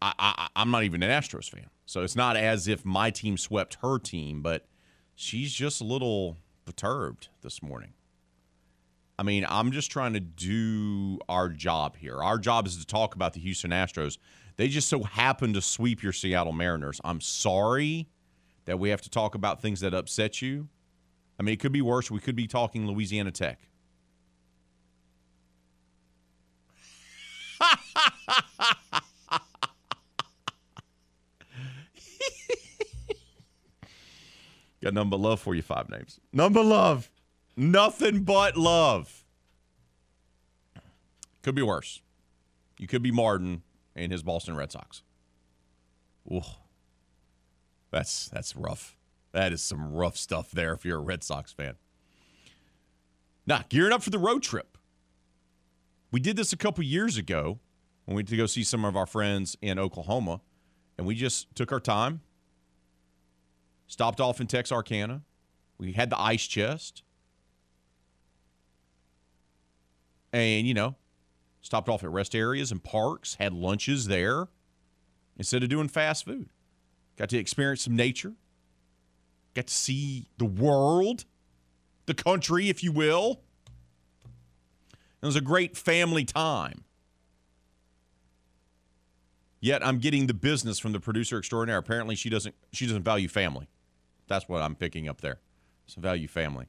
I, 0.00 0.12
I, 0.18 0.48
I'm 0.54 0.70
not 0.70 0.84
even 0.84 1.02
an 1.02 1.10
Astros 1.10 1.50
fan. 1.50 1.70
So 1.86 2.02
it's 2.02 2.16
not 2.16 2.36
as 2.36 2.68
if 2.68 2.84
my 2.84 3.10
team 3.10 3.36
swept 3.36 3.78
her 3.82 3.98
team, 3.98 4.42
but 4.42 4.66
she's 5.14 5.52
just 5.52 5.80
a 5.80 5.84
little 5.84 6.38
perturbed 6.64 7.28
this 7.42 7.62
morning. 7.62 7.92
I 9.18 9.22
mean, 9.22 9.46
I'm 9.48 9.70
just 9.70 9.90
trying 9.90 10.14
to 10.14 10.20
do 10.20 11.18
our 11.28 11.48
job 11.48 11.96
here. 11.96 12.22
Our 12.22 12.38
job 12.38 12.66
is 12.66 12.76
to 12.78 12.86
talk 12.86 13.14
about 13.14 13.32
the 13.32 13.40
Houston 13.40 13.70
Astros. 13.70 14.18
They 14.56 14.68
just 14.68 14.88
so 14.88 15.02
happen 15.02 15.52
to 15.54 15.60
sweep 15.60 16.02
your 16.02 16.12
Seattle 16.12 16.52
Mariners. 16.52 17.00
I'm 17.04 17.20
sorry 17.20 18.08
that 18.64 18.78
we 18.78 18.88
have 18.88 19.02
to 19.02 19.10
talk 19.10 19.34
about 19.34 19.62
things 19.62 19.80
that 19.80 19.94
upset 19.94 20.42
you. 20.42 20.68
I 21.38 21.42
mean, 21.42 21.52
it 21.52 21.60
could 21.60 21.72
be 21.72 21.82
worse. 21.82 22.10
We 22.10 22.20
could 22.20 22.36
be 22.36 22.46
talking 22.46 22.86
Louisiana 22.86 23.30
Tech. 23.30 23.60
Got 34.84 34.92
number 34.92 35.16
love 35.16 35.40
for 35.40 35.54
you, 35.54 35.62
five 35.62 35.88
names. 35.88 36.20
Number 36.30 36.62
love. 36.62 37.10
Nothing 37.56 38.22
but 38.22 38.54
love. 38.54 39.24
Could 41.42 41.54
be 41.54 41.62
worse. 41.62 42.02
You 42.78 42.86
could 42.86 43.02
be 43.02 43.10
Martin 43.10 43.62
and 43.96 44.12
his 44.12 44.22
Boston 44.22 44.56
Red 44.56 44.72
Sox. 44.72 45.02
Ooh. 46.30 46.42
That's 47.92 48.28
that's 48.28 48.54
rough. 48.54 48.94
That 49.32 49.54
is 49.54 49.62
some 49.62 49.94
rough 49.94 50.18
stuff 50.18 50.50
there 50.50 50.74
if 50.74 50.84
you're 50.84 50.98
a 50.98 51.02
Red 51.02 51.24
Sox 51.24 51.50
fan. 51.50 51.76
Now, 53.46 53.62
gearing 53.70 53.92
up 53.92 54.02
for 54.02 54.10
the 54.10 54.18
road 54.18 54.42
trip. 54.42 54.76
We 56.10 56.20
did 56.20 56.36
this 56.36 56.52
a 56.52 56.58
couple 56.58 56.84
years 56.84 57.16
ago 57.16 57.58
when 58.04 58.16
we 58.16 58.18
went 58.18 58.28
to 58.28 58.36
go 58.36 58.44
see 58.44 58.62
some 58.64 58.84
of 58.84 58.96
our 58.96 59.06
friends 59.06 59.56
in 59.62 59.78
Oklahoma, 59.78 60.42
and 60.98 61.06
we 61.06 61.14
just 61.14 61.54
took 61.54 61.72
our 61.72 61.80
time, 61.80 62.20
stopped 63.86 64.20
off 64.20 64.40
in 64.40 64.46
Texarkana. 64.46 65.22
We 65.78 65.92
had 65.92 66.10
the 66.10 66.20
ice 66.20 66.46
chest. 66.46 67.02
And, 70.32 70.66
you 70.66 70.74
know, 70.74 70.96
stopped 71.60 71.88
off 71.88 72.02
at 72.02 72.10
rest 72.10 72.34
areas 72.34 72.72
and 72.72 72.82
parks, 72.82 73.36
had 73.36 73.52
lunches 73.52 74.06
there 74.06 74.48
instead 75.36 75.62
of 75.62 75.68
doing 75.68 75.88
fast 75.88 76.24
food. 76.24 76.48
Got 77.16 77.28
to 77.28 77.38
experience 77.38 77.82
some 77.82 77.94
nature, 77.94 78.32
got 79.54 79.68
to 79.68 79.74
see 79.74 80.26
the 80.38 80.44
world, 80.44 81.24
the 82.06 82.14
country, 82.14 82.68
if 82.68 82.82
you 82.82 82.90
will. 82.90 83.40
It 85.22 85.26
was 85.26 85.36
a 85.36 85.40
great 85.40 85.76
family 85.76 86.24
time. 86.24 86.84
Yet 89.60 89.86
I'm 89.86 89.98
getting 89.98 90.26
the 90.26 90.34
business 90.34 90.78
from 90.78 90.92
the 90.92 91.00
producer 91.00 91.38
extraordinaire. 91.38 91.78
Apparently 91.78 92.16
she 92.16 92.28
doesn't 92.28 92.54
she 92.72 92.86
doesn't 92.86 93.04
value 93.04 93.28
family. 93.28 93.68
That's 94.28 94.48
what 94.48 94.62
I'm 94.62 94.74
picking 94.74 95.08
up 95.08 95.20
there. 95.20 95.38
Some 95.86 96.02
value 96.02 96.28
family. 96.28 96.66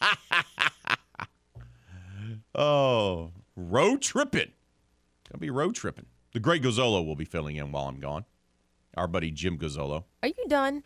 oh, 2.54 3.30
road 3.56 4.02
tripping. 4.02 4.52
Gonna 5.30 5.40
be 5.40 5.50
road 5.50 5.74
tripping. 5.74 6.06
The 6.32 6.40
great 6.40 6.62
Gozzolo 6.62 7.04
will 7.04 7.16
be 7.16 7.24
filling 7.24 7.56
in 7.56 7.72
while 7.72 7.86
I'm 7.88 8.00
gone. 8.00 8.24
Our 8.96 9.06
buddy 9.06 9.30
Jim 9.30 9.58
Gozzolo. 9.58 10.04
Are 10.22 10.28
you 10.28 10.34
done? 10.48 10.82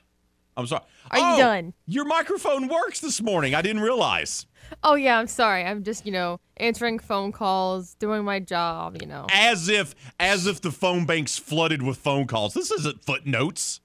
I'm 0.56 0.66
sorry. 0.66 0.82
Are 1.10 1.18
you 1.18 1.24
Oh, 1.34 1.38
done? 1.38 1.74
Your 1.86 2.04
microphone 2.04 2.68
works 2.68 3.00
this 3.00 3.20
morning. 3.20 3.54
I 3.54 3.62
didn't 3.62 3.82
realize. 3.82 4.46
Oh 4.82 4.94
yeah, 4.94 5.18
I'm 5.18 5.26
sorry. 5.26 5.64
I'm 5.64 5.82
just, 5.82 6.06
you 6.06 6.12
know, 6.12 6.38
answering 6.58 6.98
phone 6.98 7.32
calls, 7.32 7.94
doing 7.94 8.24
my 8.24 8.40
job, 8.40 8.96
you 9.00 9.06
know. 9.06 9.26
As 9.30 9.68
if 9.68 9.94
as 10.18 10.46
if 10.46 10.60
the 10.60 10.70
phone 10.70 11.06
bank's 11.06 11.38
flooded 11.38 11.82
with 11.82 11.98
phone 11.98 12.26
calls. 12.26 12.54
This 12.54 12.70
isn't 12.70 13.04
footnotes. 13.04 13.80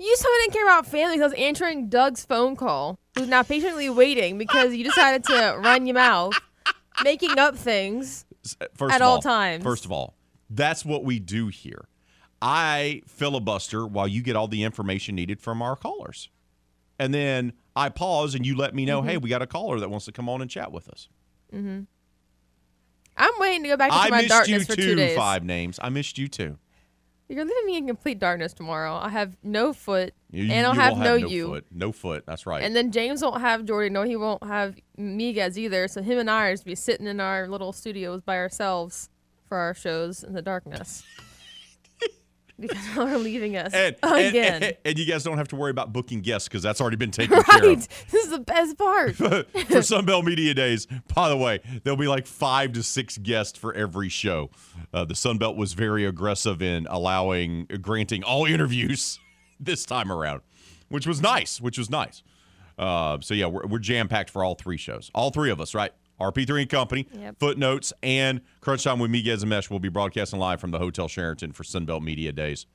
You 0.00 0.16
I 0.20 0.40
didn't 0.42 0.52
care 0.54 0.64
about 0.64 0.86
family 0.86 1.16
because 1.16 1.32
I 1.32 1.34
was 1.34 1.44
answering 1.44 1.88
Doug's 1.88 2.24
phone 2.24 2.54
call, 2.56 2.98
who's 3.16 3.28
now 3.28 3.42
patiently 3.42 3.90
waiting 3.90 4.38
because 4.38 4.74
you 4.74 4.84
decided 4.84 5.24
to 5.24 5.56
run 5.58 5.86
your 5.86 5.94
mouth, 5.94 6.34
making 7.02 7.38
up 7.38 7.56
things. 7.56 8.24
First 8.74 8.94
At 8.94 9.00
of 9.00 9.06
all 9.06 9.14
all, 9.16 9.22
times. 9.22 9.64
First 9.64 9.84
of 9.84 9.92
all, 9.92 10.14
that's 10.50 10.84
what 10.84 11.04
we 11.04 11.18
do 11.18 11.48
here. 11.48 11.88
I 12.40 13.02
filibuster 13.06 13.84
while 13.86 14.06
you 14.06 14.22
get 14.22 14.36
all 14.36 14.46
the 14.46 14.62
information 14.62 15.16
needed 15.16 15.40
from 15.40 15.60
our 15.62 15.74
callers. 15.74 16.28
And 17.00 17.12
then 17.12 17.52
I 17.74 17.88
pause 17.88 18.34
and 18.36 18.46
you 18.46 18.56
let 18.56 18.74
me 18.74 18.84
know, 18.84 19.02
Mhm. 19.02 19.06
hey, 19.06 19.16
we 19.16 19.28
got 19.28 19.42
a 19.42 19.46
caller 19.46 19.80
that 19.80 19.90
wants 19.90 20.06
to 20.06 20.12
come 20.12 20.28
on 20.28 20.40
and 20.40 20.50
chat 20.50 20.70
with 20.72 20.88
us. 20.88 21.08
hmm 21.50 21.80
I'm 23.16 23.32
waiting 23.38 23.64
to 23.64 23.68
go 23.70 23.76
back 23.76 23.90
I 23.92 24.02
into 24.04 24.10
my 24.12 24.16
missed 24.18 24.28
darkness 24.28 24.60
you 24.60 24.64
for 24.64 24.76
too, 24.76 24.82
two 24.90 24.94
days. 24.94 25.16
five 25.16 25.42
names. 25.42 25.80
I 25.82 25.88
missed 25.88 26.18
you 26.18 26.28
too. 26.28 26.56
You're 27.28 27.44
leaving 27.44 27.66
me 27.66 27.76
in 27.76 27.86
complete 27.86 28.18
darkness 28.18 28.54
tomorrow. 28.54 28.94
I 28.94 29.10
have 29.10 29.36
no 29.42 29.74
foot, 29.74 30.14
You, 30.30 30.50
and 30.50 30.66
I'll 30.66 30.74
you 30.74 30.80
have 30.80 30.96
no, 30.96 31.04
no 31.04 31.14
you. 31.14 31.46
Foot. 31.48 31.66
No 31.70 31.92
foot. 31.92 32.24
That's 32.26 32.46
right. 32.46 32.62
And 32.62 32.74
then 32.74 32.90
James 32.90 33.22
won't 33.22 33.40
have 33.42 33.66
Jordy. 33.66 33.90
No, 33.90 34.02
he 34.02 34.16
won't 34.16 34.42
have 34.44 34.76
Miguez 34.98 35.58
either. 35.58 35.88
So 35.88 36.02
him 36.02 36.18
and 36.18 36.30
I 36.30 36.46
are 36.46 36.52
just 36.54 36.64
be 36.64 36.74
sitting 36.74 37.06
in 37.06 37.20
our 37.20 37.46
little 37.46 37.72
studios 37.72 38.22
by 38.22 38.38
ourselves 38.38 39.10
for 39.46 39.58
our 39.58 39.74
shows 39.74 40.24
in 40.24 40.32
the 40.32 40.42
darkness. 40.42 41.04
because 42.58 42.78
they're 42.94 43.18
leaving 43.18 43.56
us 43.56 43.72
And, 43.72 43.96
again. 44.02 44.54
and, 44.54 44.64
and, 44.64 44.76
and 44.84 44.98
you 44.98 45.04
guys 45.06 45.22
don't 45.24 45.38
have 45.38 45.48
to 45.48 45.56
worry 45.56 45.70
about 45.70 45.92
booking 45.92 46.20
guests 46.20 46.48
because 46.48 46.62
that's 46.62 46.80
already 46.80 46.96
been 46.96 47.10
taken 47.10 47.42
care 47.42 47.60
right. 47.60 47.76
of. 47.78 47.88
This 48.10 48.24
is 48.24 48.30
the 48.30 48.40
best 48.40 48.76
part. 48.78 49.16
for 49.16 49.44
Sunbelt 49.44 50.24
Media 50.24 50.54
Days. 50.54 50.86
By 51.14 51.28
the 51.28 51.36
way, 51.36 51.60
there'll 51.84 51.96
be 51.96 52.08
like 52.08 52.26
five 52.26 52.72
to 52.72 52.82
six 52.82 53.18
guests 53.18 53.58
for 53.58 53.72
every 53.74 54.08
show. 54.08 54.50
Uh, 54.92 55.04
the 55.04 55.14
Sunbelt 55.14 55.56
was 55.56 55.74
very 55.74 56.04
aggressive 56.04 56.62
in 56.62 56.86
allowing, 56.88 57.66
granting 57.80 58.22
all 58.24 58.44
interviews 58.46 59.18
this 59.60 59.84
time 59.84 60.10
around, 60.10 60.40
which 60.88 61.06
was 61.06 61.20
nice. 61.20 61.60
Which 61.60 61.78
was 61.78 61.90
nice. 61.90 62.22
Uh, 62.78 63.18
so 63.20 63.34
yeah, 63.34 63.46
we're, 63.46 63.66
we're 63.66 63.78
jam 63.78 64.08
packed 64.08 64.30
for 64.30 64.44
all 64.44 64.54
three 64.54 64.76
shows. 64.76 65.10
All 65.14 65.30
three 65.30 65.50
of 65.50 65.60
us, 65.60 65.74
right? 65.74 65.92
RP3 66.20 66.62
and 66.62 66.70
Company, 66.70 67.06
Yep. 67.12 67.38
Footnotes, 67.38 67.92
and 68.02 68.40
Crunch 68.60 68.84
Time 68.84 68.98
with 68.98 69.10
Miguez 69.10 69.40
and 69.40 69.50
Mesh 69.50 69.70
will 69.70 69.78
be 69.78 69.88
broadcasting 69.88 70.38
live 70.38 70.60
from 70.60 70.70
the 70.72 70.78
Hotel 70.78 71.08
Sheraton 71.08 71.52
for 71.52 71.62
Sunbelt 71.62 72.02
Media 72.02 72.32
Days. 72.32 72.66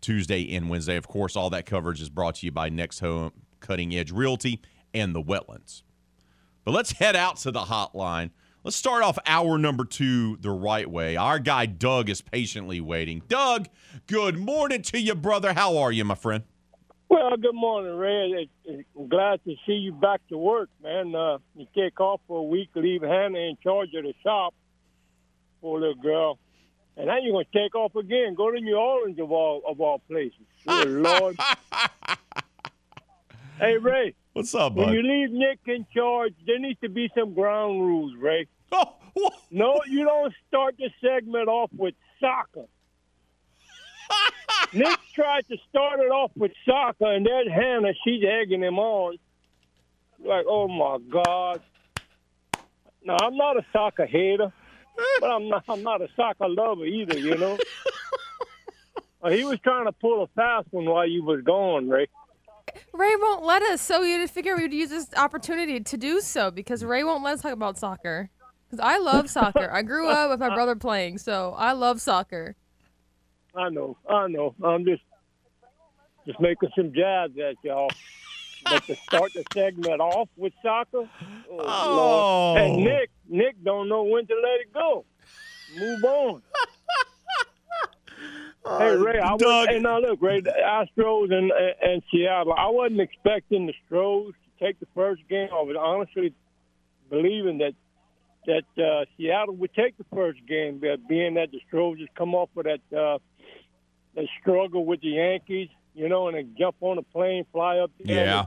Tuesday 0.00 0.54
and 0.54 0.68
Wednesday. 0.68 0.96
Of 0.96 1.08
course, 1.08 1.36
all 1.36 1.50
that 1.50 1.66
coverage 1.66 2.00
is 2.02 2.08
brought 2.10 2.36
to 2.36 2.46
you 2.46 2.52
by 2.52 2.68
Next 2.68 3.00
Home 3.00 3.32
Cutting 3.60 3.94
Edge 3.94 4.12
Realty 4.12 4.60
and 4.92 5.14
the 5.14 5.22
Wetlands. 5.22 5.82
But 6.64 6.72
let's 6.72 6.92
head 6.92 7.16
out 7.16 7.36
to 7.38 7.50
the 7.50 7.62
hotline. 7.62 8.30
Let's 8.62 8.76
start 8.76 9.04
off 9.04 9.16
hour 9.26 9.58
number 9.58 9.84
two 9.84 10.36
the 10.38 10.50
right 10.50 10.90
way. 10.90 11.16
Our 11.16 11.38
guy 11.38 11.66
Doug 11.66 12.10
is 12.10 12.20
patiently 12.20 12.80
waiting. 12.80 13.22
Doug, 13.28 13.68
good 14.08 14.36
morning 14.38 14.82
to 14.82 15.00
you, 15.00 15.14
brother. 15.14 15.52
How 15.54 15.78
are 15.78 15.92
you, 15.92 16.04
my 16.04 16.16
friend? 16.16 16.42
Well, 17.16 17.34
good 17.38 17.54
morning, 17.54 17.96
Ray. 17.96 18.46
I'm 18.68 19.08
glad 19.08 19.42
to 19.44 19.54
see 19.66 19.72
you 19.72 19.92
back 19.92 20.20
to 20.28 20.36
work, 20.36 20.68
man. 20.82 21.14
Uh, 21.14 21.38
you 21.54 21.66
take 21.74 21.98
off 21.98 22.20
for 22.28 22.40
a 22.40 22.42
week, 22.42 22.68
leave 22.74 23.00
Hannah 23.00 23.38
in 23.38 23.56
charge 23.62 23.88
of 23.94 24.04
the 24.04 24.12
shop, 24.22 24.52
poor 25.62 25.80
little 25.80 25.94
girl, 25.94 26.38
and 26.94 27.06
now 27.06 27.16
you're 27.18 27.32
going 27.32 27.46
to 27.50 27.58
take 27.58 27.74
off 27.74 27.96
again. 27.96 28.34
Go 28.34 28.50
to 28.50 28.60
New 28.60 28.76
Orleans 28.76 29.18
of 29.18 29.32
all 29.32 29.62
of 29.66 29.80
all 29.80 30.00
places. 30.00 30.34
Good 30.66 30.88
Lord. 31.02 31.38
hey, 33.60 33.78
Ray. 33.78 34.14
What's 34.34 34.54
up, 34.54 34.74
When 34.74 34.90
you 34.90 35.02
leave 35.02 35.30
Nick 35.30 35.60
in 35.64 35.86
charge, 35.96 36.34
there 36.46 36.58
needs 36.58 36.78
to 36.80 36.90
be 36.90 37.10
some 37.18 37.32
ground 37.32 37.80
rules, 37.80 38.12
Ray. 38.20 38.46
Oh, 39.18 39.30
no, 39.50 39.80
you 39.88 40.04
don't 40.04 40.34
start 40.46 40.76
the 40.76 40.90
segment 41.00 41.48
off 41.48 41.70
with 41.74 41.94
soccer. 42.20 42.66
Nick 44.76 44.98
tried 45.14 45.48
to 45.48 45.56
start 45.68 46.00
it 46.00 46.10
off 46.10 46.30
with 46.36 46.52
soccer, 46.66 47.10
and 47.12 47.24
there's 47.24 47.48
Hannah. 47.48 47.92
She's 48.04 48.22
egging 48.24 48.62
him 48.62 48.78
on. 48.78 49.16
Like, 50.24 50.44
oh 50.48 50.68
my 50.68 50.98
God. 51.10 51.62
Now 53.04 53.16
I'm 53.22 53.36
not 53.36 53.56
a 53.56 53.64
soccer 53.72 54.06
hater, 54.06 54.52
but 55.20 55.30
I'm 55.30 55.48
not. 55.48 55.64
I'm 55.68 55.82
not 55.82 56.02
a 56.02 56.08
soccer 56.16 56.48
lover 56.48 56.84
either. 56.84 57.18
You 57.18 57.36
know. 57.36 57.58
Uh, 59.22 59.30
he 59.30 59.44
was 59.44 59.58
trying 59.60 59.86
to 59.86 59.92
pull 59.92 60.22
a 60.22 60.26
fast 60.36 60.68
one 60.70 60.84
while 60.84 61.08
you 61.08 61.24
was 61.24 61.40
gone, 61.42 61.88
Ray. 61.88 62.06
Ray 62.92 63.16
won't 63.16 63.44
let 63.44 63.62
us, 63.62 63.80
so 63.80 64.02
you 64.02 64.28
figure 64.28 64.56
we'd 64.56 64.74
use 64.74 64.90
this 64.90 65.08
opportunity 65.16 65.80
to 65.80 65.96
do 65.96 66.20
so 66.20 66.50
because 66.50 66.84
Ray 66.84 67.02
won't 67.02 67.24
let 67.24 67.34
us 67.34 67.40
talk 67.40 67.52
about 67.52 67.78
soccer. 67.78 68.28
Because 68.68 68.78
I 68.78 68.98
love 68.98 69.30
soccer. 69.30 69.70
I 69.72 69.82
grew 69.82 70.10
up 70.10 70.30
with 70.30 70.38
my 70.38 70.54
brother 70.54 70.76
playing, 70.76 71.18
so 71.18 71.54
I 71.56 71.72
love 71.72 72.00
soccer. 72.00 72.56
I 73.56 73.68
know, 73.70 73.96
I 74.08 74.28
know. 74.28 74.54
I'm 74.62 74.84
just 74.84 75.02
just 76.26 76.40
making 76.40 76.70
some 76.76 76.92
jabs 76.92 77.38
at 77.38 77.56
y'all. 77.62 77.90
But 78.64 78.84
to 78.86 78.96
start 78.96 79.32
the 79.32 79.44
segment 79.54 80.00
off 80.00 80.28
with 80.36 80.52
soccer, 80.62 81.08
oh, 81.50 81.50
Oh. 81.50 81.96
Lord. 81.96 82.60
and 82.60 82.84
Nick, 82.84 83.10
Nick 83.28 83.62
don't 83.62 83.88
know 83.88 84.02
when 84.02 84.26
to 84.26 84.34
let 84.34 84.60
it 84.60 84.72
go. 84.74 85.04
Move 85.78 86.04
on. 86.04 86.42
hey 88.78 88.96
Ray, 88.96 89.18
I 89.20 89.32
was, 89.34 89.66
hey 89.68 89.78
now 89.78 90.00
look, 90.00 90.20
Ray, 90.20 90.40
the 90.40 90.50
Astros 90.52 91.32
and 91.32 91.52
and 91.82 92.02
Seattle. 92.10 92.54
I 92.56 92.66
wasn't 92.68 93.00
expecting 93.00 93.66
the 93.66 93.74
Stros 93.86 94.32
to 94.34 94.64
take 94.64 94.80
the 94.80 94.86
first 94.94 95.22
game. 95.28 95.48
I 95.52 95.62
was 95.62 95.76
honestly 95.78 96.32
believing 97.08 97.58
that 97.58 97.74
that 98.46 98.82
uh, 98.84 99.04
Seattle 99.16 99.54
would 99.56 99.72
take 99.74 99.96
the 99.98 100.04
first 100.14 100.40
game, 100.48 100.80
being 101.08 101.34
that 101.34 101.50
the 101.52 101.60
Stros 101.68 101.98
just 101.98 102.14
come 102.14 102.34
off 102.34 102.48
of 102.56 102.64
that 102.64 102.80
uh, 102.96 103.18
that 104.16 104.26
struggle 104.40 104.84
with 104.84 105.02
the 105.02 105.10
Yankees, 105.10 105.68
you 105.94 106.08
know, 106.08 106.26
and 106.28 106.36
then 106.36 106.56
jump 106.58 106.76
on 106.80 106.98
a 106.98 107.02
plane, 107.02 107.44
fly 107.52 107.78
up 107.78 107.92
there. 108.02 108.26
Yeah. 108.26 108.44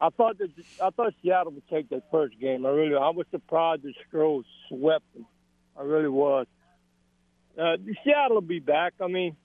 I 0.00 0.10
thought 0.10 0.38
that 0.38 0.50
I 0.82 0.90
thought 0.90 1.14
Seattle 1.22 1.52
would 1.52 1.68
take 1.68 1.88
that 1.90 2.04
first 2.10 2.38
game. 2.38 2.64
I 2.66 2.70
really, 2.70 2.94
I 2.94 3.10
was 3.10 3.26
surprised 3.30 3.82
the 3.82 3.92
Stros 4.06 4.44
swept 4.68 5.04
them. 5.14 5.26
I 5.78 5.82
really 5.82 6.08
was. 6.08 6.46
Uh, 7.58 7.76
Seattle 8.04 8.36
will 8.36 8.40
be 8.42 8.58
back. 8.58 8.94
I 9.00 9.08
mean, 9.08 9.36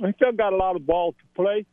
they 0.00 0.12
still 0.12 0.32
got 0.32 0.52
a 0.52 0.56
lot 0.56 0.76
of 0.76 0.86
ball 0.86 1.12
to 1.12 1.42
play. 1.42 1.66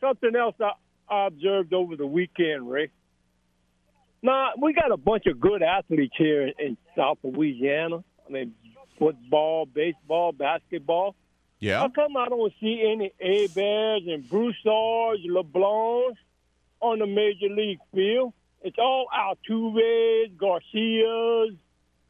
Something 0.00 0.36
else 0.36 0.54
I, 0.60 0.72
I 1.12 1.26
observed 1.26 1.72
over 1.72 1.96
the 1.96 2.06
weekend, 2.06 2.70
Ray. 2.70 2.90
Now 4.22 4.50
we 4.60 4.74
got 4.74 4.92
a 4.92 4.98
bunch 4.98 5.24
of 5.26 5.40
good 5.40 5.62
athletes 5.62 6.14
here 6.18 6.48
in, 6.48 6.52
in 6.58 6.76
South 6.94 7.18
Louisiana. 7.22 8.04
I 8.28 8.32
mean, 8.32 8.52
football, 8.98 9.64
baseball, 9.64 10.32
basketball. 10.32 11.16
Yeah. 11.60 11.80
How 11.80 11.88
come 11.90 12.16
I 12.16 12.28
don't 12.28 12.52
see 12.60 12.82
any 12.90 13.12
Heberts 13.22 14.12
and 14.12 14.28
Broussards, 14.28 15.22
LeBlancs 15.28 16.16
on 16.80 16.98
the 16.98 17.06
major 17.06 17.48
league 17.54 17.80
field? 17.94 18.32
It's 18.62 18.78
all 18.78 19.06
Altuve's, 19.14 20.32
Garcia's. 20.38 21.54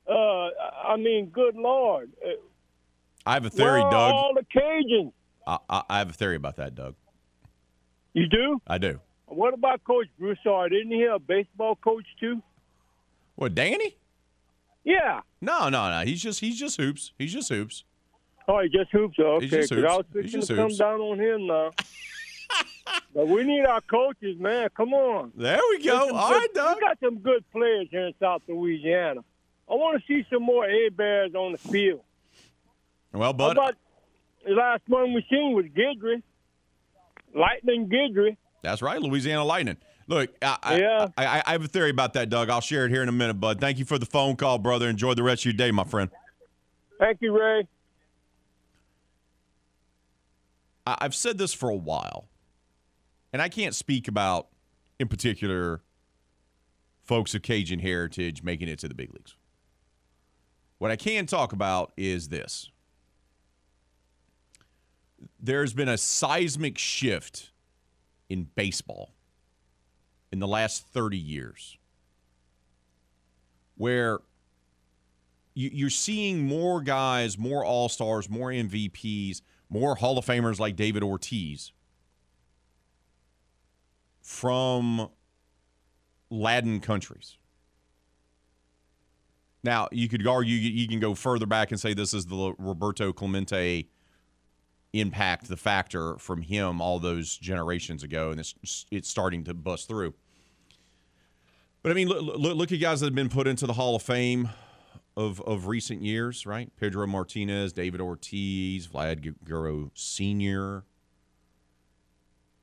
Uh, 0.09 0.49
I 0.89 0.97
mean, 0.97 1.27
good 1.27 1.57
lord. 1.57 2.11
I 3.27 3.35
have 3.35 3.45
a 3.45 3.51
theory, 3.51 3.83
where 3.83 3.91
Doug. 3.91 4.13
all 4.13 4.35
the 4.35 4.45
Cajuns? 4.59 5.13
I, 5.47 5.59
I, 5.69 5.83
I 5.89 5.99
have 5.99 6.11
a 6.11 6.13
theory 6.13 6.37
about 6.37 6.57
that, 6.57 6.75
Doug. 6.75 6.95
You 8.15 8.27
do? 8.29 8.61
I 8.67 8.79
do. 8.79 9.01
What 9.27 9.55
about 9.55 9.85
Coach 9.85 10.09
Broussard? 10.19 10.73
Isn't 10.73 10.91
he 10.91 11.05
a 11.05 11.19
baseball 11.19 11.77
coach 11.77 12.07
too? 12.19 12.43
What, 13.37 13.55
Danny? 13.55 13.97
Yeah. 14.85 15.21
No, 15.41 15.69
no, 15.69 15.91
no. 15.91 16.05
He's 16.05 16.21
just 16.23 16.41
he's 16.41 16.59
just 16.59 16.77
hoops. 16.77 17.13
He's 17.19 17.33
just 17.33 17.49
hoops. 17.49 17.85
Oh, 18.49 18.61
he 18.61 18.69
just 18.69 18.91
hoops. 18.91 19.19
Up. 19.19 19.25
Okay, 19.27 19.45
He 19.47 19.51
just 19.51 19.71
'cause 19.73 19.85
I 19.85 19.97
was 19.97 20.07
hoops. 20.13 20.15
He 20.15 20.21
fixing 20.23 20.41
just 20.41 20.49
to 20.49 20.57
come 20.57 20.65
hoops. 20.69 20.79
down 20.79 21.01
on 21.01 21.19
him 21.21 21.47
now. 21.47 21.71
but 23.15 23.29
we 23.29 23.45
need 23.45 23.65
our 23.65 23.81
coaches, 23.83 24.39
man. 24.41 24.69
Come 24.77 24.93
on. 24.93 25.33
There 25.37 25.61
we 25.71 25.85
go. 25.85 26.09
Some 26.09 26.17
All 26.17 26.29
good- 26.31 26.35
right, 26.37 26.55
Doug. 26.55 26.77
We 26.77 26.81
got 26.81 26.99
some 27.01 27.19
good 27.19 27.45
players 27.53 27.89
here 27.91 28.07
in 28.07 28.15
South 28.21 28.43
Louisiana. 28.49 29.21
I 29.71 29.75
want 29.75 30.01
to 30.01 30.07
see 30.07 30.27
some 30.33 30.43
more 30.43 30.65
Heberts 30.67 31.35
on 31.37 31.53
the 31.53 31.59
field. 31.59 32.01
Well, 33.13 33.23
How 33.23 33.33
bud, 33.33 33.57
about 33.57 33.75
the 34.45 34.53
last 34.55 34.83
one 34.89 35.13
we 35.15 35.25
seen 35.31 35.53
was 35.55 35.67
Guidry, 35.67 36.23
Lightning 37.35 37.89
Guidry. 37.89 38.37
that's 38.63 38.83
right. 38.83 39.01
Louisiana 39.01 39.45
Lightning. 39.45 39.77
Look, 40.09 40.31
I, 40.43 40.59
I, 40.63 40.77
Yeah. 40.81 41.09
I, 41.17 41.27
I, 41.27 41.43
I 41.47 41.53
have 41.53 41.65
a 41.65 41.69
theory 41.69 41.91
about 41.91 42.15
that, 42.15 42.31
Doug. 42.31 42.51
I'll 42.51 42.61
share 42.61 42.87
it 42.87 42.91
here 42.91 43.03
in 43.05 43.09
a 43.09 43.13
minute, 43.13 43.35
bud. 43.35 43.61
Thank 43.61 43.79
you 43.79 43.85
for 43.85 43.97
the 43.99 44.07
phone 44.07 44.35
call, 44.35 44.59
brother. 44.59 44.89
Enjoy 44.89 45.15
the 45.15 45.23
rest 45.23 45.43
of 45.43 45.47
your 45.47 45.53
day, 45.55 45.71
my 45.71 45.85
friend. 45.85 46.11
Thank 46.99 47.19
you, 47.23 47.39
Ray. 47.39 47.69
I, 50.80 50.80
I've 51.01 51.15
said 51.15 51.39
this 51.39 51.53
for 51.53 51.69
a 51.69 51.77
while, 51.77 52.29
and 53.33 53.41
I 53.43 53.49
can't 53.49 53.75
speak 53.75 54.09
about, 54.09 54.49
in 54.99 55.09
particular, 55.09 55.83
folks 57.03 57.35
of 57.35 57.43
Cajun 57.43 57.81
heritage 57.81 58.43
making 58.43 58.69
it 58.69 58.79
to 58.81 58.89
the 58.89 58.95
big 58.95 59.13
leagues. 59.13 59.37
What 60.79 60.91
I 60.91 60.97
can 60.97 61.27
talk 61.27 61.53
about 61.53 61.93
is 61.97 62.29
this 62.29 62.71
there's 65.39 65.75
been 65.75 65.89
a 65.89 65.99
seismic 65.99 66.79
shift 66.79 67.53
in 68.31 68.45
baseball 68.55 69.13
in 70.33 70.39
the 70.39 70.49
last 70.49 70.87
30 70.87 71.19
years 71.19 71.77
where 73.77 74.21
you- 75.55 75.71
you're 75.75 75.91
seeing 75.91 76.47
more 76.47 76.81
guys, 76.81 77.37
more 77.37 77.65
All 77.65 77.91
Stars, 77.91 78.31
more 78.31 78.51
MVPs, 78.51 79.43
more 79.71 79.95
Hall 79.95 80.19
of 80.19 80.27
Famers 80.27 80.59
like 80.59 80.77
David 80.77 81.03
Ortiz 81.03 81.73
from 84.21 85.09
Latin 86.29 86.81
countries. 86.81 87.37
Now, 89.63 89.89
you 89.93 90.09
could 90.09 90.27
argue 90.27 90.57
you 90.57 90.89
can 90.89 91.01
go 91.01 91.15
further 91.15 91.47
back 91.47 91.71
and 91.71 91.79
say 91.79 91.95
this 91.95 92.15
is 92.15 92.27
the 92.27 92.55
Roberto 92.59 93.13
Clemente 93.13 93.89
impact, 94.93 95.49
the 95.49 95.57
factor 95.57 96.17
from 96.17 96.43
him 96.43 96.81
all 96.81 96.99
those 96.99 97.37
generations 97.37 98.03
ago, 98.03 98.31
and 98.31 98.41
it's 98.41 98.87
it's 98.91 99.09
starting 99.09 99.45
to 99.45 99.55
bust 99.55 99.87
through. 99.87 100.15
But 101.83 101.93
I 101.93 101.95
mean, 101.95 102.09
look, 102.09 102.39
look, 102.39 102.57
look 102.57 102.73
at 102.73 102.81
guys 102.81 103.01
that 103.01 103.07
have 103.07 103.15
been 103.15 103.29
put 103.29 103.47
into 103.47 103.67
the 103.67 103.75
Hall 103.75 103.95
of 103.95 104.03
Fame 104.03 104.49
of 105.21 105.41
of 105.43 105.67
recent 105.69 106.03
years, 106.03 106.47
right? 106.47 106.71
Pedro 106.79 107.07
Martinez, 107.07 107.73
David 107.73 108.01
Ortiz, 108.01 108.89
Vlad 108.89 109.35
Guerrero 109.45 109.91
Sr., 109.95 110.85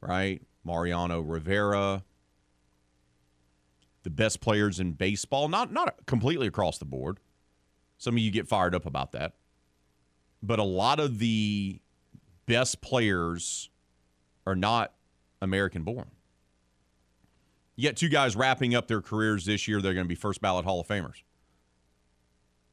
right? 0.01 0.41
Mariano 0.64 1.22
Rivera. 1.22 2.03
The 4.03 4.10
best 4.10 4.41
players 4.41 4.80
in 4.80 4.93
baseball, 4.93 5.49
not 5.49 5.72
not 5.74 6.05
completely 6.08 6.47
across 6.47 6.78
the 6.78 6.86
board. 6.86 7.20
Some 7.97 8.16
of 8.16 8.20
you 8.20 8.32
get 8.32 8.47
fired 8.47 8.76
up 8.76 8.86
about 8.86 9.12
that. 9.14 9.34
but 10.41 10.60
a 10.60 10.64
lot 10.64 10.99
of 10.99 11.20
the 11.20 11.82
best 12.45 12.82
players 12.82 13.70
are 14.45 14.55
not 14.55 14.93
American 15.41 15.84
born. 15.84 16.12
You 17.76 17.84
Yet 17.86 17.97
two 17.97 18.10
guys 18.10 18.36
wrapping 18.36 18.76
up 18.76 18.88
their 18.88 19.01
careers 19.01 19.45
this 19.45 19.68
year, 19.68 19.82
they're 19.82 19.93
going 19.93 20.05
to 20.05 20.10
be 20.10 20.16
first 20.16 20.41
ballot 20.41 20.66
Hall 20.66 20.80
of 20.82 20.88
Famers. 20.88 21.24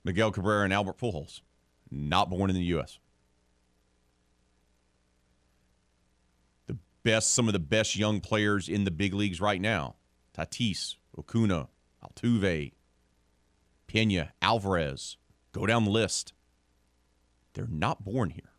Miguel 0.04 0.30
Cabrera 0.30 0.64
and 0.64 0.72
Albert 0.72 0.98
Pujols, 0.98 1.40
not 1.90 2.28
born 2.28 2.50
in 2.50 2.56
the 2.56 2.62
U.S. 2.64 2.98
The 6.66 6.76
best, 7.02 7.32
some 7.32 7.48
of 7.48 7.52
the 7.54 7.58
best 7.58 7.96
young 7.96 8.20
players 8.20 8.68
in 8.68 8.84
the 8.84 8.90
big 8.90 9.14
leagues 9.14 9.40
right 9.40 9.60
now: 9.60 9.96
Tatis, 10.36 10.96
Acuña, 11.16 11.68
Altuve, 12.04 12.72
Pena, 13.86 14.32
Alvarez. 14.42 15.16
Go 15.52 15.66
down 15.66 15.84
the 15.84 15.90
list. 15.90 16.32
They're 17.54 17.68
not 17.68 18.04
born 18.04 18.30
here. 18.30 18.50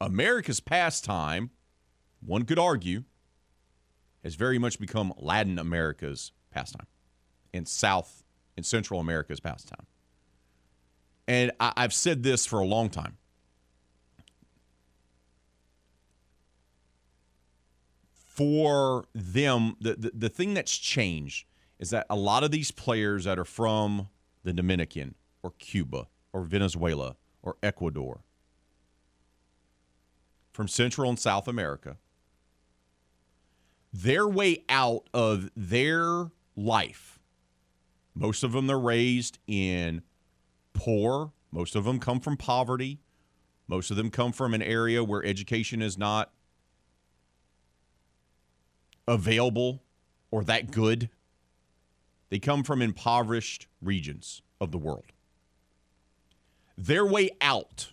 America's 0.00 0.60
pastime, 0.60 1.50
one 2.20 2.44
could 2.44 2.58
argue, 2.58 3.04
has 4.22 4.34
very 4.34 4.58
much 4.58 4.78
become 4.78 5.12
Latin 5.16 5.58
America's 5.58 6.32
pastime 6.50 6.86
and 7.52 7.66
South 7.66 8.24
and 8.60 8.66
Central 8.66 9.00
America's 9.00 9.40
pastime. 9.40 9.86
And 11.26 11.50
I, 11.58 11.72
I've 11.78 11.94
said 11.94 12.22
this 12.22 12.44
for 12.44 12.60
a 12.60 12.66
long 12.66 12.90
time. 12.90 13.16
For 18.12 19.06
them, 19.14 19.76
the, 19.80 19.94
the, 19.94 20.12
the 20.14 20.28
thing 20.28 20.52
that's 20.52 20.76
changed 20.76 21.46
is 21.78 21.88
that 21.88 22.04
a 22.10 22.16
lot 22.16 22.44
of 22.44 22.50
these 22.50 22.70
players 22.70 23.24
that 23.24 23.38
are 23.38 23.46
from 23.46 24.08
the 24.44 24.52
Dominican 24.52 25.14
or 25.42 25.52
Cuba 25.58 26.08
or 26.34 26.42
Venezuela 26.42 27.16
or 27.42 27.56
Ecuador, 27.62 28.20
from 30.52 30.68
Central 30.68 31.08
and 31.08 31.18
South 31.18 31.48
America, 31.48 31.96
their 33.90 34.28
way 34.28 34.64
out 34.68 35.08
of 35.14 35.50
their 35.56 36.30
life, 36.54 37.19
most 38.20 38.44
of 38.44 38.52
them 38.52 38.66
they're 38.66 38.78
raised 38.78 39.38
in 39.46 40.02
poor, 40.74 41.32
most 41.50 41.74
of 41.74 41.84
them 41.84 41.98
come 41.98 42.20
from 42.20 42.36
poverty, 42.36 43.00
most 43.66 43.90
of 43.90 43.96
them 43.96 44.10
come 44.10 44.30
from 44.30 44.52
an 44.52 44.62
area 44.62 45.02
where 45.02 45.24
education 45.24 45.80
is 45.80 45.96
not 45.96 46.30
available 49.08 49.82
or 50.30 50.44
that 50.44 50.70
good. 50.70 51.08
They 52.28 52.38
come 52.38 52.62
from 52.62 52.82
impoverished 52.82 53.66
regions 53.80 54.42
of 54.60 54.70
the 54.70 54.78
world. 54.78 55.12
Their 56.76 57.06
way 57.06 57.30
out, 57.40 57.92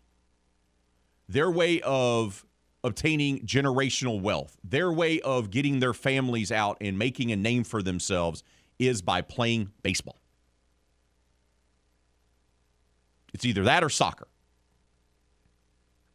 their 1.30 1.50
way 1.50 1.80
of 1.82 2.46
obtaining 2.84 3.46
generational 3.46 4.22
wealth, 4.22 4.58
their 4.64 4.92
way 4.92 5.22
of 5.22 5.52
getting 5.52 5.80
their 5.80 5.94
families 5.94 6.52
out 6.52 6.78
and 6.82 7.00
making 7.00 7.32
a 7.32 7.36
name 7.38 7.64
for 7.64 7.82
themselves 7.82 8.44
is 8.80 9.02
by 9.02 9.22
playing 9.22 9.72
baseball. 9.82 10.20
It's 13.34 13.46
either 13.46 13.64
that 13.64 13.84
or 13.84 13.90
soccer. 13.90 14.28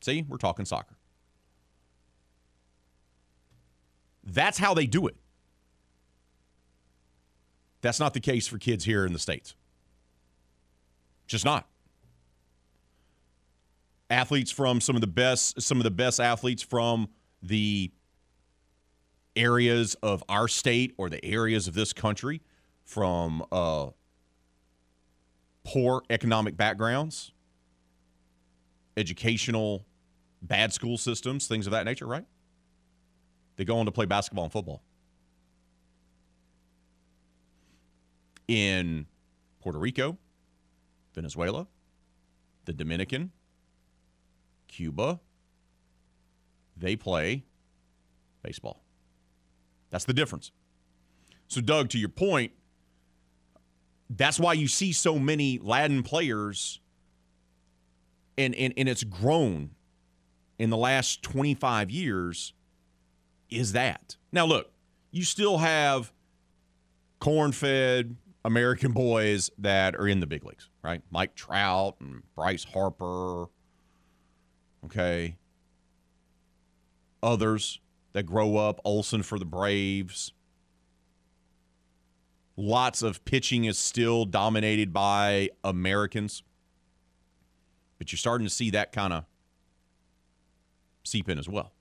See, 0.01 0.25
we're 0.29 0.39
talking 0.39 0.65
soccer. 0.65 0.97
That's 4.25 4.59
how 4.59 4.75
they 4.75 4.87
do 4.87 5.07
it. 5.07 5.17
That's 7.81 7.99
not 7.99 8.15
the 8.15 8.21
case 8.21 8.47
for 8.47 8.59
kids 8.59 8.85
here 8.85 9.05
in 9.05 9.13
the 9.13 9.19
States. 9.19 9.55
Just 11.27 11.45
not. 11.45 11.69
Athletes 14.11 14.51
from 14.51 14.81
some 14.81 14.95
of 14.95 15.01
the 15.01 15.07
best, 15.07 15.61
some 15.61 15.79
of 15.79 15.85
the 15.85 15.91
best 15.91 16.21
athletes 16.21 16.63
from 16.63 17.09
the 17.43 17.91
areas 19.35 19.97
of 20.03 20.23
our 20.29 20.47
state 20.47 20.95
or 20.99 21.09
the 21.09 21.25
areas 21.25 21.67
of 21.67 21.75
this 21.75 21.93
country 21.93 22.41
from 22.85 23.45
uh, 23.53 23.89
poor 25.64 26.03
economic 26.11 26.57
backgrounds, 26.57 27.33
educational, 28.97 29.87
bad 30.41 30.72
school 30.72 30.99
systems, 30.99 31.47
things 31.47 31.66
of 31.66 31.72
that 31.72 31.85
nature, 31.85 32.07
right? 32.07 32.26
They 33.57 33.64
go 33.64 33.78
on 33.78 33.87
to 33.87 33.93
play 33.93 34.07
basketball 34.07 34.45
and 34.45 34.53
football. 34.53 34.83
In 38.49 39.07
Puerto 39.61 39.78
Rico, 39.78 40.18
Venezuela, 41.14 41.66
the 42.64 42.72
Dominican, 42.72 43.30
Cuba, 44.68 45.20
they 46.76 46.97
play 46.97 47.45
baseball. 48.43 48.83
That's 49.91 50.05
the 50.05 50.14
difference. 50.14 50.51
So, 51.47 51.61
Doug, 51.61 51.91
to 51.91 51.99
your 51.99 52.09
point, 52.09 52.53
that's 54.17 54.39
why 54.39 54.53
you 54.53 54.69
see 54.69 54.93
so 54.93 55.19
many 55.19 55.59
Latin 55.59 56.03
players, 56.03 56.81
and, 58.37 58.55
and, 58.55 58.75
and 58.77 58.89
it's 58.89 59.05
grown 59.05 59.71
in 60.59 60.71
the 60.71 60.77
last 60.77 61.23
25 61.23 61.91
years, 61.91 62.53
is 63.51 63.73
that. 63.73 64.17
Now, 64.31 64.47
look, 64.47 64.71
you 65.11 65.25
still 65.25 65.59
have 65.59 66.13
corn 67.21 67.53
fed 67.53 68.17
American 68.45 68.93
boys 68.93 69.51
that 69.59 69.95
are 69.95 70.09
in 70.09 70.21
the 70.21 70.27
big 70.27 70.45
leagues, 70.45 70.69
right? 70.83 71.03
Mike 71.11 71.35
Trout 71.35 71.97
and 72.01 72.23
Bryce 72.35 72.65
Harper, 72.65 73.47
okay? 74.85 75.37
Others 77.23 77.81
that 78.13 78.25
grow 78.25 78.57
up, 78.57 78.81
Olson 78.85 79.23
for 79.23 79.39
the 79.39 79.45
Braves. 79.45 80.33
Lots 82.57 83.03
of 83.03 83.24
pitching 83.24 83.64
is 83.64 83.78
still 83.78 84.24
dominated 84.24 84.92
by 84.92 85.50
Americans. 85.64 86.42
But 87.98 88.12
you're 88.12 88.18
starting 88.18 88.46
to 88.46 88.53
see 88.53 88.70
that 88.70 88.92
kind 88.92 89.12
of 89.12 89.24
seep 91.05 91.28
in 91.28 91.38
as 91.38 91.48
well. 91.48 91.72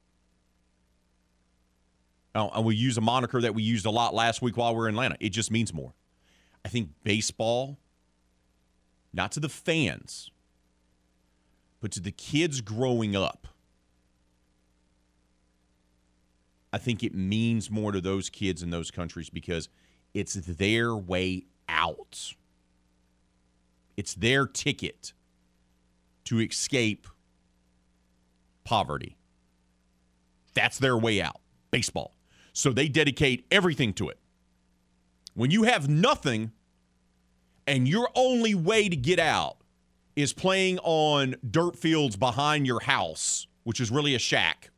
Now, 2.34 2.50
and 2.56 2.64
we 2.64 2.76
use 2.76 2.98
a 2.98 3.02
moniker 3.02 3.42
that 3.42 3.54
we 3.54 3.64
used 3.64 3.86
a 3.86 3.92
lot 3.92 4.14
last 4.14 4.42
week 4.42 4.56
while 4.56 4.74
we 4.74 4.84
are 4.84 4.88
in 4.88 4.96
Atlanta. 4.96 5.18
It 5.20 5.30
just 5.30 5.52
means 5.52 5.74
more. 5.74 5.94
I 6.64 6.70
think 6.70 6.90
baseball, 7.04 7.78
not 9.14 9.32
to 9.34 9.40
the 9.40 9.50
fans, 9.50 10.32
but 11.82 11.92
to 11.92 12.00
the 12.00 12.12
kids 12.12 12.62
growing 12.62 13.16
up, 13.16 13.48
I 16.72 16.78
think 16.78 17.04
it 17.04 17.14
means 17.14 17.70
more 17.70 17.92
to 17.92 18.00
those 18.00 18.30
kids 18.30 18.64
in 18.64 18.70
those 18.70 18.92
countries 18.92 19.30
because 19.30 19.68
it's 20.14 20.34
their 20.34 20.96
way 20.96 21.46
out. 21.68 22.34
It's 23.98 24.14
their 24.14 24.46
ticket 24.48 25.14
to 26.26 26.40
escape 26.40 27.08
poverty. 28.64 29.18
That's 30.54 30.78
their 30.78 30.98
way 30.98 31.22
out. 31.22 31.40
Baseball. 31.72 32.14
So 32.54 32.72
they 32.72 32.88
dedicate 32.88 33.46
everything 33.52 33.94
to 33.94 34.10
it. 34.10 34.20
When 35.34 35.52
you 35.52 35.64
have 35.64 35.88
nothing 35.88 36.52
and 37.66 37.88
your 37.88 38.10
only 38.16 38.54
way 38.54 38.90
to 38.90 38.96
get 38.96 39.20
out 39.20 39.58
is 40.16 40.34
playing 40.34 40.80
on 40.80 41.36
dirt 41.50 41.78
fields 41.78 42.18
behind 42.18 42.68
your 42.68 42.82
house, 42.82 43.48
which 43.64 43.80
is 43.80 43.92
really 43.92 44.16
a 44.16 44.20
shack, 44.20 44.72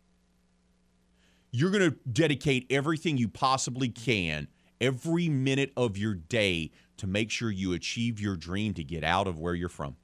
you're 1.52 1.72
going 1.72 1.90
to 1.90 1.98
dedicate 2.12 2.68
everything 2.70 3.18
you 3.18 3.28
possibly 3.28 3.90
can, 3.90 4.48
every 4.84 5.30
minute 5.30 5.72
of 5.78 5.98
your 5.98 6.14
day, 6.14 6.72
to 6.98 7.08
make 7.08 7.32
sure 7.32 7.50
you 7.50 7.74
achieve 7.74 8.20
your 8.20 8.36
dream 8.36 8.74
to 8.76 8.84
get 8.84 9.04
out 9.04 9.28
of 9.28 9.40
where 9.40 9.56
you're 9.56 9.70
from. 9.70 9.96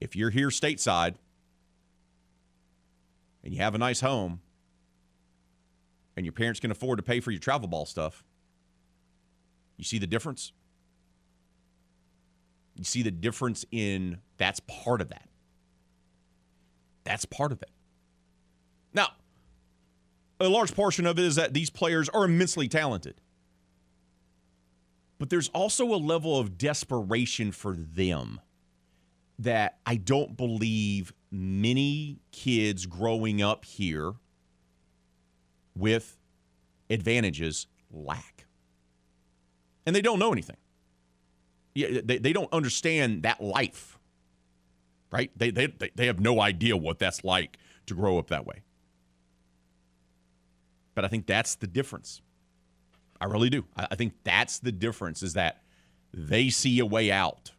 If 0.00 0.16
you're 0.16 0.30
here 0.30 0.48
stateside 0.48 1.14
and 3.44 3.54
you 3.54 3.60
have 3.60 3.74
a 3.74 3.78
nice 3.78 4.00
home 4.00 4.40
and 6.16 6.26
your 6.26 6.32
parents 6.32 6.58
can 6.58 6.70
afford 6.70 6.98
to 6.98 7.02
pay 7.02 7.20
for 7.20 7.30
your 7.30 7.40
travel 7.40 7.68
ball 7.68 7.86
stuff, 7.86 8.24
you 9.76 9.84
see 9.84 9.98
the 9.98 10.06
difference? 10.06 10.52
You 12.74 12.84
see 12.84 13.02
the 13.02 13.10
difference 13.10 13.64
in 13.70 14.18
that's 14.38 14.60
part 14.60 15.00
of 15.00 15.08
that. 15.10 15.28
That's 17.04 17.24
part 17.24 17.52
of 17.52 17.62
it. 17.62 17.70
Now, 18.92 19.08
a 20.44 20.48
large 20.48 20.74
portion 20.74 21.06
of 21.06 21.18
it 21.18 21.24
is 21.24 21.36
that 21.36 21.54
these 21.54 21.70
players 21.70 22.08
are 22.08 22.24
immensely 22.24 22.68
talented. 22.68 23.20
But 25.18 25.30
there's 25.30 25.48
also 25.50 25.94
a 25.94 25.96
level 25.96 26.38
of 26.38 26.58
desperation 26.58 27.52
for 27.52 27.76
them 27.76 28.40
that 29.38 29.78
I 29.86 29.96
don't 29.96 30.36
believe 30.36 31.12
many 31.30 32.18
kids 32.32 32.86
growing 32.86 33.40
up 33.40 33.64
here 33.64 34.14
with 35.76 36.18
advantages 36.90 37.66
lack. 37.90 38.46
And 39.86 39.94
they 39.96 40.02
don't 40.02 40.18
know 40.18 40.32
anything. 40.32 40.56
Yeah, 41.74 42.00
they, 42.04 42.18
they 42.18 42.32
don't 42.32 42.52
understand 42.52 43.22
that 43.22 43.40
life, 43.40 43.98
right? 45.10 45.30
They, 45.36 45.50
they, 45.50 45.72
they 45.94 46.06
have 46.06 46.20
no 46.20 46.40
idea 46.40 46.76
what 46.76 46.98
that's 46.98 47.24
like 47.24 47.58
to 47.86 47.94
grow 47.94 48.18
up 48.18 48.28
that 48.28 48.46
way. 48.46 48.62
But 50.94 51.04
I 51.04 51.08
think 51.08 51.26
that's 51.26 51.54
the 51.54 51.66
difference. 51.66 52.20
I 53.20 53.26
really 53.26 53.50
do. 53.50 53.64
I, 53.76 53.94
think 53.94 54.14
that's 54.24 54.58
the 54.58 54.72
difference 54.72 55.22
is 55.22 55.34
that 55.34 55.62
they 56.12 56.50
see 56.50 56.80
a 56.80 56.86
way 56.86 57.12
out. 57.12 57.52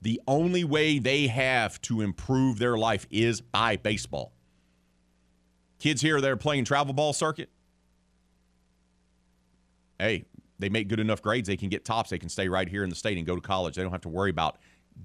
The 0.00 0.20
only 0.26 0.64
way 0.64 0.98
they 0.98 1.26
have 1.26 1.80
to 1.82 2.00
improve 2.00 2.58
their 2.58 2.76
life 2.78 3.06
is 3.10 3.40
by 3.40 3.76
baseball. 3.76 4.32
Kids 5.78 6.00
here, 6.00 6.20
they're 6.20 6.36
playing 6.36 6.64
travel 6.64 6.94
ball 6.94 7.12
circuit. 7.12 7.50
Hey, 9.98 10.24
they 10.58 10.68
make 10.68 10.88
good 10.88 10.98
enough 10.98 11.20
grades, 11.20 11.46
they 11.46 11.56
can 11.56 11.68
get 11.68 11.84
tops, 11.84 12.10
they 12.10 12.18
can 12.18 12.28
stay 12.28 12.48
right 12.48 12.68
here 12.68 12.84
in 12.84 12.90
the 12.90 12.96
state 12.96 13.18
and 13.18 13.26
go 13.26 13.36
to 13.36 13.42
college. 13.42 13.76
They 13.76 13.82
don't 13.82 13.92
have 13.92 14.00
to 14.02 14.08
worry 14.08 14.30
about 14.30 14.58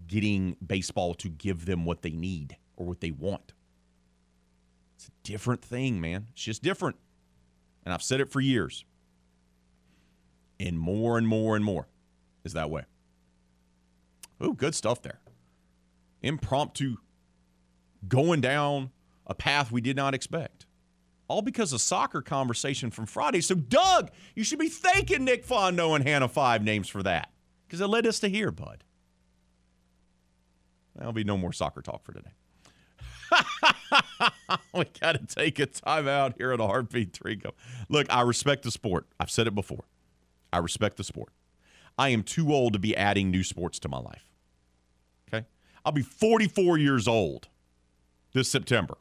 getting 0.08 0.56
baseball 0.66 1.14
to 1.16 1.30
give 1.30 1.66
them 1.66 1.84
what 1.84 2.02
they 2.02 2.12
need 2.12 2.58
or 2.78 2.86
what 2.86 3.02
they 3.02 3.12
want. 3.12 3.54
It's 4.98 5.08
a 5.08 5.12
different 5.24 5.62
thing, 5.62 6.02
man. 6.02 6.28
It's 6.32 6.44
just 6.44 6.64
different. 6.64 6.96
And 7.86 7.94
I've 7.94 8.02
said 8.02 8.20
it 8.20 8.32
for 8.32 8.42
years. 8.42 8.84
And 10.60 10.80
more 10.80 11.20
and 11.20 11.28
more 11.28 11.56
and 11.56 11.64
more 11.64 11.88
is 12.44 12.54
that 12.54 12.72
way. 12.72 12.84
Ooh, 14.44 14.56
good 14.56 14.74
stuff 14.74 15.04
there. 15.04 15.20
Impromptu 16.24 16.98
going 18.08 18.42
down 18.42 18.92
a 19.28 19.36
path 19.36 19.72
we 19.72 19.82
did 19.82 19.96
not 19.96 20.16
expect. 20.16 20.66
All 21.28 21.42
because 21.42 21.74
of 21.74 21.82
soccer 21.82 22.22
conversation 22.22 22.90
from 22.90 23.06
Friday. 23.06 23.42
So, 23.42 23.54
Doug, 23.54 24.10
you 24.34 24.44
should 24.44 24.60
be 24.60 24.70
thanking 24.70 25.26
Nick 25.26 25.46
Fondo 25.46 25.94
and 25.96 26.08
Hannah 26.08 26.30
Five 26.30 26.64
Names 26.64 26.88
for 26.88 27.04
that 27.04 27.30
because 27.68 27.82
it 27.82 27.88
led 27.88 28.08
us 28.08 28.20
to 28.22 28.30
here, 28.30 28.50
bud. 28.50 28.84
There'll 30.96 31.14
be 31.14 31.24
no 31.24 31.38
more 31.38 31.54
soccer 31.54 31.82
talk 31.82 32.04
for 32.04 32.14
today. 32.14 32.32
we 34.74 34.86
got 35.00 35.14
to 35.14 35.36
take 35.36 35.60
a 35.60 35.68
timeout 35.68 36.38
here 36.38 36.52
at 36.52 36.60
a 36.60 36.68
Heartbeat 36.68 37.14
3 37.14 37.36
Go. 37.36 37.52
Look, 37.90 38.08
I 38.10 38.22
respect 38.22 38.64
the 38.64 38.72
sport. 38.72 39.06
I've 39.20 39.32
said 39.32 39.48
it 39.48 39.56
before. 39.56 39.86
I 40.52 40.60
respect 40.60 40.98
the 40.98 41.04
sport. 41.04 41.30
I 41.98 42.10
am 42.10 42.24
too 42.24 42.54
old 42.54 42.74
to 42.74 42.80
be 42.80 42.96
adding 42.96 43.32
new 43.32 43.44
sports 43.44 43.80
to 43.80 43.90
my 43.90 44.00
life. 44.00 44.24
Okay? 45.28 45.46
I'll 45.84 45.92
be 45.92 46.04
44 46.04 46.78
years 46.78 47.08
old 47.08 47.48
this 48.34 48.50
September. 48.50 48.98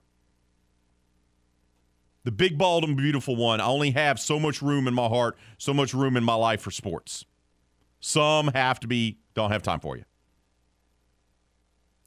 The 2.25 2.33
big, 2.33 2.59
bald, 2.59 2.83
and 2.83 2.97
beautiful 2.97 3.37
one. 3.37 3.61
I 3.61 3.67
only 3.67 3.93
have 3.93 4.19
so 4.19 4.41
much 4.41 4.61
room 4.61 4.89
in 4.89 4.95
my 4.95 5.07
heart, 5.07 5.39
so 5.59 5.73
much 5.73 5.95
room 5.95 6.17
in 6.17 6.25
my 6.25 6.35
life 6.35 6.61
for 6.61 6.73
sports. 6.73 7.25
Some 8.01 8.49
have 8.49 8.81
to 8.81 8.89
be, 8.89 9.19
don't 9.35 9.53
have 9.53 9.63
time 9.63 9.79
for 9.79 9.97
you. 9.97 10.05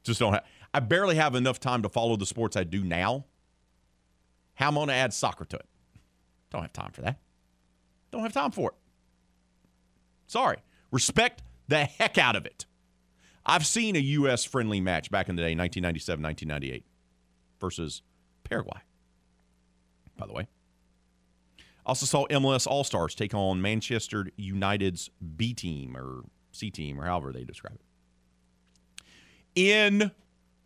Just 0.04 0.20
don't 0.20 0.34
have. 0.34 0.44
I 0.74 0.80
barely 0.80 1.16
have 1.16 1.36
enough 1.36 1.60
time 1.60 1.82
to 1.84 1.90
follow 1.90 2.16
the 2.16 2.26
sports 2.26 2.56
I 2.56 2.64
do 2.64 2.84
now. 2.84 3.26
How 4.54 4.68
am 4.68 4.78
I 4.78 4.80
going 4.80 4.88
to 4.90 4.94
add 4.94 5.14
soccer 5.14 5.46
to 5.46 5.56
it? 5.56 5.66
Don't 6.52 6.62
have 6.62 6.74
time 6.74 6.92
for 6.92 7.02
that. 7.02 7.20
Don't 8.12 8.24
have 8.24 8.34
time 8.34 8.52
for 8.52 8.70
it. 8.70 8.76
Sorry. 10.28 10.58
Respect 10.92 11.44
the 11.68 11.86
heck 11.86 12.18
out 12.18 12.36
of 12.36 12.46
it. 12.46 12.66
I've 13.46 13.66
seen 13.66 13.96
a 13.96 14.00
U.S. 14.00 14.44
friendly 14.44 14.82
match 14.82 15.10
back 15.10 15.30
in 15.30 15.36
the 15.36 15.42
day, 15.42 15.56
1997, 15.56 16.22
1998, 16.22 16.86
versus 17.60 18.02
Paraguay, 18.44 18.80
by 20.18 20.28
the 20.28 20.34
way. 20.34 20.48
Also 21.86 22.06
saw 22.06 22.28
MLS 22.28 22.68
All 22.68 22.84
Stars 22.84 23.16
take 23.16 23.34
on 23.34 23.62
Manchester 23.62 24.28
United's 24.38 25.10
B 25.36 25.54
team 25.54 25.98
or 25.98 26.24
C 26.52 26.70
team 26.70 27.00
or 27.00 27.06
however 27.06 27.32
they 27.32 27.44
describe 27.44 27.76
it. 27.76 27.82
In 29.56 30.12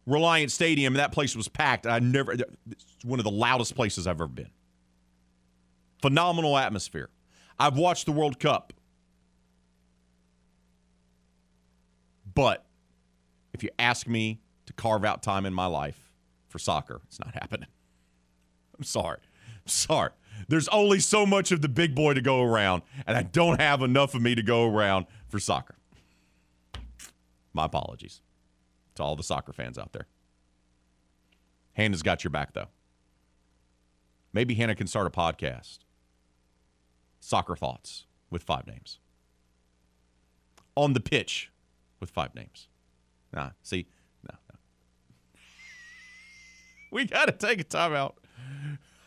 Reliant 0.05 0.51
Stadium, 0.51 0.93
that 0.95 1.11
place 1.11 1.35
was 1.35 1.47
packed. 1.47 1.87
I 1.87 1.99
never, 1.99 2.33
it's 2.33 2.85
one 3.03 3.19
of 3.19 3.23
the 3.23 3.31
loudest 3.31 3.75
places 3.75 4.05
I've 4.05 4.17
ever 4.17 4.27
been. 4.27 4.49
Phenomenal 6.01 6.57
atmosphere. 6.57 7.09
I've 7.57 7.77
watched 7.77 8.05
the 8.05 8.11
World 8.11 8.39
Cup 8.39 8.73
But 12.33 12.65
if 13.53 13.63
you 13.63 13.69
ask 13.77 14.07
me 14.07 14.39
to 14.65 14.73
carve 14.73 15.05
out 15.05 15.21
time 15.23 15.45
in 15.45 15.53
my 15.53 15.65
life 15.65 16.11
for 16.49 16.59
soccer, 16.59 17.01
it's 17.07 17.19
not 17.19 17.33
happening. 17.33 17.69
I'm 18.77 18.83
sorry. 18.83 19.19
I'm 19.55 19.67
sorry. 19.67 20.11
There's 20.47 20.67
only 20.69 20.99
so 20.99 21.25
much 21.25 21.51
of 21.51 21.61
the 21.61 21.69
big 21.69 21.93
boy 21.95 22.15
to 22.15 22.21
go 22.21 22.41
around, 22.41 22.81
and 23.05 23.15
I 23.15 23.23
don't 23.23 23.61
have 23.61 23.81
enough 23.81 24.15
of 24.15 24.21
me 24.21 24.35
to 24.35 24.41
go 24.41 24.67
around 24.67 25.05
for 25.29 25.39
soccer. 25.39 25.75
My 27.53 27.65
apologies 27.65 28.21
to 28.95 29.03
all 29.03 29.15
the 29.15 29.23
soccer 29.23 29.53
fans 29.53 29.77
out 29.77 29.93
there. 29.93 30.07
Hannah's 31.73 32.03
got 32.03 32.23
your 32.23 32.31
back, 32.31 32.53
though. 32.53 32.67
Maybe 34.31 34.55
Hannah 34.55 34.75
can 34.75 34.87
start 34.87 35.07
a 35.07 35.09
podcast. 35.09 35.79
Soccer 37.19 37.55
Thoughts 37.55 38.05
with 38.29 38.43
five 38.43 38.67
names. 38.67 38.99
On 40.75 40.93
the 40.93 40.99
pitch 40.99 41.51
with 41.99 42.09
five 42.09 42.33
names. 42.35 42.67
Nah, 43.31 43.51
see, 43.61 43.87
no, 44.29 44.35
no. 44.51 44.59
we 46.91 47.05
got 47.05 47.25
to 47.25 47.31
take 47.31 47.61
a 47.61 47.63
timeout. 47.63 48.13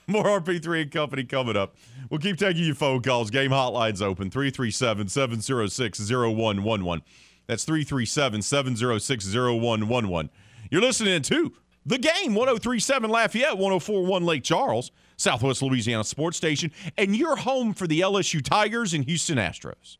More 0.08 0.40
RP3 0.40 0.82
and 0.82 0.90
Company 0.92 1.24
coming 1.24 1.56
up. 1.56 1.74
We'll 2.10 2.20
keep 2.20 2.36
taking 2.38 2.64
your 2.64 2.76
phone 2.76 3.02
calls. 3.02 3.30
Game 3.30 3.50
hotline's 3.50 4.00
open 4.00 4.30
337 4.30 5.08
706 5.08 6.10
0111. 6.10 7.02
That's 7.46 7.64
337 7.64 8.42
706 8.42 9.26
0111. 9.34 10.30
You're 10.70 10.82
listening 10.82 11.22
to 11.22 11.52
The 11.84 11.98
Game 11.98 12.34
1037 12.34 13.10
Lafayette, 13.10 13.56
1041 13.58 14.24
Lake 14.24 14.42
Charles, 14.42 14.90
Southwest 15.16 15.62
Louisiana 15.62 16.04
Sports 16.04 16.36
Station, 16.36 16.72
and 16.98 17.14
you're 17.16 17.36
home 17.36 17.72
for 17.72 17.86
the 17.86 18.00
LSU 18.00 18.42
Tigers 18.42 18.94
and 18.94 19.04
Houston 19.04 19.38
Astros. 19.38 19.96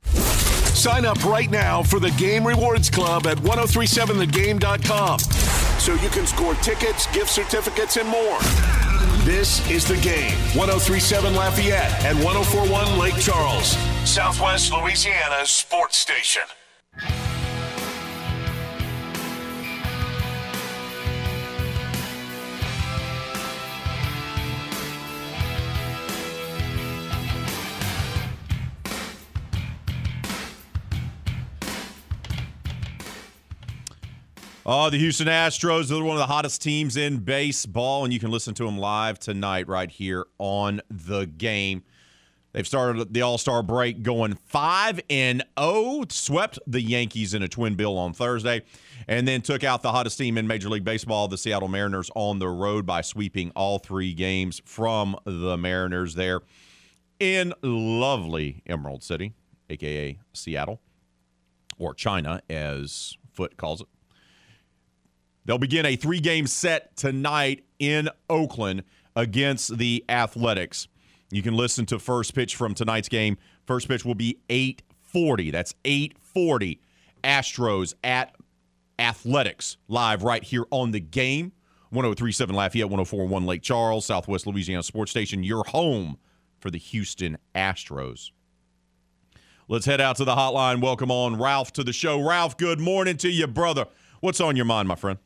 Sign 0.76 1.06
up 1.06 1.24
right 1.24 1.50
now 1.50 1.82
for 1.82 1.98
the 1.98 2.10
Game 2.12 2.46
Rewards 2.46 2.90
Club 2.90 3.26
at 3.26 3.38
1037thegame.com 3.38 5.18
so 5.78 5.94
you 5.94 6.08
can 6.10 6.26
score 6.26 6.54
tickets, 6.56 7.06
gift 7.14 7.30
certificates, 7.30 7.96
and 7.96 8.08
more. 8.08 8.38
This 9.24 9.68
is 9.70 9.86
the 9.86 9.96
game 9.96 10.32
1037 10.54 11.34
Lafayette 11.34 12.04
and 12.04 12.22
1041 12.22 12.98
Lake 12.98 13.16
Charles, 13.16 13.76
Southwest 14.04 14.72
Louisiana 14.72 15.46
sports 15.46 15.96
station. 15.96 16.42
Oh, 34.68 34.90
the 34.90 34.98
Houston 34.98 35.28
Astros, 35.28 35.86
they're 35.86 36.02
one 36.02 36.16
of 36.16 36.18
the 36.18 36.26
hottest 36.26 36.60
teams 36.60 36.96
in 36.96 37.18
baseball, 37.18 38.02
and 38.02 38.12
you 38.12 38.18
can 38.18 38.32
listen 38.32 38.52
to 38.54 38.64
them 38.64 38.76
live 38.76 39.16
tonight 39.16 39.68
right 39.68 39.88
here 39.88 40.26
on 40.38 40.80
the 40.90 41.24
game. 41.24 41.84
They've 42.50 42.66
started 42.66 43.14
the 43.14 43.22
All 43.22 43.38
Star 43.38 43.62
break 43.62 44.02
going 44.02 44.34
5 44.34 45.02
and 45.08 45.44
0, 45.56 46.06
swept 46.08 46.58
the 46.66 46.82
Yankees 46.82 47.32
in 47.32 47.44
a 47.44 47.48
twin 47.48 47.76
bill 47.76 47.96
on 47.96 48.12
Thursday, 48.12 48.62
and 49.06 49.28
then 49.28 49.40
took 49.40 49.62
out 49.62 49.82
the 49.82 49.92
hottest 49.92 50.18
team 50.18 50.36
in 50.36 50.48
Major 50.48 50.68
League 50.68 50.82
Baseball, 50.82 51.28
the 51.28 51.38
Seattle 51.38 51.68
Mariners, 51.68 52.10
on 52.16 52.40
the 52.40 52.48
road 52.48 52.84
by 52.84 53.02
sweeping 53.02 53.52
all 53.54 53.78
three 53.78 54.14
games 54.14 54.60
from 54.64 55.16
the 55.24 55.56
Mariners 55.56 56.16
there 56.16 56.40
in 57.20 57.54
lovely 57.62 58.64
Emerald 58.66 59.04
City, 59.04 59.32
aka 59.70 60.18
Seattle, 60.32 60.80
or 61.78 61.94
China, 61.94 62.42
as 62.50 63.16
Foote 63.32 63.56
calls 63.56 63.82
it. 63.82 63.86
They'll 65.46 65.58
begin 65.58 65.86
a 65.86 65.94
three 65.94 66.18
game 66.18 66.48
set 66.48 66.96
tonight 66.96 67.64
in 67.78 68.08
Oakland 68.28 68.82
against 69.14 69.78
the 69.78 70.04
Athletics. 70.08 70.88
You 71.30 71.42
can 71.42 71.54
listen 71.54 71.86
to 71.86 71.98
first 72.00 72.34
pitch 72.34 72.56
from 72.56 72.74
tonight's 72.74 73.08
game. 73.08 73.38
First 73.64 73.88
pitch 73.88 74.04
will 74.04 74.16
be 74.16 74.38
840. 74.50 75.52
That's 75.52 75.74
840. 75.84 76.80
Astros 77.22 77.94
at 78.02 78.34
Athletics 78.98 79.76
live 79.88 80.24
right 80.24 80.42
here 80.42 80.64
on 80.70 80.90
the 80.90 81.00
game. 81.00 81.52
1037 81.90 82.54
Lafayette, 82.54 82.90
1041 82.90 83.46
Lake 83.46 83.62
Charles, 83.62 84.04
Southwest 84.04 84.46
Louisiana 84.46 84.82
Sports 84.82 85.12
Station, 85.12 85.44
your 85.44 85.64
home 85.64 86.18
for 86.58 86.70
the 86.70 86.78
Houston 86.78 87.38
Astros. 87.54 88.32
Let's 89.68 89.86
head 89.86 90.00
out 90.00 90.16
to 90.16 90.24
the 90.24 90.34
hotline. 90.34 90.80
Welcome 90.80 91.10
on 91.10 91.40
Ralph 91.40 91.72
to 91.74 91.84
the 91.84 91.92
show. 91.92 92.20
Ralph, 92.20 92.56
good 92.56 92.80
morning 92.80 93.16
to 93.18 93.28
you, 93.28 93.46
brother. 93.46 93.86
What's 94.20 94.40
on 94.40 94.56
your 94.56 94.64
mind, 94.64 94.88
my 94.88 94.96
friend? 94.96 95.18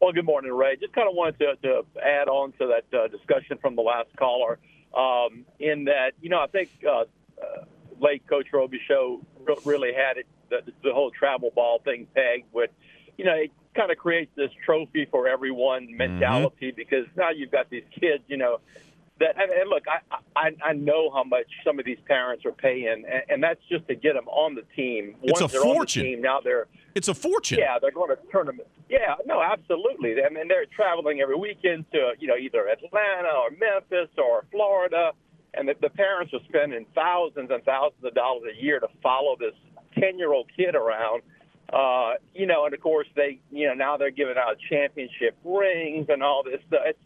Well, 0.00 0.12
good 0.12 0.24
morning, 0.24 0.52
Ray. 0.52 0.76
Just 0.76 0.94
kind 0.94 1.06
of 1.08 1.14
wanted 1.14 1.38
to, 1.40 1.56
to 1.62 1.82
add 2.02 2.28
on 2.28 2.52
to 2.52 2.68
that 2.68 2.98
uh, 2.98 3.08
discussion 3.08 3.58
from 3.58 3.76
the 3.76 3.82
last 3.82 4.08
caller. 4.16 4.58
Um, 4.96 5.44
in 5.58 5.84
that, 5.84 6.12
you 6.22 6.30
know, 6.30 6.40
I 6.40 6.46
think 6.46 6.70
uh, 6.88 7.00
uh, 7.00 7.64
late 8.00 8.26
Coach 8.26 8.46
show 8.50 9.20
really 9.64 9.92
had 9.92 10.16
it 10.16 10.26
the, 10.48 10.62
the 10.82 10.94
whole 10.94 11.10
travel 11.10 11.50
ball 11.54 11.80
thing 11.84 12.06
pegged. 12.14 12.46
With 12.50 12.70
you 13.18 13.26
know, 13.26 13.34
it 13.34 13.52
kind 13.76 13.92
of 13.92 13.98
creates 13.98 14.30
this 14.36 14.50
trophy 14.64 15.06
for 15.10 15.28
everyone 15.28 15.94
mentality 15.94 16.72
because 16.74 17.04
now 17.14 17.30
you've 17.30 17.52
got 17.52 17.68
these 17.68 17.84
kids, 17.92 18.24
you 18.26 18.38
know, 18.38 18.60
that 19.20 19.40
and, 19.40 19.50
and 19.52 19.68
look, 19.70 19.84
I, 19.88 20.16
I 20.36 20.50
I 20.64 20.72
know 20.72 21.10
how 21.10 21.22
much 21.24 21.46
some 21.64 21.78
of 21.78 21.84
these 21.84 21.98
parents 22.06 22.44
are 22.44 22.52
paying, 22.52 22.88
and, 22.88 23.22
and 23.28 23.42
that's 23.42 23.60
just 23.70 23.86
to 23.88 23.94
get 23.94 24.14
them 24.14 24.26
on 24.28 24.54
the 24.54 24.62
team. 24.74 25.14
It's 25.22 25.40
Once 25.40 25.52
a 25.52 25.56
they're 25.56 25.62
on 25.62 25.68
the 25.68 25.74
fortune. 25.74 26.02
team, 26.04 26.22
now 26.22 26.40
they're 26.42 26.66
It's 26.94 27.08
a 27.08 27.14
fortune. 27.14 27.58
yeah, 27.58 27.78
they're 27.80 27.90
going 27.92 28.10
to 28.10 28.18
tournament. 28.32 28.66
Yeah, 28.88 29.14
no, 29.26 29.40
absolutely. 29.42 30.16
I 30.24 30.28
mean, 30.30 30.48
they're 30.48 30.66
traveling 30.66 31.20
every 31.20 31.36
weekend 31.36 31.84
to 31.92 32.12
you 32.18 32.26
know 32.28 32.36
either 32.36 32.68
Atlanta 32.68 33.28
or 33.28 33.50
Memphis 33.50 34.10
or 34.18 34.44
Florida, 34.50 35.12
and 35.54 35.68
the, 35.68 35.74
the 35.80 35.90
parents 35.90 36.32
are 36.34 36.40
spending 36.48 36.86
thousands 36.94 37.50
and 37.50 37.62
thousands 37.64 38.04
of 38.04 38.14
dollars 38.14 38.52
a 38.58 38.62
year 38.62 38.80
to 38.80 38.88
follow 39.02 39.36
this 39.38 39.54
ten-year-old 39.98 40.50
kid 40.56 40.74
around. 40.74 41.22
Uh, 41.72 42.14
you 42.34 42.46
know, 42.46 42.64
and 42.64 42.74
of 42.74 42.80
course 42.80 43.06
they, 43.14 43.38
you 43.52 43.68
know, 43.68 43.74
now 43.74 43.96
they're 43.96 44.10
giving 44.10 44.34
out 44.36 44.56
championship 44.68 45.36
rings 45.44 46.06
and 46.08 46.20
all 46.20 46.42
this 46.42 46.60
stuff. 46.66 46.80
It's, 46.84 46.98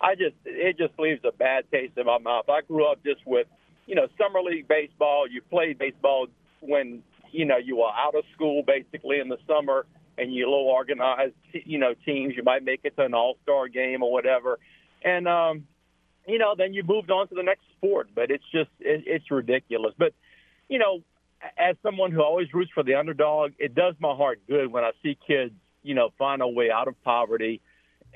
I 0.00 0.14
just, 0.14 0.34
it 0.44 0.76
just 0.78 0.98
leaves 0.98 1.20
a 1.24 1.32
bad 1.32 1.64
taste 1.70 1.96
in 1.96 2.06
my 2.06 2.18
mouth. 2.18 2.48
I 2.48 2.60
grew 2.66 2.90
up 2.90 3.02
just 3.04 3.26
with, 3.26 3.46
you 3.86 3.94
know, 3.94 4.06
summer 4.18 4.42
league 4.42 4.68
baseball. 4.68 5.26
You 5.28 5.40
played 5.42 5.78
baseball 5.78 6.26
when, 6.60 7.02
you 7.32 7.44
know, 7.44 7.56
you 7.56 7.76
were 7.76 7.90
out 7.90 8.14
of 8.14 8.24
school 8.34 8.62
basically 8.66 9.20
in 9.20 9.28
the 9.28 9.38
summer 9.46 9.86
and 10.16 10.32
you 10.32 10.48
low 10.48 10.64
organized, 10.64 11.34
you 11.52 11.78
know, 11.78 11.94
teams. 12.04 12.34
You 12.36 12.42
might 12.42 12.64
make 12.64 12.80
it 12.84 12.96
to 12.96 13.04
an 13.04 13.14
all 13.14 13.36
star 13.42 13.68
game 13.68 14.02
or 14.02 14.12
whatever. 14.12 14.58
And, 15.02 15.26
um, 15.28 15.66
you 16.26 16.38
know, 16.38 16.54
then 16.56 16.72
you 16.72 16.82
moved 16.84 17.10
on 17.10 17.28
to 17.28 17.34
the 17.34 17.42
next 17.42 17.62
sport. 17.76 18.08
But 18.14 18.30
it's 18.30 18.44
just, 18.52 18.70
it, 18.80 19.04
it's 19.06 19.30
ridiculous. 19.30 19.94
But, 19.98 20.14
you 20.68 20.78
know, 20.78 21.02
as 21.58 21.76
someone 21.82 22.10
who 22.12 22.22
always 22.22 22.52
roots 22.54 22.70
for 22.72 22.82
the 22.82 22.94
underdog, 22.94 23.52
it 23.58 23.74
does 23.74 23.94
my 24.00 24.14
heart 24.14 24.40
good 24.48 24.72
when 24.72 24.84
I 24.84 24.92
see 25.02 25.18
kids, 25.26 25.52
you 25.82 25.94
know, 25.94 26.10
find 26.18 26.40
a 26.40 26.48
way 26.48 26.70
out 26.70 26.88
of 26.88 26.94
poverty. 27.04 27.60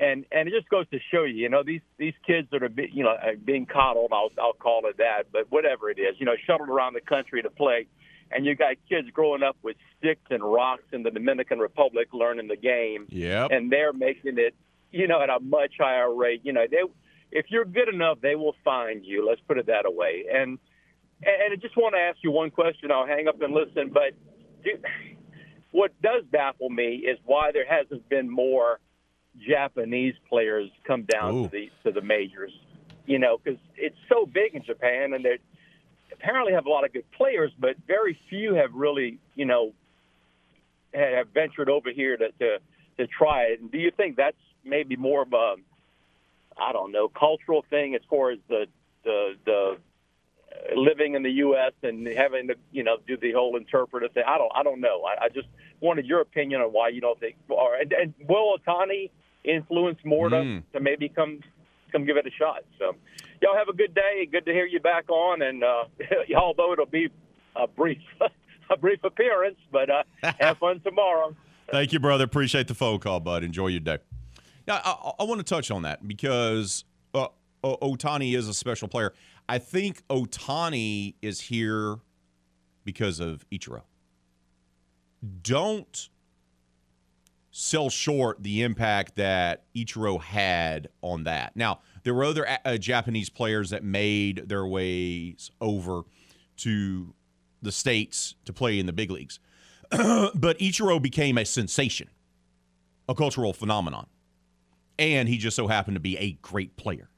And 0.01 0.25
and 0.31 0.49
it 0.49 0.53
just 0.53 0.69
goes 0.69 0.89
to 0.91 0.99
show 1.11 1.25
you, 1.25 1.35
you 1.35 1.49
know, 1.49 1.63
these 1.65 1.81
these 1.99 2.15
kids 2.27 2.49
that 2.53 2.63
are, 2.63 2.69
be, 2.69 2.89
you 2.93 3.03
know, 3.03 3.11
uh, 3.11 3.33
being 3.45 3.67
coddled, 3.67 4.13
I'll 4.13 4.31
I'll 4.41 4.53
call 4.53 4.87
it 4.87 4.99
that, 4.99 5.25
but 5.33 5.51
whatever 5.51 5.91
it 5.91 5.99
is, 5.99 6.15
you 6.19 6.27
know, 6.27 6.37
shuttled 6.47 6.69
around 6.69 6.95
the 6.95 7.01
country 7.01 7.43
to 7.43 7.51
play, 7.51 7.87
and 8.31 8.47
you 8.47 8.55
got 8.55 8.77
kids 8.89 9.09
growing 9.13 9.43
up 9.43 9.57
with 9.63 9.77
sticks 9.99 10.27
and 10.31 10.43
rocks 10.43 10.85
in 10.93 11.03
the 11.03 11.11
Dominican 11.11 11.59
Republic 11.59 12.09
learning 12.13 12.47
the 12.47 12.57
game, 12.57 13.07
Yep. 13.09 13.51
and 13.51 13.73
they're 13.73 13.93
making 13.93 14.39
it, 14.39 14.55
you 14.93 15.09
know, 15.09 15.21
at 15.21 15.31
a 15.31 15.41
much 15.41 15.75
higher 15.81 16.15
rate. 16.15 16.43
You 16.45 16.53
know, 16.53 16.67
they 16.71 16.83
if 17.33 17.47
you're 17.49 17.65
good 17.65 17.89
enough, 17.89 18.21
they 18.21 18.37
will 18.37 18.55
find 18.65 19.05
you. 19.05 19.27
Let's 19.29 19.41
put 19.49 19.59
it 19.59 19.67
that 19.67 19.83
way. 19.87 20.27
And 20.33 20.59
and 21.25 21.53
I 21.53 21.57
just 21.57 21.77
want 21.77 21.97
to 21.97 22.01
ask 22.01 22.19
you 22.23 22.31
one 22.31 22.51
question. 22.51 22.93
I'll 22.93 23.07
hang 23.07 23.27
up 23.27 23.43
and 23.43 23.53
listen. 23.53 23.91
But 23.93 24.13
do, 24.63 24.71
what 25.73 25.91
does 26.01 26.23
baffle 26.31 26.71
me 26.71 26.97
is 26.97 27.19
why 27.25 27.51
there 27.53 27.67
hasn't 27.69 28.09
been 28.09 28.31
more 28.31 28.79
Japanese 29.47 30.15
players 30.29 30.71
come 30.85 31.03
down 31.03 31.35
Ooh. 31.35 31.43
to 31.45 31.49
the 31.49 31.71
to 31.85 31.93
the 31.93 32.03
majors. 32.03 32.53
You 33.07 33.19
know, 33.19 33.39
because 33.39 33.59
it's 33.77 33.97
so 34.09 34.27
big 34.27 34.55
in 34.55 34.63
Japan, 34.65 35.15
and 35.15 35.25
they 35.25 35.39
apparently 36.13 36.53
have 36.53 36.67
a 36.67 36.71
lot 36.71 36.85
of 36.85 36.93
good 36.93 37.11
players, 37.13 37.51
but 37.59 37.77
very 37.87 38.19
few 38.29 38.55
have 38.55 38.75
really, 38.75 39.19
you 39.35 39.47
know, 39.47 39.73
have 40.93 41.29
ventured 41.29 41.71
over 41.71 41.91
here 41.91 42.17
to 42.17 42.31
to, 42.33 42.59
to 42.99 43.07
try 43.07 43.45
it. 43.45 43.61
And 43.61 43.71
do 43.71 43.79
you 43.79 43.91
think 43.91 44.17
that's 44.17 44.37
maybe 44.65 44.97
more 44.97 45.23
of 45.23 45.33
a 45.33 45.57
I 46.61 46.73
don't 46.73 46.93
know 46.93 47.09
cultural 47.09 47.65
thing 47.71 47.95
as 47.95 48.03
far 48.11 48.31
as 48.31 48.39
the 48.49 48.67
the 49.05 49.37
the 49.45 49.79
living 50.75 51.15
in 51.15 51.23
the 51.23 51.31
U.S. 51.31 51.73
and 51.83 52.07
having 52.07 52.49
to, 52.49 52.57
you 52.73 52.83
know, 52.83 52.99
do 53.07 53.17
the 53.17 53.33
whole 53.33 53.57
interpreter 53.57 54.09
thing. 54.09 54.25
I 54.27 54.39
don't, 54.39 54.51
I 54.55 54.63
don't 54.63 54.81
know. 54.81 55.05
I, 55.05 55.25
I 55.25 55.29
just 55.29 55.49
wanted 55.81 56.07
your 56.07 56.21
opinion 56.21 56.61
on 56.61 56.69
why 56.69 56.89
you 56.89 57.01
don't 57.01 57.19
think, 57.19 57.37
or 57.49 57.75
and, 57.77 57.93
and 57.93 58.15
will 58.29 58.57
Ohtani 58.59 59.11
influence 59.49 59.99
more 60.05 60.29
to, 60.29 60.37
Mm. 60.37 60.63
to 60.73 60.81
maybe 60.81 61.09
come, 61.09 61.41
come 61.93 62.05
give 62.05 62.17
it 62.17 62.27
a 62.27 62.31
shot. 62.31 62.65
So, 62.79 62.95
y'all 63.43 63.57
have 63.57 63.69
a 63.69 63.73
good 63.73 63.95
day. 63.95 64.27
Good 64.31 64.45
to 64.47 64.53
hear 64.53 64.67
you 64.67 64.81
back 64.81 65.09
on, 65.11 65.43
and 65.43 65.65
uh, 65.65 65.85
although 66.37 66.73
it'll 66.73 66.87
be 66.87 67.09
a 67.57 67.67
brief, 67.67 67.99
a 68.71 68.77
brief 68.77 69.03
appearance, 69.05 69.59
but 69.73 69.89
uh, 69.91 70.03
have 70.41 70.59
fun 70.59 70.81
tomorrow. 70.81 71.35
Thank 71.71 71.93
you, 71.93 72.01
brother. 72.01 72.25
Appreciate 72.25 72.69
the 72.69 72.75
phone 72.75 72.99
call, 72.99 73.21
bud. 73.21 73.43
Enjoy 73.45 73.67
your 73.69 73.81
day. 73.81 73.99
I, 74.69 74.81
I, 74.85 75.13
I 75.21 75.25
want 75.25 75.39
to 75.39 75.45
touch 75.45 75.71
on 75.71 75.83
that 75.83 76.07
because 76.07 76.85
uh, 77.15 77.29
Ohtani 77.65 78.35
is 78.37 78.49
a 78.49 78.55
special 78.55 78.89
player. 78.89 79.13
I 79.49 79.59
think 79.59 80.07
Ohtani 80.09 81.15
is 81.23 81.41
here 81.41 81.97
because 82.85 83.19
of 83.21 83.45
Ichiro. 83.51 83.83
Don't 85.43 86.09
sell 87.59 87.91
short 87.91 88.41
the 88.41 88.63
impact 88.63 89.17
that 89.17 89.65
Ichiro 89.75 90.23
had 90.23 90.89
on 91.03 91.25
that. 91.25 91.57
Now, 91.57 91.81
there 92.05 92.15
were 92.15 92.23
other 92.23 92.47
uh, 92.65 92.77
Japanese 92.77 93.31
players 93.31 93.71
that 93.71 93.83
made 93.83 94.49
their 94.49 94.65
ways 94.65 95.51
over 95.61 96.03
to 96.59 97.15
the 97.61 97.73
States 97.73 98.37
to 98.45 98.53
play 98.53 98.79
in 98.79 98.87
the 98.87 98.93
big 98.93 99.11
leagues. 99.11 99.41
but 99.91 100.57
Ichiro 100.61 101.03
became 101.03 101.37
a 101.37 101.45
sensation, 101.45 102.09
a 103.09 103.15
cultural 103.15 103.53
phenomenon. 103.53 104.07
And 104.97 105.29
he 105.29 105.37
just 105.37 105.57
so 105.57 105.67
happened 105.67 105.97
to 105.97 106.01
be 106.01 106.17
a 106.17 106.39
great 106.41 106.77
player. 106.77 107.11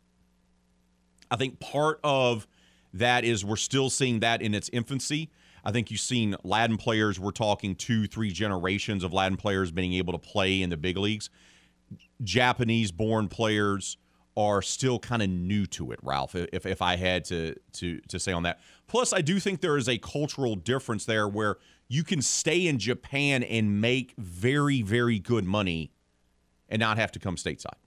I 1.30 1.36
think 1.36 1.60
part 1.60 2.00
of 2.02 2.46
that 2.94 3.24
is 3.24 3.44
we're 3.44 3.56
still 3.56 3.90
seeing 3.90 4.20
that 4.20 4.40
in 4.40 4.54
its 4.54 4.70
infancy. 4.72 5.30
I 5.64 5.72
think 5.72 5.90
you've 5.90 6.00
seen 6.00 6.36
Latin 6.42 6.76
players, 6.76 7.20
we're 7.20 7.30
talking 7.32 7.74
two, 7.74 8.06
three 8.06 8.30
generations 8.30 9.04
of 9.04 9.12
Latin 9.12 9.36
players 9.36 9.70
being 9.70 9.94
able 9.94 10.12
to 10.12 10.18
play 10.18 10.62
in 10.62 10.70
the 10.70 10.76
big 10.76 10.96
leagues. 10.96 11.30
Japanese 12.22 12.92
born 12.92 13.28
players 13.28 13.96
are 14.36 14.62
still 14.62 14.98
kind 14.98 15.22
of 15.22 15.28
new 15.28 15.66
to 15.66 15.92
it, 15.92 15.98
Ralph, 16.02 16.34
if, 16.34 16.64
if 16.64 16.80
I 16.80 16.96
had 16.96 17.24
to, 17.26 17.54
to, 17.72 18.00
to 18.08 18.18
say 18.18 18.32
on 18.32 18.44
that. 18.44 18.60
Plus, 18.86 19.12
I 19.12 19.20
do 19.20 19.40
think 19.40 19.60
there 19.60 19.76
is 19.76 19.88
a 19.88 19.98
cultural 19.98 20.54
difference 20.54 21.04
there 21.04 21.28
where 21.28 21.56
you 21.88 22.04
can 22.04 22.22
stay 22.22 22.66
in 22.66 22.78
Japan 22.78 23.42
and 23.42 23.80
make 23.80 24.14
very, 24.16 24.82
very 24.82 25.18
good 25.18 25.44
money 25.44 25.92
and 26.68 26.78
not 26.78 26.96
have 26.96 27.10
to 27.12 27.18
come 27.18 27.36
stateside. 27.36 27.78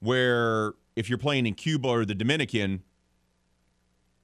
Where 0.00 0.72
if 0.96 1.08
you're 1.08 1.18
playing 1.18 1.46
in 1.46 1.54
Cuba 1.54 1.88
or 1.88 2.04
the 2.04 2.14
Dominican, 2.14 2.82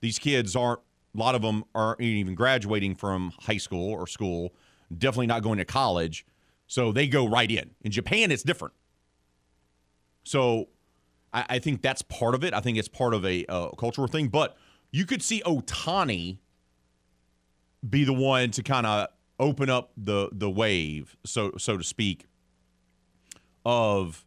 these 0.01 0.19
kids 0.19 0.57
aren't, 0.57 0.81
a 1.15 1.19
lot 1.19 1.35
of 1.35 1.43
them 1.43 1.65
aren't 1.74 2.01
even 2.01 2.35
graduating 2.35 2.95
from 2.97 3.32
high 3.41 3.57
school 3.57 3.93
or 3.93 4.07
school, 4.07 4.55
definitely 4.97 5.27
not 5.27 5.43
going 5.43 5.59
to 5.59 5.65
college. 5.65 6.27
So 6.66 6.93
they 6.93 7.07
go 7.07 7.27
right 7.27 7.51
in. 7.51 7.70
In 7.82 7.93
Japan, 7.93 8.32
it's 8.32 8.43
different. 8.43 8.74
So 10.24 10.69
I, 11.32 11.45
I 11.51 11.59
think 11.59 11.82
that's 11.82 12.03
part 12.03 12.35
of 12.35 12.43
it. 12.43 12.55
I 12.55 12.61
think 12.61 12.78
it's 12.78 12.89
part 12.89 13.15
of 13.15 13.24
a, 13.24 13.45
a 13.49 13.70
cultural 13.77 14.09
thing. 14.09 14.28
But 14.28 14.57
you 14.91 15.05
could 15.05 15.23
see 15.23 15.43
Ohtani 15.45 16.39
be 17.89 18.05
the 18.05 18.12
one 18.12 18.51
to 18.53 18.62
kind 18.62 18.86
of 18.86 19.09
open 19.39 19.69
up 19.69 19.93
the 19.97 20.28
the 20.32 20.49
wave, 20.49 21.16
so 21.24 21.53
so 21.59 21.77
to 21.77 21.85
speak, 21.85 22.27
of 23.65 24.24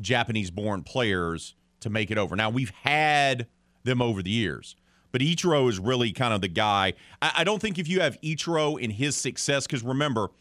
Japanese 0.00 0.50
born 0.50 0.82
players 0.82 1.54
to 1.80 1.90
make 1.90 2.10
it 2.10 2.18
over. 2.18 2.36
Now 2.36 2.50
we've 2.50 2.72
had 2.82 3.46
them 3.82 4.00
over 4.00 4.22
the 4.22 4.30
years, 4.30 4.76
but 5.14 5.20
Ichiro 5.20 5.68
is 5.68 5.78
really 5.78 6.10
kind 6.10 6.34
of 6.34 6.40
the 6.40 6.48
guy. 6.48 6.92
I, 7.22 7.32
I 7.36 7.44
don't 7.44 7.62
think 7.62 7.78
if 7.78 7.86
you 7.86 8.00
have 8.00 8.20
Ichiro 8.20 8.80
in 8.80 8.90
his 8.90 9.14
success, 9.14 9.64
because 9.64 9.84
remember, 9.84 10.32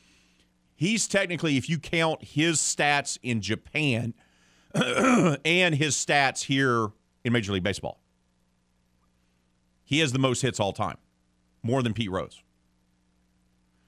he's 0.76 1.08
technically, 1.08 1.58
if 1.58 1.70
you 1.70 1.78
count 1.78 2.24
his 2.24 2.58
stats 2.58 3.20
in 3.22 3.40
Japan 3.40 4.16
and 4.74 5.76
his 5.76 5.96
stats 5.96 6.46
here 6.46 6.88
in 7.24 7.34
Major 7.34 7.54
League 7.54 7.62
Baseball, 7.62 8.00
he 9.84 10.00
has 10.00 10.12
the 10.12 10.18
most 10.18 10.42
hits 10.42 10.60
all 10.60 10.74
time, 10.74 10.98
more 11.62 11.84
than 11.84 11.94
Pete 11.94 12.10
Rose. 12.10 12.42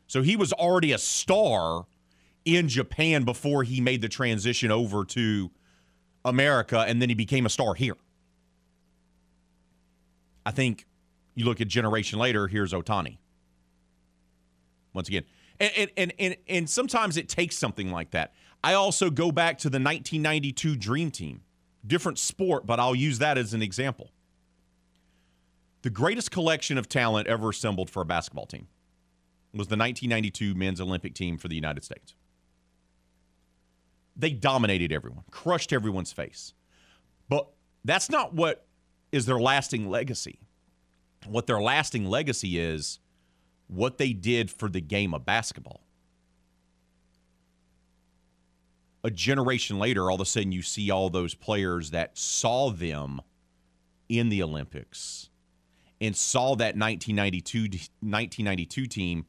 So 0.06 0.22
he 0.22 0.36
was 0.36 0.54
already 0.54 0.92
a 0.92 1.00
star 1.00 1.88
in 2.46 2.68
Japan 2.68 3.24
before 3.24 3.64
he 3.64 3.82
made 3.82 4.04
the 4.04 4.10
transition 4.10 4.70
over 4.70 5.04
to 5.04 5.50
America, 6.24 6.86
and 6.88 7.02
then 7.02 7.10
he 7.10 7.16
became 7.16 7.48
a 7.48 7.50
star 7.50 7.74
here. 7.74 7.96
I 10.46 10.52
think 10.52 10.86
you 11.34 11.46
look 11.46 11.62
at 11.62 11.68
generation 11.68 12.20
later, 12.20 12.48
here's 12.48 12.74
Ohtani. 12.74 13.18
Once 14.94 15.08
again. 15.08 15.24
And, 15.60 15.72
and, 15.78 15.92
and, 15.98 16.14
and, 16.20 16.36
and 16.48 16.70
sometimes 16.70 17.18
it 17.18 17.30
takes 17.30 17.58
something 17.58 17.92
like 17.92 18.12
that. 18.12 18.34
I 18.64 18.74
also 18.74 19.10
go 19.10 19.32
back 19.32 19.58
to 19.60 19.70
the 19.70 19.78
1992 19.78 20.76
Dream 20.76 21.12
Team. 21.12 21.42
Different 21.86 22.18
sport, 22.18 22.66
but 22.66 22.80
I'll 22.80 22.96
use 22.96 23.20
that 23.20 23.38
as 23.38 23.54
an 23.54 23.62
example. 23.62 24.10
The 25.84 25.92
greatest 25.92 26.32
collection 26.32 26.78
of 26.78 26.90
talent 26.90 27.28
ever 27.28 27.50
assembled 27.50 27.92
for 27.92 28.02
a 28.02 28.06
basketball 28.06 28.48
team 28.48 28.68
was 29.54 29.68
the 29.68 29.78
1992 29.78 30.56
men's 30.56 30.82
Olympic 30.82 31.14
team 31.14 31.38
for 31.38 31.48
the 31.48 31.56
United 31.56 31.84
States. 31.84 32.16
They 34.16 34.32
dominated 34.32 34.92
everyone, 34.92 35.26
crushed 35.30 35.72
everyone's 35.72 36.12
face. 36.12 36.54
But 37.30 37.48
that's 37.84 38.10
not 38.10 38.34
what 38.34 38.65
is 39.16 39.26
their 39.26 39.40
lasting 39.40 39.90
legacy. 39.90 40.40
What 41.26 41.48
their 41.48 41.62
lasting 41.62 42.06
legacy 42.06 42.60
is 42.60 43.00
what 43.68 43.98
they 43.98 44.12
did 44.12 44.52
for 44.52 44.68
the 44.68 44.82
game 44.82 45.14
of 45.14 45.26
basketball. 45.26 45.82
A 49.06 49.10
generation 49.10 49.80
later, 49.80 50.10
all 50.10 50.16
of 50.16 50.22
a 50.22 50.26
sudden, 50.26 50.52
you 50.52 50.62
see 50.62 50.92
all 50.92 51.10
those 51.10 51.34
players 51.34 51.92
that 51.92 52.18
saw 52.18 52.70
them 52.70 53.22
in 54.10 54.28
the 54.30 54.44
Olympics 54.44 55.30
and 56.02 56.16
saw 56.16 56.56
that 56.56 56.76
1992, 56.76 57.62
1992 58.02 58.86
team 58.86 59.26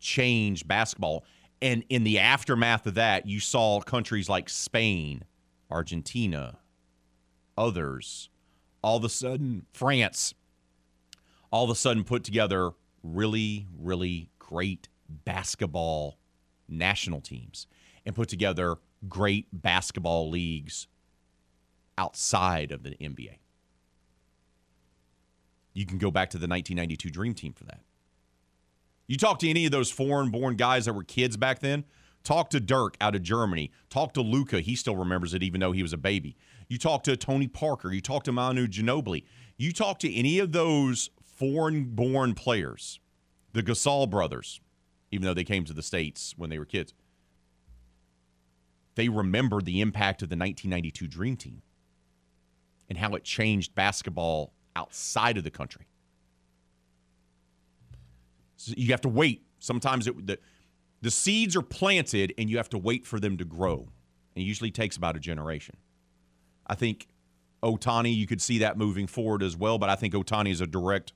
change 0.00 0.66
basketball. 0.66 1.24
And 1.60 1.84
in 1.90 2.04
the 2.04 2.20
aftermath 2.20 2.86
of 2.86 2.94
that, 2.94 3.26
you 3.26 3.38
saw 3.38 3.80
countries 3.80 4.30
like 4.30 4.48
Spain, 4.48 5.24
Argentina, 5.70 6.58
others, 7.58 8.30
all 8.84 8.98
of 8.98 9.04
a 9.04 9.08
sudden, 9.08 9.64
France, 9.72 10.34
all 11.50 11.64
of 11.64 11.70
a 11.70 11.74
sudden 11.74 12.04
put 12.04 12.22
together 12.22 12.72
really, 13.02 13.66
really 13.78 14.28
great 14.38 14.88
basketball 15.08 16.18
national 16.68 17.22
teams 17.22 17.66
and 18.04 18.14
put 18.14 18.28
together 18.28 18.76
great 19.08 19.46
basketball 19.52 20.28
leagues 20.28 20.86
outside 21.96 22.70
of 22.70 22.82
the 22.82 22.90
NBA. 22.90 23.38
You 25.72 25.86
can 25.86 25.96
go 25.96 26.10
back 26.10 26.28
to 26.30 26.38
the 26.38 26.46
1992 26.46 27.08
Dream 27.08 27.32
Team 27.32 27.54
for 27.54 27.64
that. 27.64 27.80
You 29.06 29.16
talk 29.16 29.38
to 29.38 29.48
any 29.48 29.64
of 29.64 29.72
those 29.72 29.90
foreign 29.90 30.30
born 30.30 30.56
guys 30.56 30.84
that 30.84 30.92
were 30.92 31.04
kids 31.04 31.38
back 31.38 31.60
then, 31.60 31.84
talk 32.22 32.50
to 32.50 32.60
Dirk 32.60 32.98
out 33.00 33.14
of 33.14 33.22
Germany, 33.22 33.70
talk 33.88 34.12
to 34.12 34.20
Luka. 34.20 34.60
he 34.60 34.76
still 34.76 34.96
remembers 34.96 35.32
it 35.32 35.42
even 35.42 35.60
though 35.60 35.72
he 35.72 35.82
was 35.82 35.94
a 35.94 35.98
baby. 35.98 36.36
You 36.68 36.78
talk 36.78 37.02
to 37.04 37.16
Tony 37.16 37.48
Parker, 37.48 37.92
you 37.92 38.00
talk 38.00 38.24
to 38.24 38.32
Manu 38.32 38.66
Ginobili, 38.66 39.24
you 39.56 39.72
talk 39.72 39.98
to 40.00 40.12
any 40.12 40.38
of 40.38 40.52
those 40.52 41.10
foreign 41.22 41.84
born 41.94 42.34
players, 42.34 43.00
the 43.52 43.62
Gasol 43.62 44.08
brothers, 44.08 44.60
even 45.10 45.26
though 45.26 45.34
they 45.34 45.44
came 45.44 45.64
to 45.64 45.72
the 45.72 45.82
States 45.82 46.34
when 46.36 46.50
they 46.50 46.58
were 46.58 46.64
kids, 46.64 46.94
they 48.94 49.08
remember 49.08 49.60
the 49.60 49.80
impact 49.80 50.22
of 50.22 50.28
the 50.28 50.36
1992 50.36 51.06
Dream 51.08 51.36
Team 51.36 51.62
and 52.88 52.98
how 52.98 53.14
it 53.14 53.24
changed 53.24 53.74
basketball 53.74 54.52
outside 54.76 55.36
of 55.36 55.44
the 55.44 55.50
country. 55.50 55.86
So 58.56 58.72
you 58.76 58.90
have 58.92 59.00
to 59.02 59.08
wait. 59.08 59.42
Sometimes 59.58 60.06
it, 60.06 60.26
the, 60.26 60.38
the 61.00 61.10
seeds 61.10 61.56
are 61.56 61.62
planted 61.62 62.32
and 62.38 62.48
you 62.48 62.56
have 62.56 62.68
to 62.70 62.78
wait 62.78 63.06
for 63.06 63.18
them 63.18 63.36
to 63.38 63.44
grow. 63.44 63.88
And 64.34 64.42
it 64.42 64.46
usually 64.46 64.70
takes 64.70 64.96
about 64.96 65.16
a 65.16 65.20
generation. 65.20 65.76
I 66.66 66.74
think 66.74 67.08
Ohtani, 67.62 68.14
you 68.14 68.26
could 68.26 68.42
see 68.42 68.58
that 68.58 68.76
moving 68.76 69.06
forward 69.06 69.42
as 69.42 69.56
well, 69.56 69.78
but 69.78 69.88
I 69.88 69.96
think 69.96 70.14
Ohtani 70.14 70.50
is 70.50 70.60
a 70.60 70.66
direct 70.66 71.12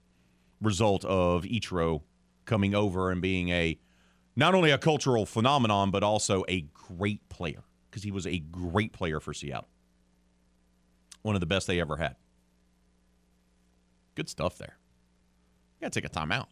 result 0.60 1.04
of 1.04 1.44
Ichiro 1.44 2.02
coming 2.44 2.74
over 2.74 3.10
and 3.10 3.20
being 3.20 3.50
a 3.50 3.78
not 4.34 4.54
only 4.54 4.70
a 4.70 4.78
cultural 4.78 5.26
phenomenon, 5.26 5.90
but 5.90 6.02
also 6.02 6.44
a 6.48 6.62
great 6.72 7.28
player 7.28 7.64
because 7.90 8.02
he 8.02 8.10
was 8.10 8.26
a 8.26 8.38
great 8.38 8.92
player 8.92 9.20
for 9.20 9.34
Seattle. 9.34 9.68
One 11.22 11.34
of 11.34 11.40
the 11.40 11.46
best 11.46 11.66
they 11.66 11.80
ever 11.80 11.96
had. 11.96 12.16
Good 14.14 14.28
stuff 14.28 14.56
there. 14.58 14.78
got 15.80 15.92
to 15.92 16.00
take 16.00 16.08
a 16.08 16.12
timeout. 16.12 16.46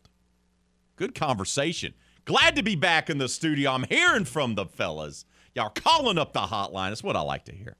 Good 0.97 1.15
conversation. 1.15 1.95
Glad 2.25 2.57
to 2.57 2.63
be 2.63 2.75
back 2.75 3.09
in 3.09 3.19
the 3.19 3.29
studio. 3.29 3.71
I'm 3.71 3.85
hearing 3.85 4.25
from 4.25 4.57
the 4.57 4.67
fellas. 4.67 5.25
Y'all 5.55 5.71
calling 5.71 6.19
up 6.19 6.33
the 6.33 6.41
hotline. 6.41 6.91
That's 6.91 7.03
what 7.03 7.17
I 7.17 7.21
like 7.21 7.45
to 7.45 7.53
hear. 7.55 7.77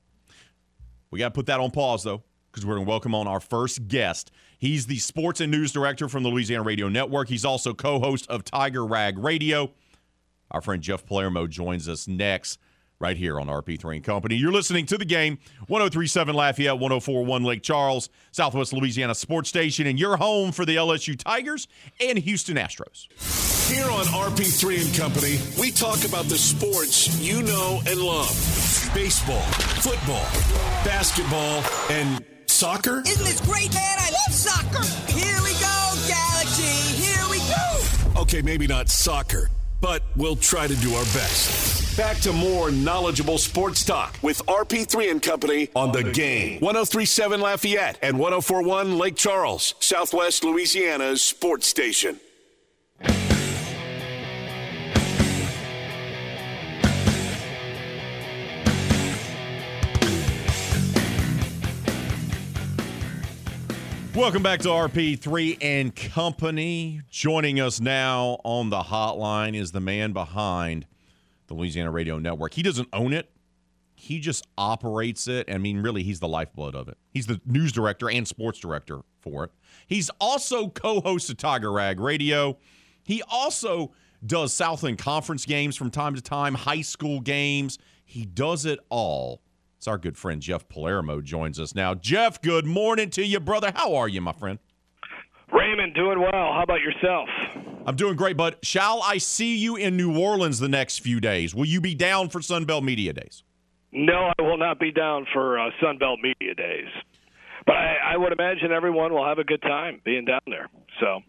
We 1.11 1.19
got 1.19 1.29
to 1.29 1.35
put 1.35 1.47
that 1.47 1.61
on 1.61 1.71
pause, 1.71 2.03
though, 2.03 2.23
because 2.51 2.67
we're 2.67 2.75
going 2.75 2.87
to 2.87 2.91
welcome 2.91 3.15
on 3.15 3.27
our 3.27 3.41
first 3.41 3.89
guest. 3.89 4.31
He's 4.59 4.87
the 4.87 4.99
sports 4.99 5.41
and 5.41 5.51
news 5.51 5.73
director 5.73 6.09
from 6.09 6.23
the 6.23 6.29
Louisiana 6.29 6.65
Radio 6.65 6.89
Network. 6.89 7.29
He's 7.29 7.45
also 7.45 7.75
co 7.75 8.01
host 8.01 8.27
of 8.29 8.45
Tiger 8.45 8.85
Rag 8.85 9.19
Radio. 9.19 9.73
Our 10.51 10.61
friend 10.61 10.83
Jeff 10.83 11.05
Palermo 11.05 11.47
joins 11.47 11.89
us 11.89 12.09
next 12.09 12.59
right 12.99 13.17
here 13.17 13.39
on 13.41 13.47
RP3 13.47 13.97
and 13.97 14.05
Company. 14.05 14.37
You're 14.37 14.53
listening 14.53 14.87
to 14.87 14.99
the 14.99 15.05
game 15.05 15.39
1037 15.67 16.35
Lafayette, 16.35 16.75
1041 16.75 17.45
Lake 17.45 17.63
Charles, 17.63 18.09
Southwest 18.33 18.73
Louisiana 18.73 19.15
Sports 19.15 19.49
Station, 19.49 19.87
and 19.87 19.99
your 19.99 20.17
home 20.17 20.53
for 20.53 20.65
the 20.65 20.77
LSU 20.77 21.19
Tigers 21.19 21.69
and 22.01 22.19
Houston 22.19 22.57
Astros. 22.57 23.07
Here 23.71 23.85
on 23.91 24.05
RP3 24.05 24.87
and 24.87 24.97
Company, 24.97 25.39
we 25.61 25.71
talk 25.71 26.05
about 26.05 26.27
the 26.27 26.39
sports 26.39 27.21
you 27.21 27.43
know 27.43 27.81
and 27.87 28.01
love 28.01 28.29
baseball, 28.95 29.43
football, 29.83 30.25
basketball, 30.85 31.63
and 31.91 32.25
soccer. 32.47 33.03
Isn't 33.07 33.25
this 33.25 33.41
great, 33.41 33.75
man? 33.75 33.99
I 33.99 34.11
love 34.11 34.35
soccer. 34.35 35.13
Here 35.13 35.37
we 35.43 35.53
go, 35.55 36.09
Galaxy. 36.09 37.03
Here 37.03 37.29
we 37.31 37.39
go. 37.39 38.23
Okay, 38.23 38.41
maybe 38.41 38.67
not 38.67 38.89
soccer, 38.89 39.51
but 39.81 40.03
we'll 40.17 40.37
try 40.37 40.67
to 40.67 40.77
do 40.77 40.95
our 40.95 41.05
best. 41.07 41.86
Back 41.97 42.19
to 42.19 42.33
more 42.35 42.71
knowledgeable 42.71 43.39
sports 43.39 43.83
talk 43.83 44.19
with 44.21 44.45
RP3 44.45 45.13
and 45.13 45.23
Company 45.23 45.71
on 45.75 45.93
the 45.93 46.05
game. 46.05 46.61
1037 46.61 47.41
Lafayette 47.41 47.99
and 48.03 48.19
1041 48.19 48.99
Lake 48.99 49.17
Charles, 49.17 49.75
Southwest 49.81 50.45
Louisiana's 50.45 51.23
sports 51.23 51.67
station. 51.67 52.21
Welcome 64.15 64.43
back 64.43 64.61
to 64.61 64.69
RP3 64.69 65.57
and 65.63 65.97
Company. 65.97 67.01
Joining 67.09 67.59
us 67.59 67.81
now 67.81 68.39
on 68.45 68.69
the 68.69 68.83
hotline 68.83 69.57
is 69.59 69.73
the 69.73 69.81
man 69.81 70.13
behind 70.13 70.87
the 71.47 71.55
Louisiana 71.55 71.91
Radio 71.91 72.19
Network. 72.19 72.55
He 72.55 72.63
doesn't 72.63 72.89
own 72.93 73.13
it, 73.13 73.31
he 73.95 74.21
just 74.21 74.47
operates 74.59 75.27
it. 75.27 75.51
I 75.51 75.59
mean, 75.59 75.81
really, 75.81 76.03
he's 76.03 76.21
the 76.21 76.29
lifeblood 76.29 76.75
of 76.75 76.89
it. 76.89 76.99
He's 77.11 77.27
the 77.27 77.41
news 77.47 77.73
director 77.73 78.11
and 78.11 78.29
sports 78.29 78.59
director 78.59 79.01
for 79.21 79.45
it. 79.45 79.51
He's 79.87 80.11
also 80.21 80.69
co 80.69 81.01
host 81.01 81.31
of 81.31 81.39
Tiger 81.39 81.73
Rag 81.73 81.99
Radio. 81.99 82.59
He 83.03 83.23
also 83.29 83.93
does 84.25 84.53
Southland 84.53 84.99
Conference 84.99 85.47
games 85.47 85.77
from 85.77 85.91
time 85.91 86.15
to 86.15 86.21
time, 86.21 86.55
high 86.55 86.83
school 86.83 87.21
games. 87.21 87.79
He 88.05 88.25
does 88.27 88.67
it 88.67 88.81
all. 88.89 89.43
It's 89.79 89.89
our 89.89 89.99
good 89.99 90.17
friend 90.17 90.41
Jeff 90.41 90.69
Palermo 90.69 91.21
joins 91.21 91.59
us 91.61 91.75
now. 91.75 91.95
Jeff, 91.95 92.41
good 92.41 92.67
morning 92.67 93.11
to 93.11 93.25
you, 93.25 93.41
brother. 93.41 93.73
How 93.75 93.95
are 93.95 94.09
you, 94.09 94.21
my 94.21 94.33
friend? 94.33 94.59
Raymond, 95.53 95.95
doing 95.95 96.21
well. 96.21 96.53
How 96.53 96.63
about 96.63 96.81
yourself? 96.81 97.29
I'm 97.87 97.97
doing 97.97 98.17
great, 98.17 98.37
bud. 98.37 98.57
Shall 98.63 99.01
I 99.03 99.19
see 99.19 99.57
you 99.57 99.77
in 99.77 99.97
New 99.97 100.19
Orleans 100.19 100.59
the 100.59 100.69
next 100.69 100.99
few 100.99 101.21
days? 101.21 101.55
Will 101.55 101.67
you 101.67 101.81
be 101.81 101.95
down 101.95 102.29
for 102.29 102.41
Sunbelt 102.41 102.83
Media 102.83 103.13
Days? 103.13 103.45
No, 103.93 104.33
I 104.39 104.43
will 104.43 104.59
not 104.59 104.81
be 104.81 104.91
down 104.91 105.27
for 105.33 105.59
uh, 105.59 105.71
Sunbelt 105.81 106.17
Media 106.21 106.55
Days. 106.55 106.89
But 107.65 107.77
I, 107.77 107.97
I 108.15 108.17
would 108.17 108.33
imagine 108.33 108.73
everyone 108.73 109.13
will 109.13 109.25
have 109.25 109.39
a 109.39 109.45
good 109.45 109.63
time 109.63 110.01
being 110.05 110.25
down 110.25 110.41
there. 110.47 110.69
So 111.01 111.21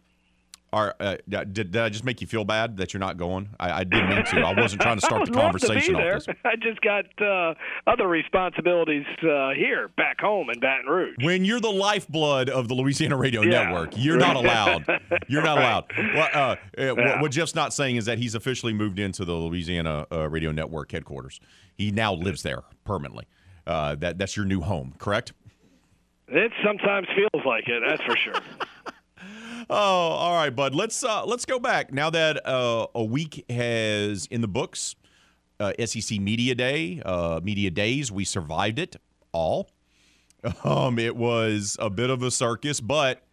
Are, 0.77 0.95
uh, 0.99 1.15
did, 1.27 1.53
did 1.53 1.75
I 1.77 1.89
just 1.89 2.03
make 2.03 2.21
you 2.21 2.27
feel 2.27 2.43
bad 2.43 2.77
that 2.77 2.93
you're 2.93 2.99
not 2.99 3.17
going? 3.17 3.49
I, 3.59 3.79
I 3.79 3.83
didn't 3.83 4.09
mean 4.09 4.23
to. 4.25 4.41
I 4.41 4.53
wasn't 4.59 4.81
trying 4.83 4.97
to 4.99 5.05
start 5.05 5.25
the 5.25 5.31
would 5.31 5.35
love 5.39 5.53
to 5.53 5.59
be 5.59 5.65
conversation 5.67 5.95
off 5.95 6.25
this. 6.25 6.35
I 6.45 6.55
just 6.55 6.81
got 6.81 7.05
uh, 7.21 7.55
other 7.87 8.07
responsibilities 8.07 9.05
uh, 9.23 9.51
here, 9.55 9.89
back 9.97 10.19
home 10.21 10.49
in 10.51 10.59
Baton 10.59 10.85
Rouge. 10.85 11.15
When 11.21 11.43
you're 11.45 11.59
the 11.59 11.71
lifeblood 11.71 12.49
of 12.49 12.67
the 12.67 12.75
Louisiana 12.75 13.17
Radio 13.17 13.41
Yeah. 13.41 13.63
Network, 13.63 13.93
you're 13.97 14.17
not 14.17 14.35
allowed. 14.35 14.85
You're 15.27 15.43
not 15.43 15.57
allowed. 15.57 15.85
Well, 15.97 16.29
uh, 16.33 16.55
what- 16.77 16.97
Yeah. 16.97 17.21
what 17.21 17.31
Jeff's 17.31 17.55
not 17.55 17.73
saying 17.73 17.95
is 17.95 18.05
that 18.05 18.17
he's 18.19 18.35
officially 18.35 18.71
moved 18.73 18.99
into 18.99 19.25
the 19.25 19.33
Louisiana 19.33 20.05
uh, 20.11 20.29
Radio 20.29 20.51
Network 20.51 20.91
headquarters. 20.91 21.39
He 21.75 21.91
now 21.91 22.13
lives 22.13 22.43
there 22.43 22.61
permanently. 22.85 23.25
Uh, 23.65 23.95
that 23.95 24.17
that's 24.19 24.37
your 24.37 24.45
new 24.45 24.61
home, 24.61 24.93
correct? 24.99 25.33
It 26.29 26.51
sometimes 26.63 27.07
feels 27.15 27.45
like 27.45 27.67
it, 27.67 27.81
that's 27.87 28.03
for 28.03 28.15
sure. 28.17 28.41
Oh, 29.69 29.75
all 29.75 30.33
right, 30.33 30.55
bud. 30.55 30.73
Let's 30.73 31.03
uh, 31.03 31.25
let's 31.25 31.45
go 31.45 31.59
back 31.59 31.91
now 31.91 32.09
that 32.09 32.45
uh, 32.47 32.87
a 32.95 33.03
week 33.03 33.45
has 33.49 34.25
in 34.27 34.41
the 34.41 34.47
books. 34.47 34.95
Uh, 35.59 35.73
SEC 35.83 36.19
Media 36.19 36.53
Day, 36.53 37.01
uh, 37.03 37.41
Media 37.43 37.71
Days. 37.71 38.11
We 38.11 38.23
survived 38.25 38.79
it 38.79 38.95
all. 39.31 39.69
Um, 40.63 40.99
it 40.99 41.17
was 41.17 41.75
a 41.79 41.89
bit 41.89 42.09
of 42.09 42.21
a 42.21 42.29
circus, 42.29 42.79
but 42.79 43.23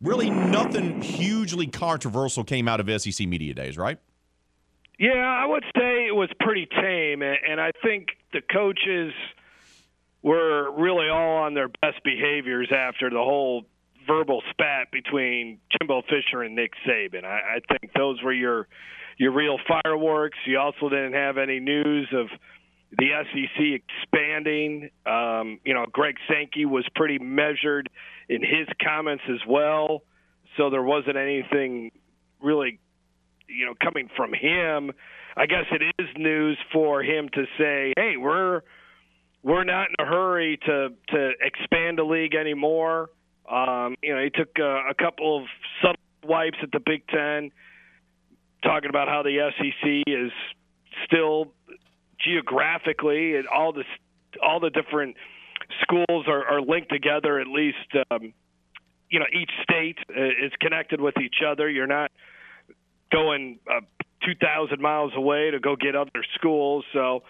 really 0.00 0.30
nothing 0.30 1.02
hugely 1.02 1.66
controversial 1.66 2.42
came 2.42 2.66
out 2.66 2.80
of 2.80 3.02
SEC 3.02 3.28
Media 3.28 3.54
Days, 3.54 3.76
right? 3.76 3.98
Yeah, 4.98 5.12
I 5.12 5.44
would 5.46 5.64
say 5.76 6.06
it 6.06 6.14
was 6.16 6.30
pretty 6.40 6.66
tame, 6.66 7.22
and 7.22 7.38
and 7.48 7.60
I 7.60 7.70
think 7.82 8.08
the 8.32 8.40
coaches 8.40 9.12
were 10.22 10.70
really 10.72 11.08
all 11.08 11.36
on 11.36 11.54
their 11.54 11.68
best 11.68 12.02
behaviors 12.02 12.68
after 12.72 13.10
the 13.10 13.18
whole 13.18 13.66
verbal 14.06 14.42
spat 14.50 14.90
between 14.90 15.58
Jimbo 15.70 16.02
Fisher 16.02 16.42
and 16.42 16.54
Nick 16.54 16.72
Saban. 16.86 17.24
I, 17.24 17.56
I 17.56 17.78
think 17.78 17.92
those 17.94 18.22
were 18.22 18.32
your 18.32 18.68
your 19.16 19.32
real 19.32 19.58
fireworks. 19.68 20.38
You 20.46 20.58
also 20.58 20.88
didn't 20.88 21.12
have 21.12 21.38
any 21.38 21.60
news 21.60 22.08
of 22.12 22.26
the 22.98 23.10
SEC 23.32 23.80
expanding. 23.80 24.90
Um, 25.06 25.60
you 25.64 25.74
know, 25.74 25.86
Greg 25.90 26.16
Sankey 26.28 26.64
was 26.64 26.84
pretty 26.94 27.18
measured 27.18 27.88
in 28.28 28.42
his 28.42 28.66
comments 28.84 29.24
as 29.28 29.40
well, 29.48 30.02
so 30.56 30.70
there 30.70 30.82
wasn't 30.82 31.16
anything 31.16 31.92
really 32.40 32.80
you 33.48 33.66
know, 33.66 33.74
coming 33.82 34.08
from 34.16 34.32
him, 34.32 34.90
I 35.36 35.46
guess 35.46 35.64
it 35.70 35.82
is 35.98 36.08
news 36.16 36.58
for 36.72 37.02
him 37.02 37.28
to 37.30 37.44
say, 37.58 37.92
"Hey, 37.96 38.16
we're 38.16 38.62
we're 39.42 39.64
not 39.64 39.88
in 39.88 39.94
a 39.98 40.08
hurry 40.08 40.58
to 40.66 40.90
to 41.08 41.32
expand 41.40 41.98
the 41.98 42.04
league 42.04 42.34
anymore." 42.34 43.10
Um, 43.50 43.96
you 44.02 44.14
know, 44.14 44.22
he 44.22 44.30
took 44.30 44.50
uh, 44.58 44.88
a 44.88 44.94
couple 44.94 45.38
of 45.38 45.44
subtle 45.82 46.00
wipes 46.24 46.58
at 46.62 46.70
the 46.72 46.80
Big 46.80 47.06
Ten, 47.08 47.50
talking 48.62 48.88
about 48.88 49.08
how 49.08 49.22
the 49.22 49.50
SEC 49.58 50.02
is 50.06 50.32
still 51.06 51.52
geographically 52.18 53.36
and 53.36 53.46
all 53.46 53.72
the 53.72 53.84
all 54.42 54.60
the 54.60 54.70
different 54.70 55.16
schools 55.82 56.26
are, 56.26 56.44
are 56.44 56.60
linked 56.60 56.90
together. 56.90 57.38
At 57.38 57.46
least, 57.46 57.76
um, 58.10 58.32
you 59.10 59.18
know, 59.18 59.26
each 59.32 59.50
state 59.62 59.98
is 60.08 60.52
connected 60.60 61.00
with 61.00 61.14
each 61.22 61.36
other. 61.46 61.68
You're 61.68 61.86
not 61.86 62.10
going 63.12 63.58
uh, 63.70 63.80
2,000 64.24 64.80
miles 64.80 65.12
away 65.14 65.50
to 65.50 65.60
go 65.60 65.76
get 65.76 65.94
other 65.94 66.24
schools. 66.34 66.84
So, 66.92 67.22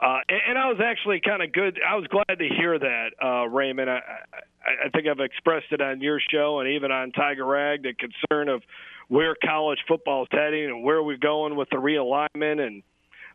uh, 0.00 0.18
and, 0.28 0.58
I 0.58 0.68
was 0.68 0.78
actually 0.84 1.20
kind 1.24 1.42
of 1.42 1.52
good. 1.52 1.80
I 1.88 1.96
was 1.96 2.06
glad 2.08 2.38
to 2.38 2.48
hear 2.48 2.78
that, 2.78 3.08
uh, 3.22 3.48
Raymond. 3.48 3.88
I, 3.88 3.94
I, 3.96 4.86
I 4.86 4.88
think 4.90 5.06
I've 5.06 5.20
expressed 5.20 5.66
it 5.70 5.80
on 5.80 6.00
your 6.00 6.20
show 6.30 6.60
and 6.60 6.68
even 6.70 6.92
on 6.92 7.12
Tiger 7.12 7.46
Rag 7.46 7.82
the 7.82 7.94
concern 7.94 8.48
of 8.48 8.62
where 9.08 9.34
college 9.42 9.78
football 9.88 10.24
is 10.24 10.28
heading 10.30 10.66
and 10.66 10.82
where 10.82 11.02
we're 11.02 11.16
going 11.16 11.56
with 11.56 11.68
the 11.70 11.76
realignment 11.76 12.60
and 12.60 12.82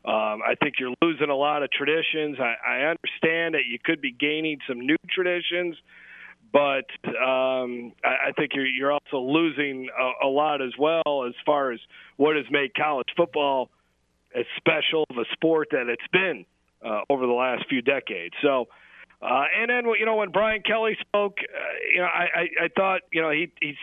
um, 0.04 0.42
I 0.42 0.56
think 0.62 0.76
you're 0.80 0.94
losing 1.02 1.30
a 1.30 1.36
lot 1.36 1.62
of 1.62 1.70
traditions. 1.72 2.38
I, 2.40 2.56
I 2.68 2.76
understand 2.90 3.54
that 3.54 3.66
you 3.70 3.78
could 3.84 4.02
be 4.02 4.12
gaining 4.12 4.58
some 4.68 4.80
new 4.80 4.98
traditions, 5.14 5.76
but 6.52 6.86
um, 7.08 7.94
I, 8.04 8.30
I 8.30 8.32
think 8.36 8.52
you're, 8.56 8.66
you're 8.66 8.92
also 8.92 9.20
losing 9.20 9.90
a, 9.96 10.26
a 10.26 10.30
lot 10.30 10.62
as 10.62 10.72
well 10.78 11.26
as 11.28 11.34
far 11.46 11.72
as 11.72 11.80
what 12.18 12.36
has 12.36 12.46
made 12.50 12.74
college 12.74 13.10
football 13.16 13.70
as 14.36 14.46
special 14.58 15.06
of 15.12 15.18
a 15.18 15.26
sport 15.34 15.68
that 15.72 15.88
it's 15.88 16.08
been 16.12 16.46
uh, 16.86 17.02
over 17.10 17.26
the 17.26 17.34
last 17.34 17.66
few 17.70 17.82
decades. 17.82 18.36
So, 18.42 18.68
uh, 19.22 19.44
and 19.60 19.70
then 19.70 19.86
you 20.00 20.06
know 20.06 20.16
when 20.16 20.32
Brian 20.32 20.62
Kelly 20.62 20.98
spoke, 21.02 21.38
uh, 21.42 21.60
you 21.94 22.00
know 22.00 22.08
I, 22.08 22.24
I, 22.36 22.66
I 22.66 22.68
thought 22.76 23.02
you 23.12 23.22
know 23.22 23.32
he, 23.32 23.52
he's 23.62 23.76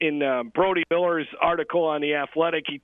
in 0.00 0.22
uh, 0.22 0.42
Brody 0.54 0.84
Miller's 0.90 1.28
article 1.40 1.84
on 1.84 2.00
the 2.00 2.14
Athletic. 2.14 2.64
He 2.66 2.80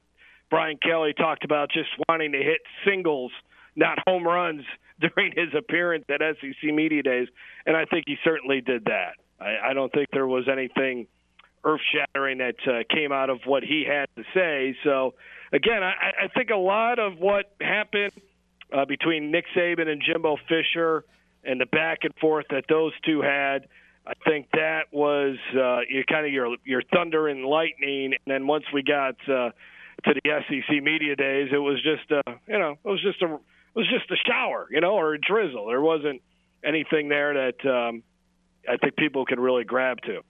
Brian 0.50 0.78
Kelly 0.82 1.14
talked 1.16 1.44
about 1.44 1.70
just 1.70 1.88
wanting 2.08 2.32
to 2.32 2.38
hit 2.38 2.60
singles, 2.86 3.32
not 3.74 3.98
home 4.06 4.24
runs, 4.26 4.64
during 5.00 5.32
his 5.32 5.54
appearance 5.56 6.04
at 6.08 6.20
SEC 6.40 6.72
Media 6.74 7.02
Days, 7.02 7.28
and 7.66 7.76
I 7.76 7.84
think 7.86 8.04
he 8.06 8.16
certainly 8.22 8.60
did 8.60 8.84
that. 8.86 9.14
I, 9.40 9.70
I 9.70 9.74
don't 9.74 9.92
think 9.92 10.08
there 10.12 10.26
was 10.26 10.48
anything 10.50 11.06
earth 11.64 11.80
shattering 11.92 12.38
that 12.38 12.56
uh, 12.66 12.82
came 12.94 13.12
out 13.12 13.30
of 13.30 13.40
what 13.46 13.62
he 13.62 13.84
had 13.86 14.06
to 14.16 14.24
say. 14.34 14.76
So, 14.84 15.14
again, 15.52 15.82
I, 15.82 16.24
I 16.24 16.28
think 16.28 16.50
a 16.50 16.56
lot 16.56 16.98
of 16.98 17.18
what 17.18 17.54
happened 17.60 18.12
uh, 18.72 18.84
between 18.84 19.30
Nick 19.30 19.44
Saban 19.56 19.88
and 19.88 20.02
Jimbo 20.02 20.36
Fisher 20.48 21.04
and 21.44 21.60
the 21.60 21.66
back 21.66 22.00
and 22.02 22.14
forth 22.20 22.46
that 22.50 22.64
those 22.68 22.92
two 23.04 23.20
had. 23.20 23.68
I 24.06 24.14
think 24.26 24.48
that 24.52 24.86
was 24.90 25.36
uh, 25.52 25.80
kind 26.08 26.26
of 26.26 26.32
your 26.32 26.56
your 26.64 26.82
thunder 26.92 27.28
and 27.28 27.44
lightning, 27.44 28.14
and 28.14 28.26
then 28.26 28.46
once 28.46 28.64
we 28.74 28.82
got 28.82 29.14
uh, 29.28 29.50
to 30.04 30.14
the 30.14 30.42
SEC 30.48 30.82
media 30.82 31.14
days, 31.14 31.50
it 31.52 31.58
was 31.58 31.80
just 31.82 32.10
a 32.10 32.32
you 32.48 32.58
know 32.58 32.72
it 32.84 32.88
was 32.88 33.00
just 33.00 33.22
a 33.22 33.26
it 33.26 33.78
was 33.78 33.88
just 33.88 34.10
a 34.10 34.16
shower, 34.28 34.66
you 34.70 34.80
know, 34.80 34.94
or 34.94 35.14
a 35.14 35.20
drizzle. 35.20 35.66
There 35.66 35.80
wasn't 35.80 36.20
anything 36.64 37.08
there 37.08 37.32
that 37.34 37.68
um, 37.68 38.02
I 38.68 38.76
think 38.76 38.96
people 38.96 39.24
could 39.24 39.38
really 39.38 39.64
grab 39.64 40.00
to. 40.02 40.22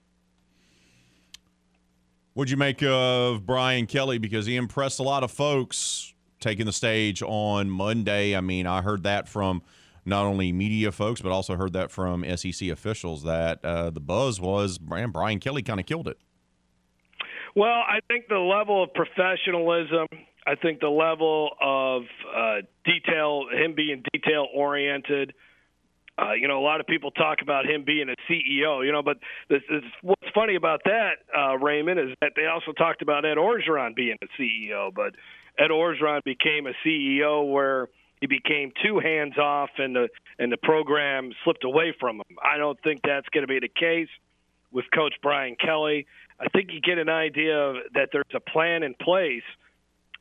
What'd 2.35 2.49
you 2.49 2.57
make 2.57 2.81
of 2.83 3.45
Brian 3.45 3.85
Kelly? 3.85 4.17
Because 4.17 4.45
he 4.45 4.55
impressed 4.55 4.99
a 4.99 5.03
lot 5.03 5.23
of 5.23 5.31
folks 5.31 6.12
taking 6.43 6.65
the 6.65 6.73
stage 6.73 7.23
on 7.23 7.69
Monday. 7.69 8.35
I 8.35 8.41
mean, 8.41 8.67
I 8.67 8.81
heard 8.81 9.03
that 9.03 9.27
from 9.27 9.63
not 10.05 10.25
only 10.25 10.51
media 10.51 10.91
folks, 10.91 11.21
but 11.21 11.31
also 11.31 11.55
heard 11.55 11.73
that 11.73 11.89
from 11.89 12.25
SEC 12.35 12.69
officials 12.69 13.23
that 13.23 13.63
uh, 13.63 13.89
the 13.89 14.01
buzz 14.01 14.39
was, 14.39 14.79
man, 14.79 15.11
Brian 15.11 15.39
Kelly 15.39 15.63
kind 15.63 15.79
of 15.79 15.85
killed 15.85 16.07
it. 16.07 16.17
Well, 17.55 17.69
I 17.69 17.99
think 18.07 18.27
the 18.27 18.39
level 18.39 18.83
of 18.83 18.93
professionalism, 18.93 20.07
I 20.45 20.55
think 20.55 20.79
the 20.79 20.89
level 20.89 21.51
of 21.61 22.03
uh, 22.35 22.61
detail, 22.83 23.45
him 23.51 23.75
being 23.75 24.03
detail 24.11 24.47
oriented. 24.53 25.33
Uh, 26.15 26.33
you 26.33 26.47
know, 26.47 26.59
a 26.59 26.65
lot 26.65 26.79
of 26.79 26.85
people 26.85 27.09
talk 27.11 27.39
about 27.41 27.65
him 27.65 27.83
being 27.85 28.07
a 28.09 28.15
CEO. 28.31 28.85
You 28.85 28.91
know, 28.91 29.01
but 29.01 29.17
this, 29.49 29.61
this, 29.69 29.83
what's 30.01 30.29
funny 30.33 30.55
about 30.55 30.81
that, 30.85 31.13
uh, 31.35 31.57
Raymond, 31.57 31.99
is 31.99 32.15
that 32.21 32.33
they 32.35 32.45
also 32.45 32.71
talked 32.71 33.01
about 33.01 33.25
Ed 33.25 33.37
Orgeron 33.37 33.95
being 33.95 34.17
a 34.21 34.41
CEO. 34.41 34.93
But 34.93 35.15
Ed 35.57 35.69
Orgeron 35.69 36.23
became 36.23 36.67
a 36.67 36.73
CEO 36.85 37.51
where 37.51 37.89
he 38.21 38.27
became 38.27 38.71
too 38.83 38.99
hands 38.99 39.37
off, 39.37 39.69
and 39.77 39.95
the 39.95 40.07
and 40.39 40.51
the 40.51 40.57
program 40.57 41.31
slipped 41.43 41.63
away 41.63 41.93
from 41.99 42.17
him. 42.17 42.37
I 42.41 42.57
don't 42.57 42.79
think 42.81 43.01
that's 43.03 43.27
going 43.29 43.43
to 43.43 43.47
be 43.47 43.59
the 43.59 43.67
case 43.67 44.07
with 44.71 44.85
Coach 44.93 45.13
Brian 45.21 45.55
Kelly. 45.55 46.07
I 46.39 46.47
think 46.49 46.71
you 46.73 46.81
get 46.81 46.97
an 46.97 47.09
idea 47.09 47.55
of, 47.55 47.75
that 47.93 48.09
there's 48.11 48.25
a 48.33 48.39
plan 48.39 48.83
in 48.83 48.95
place 48.95 49.43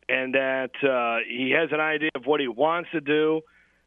and 0.08 0.34
that 0.34 0.70
uh, 0.82 1.24
he 1.26 1.54
has 1.58 1.70
an 1.72 1.80
idea 1.80 2.10
of 2.14 2.26
what 2.26 2.40
he 2.40 2.48
wants 2.48 2.90
to 2.92 3.00
do. 3.00 3.40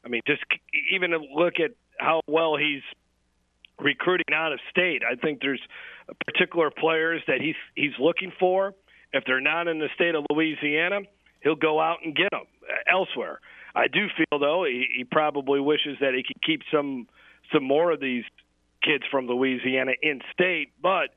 I 0.03 0.09
mean, 0.09 0.22
just 0.26 0.43
even 0.91 1.11
look 1.34 1.55
at 1.63 1.72
how 1.99 2.22
well 2.27 2.57
he's 2.57 2.81
recruiting 3.80 4.34
out 4.34 4.51
of 4.51 4.59
state. 4.69 5.01
I 5.09 5.15
think 5.15 5.41
there's 5.41 5.61
particular 6.26 6.72
players 6.72 7.22
that 7.27 7.41
he's 7.41 7.55
he's 7.76 7.97
looking 7.99 8.31
for. 8.39 8.73
If 9.13 9.23
they're 9.26 9.41
not 9.41 9.67
in 9.67 9.80
the 9.80 9.89
state 9.95 10.15
of 10.15 10.26
Louisiana, 10.30 11.01
he'll 11.45 11.55
go 11.55 11.80
out 11.80 11.99
and 12.03 12.13
get 12.13 12.31
them 12.31 12.41
elsewhere. 12.91 13.39
I 13.73 13.88
do 13.88 14.07
feel 14.17 14.39
though 14.39 14.65
he, 14.65 14.88
he 14.97 15.03
probably 15.05 15.61
wishes 15.61 15.97
that 16.01 16.13
he 16.13 16.23
could 16.23 16.41
keep 16.43 16.61
some 16.73 17.07
some 17.53 17.63
more 17.63 17.91
of 17.91 17.99
these 18.01 18.23
kids 18.84 19.03
from 19.09 19.27
Louisiana 19.27 19.91
in 20.01 20.19
state, 20.34 20.72
but 20.81 21.13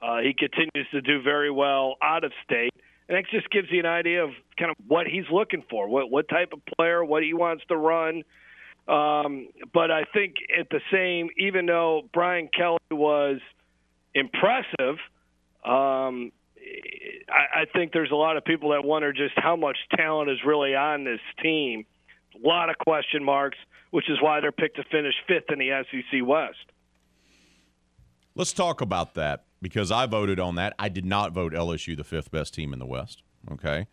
uh, 0.00 0.18
he 0.18 0.32
continues 0.32 0.88
to 0.92 1.00
do 1.00 1.20
very 1.20 1.50
well 1.50 1.96
out 2.00 2.24
of 2.24 2.32
state. 2.44 2.72
And 3.08 3.16
that 3.18 3.24
just 3.30 3.50
gives 3.50 3.68
you 3.70 3.80
an 3.80 3.86
idea 3.86 4.22
of 4.22 4.30
kind 4.56 4.70
of 4.70 4.76
what 4.86 5.06
he's 5.06 5.24
looking 5.30 5.64
for, 5.68 5.88
what 5.88 6.10
what 6.10 6.28
type 6.28 6.52
of 6.52 6.60
player, 6.76 7.04
what 7.04 7.22
he 7.22 7.34
wants 7.34 7.64
to 7.68 7.76
run. 7.76 8.22
Um, 8.88 9.48
but 9.72 9.90
I 9.90 10.04
think 10.12 10.36
at 10.58 10.68
the 10.70 10.80
same, 10.92 11.30
even 11.36 11.66
though 11.66 12.02
Brian 12.12 12.48
Kelly 12.56 12.78
was 12.90 13.40
impressive, 14.14 14.98
um, 15.64 16.32
I, 17.28 17.62
I 17.62 17.64
think 17.72 17.92
there's 17.92 18.10
a 18.10 18.16
lot 18.16 18.36
of 18.36 18.44
people 18.44 18.70
that 18.70 18.84
wonder 18.84 19.12
just 19.12 19.34
how 19.36 19.56
much 19.56 19.76
talent 19.96 20.30
is 20.30 20.38
really 20.46 20.74
on 20.74 21.04
this 21.04 21.20
team. 21.42 21.84
A 22.34 22.46
lot 22.46 22.70
of 22.70 22.78
question 22.78 23.22
marks, 23.24 23.58
which 23.90 24.08
is 24.08 24.20
why 24.20 24.40
they're 24.40 24.52
picked 24.52 24.76
to 24.76 24.84
finish 24.84 25.14
fifth 25.26 25.50
in 25.50 25.58
the 25.58 25.82
SEC 25.90 26.26
West. 26.26 26.58
Let's 28.34 28.52
talk 28.52 28.80
about 28.80 29.14
that 29.14 29.44
because 29.60 29.90
I 29.90 30.06
voted 30.06 30.40
on 30.40 30.54
that. 30.54 30.74
I 30.78 30.88
did 30.88 31.04
not 31.04 31.32
vote 31.32 31.52
LSU 31.52 31.96
the 31.96 32.04
fifth 32.04 32.30
best 32.30 32.54
team 32.54 32.72
in 32.72 32.78
the 32.78 32.86
West. 32.86 33.22
Okay, 33.50 33.86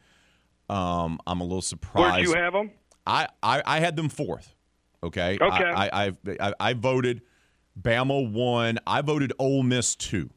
um, 0.69 1.19
I'm 1.27 1.41
a 1.41 1.43
little 1.43 1.61
surprised. 1.61 2.27
Where'd 2.27 2.27
you 2.27 2.33
have 2.35 2.53
them? 2.53 2.71
I, 3.05 3.27
I, 3.41 3.61
I 3.65 3.79
had 3.79 3.95
them 3.95 4.07
fourth. 4.07 4.55
Okay. 5.03 5.37
Okay. 5.41 5.63
I, 5.63 6.07
I, 6.07 6.13
I, 6.39 6.53
I 6.59 6.73
voted 6.73 7.21
Bama 7.79 8.31
one. 8.31 8.79
I 8.85 9.01
voted 9.01 9.33
Ole 9.39 9.63
Miss 9.63 9.95
two. 9.95 10.29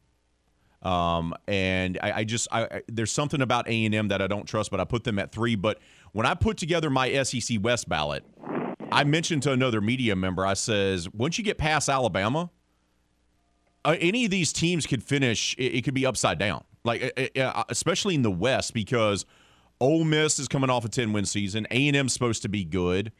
Um, 0.83 1.33
and 1.47 1.97
I, 2.03 2.11
I 2.11 2.23
just 2.23 2.47
I, 2.51 2.63
I, 2.63 2.81
there's 2.87 3.11
something 3.11 3.41
about 3.41 3.67
A 3.67 3.85
and 3.85 3.95
M 3.95 4.09
that 4.09 4.21
I 4.21 4.27
don't 4.27 4.45
trust, 4.45 4.69
but 4.69 4.79
I 4.79 4.85
put 4.85 5.03
them 5.03 5.17
at 5.17 5.31
three. 5.31 5.55
But 5.55 5.79
when 6.11 6.25
I 6.25 6.33
put 6.33 6.57
together 6.57 6.89
my 6.89 7.23
SEC 7.23 7.57
West 7.61 7.87
ballot, 7.87 8.23
I 8.91 9.03
mentioned 9.05 9.43
to 9.43 9.51
another 9.51 9.81
media 9.81 10.15
member, 10.15 10.45
I 10.45 10.53
says, 10.53 11.09
once 11.11 11.37
you 11.37 11.43
get 11.43 11.57
past 11.57 11.89
Alabama, 11.89 12.51
uh, 13.85 13.95
any 13.99 14.25
of 14.25 14.31
these 14.31 14.53
teams 14.53 14.85
could 14.85 15.03
finish. 15.03 15.55
It, 15.57 15.77
it 15.77 15.83
could 15.83 15.93
be 15.93 16.05
upside 16.05 16.37
down, 16.37 16.63
like 16.83 17.31
uh, 17.35 17.39
uh, 17.39 17.63
especially 17.69 18.15
in 18.15 18.21
the 18.21 18.31
West 18.31 18.73
because 18.73 19.25
Ole 19.79 20.03
Miss 20.03 20.39
is 20.39 20.47
coming 20.47 20.69
off 20.69 20.85
a 20.85 20.89
ten 20.89 21.13
win 21.13 21.25
season. 21.25 21.65
A 21.71 21.87
and 21.87 21.95
M's 21.95 22.13
supposed 22.13 22.41
to 22.43 22.49
be 22.49 22.63
good. 22.63 23.11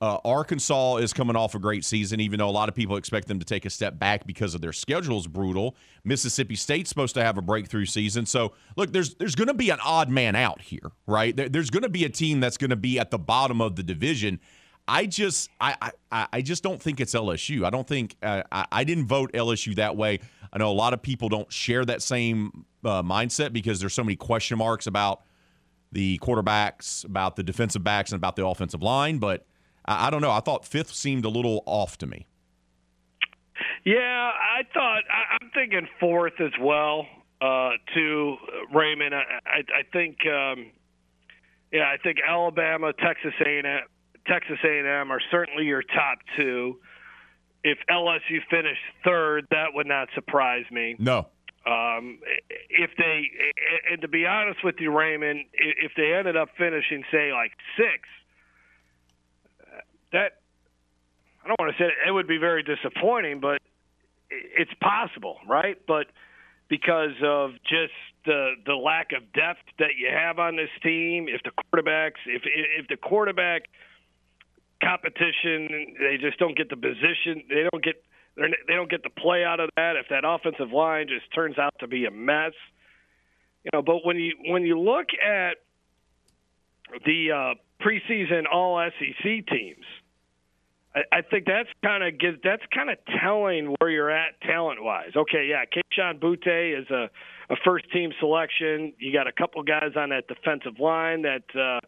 Uh, 0.00 0.18
Arkansas 0.24 0.96
is 0.96 1.12
coming 1.12 1.36
off 1.36 1.54
a 1.54 1.58
great 1.58 1.84
season, 1.84 2.20
even 2.20 2.38
though 2.38 2.48
a 2.48 2.50
lot 2.50 2.68
of 2.68 2.74
people 2.74 2.96
expect 2.96 3.28
them 3.28 3.38
to 3.38 3.44
take 3.44 3.64
a 3.64 3.70
step 3.70 3.98
back 3.98 4.26
because 4.26 4.54
of 4.54 4.60
their 4.60 4.72
schedule's 4.72 5.26
brutal. 5.26 5.76
Mississippi 6.04 6.56
State's 6.56 6.88
supposed 6.90 7.14
to 7.14 7.24
have 7.24 7.38
a 7.38 7.42
breakthrough 7.42 7.86
season. 7.86 8.26
So, 8.26 8.52
look, 8.76 8.92
there's 8.92 9.14
there's 9.14 9.34
going 9.34 9.48
to 9.48 9.54
be 9.54 9.70
an 9.70 9.78
odd 9.82 10.10
man 10.10 10.36
out 10.36 10.60
here, 10.60 10.92
right? 11.06 11.34
There, 11.34 11.48
there's 11.48 11.70
going 11.70 11.84
to 11.84 11.88
be 11.88 12.04
a 12.04 12.08
team 12.08 12.40
that's 12.40 12.56
going 12.56 12.70
to 12.70 12.76
be 12.76 12.98
at 12.98 13.10
the 13.10 13.18
bottom 13.18 13.60
of 13.60 13.76
the 13.76 13.82
division. 13.82 14.40
I 14.86 15.06
just 15.06 15.48
I, 15.60 15.92
I 16.12 16.26
I 16.32 16.42
just 16.42 16.62
don't 16.62 16.82
think 16.82 17.00
it's 17.00 17.14
LSU. 17.14 17.64
I 17.64 17.70
don't 17.70 17.86
think 17.86 18.16
uh, 18.22 18.42
I, 18.52 18.66
I 18.70 18.84
didn't 18.84 19.06
vote 19.06 19.32
LSU 19.32 19.76
that 19.76 19.96
way. 19.96 20.20
I 20.52 20.58
know 20.58 20.70
a 20.70 20.72
lot 20.72 20.92
of 20.92 21.02
people 21.02 21.28
don't 21.28 21.50
share 21.52 21.84
that 21.84 22.02
same 22.02 22.66
uh, 22.84 23.02
mindset 23.02 23.52
because 23.52 23.80
there's 23.80 23.94
so 23.94 24.04
many 24.04 24.16
question 24.16 24.58
marks 24.58 24.86
about 24.86 25.22
the 25.92 26.18
quarterbacks, 26.18 27.04
about 27.04 27.36
the 27.36 27.42
defensive 27.42 27.82
backs, 27.82 28.12
and 28.12 28.18
about 28.18 28.36
the 28.36 28.46
offensive 28.46 28.82
line. 28.82 29.18
But 29.18 29.46
I, 29.84 30.06
I 30.06 30.10
don't 30.10 30.22
know. 30.22 30.30
I 30.30 30.40
thought 30.40 30.64
fifth 30.64 30.94
seemed 30.94 31.24
a 31.24 31.28
little 31.28 31.62
off 31.66 31.98
to 31.98 32.06
me. 32.06 32.26
Yeah, 33.84 33.96
I 33.96 34.62
thought 34.72 35.02
I, 35.10 35.36
I'm 35.40 35.50
thinking 35.54 35.86
fourth 36.00 36.40
as 36.40 36.52
well. 36.60 37.06
Uh, 37.40 37.72
to 37.94 38.36
Raymond, 38.72 39.14
I, 39.14 39.22
I, 39.44 39.58
I 39.58 39.82
think 39.92 40.16
um, 40.26 40.70
yeah, 41.74 41.90
I 41.92 41.96
think 42.02 42.18
Alabama, 42.26 42.92
Texas 42.92 43.34
A&M, 43.44 43.80
Texas 44.26 44.58
A&M 44.64 45.10
are 45.10 45.20
certainly 45.30 45.64
your 45.64 45.82
top 45.82 46.18
two. 46.36 46.78
If 47.64 47.78
LSU 47.90 48.38
finished 48.48 48.80
third, 49.04 49.46
that 49.50 49.74
would 49.74 49.86
not 49.86 50.08
surprise 50.14 50.64
me. 50.70 50.94
No. 50.98 51.26
Um, 51.66 52.20
if 52.70 52.90
they, 52.96 53.24
and 53.90 54.00
to 54.02 54.08
be 54.08 54.24
honest 54.24 54.62
with 54.62 54.76
you, 54.78 54.96
Raymond, 54.96 55.46
if 55.52 55.92
they 55.96 56.12
ended 56.14 56.36
up 56.36 56.50
finishing, 56.56 57.02
say, 57.10 57.32
like 57.32 57.52
six, 57.76 58.08
that 60.14 60.40
I 61.44 61.48
don't 61.48 61.60
want 61.60 61.76
to 61.76 61.82
say 61.82 61.90
it 62.08 62.10
would 62.10 62.26
be 62.26 62.38
very 62.38 62.62
disappointing, 62.62 63.40
but 63.40 63.60
it's 64.30 64.72
possible, 64.80 65.36
right? 65.46 65.76
But 65.86 66.06
because 66.68 67.12
of 67.22 67.50
just 67.64 67.92
the 68.24 68.54
the 68.64 68.74
lack 68.74 69.12
of 69.12 69.30
depth 69.34 69.60
that 69.78 69.96
you 69.98 70.08
have 70.10 70.38
on 70.38 70.56
this 70.56 70.70
team, 70.82 71.26
if 71.28 71.42
the 71.42 71.50
quarterbacks, 71.50 72.24
if 72.26 72.42
if 72.44 72.88
the 72.88 72.96
quarterback 72.96 73.64
competition, 74.82 75.96
they 76.00 76.16
just 76.18 76.38
don't 76.38 76.56
get 76.56 76.70
the 76.70 76.76
position, 76.76 77.44
they 77.48 77.68
don't 77.70 77.84
get 77.84 78.02
they 78.36 78.74
don't 78.74 78.90
get 78.90 79.02
the 79.02 79.10
play 79.10 79.44
out 79.44 79.60
of 79.60 79.68
that. 79.76 79.96
If 79.96 80.06
that 80.08 80.24
offensive 80.24 80.72
line 80.72 81.08
just 81.08 81.32
turns 81.34 81.58
out 81.58 81.74
to 81.80 81.86
be 81.86 82.06
a 82.06 82.10
mess, 82.10 82.52
you 83.64 83.70
know. 83.72 83.82
But 83.82 84.04
when 84.04 84.16
you 84.16 84.32
when 84.46 84.62
you 84.62 84.80
look 84.80 85.08
at 85.22 85.58
the 87.04 87.30
uh, 87.30 87.84
preseason 87.84 88.44
All 88.50 88.82
SEC 88.98 89.46
teams, 89.46 89.84
I, 90.94 91.22
think 91.22 91.46
that's 91.46 91.68
kind 91.84 92.04
of 92.04 92.14
that's 92.44 92.62
kind 92.72 92.88
of 92.88 92.98
telling 93.20 93.74
where 93.80 93.90
you're 93.90 94.10
at 94.10 94.40
talent 94.42 94.82
wise. 94.82 95.10
Okay, 95.16 95.48
yeah, 95.50 95.64
Kayshon 95.64 96.20
Boutte 96.20 96.80
is 96.80 96.88
a, 96.90 97.10
a 97.50 97.56
first 97.64 97.90
team 97.92 98.12
selection. 98.20 98.92
You 98.98 99.12
got 99.12 99.26
a 99.26 99.32
couple 99.32 99.62
guys 99.64 99.92
on 99.96 100.10
that 100.10 100.28
defensive 100.28 100.78
line 100.78 101.22
that 101.22 101.42
uh, 101.54 101.80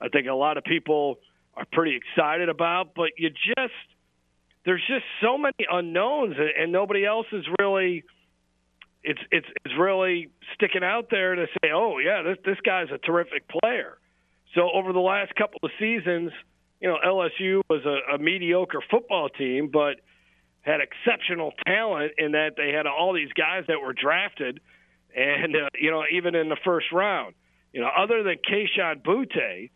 I 0.00 0.08
think 0.08 0.28
a 0.28 0.34
lot 0.34 0.56
of 0.56 0.64
people 0.64 1.16
are 1.54 1.66
pretty 1.72 1.96
excited 1.96 2.48
about, 2.48 2.94
but 2.94 3.10
you 3.18 3.28
just 3.28 3.74
there's 4.64 4.82
just 4.88 5.04
so 5.22 5.36
many 5.36 5.66
unknowns, 5.70 6.36
and, 6.38 6.50
and 6.58 6.72
nobody 6.72 7.04
else 7.04 7.26
is 7.32 7.44
really. 7.60 8.04
It's 9.02 9.20
it's 9.30 9.46
it's 9.66 9.74
really 9.78 10.30
sticking 10.54 10.82
out 10.82 11.08
there 11.10 11.34
to 11.34 11.44
say, 11.60 11.70
oh 11.74 11.98
yeah, 11.98 12.22
this 12.22 12.38
this 12.46 12.56
guy's 12.64 12.88
a 12.90 12.96
terrific 12.96 13.46
player. 13.46 13.98
So 14.54 14.70
over 14.72 14.94
the 14.94 15.00
last 15.00 15.34
couple 15.34 15.60
of 15.62 15.70
seasons, 15.78 16.30
you 16.80 16.88
know, 16.88 16.98
LSU 17.04 17.62
was 17.68 17.82
a, 17.84 18.14
a 18.14 18.18
mediocre 18.18 18.82
football 18.90 19.28
team, 19.28 19.70
but 19.72 19.96
had 20.62 20.80
exceptional 20.80 21.52
talent 21.66 22.12
in 22.18 22.32
that 22.32 22.52
they 22.56 22.70
had 22.70 22.86
all 22.86 23.12
these 23.12 23.32
guys 23.32 23.64
that 23.68 23.80
were 23.80 23.92
drafted, 23.92 24.60
and 25.14 25.54
uh, 25.54 25.68
you 25.80 25.90
know, 25.90 26.04
even 26.10 26.34
in 26.34 26.48
the 26.48 26.56
first 26.64 26.86
round, 26.92 27.34
you 27.72 27.80
know, 27.80 27.88
other 27.96 28.22
than 28.22 28.36
Kayshon 28.36 29.02
Boutte, 29.02 29.70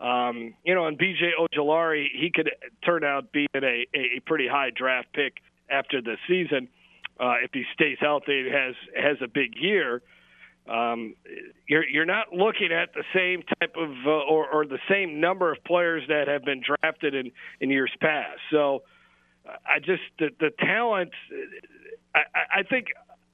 um, 0.00 0.54
you 0.64 0.74
know, 0.74 0.86
and 0.86 0.96
B.J. 0.96 1.32
Ojulari, 1.38 2.06
he 2.12 2.30
could 2.34 2.50
turn 2.84 3.04
out 3.04 3.32
being 3.32 3.48
a, 3.54 3.86
a 3.94 4.20
pretty 4.24 4.48
high 4.48 4.70
draft 4.74 5.12
pick 5.12 5.34
after 5.70 6.00
the 6.00 6.16
season 6.26 6.68
uh, 7.20 7.34
if 7.44 7.50
he 7.52 7.64
stays 7.74 7.98
healthy 8.00 8.40
and 8.40 8.52
has 8.52 8.74
has 8.96 9.16
a 9.22 9.28
big 9.28 9.54
year. 9.56 10.02
Um, 10.68 11.14
you're 11.66 11.88
you're 11.88 12.06
not 12.06 12.32
looking 12.32 12.70
at 12.72 12.92
the 12.94 13.04
same 13.14 13.42
type 13.42 13.74
of 13.76 13.90
uh, 14.06 14.10
or, 14.10 14.48
or 14.48 14.66
the 14.66 14.78
same 14.88 15.20
number 15.20 15.50
of 15.50 15.62
players 15.64 16.04
that 16.08 16.28
have 16.28 16.44
been 16.44 16.62
drafted 16.62 17.14
in 17.14 17.32
in 17.60 17.70
years 17.70 17.92
past. 18.00 18.38
So 18.50 18.82
I 19.46 19.78
just 19.78 20.02
the, 20.18 20.30
the 20.38 20.50
talent. 20.58 21.10
I, 22.14 22.60
I 22.60 22.62
think 22.64 22.88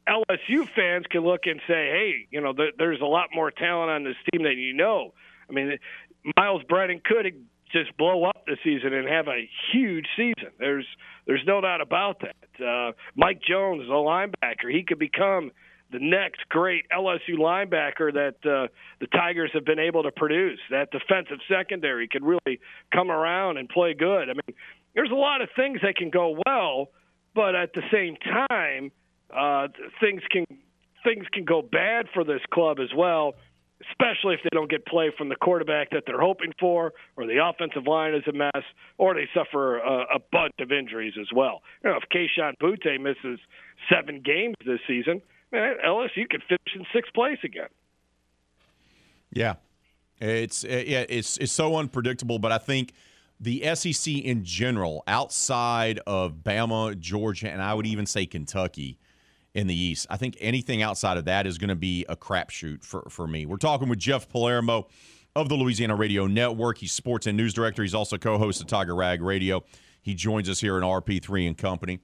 LSU 0.08 0.68
fans 0.74 1.04
can 1.10 1.22
look 1.22 1.42
and 1.44 1.60
say, 1.66 1.90
hey, 1.90 2.28
you 2.30 2.40
know, 2.40 2.52
there, 2.52 2.70
there's 2.78 3.00
a 3.00 3.06
lot 3.06 3.28
more 3.34 3.50
talent 3.50 3.90
on 3.90 4.04
this 4.04 4.16
team 4.30 4.44
than 4.44 4.58
you 4.58 4.72
know. 4.72 5.12
I 5.48 5.52
mean, 5.52 5.78
Myles 6.36 6.62
Brennan 6.68 7.00
could 7.04 7.26
just 7.72 7.96
blow 7.96 8.24
up 8.24 8.44
this 8.46 8.58
season 8.62 8.92
and 8.92 9.08
have 9.08 9.26
a 9.28 9.48
huge 9.72 10.06
season. 10.16 10.52
There's 10.58 10.86
there's 11.26 11.42
no 11.46 11.60
doubt 11.60 11.80
about 11.80 12.20
that. 12.20 12.64
Uh, 12.64 12.92
Mike 13.16 13.40
Jones, 13.46 13.82
a 13.88 13.92
linebacker, 13.92 14.70
he 14.70 14.84
could 14.84 14.98
become 14.98 15.50
the 15.96 16.04
next 16.04 16.46
great 16.50 16.84
LSU 16.94 17.38
linebacker 17.38 18.12
that 18.12 18.34
uh, 18.44 18.68
the 19.00 19.06
Tigers 19.06 19.50
have 19.54 19.64
been 19.64 19.78
able 19.78 20.02
to 20.02 20.10
produce. 20.10 20.58
That 20.70 20.90
defensive 20.90 21.38
secondary 21.48 22.06
could 22.06 22.22
really 22.22 22.60
come 22.92 23.10
around 23.10 23.56
and 23.56 23.66
play 23.66 23.94
good. 23.94 24.24
I 24.24 24.34
mean, 24.34 24.56
there's 24.94 25.10
a 25.10 25.14
lot 25.14 25.40
of 25.40 25.48
things 25.56 25.80
that 25.82 25.96
can 25.96 26.10
go 26.10 26.38
well, 26.46 26.90
but 27.34 27.54
at 27.54 27.72
the 27.72 27.80
same 27.90 28.16
time, 28.48 28.92
uh, 29.34 29.68
things 29.98 30.20
can 30.30 30.44
things 31.02 31.24
can 31.32 31.44
go 31.44 31.62
bad 31.62 32.06
for 32.12 32.24
this 32.24 32.40
club 32.52 32.78
as 32.78 32.90
well 32.94 33.34
especially 33.90 34.34
if 34.34 34.40
they 34.42 34.48
don't 34.52 34.70
get 34.70 34.86
play 34.86 35.12
from 35.16 35.28
the 35.28 35.36
quarterback 35.36 35.90
that 35.90 36.04
they're 36.06 36.20
hoping 36.20 36.52
for, 36.58 36.92
or 37.16 37.26
the 37.26 37.44
offensive 37.44 37.86
line 37.86 38.14
is 38.14 38.22
a 38.26 38.32
mess, 38.32 38.64
or 38.96 39.14
they 39.14 39.28
suffer 39.34 39.78
a, 39.78 40.16
a 40.16 40.18
bunch 40.32 40.54
of 40.60 40.72
injuries 40.72 41.12
as 41.20 41.26
well. 41.34 41.60
You 41.84 41.90
know, 41.90 41.96
if 41.96 42.08
Kayshon 42.08 42.54
Boutte 42.62 42.98
misses 43.00 43.38
seven 43.92 44.22
games 44.24 44.54
this 44.64 44.80
season, 44.88 45.20
LSU 45.56 46.28
could 46.28 46.42
finish 46.48 46.74
in 46.74 46.86
sixth 46.92 47.12
place 47.14 47.38
again. 47.44 47.68
Yeah, 49.30 49.54
it's 50.20 50.64
eh, 50.64 50.84
yeah, 50.86 51.04
it's 51.08 51.36
it's 51.38 51.52
so 51.52 51.76
unpredictable, 51.76 52.38
but 52.38 52.52
I 52.52 52.58
think 52.58 52.92
the 53.40 53.74
SEC 53.74 54.14
in 54.14 54.44
general, 54.44 55.02
outside 55.06 56.00
of 56.06 56.36
Bama, 56.42 56.98
Georgia, 56.98 57.50
and 57.50 57.60
I 57.60 57.74
would 57.74 57.86
even 57.86 58.06
say 58.06 58.26
Kentucky 58.26 58.98
in 59.54 59.66
the 59.66 59.74
East. 59.74 60.06
I 60.10 60.16
think 60.16 60.36
anything 60.40 60.82
outside 60.82 61.16
of 61.16 61.24
that 61.26 61.46
is 61.46 61.58
going 61.58 61.68
to 61.68 61.76
be 61.76 62.04
a 62.08 62.16
crapshoot 62.16 62.84
for, 62.84 63.06
for 63.08 63.26
me. 63.26 63.46
We're 63.46 63.56
talking 63.56 63.88
with 63.88 63.98
Jeff 63.98 64.28
Palermo 64.28 64.88
of 65.34 65.48
the 65.48 65.54
Louisiana 65.54 65.96
Radio 65.96 66.26
Network. 66.26 66.78
He's 66.78 66.92
sports 66.92 67.26
and 67.26 67.36
news 67.36 67.52
director. 67.52 67.82
He's 67.82 67.94
also 67.94 68.16
co-host 68.18 68.60
of 68.60 68.66
Tiger 68.66 68.94
Rag 68.94 69.22
Radio. 69.22 69.64
He 70.02 70.14
joins 70.14 70.48
us 70.48 70.60
here 70.60 70.76
in 70.76 70.82
RP3 70.82 71.46
and 71.46 71.58
Company. 71.58 72.00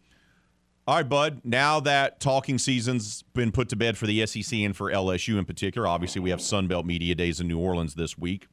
All 0.85 0.97
right, 0.97 1.09
bud. 1.09 1.43
Now 1.45 1.79
that 1.81 2.19
talking 2.19 2.59
season's 2.59 3.23
been 3.35 3.53
put 3.53 3.69
to 3.69 3.77
bed 3.77 3.97
for 3.97 4.07
the 4.07 4.27
SEC 4.27 4.59
and 4.59 4.77
for 4.77 4.91
LSU 4.91 5.39
in 5.39 5.45
particular, 5.45 5.87
obviously 5.87 6.21
we 6.21 6.31
have 6.31 6.41
Sunbelt 6.41 6.85
Media 6.85 7.15
Days 7.15 7.41
in 7.41 7.47
New 7.47 7.59
Orleans 7.59 7.95
this 7.95 8.19
week. 8.19 8.49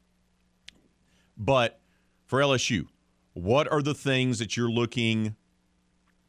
But 1.35 1.79
for 2.27 2.39
LSU, 2.39 2.85
what 3.33 3.71
are 3.71 3.81
the 3.81 3.95
things 3.95 4.37
that 4.37 4.55
you're 4.55 4.69
looking 4.69 5.35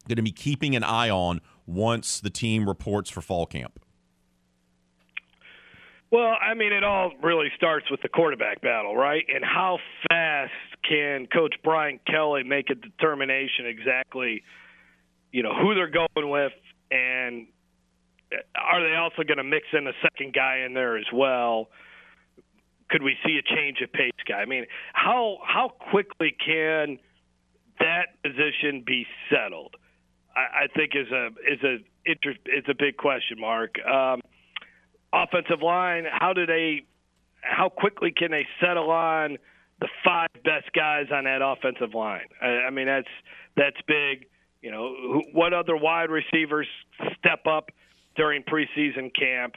going 0.09 0.16
to 0.16 0.22
be 0.22 0.32
keeping 0.32 0.74
an 0.74 0.82
eye 0.82 1.10
on 1.10 1.43
once 1.66 2.18
the 2.20 2.31
team 2.31 2.66
reports 2.66 3.10
for 3.10 3.20
fall 3.20 3.44
camp? 3.44 3.78
Well, 6.10 6.35
I 6.40 6.55
mean, 6.55 6.72
it 6.72 6.82
all 6.82 7.12
really 7.22 7.48
starts 7.56 7.90
with 7.90 8.01
the 8.02 8.09
quarterback 8.09 8.62
battle, 8.62 8.97
right? 8.97 9.24
And 9.32 9.44
how 9.44 9.78
fast 10.09 10.52
can 10.89 11.27
Coach 11.27 11.55
Brian 11.62 12.01
Kelly 12.06 12.43
make 12.43 12.70
a 12.70 12.74
determination 12.74 13.66
exactly, 13.66 14.43
you 15.32 15.43
know, 15.43 15.55
who 15.55 15.74
they're 15.74 15.90
going 15.90 16.31
with, 16.31 16.52
and 16.90 17.47
are 18.57 18.82
they 18.82 18.97
also 18.97 19.23
going 19.23 19.39
to 19.39 19.44
mix 19.44 19.66
in 19.73 19.86
a 19.86 19.93
second 20.02 20.35
guy 20.35 20.62
in 20.66 20.74
there 20.74 20.97
as 20.97 21.07
well? 21.12 21.69
Could 22.90 23.02
we 23.02 23.16
see 23.24 23.39
a 23.39 23.55
change 23.55 23.81
of 23.82 23.93
pace 23.93 24.12
guy? 24.28 24.39
I 24.39 24.47
mean, 24.47 24.66
how 24.93 25.39
how 25.47 25.69
quickly 25.90 26.35
can 26.44 26.98
that 27.78 28.20
position 28.23 28.82
be 28.85 29.07
settled? 29.31 29.77
I, 30.35 30.65
I 30.65 30.66
think 30.74 30.93
is 30.94 31.11
a 31.12 31.27
is 31.51 31.62
a 31.62 31.77
is 32.07 32.65
a 32.69 32.74
big 32.77 32.97
question 32.97 33.39
mark. 33.40 33.74
Um, 33.85 34.20
offensive 35.12 35.62
line, 35.62 36.05
how 36.11 36.32
do 36.32 36.47
they? 36.47 36.82
How 37.43 37.69
quickly 37.69 38.12
can 38.15 38.31
they 38.31 38.47
settle 38.61 38.90
on 38.90 39.39
the 39.81 39.89
five 40.05 40.28
best 40.44 40.73
guys 40.74 41.07
on 41.12 41.24
that 41.24 41.40
offensive 41.43 41.94
line? 41.94 42.28
I, 42.43 42.66
I 42.66 42.70
mean, 42.70 42.86
that's 42.86 43.09
that's 43.57 43.81
big. 43.86 44.27
You 44.62 44.70
know, 44.70 45.23
what 45.32 45.53
other 45.53 45.77
wide 45.77 46.11
receivers 46.11 46.66
step 47.19 47.47
up 47.47 47.70
during 48.16 48.43
preseason 48.43 49.11
camp? 49.15 49.55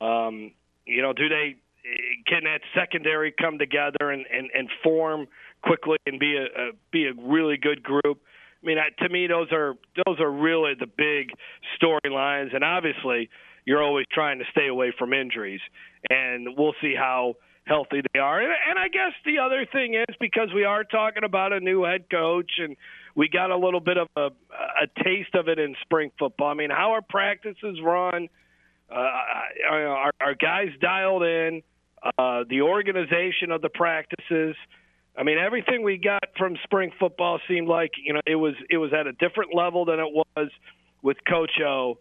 Um, 0.00 0.52
you 0.86 1.02
know, 1.02 1.12
do 1.12 1.28
they 1.28 1.56
can 2.26 2.44
that 2.44 2.60
secondary 2.74 3.32
come 3.32 3.58
together 3.58 4.10
and, 4.10 4.24
and, 4.32 4.50
and 4.54 4.68
form 4.82 5.26
quickly 5.62 5.98
and 6.06 6.18
be 6.18 6.36
a, 6.36 6.44
a 6.44 6.70
be 6.90 7.06
a 7.06 7.12
really 7.20 7.56
good 7.56 7.82
group? 7.82 8.20
I 8.62 8.66
mean, 8.66 8.78
to 9.00 9.08
me, 9.10 9.26
those 9.26 9.52
are 9.52 9.74
those 10.06 10.20
are 10.20 10.30
really 10.30 10.72
the 10.78 10.86
big 10.86 11.30
storylines, 11.78 12.54
and 12.54 12.64
obviously, 12.64 13.28
you're 13.66 13.82
always 13.82 14.06
trying 14.10 14.38
to 14.38 14.44
stay 14.52 14.68
away 14.68 14.92
from 14.98 15.12
injuries, 15.12 15.60
and 16.08 16.48
we'll 16.56 16.74
see 16.80 16.94
how 16.96 17.34
healthy 17.66 18.00
they 18.12 18.20
are. 18.20 18.40
And, 18.40 18.52
and 18.70 18.78
I 18.78 18.88
guess 18.88 19.12
the 19.24 19.38
other 19.38 19.66
thing 19.70 19.94
is 19.94 20.16
because 20.20 20.48
we 20.54 20.64
are 20.64 20.84
talking 20.84 21.24
about 21.24 21.52
a 21.52 21.60
new 21.60 21.84
head 21.84 22.06
coach, 22.10 22.52
and 22.58 22.76
we 23.14 23.28
got 23.28 23.50
a 23.50 23.56
little 23.56 23.80
bit 23.80 23.96
of 23.96 24.08
a, 24.16 24.26
a 24.26 25.02
taste 25.04 25.34
of 25.34 25.48
it 25.48 25.58
in 25.58 25.74
spring 25.82 26.10
football. 26.18 26.48
I 26.48 26.54
mean, 26.54 26.70
how 26.70 26.92
are 26.92 27.02
practices 27.02 27.78
run? 27.82 28.28
Uh, 28.90 29.08
are, 29.70 30.12
our 30.20 30.34
guys 30.34 30.68
dialed 30.80 31.22
in? 31.22 31.62
Uh, 32.18 32.44
the 32.50 32.60
organization 32.60 33.50
of 33.50 33.62
the 33.62 33.70
practices. 33.70 34.56
I 35.16 35.22
mean, 35.22 35.38
everything 35.38 35.82
we 35.82 35.96
got 35.96 36.22
from 36.36 36.56
spring 36.64 36.90
football 36.98 37.40
seemed 37.48 37.68
like 37.68 37.92
you 38.02 38.12
know 38.12 38.20
it 38.26 38.34
was 38.34 38.54
it 38.68 38.76
was 38.76 38.92
at 38.92 39.06
a 39.06 39.12
different 39.12 39.54
level 39.54 39.86
than 39.86 40.00
it 40.00 40.12
was 40.12 40.50
with 41.02 41.16
Coach 41.26 41.52
O, 41.64 41.98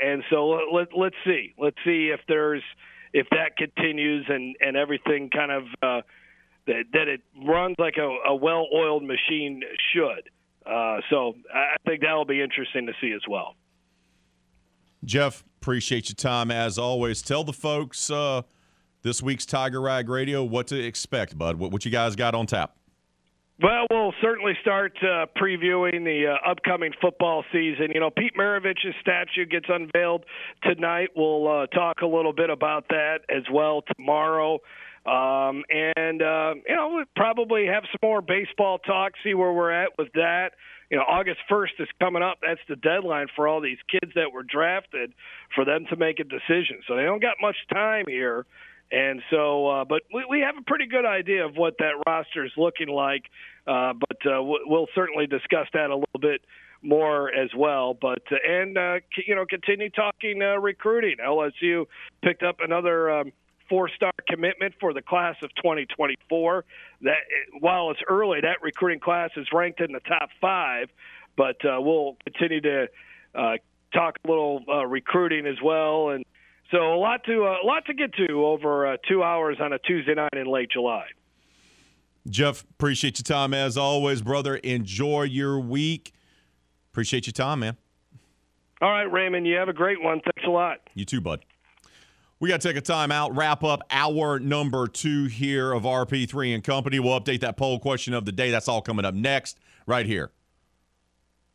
and 0.00 0.24
so 0.30 0.48
let, 0.48 0.72
let 0.72 0.88
let's 0.96 1.16
see 1.24 1.54
let's 1.56 1.76
see 1.84 2.10
if 2.12 2.20
there's 2.26 2.62
if 3.12 3.28
that 3.30 3.56
continues 3.56 4.26
and 4.28 4.56
and 4.60 4.76
everything 4.76 5.30
kind 5.30 5.52
of 5.52 5.62
uh, 5.82 6.02
that 6.66 6.84
that 6.92 7.06
it 7.06 7.20
runs 7.46 7.76
like 7.78 7.96
a, 7.96 8.30
a 8.30 8.34
well-oiled 8.34 9.04
machine 9.04 9.62
should. 9.92 10.30
Uh, 10.66 10.98
so 11.10 11.34
I 11.52 11.76
think 11.86 12.02
that 12.02 12.12
will 12.14 12.24
be 12.24 12.40
interesting 12.40 12.86
to 12.86 12.92
see 13.00 13.12
as 13.12 13.22
well. 13.28 13.54
Jeff, 15.04 15.44
appreciate 15.60 16.08
your 16.08 16.16
time 16.16 16.50
as 16.50 16.78
always. 16.78 17.20
Tell 17.20 17.44
the 17.44 17.52
folks 17.52 18.10
uh, 18.10 18.42
this 19.02 19.22
week's 19.22 19.44
Tiger 19.44 19.80
Rag 19.80 20.08
Radio 20.08 20.42
what 20.42 20.66
to 20.68 20.82
expect, 20.82 21.36
bud. 21.36 21.56
What, 21.56 21.72
what 21.72 21.84
you 21.84 21.90
guys 21.90 22.16
got 22.16 22.34
on 22.34 22.46
tap? 22.46 22.76
Well, 23.62 23.86
we'll 23.88 24.14
certainly 24.20 24.54
start 24.62 24.96
uh, 25.00 25.26
previewing 25.40 26.04
the 26.04 26.34
uh, 26.34 26.50
upcoming 26.50 26.92
football 27.00 27.44
season. 27.52 27.92
You 27.94 28.00
know, 28.00 28.10
Pete 28.10 28.34
Maravich's 28.36 28.94
statue 29.00 29.46
gets 29.46 29.66
unveiled 29.68 30.24
tonight. 30.64 31.10
We'll 31.14 31.46
uh, 31.46 31.66
talk 31.68 32.00
a 32.02 32.06
little 32.06 32.32
bit 32.32 32.50
about 32.50 32.88
that 32.88 33.18
as 33.28 33.44
well 33.52 33.84
tomorrow. 33.96 34.58
Um, 35.06 35.64
and, 35.68 36.22
uh, 36.22 36.54
you 36.66 36.74
know, 36.74 36.92
we'll 36.94 37.04
probably 37.14 37.66
have 37.66 37.84
some 37.92 37.98
more 38.02 38.22
baseball 38.22 38.78
talk, 38.78 39.12
see 39.22 39.34
where 39.34 39.52
we're 39.52 39.70
at 39.70 39.90
with 39.98 40.12
that. 40.14 40.52
You 40.90 40.98
know, 40.98 41.04
August 41.04 41.40
1st 41.50 41.80
is 41.80 41.88
coming 42.00 42.22
up. 42.22 42.38
That's 42.40 42.60
the 42.68 42.76
deadline 42.76 43.26
for 43.34 43.46
all 43.46 43.60
these 43.60 43.78
kids 43.90 44.12
that 44.14 44.32
were 44.32 44.42
drafted 44.42 45.12
for 45.54 45.64
them 45.64 45.86
to 45.90 45.96
make 45.96 46.20
a 46.20 46.24
decision. 46.24 46.80
So 46.86 46.96
they 46.96 47.02
don't 47.02 47.20
got 47.20 47.36
much 47.40 47.56
time 47.72 48.04
here. 48.08 48.46
And 48.92 49.22
so, 49.30 49.66
uh, 49.66 49.84
but 49.84 50.02
we, 50.12 50.24
we 50.28 50.40
have 50.40 50.56
a 50.58 50.62
pretty 50.62 50.86
good 50.86 51.06
idea 51.06 51.44
of 51.44 51.56
what 51.56 51.74
that 51.78 52.02
roster 52.06 52.44
is 52.44 52.52
looking 52.56 52.88
like. 52.88 53.24
Uh, 53.66 53.94
but 53.94 54.18
uh, 54.30 54.42
we'll 54.42 54.88
certainly 54.94 55.26
discuss 55.26 55.66
that 55.72 55.90
a 55.90 55.96
little 55.96 56.20
bit 56.20 56.42
more 56.82 57.34
as 57.34 57.50
well. 57.56 57.94
But 57.94 58.22
uh, 58.30 58.36
and 58.46 58.76
uh, 58.76 58.94
you 59.26 59.34
know, 59.34 59.46
continue 59.46 59.90
talking 59.90 60.40
uh, 60.42 60.60
recruiting. 60.60 61.16
LSU 61.24 61.86
picked 62.22 62.42
up 62.42 62.56
another. 62.60 63.10
Um, 63.10 63.32
four-star 63.68 64.12
commitment 64.28 64.74
for 64.80 64.92
the 64.92 65.02
class 65.02 65.36
of 65.42 65.54
2024. 65.56 66.64
That 67.02 67.14
while 67.60 67.90
it's 67.90 68.00
early, 68.08 68.40
that 68.40 68.62
recruiting 68.62 69.00
class 69.00 69.30
is 69.36 69.46
ranked 69.52 69.80
in 69.80 69.92
the 69.92 70.00
top 70.00 70.30
five, 70.40 70.88
but 71.36 71.56
uh, 71.64 71.80
we'll 71.80 72.16
continue 72.24 72.60
to 72.60 72.86
uh, 73.34 73.56
talk 73.92 74.16
a 74.24 74.28
little 74.28 74.62
uh, 74.68 74.86
recruiting 74.86 75.46
as 75.46 75.56
well, 75.62 76.10
and 76.10 76.24
so 76.70 76.94
a 76.94 76.98
lot 76.98 77.24
to 77.24 77.44
uh, 77.44 77.56
a 77.62 77.66
lot 77.66 77.84
to 77.86 77.94
get 77.94 78.14
to 78.14 78.44
over 78.46 78.86
uh, 78.86 78.96
two 79.08 79.22
hours 79.22 79.58
on 79.60 79.72
a 79.72 79.78
Tuesday 79.78 80.14
night 80.14 80.34
in 80.34 80.46
late 80.46 80.70
July. 80.70 81.06
Jeff, 82.28 82.62
appreciate 82.62 83.18
your 83.18 83.24
time 83.24 83.52
as 83.52 83.76
always, 83.76 84.22
brother. 84.22 84.56
Enjoy 84.56 85.22
your 85.22 85.60
week. 85.60 86.12
Appreciate 86.90 87.26
your 87.26 87.32
time, 87.32 87.60
man. 87.60 87.76
All 88.80 88.90
right, 88.90 89.10
Raymond, 89.10 89.46
you 89.46 89.56
have 89.56 89.68
a 89.68 89.72
great 89.72 90.02
one. 90.02 90.20
Thanks 90.20 90.46
a 90.46 90.50
lot. 90.50 90.78
You 90.94 91.04
too, 91.04 91.20
bud. 91.20 91.44
We 92.40 92.48
got 92.48 92.60
to 92.60 92.68
take 92.68 92.76
a 92.76 92.80
time 92.80 93.12
out, 93.12 93.34
wrap 93.36 93.62
up 93.62 93.82
our 93.90 94.38
number 94.38 94.86
two 94.86 95.26
here 95.26 95.72
of 95.72 95.84
RP3 95.84 96.54
and 96.54 96.64
Company. 96.64 96.98
We'll 96.98 97.18
update 97.18 97.40
that 97.40 97.56
poll 97.56 97.78
question 97.78 98.12
of 98.12 98.24
the 98.24 98.32
day. 98.32 98.50
That's 98.50 98.68
all 98.68 98.82
coming 98.82 99.04
up 99.04 99.14
next, 99.14 99.58
right 99.86 100.04
here 100.04 100.32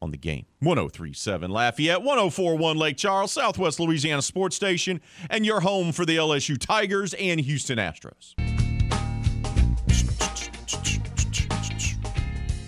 on 0.02 0.12
the 0.12 0.18
game. 0.18 0.46
1037 0.60 1.52
Lafayette, 1.52 2.02
1041 2.02 2.78
Lake 2.78 2.98
Charles, 2.98 3.34
Southwest 3.34 3.80
Louisiana 3.80 4.22
Sports 4.22 4.56
Station, 4.56 5.02
and 5.30 5.46
your 5.46 5.60
home 5.60 5.92
for 5.92 6.06
the 6.06 6.16
LSU 6.16 6.58
Tigers 6.58 7.14
and 7.16 7.40
Houston 7.42 7.78
Astros. 7.78 8.36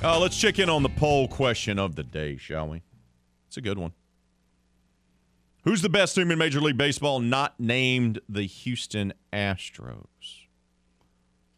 Uh, 0.04 0.20
let's 0.20 0.38
check 0.38 0.60
in 0.60 0.70
on 0.70 0.84
the 0.84 0.90
poll 0.90 1.28
question 1.28 1.78
of 1.80 1.96
the 1.96 2.04
day, 2.04 2.36
shall 2.36 2.68
we? 2.68 2.82
It's 3.48 3.58
a 3.58 3.62
good 3.62 3.78
one. 3.78 3.94
Who's 5.64 5.84
the 5.84 5.90
best 5.90 6.16
team 6.16 6.32
in 6.32 6.40
Major 6.40 6.60
League 6.60 6.78
Baseball 6.78 7.20
not 7.20 7.60
named 7.60 8.20
the 8.28 8.44
Houston 8.44 9.14
Astros? 9.32 10.48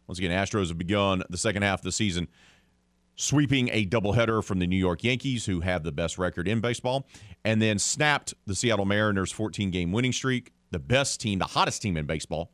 Once 0.08 0.20
again, 0.20 0.32
Astros 0.32 0.68
have 0.68 0.78
begun 0.78 1.24
the 1.30 1.38
second 1.38 1.62
half 1.62 1.80
of 1.80 1.84
the 1.86 1.92
season 1.92 2.28
sweeping 3.16 3.70
a 3.72 3.86
doubleheader 3.86 4.44
from 4.44 4.60
the 4.60 4.68
New 4.68 4.78
York 4.78 5.04
Yankees, 5.04 5.46
who 5.46 5.62
have 5.62 5.84
the 5.84 5.92
best 5.92 6.18
record 6.18 6.48
in 6.48 6.60
baseball, 6.60 7.08
and 7.46 7.62
then 7.62 7.80
snapped 7.80 8.34
the 8.46 8.56
Seattle 8.56 8.86
Mariners' 8.86 9.32
14 9.32 9.72
game 9.72 9.92
winning 9.92 10.12
streak, 10.12 10.52
the 10.72 10.80
best 10.80 11.22
team, 11.22 11.40
the 11.40 11.46
hottest 11.46 11.82
team 11.82 11.96
in 11.96 12.06
baseball, 12.06 12.52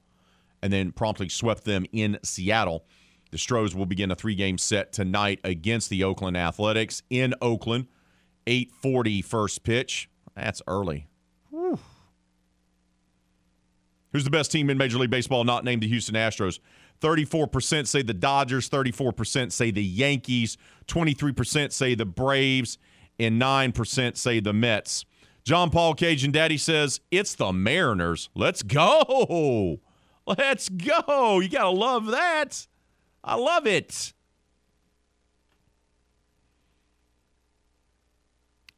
and 0.61 0.71
then 0.71 0.91
promptly 0.91 1.29
swept 1.29 1.63
them 1.63 1.85
in 1.91 2.19
Seattle. 2.23 2.85
The 3.31 3.37
Stros 3.37 3.73
will 3.73 3.85
begin 3.87 4.11
a 4.11 4.15
three 4.15 4.35
game 4.35 4.57
set 4.59 4.91
tonight 4.91 5.39
against 5.43 5.89
the 5.89 6.03
Oakland 6.03 6.37
Athletics 6.37 7.01
in 7.09 7.33
Oakland. 7.41 7.87
840 8.45 9.21
first 9.21 9.63
pitch. 9.63 10.09
That's 10.35 10.61
early. 10.67 11.07
Whew. 11.51 11.79
Who's 14.11 14.23
the 14.23 14.29
best 14.29 14.51
team 14.51 14.69
in 14.69 14.77
Major 14.77 14.97
League 14.97 15.09
Baseball 15.09 15.43
not 15.43 15.63
named 15.63 15.83
the 15.83 15.87
Houston 15.87 16.15
Astros? 16.15 16.59
34% 17.01 17.87
say 17.87 18.01
the 18.01 18.13
Dodgers, 18.13 18.69
34% 18.69 19.51
say 19.51 19.71
the 19.71 19.83
Yankees, 19.83 20.57
23% 20.87 21.71
say 21.71 21.95
the 21.95 22.05
Braves, 22.05 22.77
and 23.19 23.41
9% 23.41 24.17
say 24.17 24.39
the 24.39 24.53
Mets. 24.53 25.05
John 25.43 25.69
Paul 25.69 25.93
Cajun 25.93 26.31
Daddy 26.31 26.57
says, 26.57 26.99
It's 27.11 27.35
the 27.35 27.53
Mariners. 27.53 28.29
Let's 28.35 28.63
go. 28.63 29.79
Let's 30.27 30.69
go. 30.69 31.39
You 31.39 31.49
got 31.49 31.63
to 31.63 31.69
love 31.69 32.07
that. 32.07 32.67
I 33.23 33.35
love 33.35 33.65
it. 33.65 34.13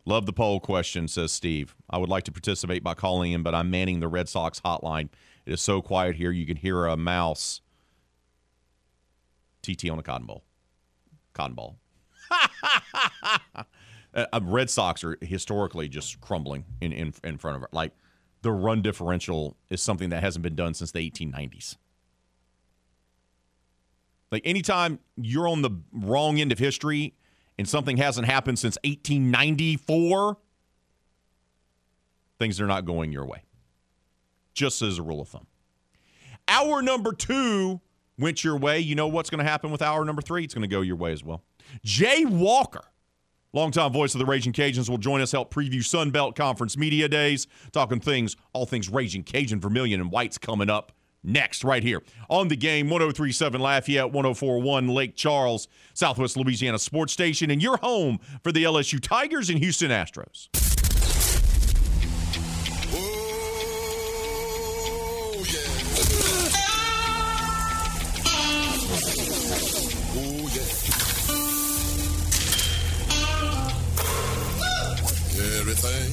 Love 0.06 0.26
the 0.26 0.34
poll 0.34 0.60
question, 0.60 1.08
says 1.08 1.32
Steve. 1.32 1.76
I 1.90 1.98
would 1.98 2.10
like 2.10 2.24
to 2.24 2.32
participate 2.32 2.84
by 2.84 2.94
calling 2.96 3.34
in, 3.34 3.44
but 3.44 3.54
I'm 3.54 3.70
manning 3.70 4.00
the 4.00 4.08
Red 4.08 4.28
Sox 4.28 4.60
hotline. 4.60 5.10
It 5.46 5.54
is 5.54 5.62
so 5.62 5.82
quiet 5.82 6.16
here, 6.16 6.32
you 6.32 6.46
can 6.46 6.58
hear 6.58 6.86
a 6.86 6.98
mouse. 6.98 7.62
TT 9.62 9.90
on 9.90 10.00
a 10.00 10.04
cotton 10.04 10.26
ball. 10.26 10.44
Cotton 11.34 11.56
ball. 11.56 11.78
uh, 14.14 14.40
Red 14.42 14.70
Sox 14.70 15.04
are 15.04 15.18
historically 15.22 15.88
just 15.88 16.20
crumbling 16.20 16.66
in, 16.82 16.92
in, 16.92 17.14
in 17.24 17.38
front 17.38 17.58
of 17.58 17.64
it. 17.64 17.70
Like 17.72 17.92
the 18.42 18.52
run 18.52 18.82
differential 18.82 19.56
is 19.70 19.82
something 19.82 20.10
that 20.10 20.24
hasn't 20.24 20.42
been 20.42 20.56
done 20.56 20.74
since 20.74 20.92
the 20.92 21.10
1890s. 21.10 21.78
Like 24.32 24.42
anytime 24.46 25.00
you're 25.16 25.48
on 25.48 25.62
the 25.62 25.72
wrong 25.92 26.40
end 26.40 26.52
of 26.52 26.60
history 26.60 27.14
and 27.62 27.70
something 27.70 27.98
hasn't 27.98 28.26
happened 28.26 28.58
since 28.58 28.76
1894, 28.84 30.36
things 32.40 32.60
are 32.60 32.66
not 32.66 32.86
going 32.86 33.12
your 33.12 33.24
way. 33.24 33.44
Just 34.56 34.82
as 34.82 34.98
a 34.98 35.04
rule 35.04 35.22
of 35.22 35.28
thumb. 35.28 35.46
Hour 36.48 36.82
number 36.82 37.14
two 37.14 37.80
went 38.18 38.44
your 38.44 38.58
way. 38.58 38.80
You 38.80 38.96
know 38.96 39.08
what's 39.08 39.30
going 39.30 39.46
to 39.46 39.50
happen 39.50 39.70
with 39.70 39.84
hour 39.84 40.04
number 40.04 40.24
three? 40.24 40.44
It's 40.44 40.56
going 40.56 40.68
to 40.68 40.76
go 40.76 40.82
your 40.82 40.96
way 40.96 41.12
as 41.12 41.24
well. 41.24 41.44
Jay 41.86 42.26
Walker, 42.26 42.84
longtime 43.54 43.94
voice 43.94 44.16
of 44.16 44.20
the 44.20 44.26
Ragin' 44.26 44.54
Cajuns, 44.54 44.90
will 44.90 44.98
join 44.98 45.22
us, 45.22 45.32
help 45.32 45.54
preview 45.54 45.86
Sun 45.86 46.10
Belt 46.10 46.36
Conference 46.36 46.76
Media 46.76 47.08
Days, 47.08 47.46
talking 47.72 48.00
things, 48.00 48.36
all 48.54 48.66
things 48.66 48.90
Ragin' 48.90 49.22
Cajun, 49.22 49.62
Vermilion, 49.62 50.02
and 50.02 50.12
Whites 50.12 50.40
coming 50.40 50.72
up 50.72 50.94
next, 51.24 51.64
right 51.64 51.84
here 51.84 52.02
on 52.30 52.48
the 52.48 52.56
game 52.56 52.90
1037 52.90 53.62
Lafayette, 53.62 54.12
1041 54.12 54.88
Lake 54.88 55.16
Charles, 55.16 55.68
Southwest 55.94 56.38
Louisiana 56.38 56.80
Sports 56.80 57.14
Station, 57.14 57.52
and 57.52 57.62
your 57.62 57.78
home 57.78 58.20
for 58.44 58.52
the 58.52 58.64
LSU 58.64 59.00
Tigers 59.00 59.50
and 59.50 59.60
Houston 59.60 59.92
Astros. 59.92 60.48
Everything, 75.62 76.12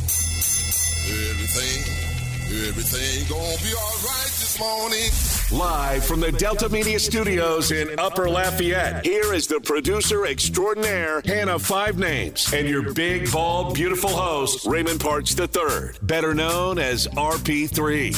everything, 1.30 2.07
everything 2.50 3.28
gonna 3.28 3.56
be 3.62 3.74
alright 3.74 4.32
this 4.38 4.58
morning. 4.58 5.10
Live 5.50 6.04
from 6.04 6.20
the 6.20 6.32
Delta 6.32 6.68
Media 6.68 6.98
Studios 6.98 7.70
in 7.72 7.98
Upper 7.98 8.28
Lafayette, 8.28 9.04
here 9.04 9.34
is 9.34 9.46
the 9.46 9.60
producer 9.60 10.26
extraordinaire, 10.26 11.20
Hannah 11.26 11.58
Five 11.58 11.98
Names, 11.98 12.52
and 12.54 12.66
your 12.66 12.94
big, 12.94 13.30
bald, 13.30 13.74
beautiful 13.74 14.10
host, 14.10 14.66
Raymond 14.66 15.00
Parks 15.00 15.38
III, 15.38 15.98
better 16.02 16.34
known 16.34 16.78
as 16.78 17.06
RP3. 17.08 18.16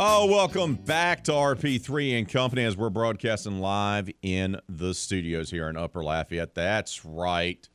Oh, 0.00 0.26
welcome 0.26 0.76
back 0.76 1.24
to 1.24 1.32
RP3 1.32 2.18
and 2.18 2.28
Company 2.28 2.62
as 2.62 2.76
we're 2.76 2.90
broadcasting 2.90 3.58
live 3.58 4.08
in 4.22 4.60
the 4.68 4.94
studios 4.94 5.50
here 5.50 5.68
in 5.68 5.76
Upper 5.76 6.04
Lafayette. 6.04 6.54
That's 6.54 7.04
right. 7.04 7.68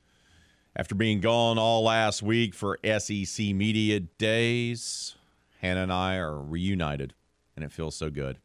After 0.75 0.95
being 0.95 1.19
gone 1.19 1.59
all 1.59 1.83
last 1.83 2.23
week 2.23 2.55
for 2.55 2.79
SEC 2.83 3.45
Media 3.53 3.99
Days, 3.99 5.15
Hannah 5.61 5.83
and 5.83 5.93
I 5.93 6.15
are 6.17 6.41
reunited, 6.41 7.13
and 7.55 7.63
it 7.63 7.71
feels 7.71 7.95
so 7.95 8.09
good. 8.09 8.39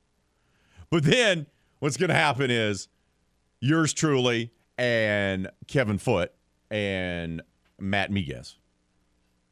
But 0.90 1.04
then 1.04 1.46
what's 1.78 1.96
going 1.96 2.10
to 2.10 2.14
happen 2.14 2.50
is 2.50 2.88
yours 3.60 3.92
truly 3.92 4.52
and 4.76 5.50
Kevin 5.66 5.98
Foote 5.98 6.32
and 6.70 7.42
Matt 7.78 8.10
Miguez 8.10 8.56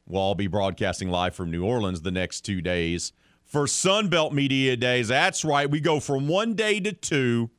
We'll 0.07 0.21
all 0.21 0.35
be 0.35 0.47
broadcasting 0.47 1.09
live 1.09 1.35
from 1.35 1.51
New 1.51 1.65
Orleans 1.65 2.01
the 2.01 2.11
next 2.11 2.41
two 2.41 2.61
days 2.61 3.11
for 3.43 3.65
Sunbelt 3.65 4.31
Media 4.31 4.77
Days. 4.77 5.09
That's 5.09 5.43
right. 5.43 5.69
We 5.69 5.81
go 5.81 5.99
from 5.99 6.29
one 6.29 6.53
day 6.53 6.79
to 6.79 6.93
two. 6.93 7.49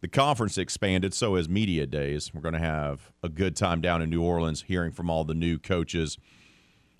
The 0.00 0.08
conference 0.08 0.56
expanded, 0.56 1.12
so 1.12 1.34
has 1.34 1.48
Media 1.48 1.84
Days. 1.84 2.32
We're 2.32 2.40
going 2.40 2.54
to 2.54 2.60
have 2.60 3.12
a 3.22 3.28
good 3.28 3.56
time 3.56 3.80
down 3.80 4.00
in 4.00 4.10
New 4.10 4.22
Orleans 4.22 4.62
hearing 4.62 4.92
from 4.92 5.10
all 5.10 5.24
the 5.24 5.34
new 5.34 5.58
coaches 5.58 6.18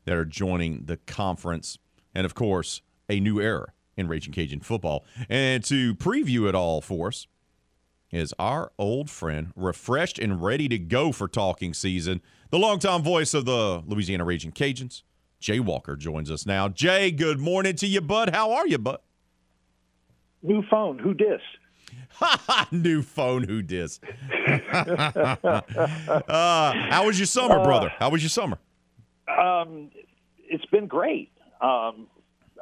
that 0.04 0.16
are 0.16 0.24
joining 0.24 0.86
the 0.86 0.96
conference. 0.96 1.78
And 2.12 2.24
of 2.24 2.34
course, 2.34 2.82
a 3.08 3.20
new 3.20 3.40
era 3.40 3.72
in 3.96 4.08
Ragin' 4.08 4.32
Cajun 4.32 4.60
football. 4.60 5.04
And 5.28 5.62
to 5.64 5.94
preview 5.94 6.48
it 6.48 6.56
all 6.56 6.80
for 6.80 7.08
us 7.08 7.28
is 8.10 8.34
our 8.38 8.72
old 8.78 9.10
friend, 9.10 9.52
refreshed 9.54 10.18
and 10.18 10.42
ready 10.42 10.68
to 10.68 10.78
go 10.78 11.12
for 11.12 11.28
talking 11.28 11.74
season, 11.74 12.20
the 12.50 12.58
longtime 12.58 13.02
voice 13.02 13.34
of 13.34 13.44
the 13.44 13.82
Louisiana 13.86 14.24
Ragin' 14.24 14.52
Cajuns, 14.52 15.02
Jay 15.38 15.60
Walker, 15.60 15.94
joins 15.94 16.30
us 16.30 16.46
now. 16.46 16.68
Jay, 16.68 17.12
good 17.12 17.38
morning 17.38 17.76
to 17.76 17.86
you, 17.86 18.00
bud. 18.00 18.30
How 18.30 18.52
are 18.52 18.66
you, 18.66 18.78
bud? 18.78 18.98
New 20.42 20.62
phone. 20.68 20.98
Who 20.98 21.14
dis? 21.14 21.40
New 22.72 23.02
phone. 23.02 23.44
Who 23.44 23.62
dis? 23.62 24.00
uh, 24.72 25.60
how 26.28 27.06
was 27.06 27.18
your 27.18 27.26
summer, 27.26 27.62
brother? 27.62 27.92
How 27.98 28.10
was 28.10 28.22
your 28.22 28.28
summer? 28.30 28.58
Um, 29.28 29.90
it's 30.48 30.64
been 30.66 30.86
great. 30.86 31.30
Um, 31.60 32.06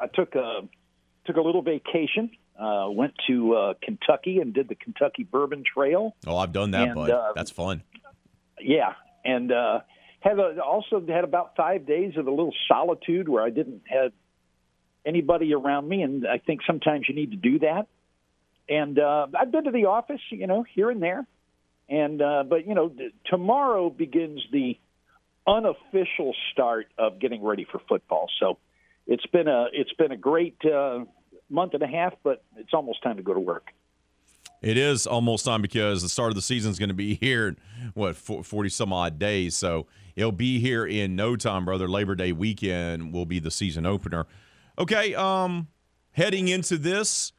I 0.00 0.06
took 0.12 0.34
a 0.34 0.60
took 1.26 1.36
a 1.36 1.40
little 1.40 1.62
vacation. 1.62 2.30
Uh, 2.58 2.88
went 2.90 3.12
to 3.26 3.54
uh, 3.54 3.74
Kentucky 3.82 4.38
and 4.40 4.54
did 4.54 4.66
the 4.68 4.74
Kentucky 4.74 5.24
Bourbon 5.24 5.62
Trail. 5.62 6.14
Oh, 6.26 6.38
I've 6.38 6.52
done 6.52 6.70
that, 6.70 6.86
And, 6.88 6.94
bud. 6.94 7.10
uh, 7.10 7.32
That's 7.34 7.50
fun. 7.50 7.82
Yeah, 8.58 8.94
and 9.26 9.52
uh, 9.52 9.80
had 10.20 10.38
a, 10.38 10.58
also 10.64 11.04
had 11.06 11.24
about 11.24 11.54
five 11.54 11.84
days 11.86 12.14
of 12.16 12.26
a 12.26 12.30
little 12.30 12.54
solitude 12.66 13.28
where 13.28 13.42
I 13.44 13.50
didn't 13.50 13.82
have 13.90 14.12
anybody 15.04 15.52
around 15.52 15.86
me, 15.86 16.00
and 16.00 16.26
I 16.26 16.38
think 16.38 16.60
sometimes 16.66 17.06
you 17.10 17.14
need 17.14 17.32
to 17.32 17.36
do 17.36 17.58
that. 17.58 17.88
And 18.68 18.98
uh, 18.98 19.28
I've 19.38 19.52
been 19.52 19.64
to 19.64 19.70
the 19.70 19.86
office, 19.86 20.20
you 20.30 20.46
know, 20.46 20.64
here 20.74 20.90
and 20.90 21.02
there, 21.02 21.26
and 21.88 22.20
uh, 22.20 22.44
but 22.48 22.66
you 22.66 22.74
know, 22.74 22.88
th- 22.88 23.12
tomorrow 23.26 23.90
begins 23.90 24.42
the 24.50 24.78
unofficial 25.46 26.34
start 26.52 26.88
of 26.98 27.20
getting 27.20 27.42
ready 27.42 27.64
for 27.70 27.80
football. 27.88 28.28
So 28.40 28.58
it's 29.06 29.26
been 29.26 29.48
a 29.48 29.66
it's 29.72 29.92
been 29.92 30.12
a 30.12 30.16
great 30.16 30.56
uh, 30.64 31.04
month 31.48 31.74
and 31.74 31.82
a 31.82 31.86
half, 31.86 32.14
but 32.22 32.42
it's 32.56 32.74
almost 32.74 33.02
time 33.02 33.16
to 33.18 33.22
go 33.22 33.34
to 33.34 33.40
work. 33.40 33.68
It 34.62 34.76
is 34.76 35.06
almost 35.06 35.44
time 35.44 35.62
because 35.62 36.02
the 36.02 36.08
start 36.08 36.30
of 36.30 36.34
the 36.34 36.42
season 36.42 36.70
is 36.70 36.78
going 36.78 36.88
to 36.88 36.94
be 36.94 37.14
here 37.20 37.48
in 37.48 37.56
what 37.94 38.16
forty 38.16 38.68
some 38.68 38.92
odd 38.92 39.18
days. 39.18 39.56
So 39.56 39.86
it'll 40.16 40.32
be 40.32 40.58
here 40.58 40.84
in 40.84 41.14
no 41.14 41.36
time, 41.36 41.64
brother. 41.64 41.88
Labor 41.88 42.16
Day 42.16 42.32
weekend 42.32 43.12
will 43.12 43.26
be 43.26 43.38
the 43.38 43.50
season 43.50 43.86
opener. 43.86 44.26
Okay, 44.78 45.14
um, 45.14 45.68
heading 46.12 46.48
into 46.48 46.76
this 46.76 47.32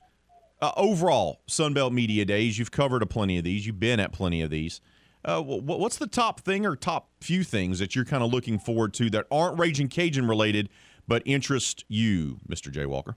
uh, 0.62 0.72
overall 0.76 1.42
Sunbelt 1.48 1.92
Media 1.92 2.26
Days, 2.26 2.58
you've 2.58 2.72
covered 2.72 3.02
a 3.02 3.06
plenty 3.06 3.38
of 3.38 3.44
these. 3.44 3.66
You've 3.66 3.80
been 3.80 4.00
at 4.00 4.12
plenty 4.12 4.42
of 4.42 4.50
these. 4.50 4.82
Uh, 5.24 5.42
wh- 5.42 5.60
wh- 5.60 5.80
what's 5.80 5.98
the 5.98 6.08
top 6.08 6.40
thing 6.42 6.66
or 6.66 6.76
top 6.76 7.10
few 7.22 7.44
things 7.44 7.80
that 7.80 7.96
you're 7.96 8.06
kind 8.06 8.24
of 8.24 8.32
looking 8.32 8.58
forward 8.58 8.94
to 8.96 9.10
that 9.10 9.28
aren't 9.32 9.60
Ragin' 9.60 9.88
Cajun 9.88 10.28
related 10.28 10.70
but 11.08 11.24
interest 11.26 11.86
you, 11.88 12.40
Mr. 12.50 12.72
Jay 12.72 12.86
Walker? 12.86 13.16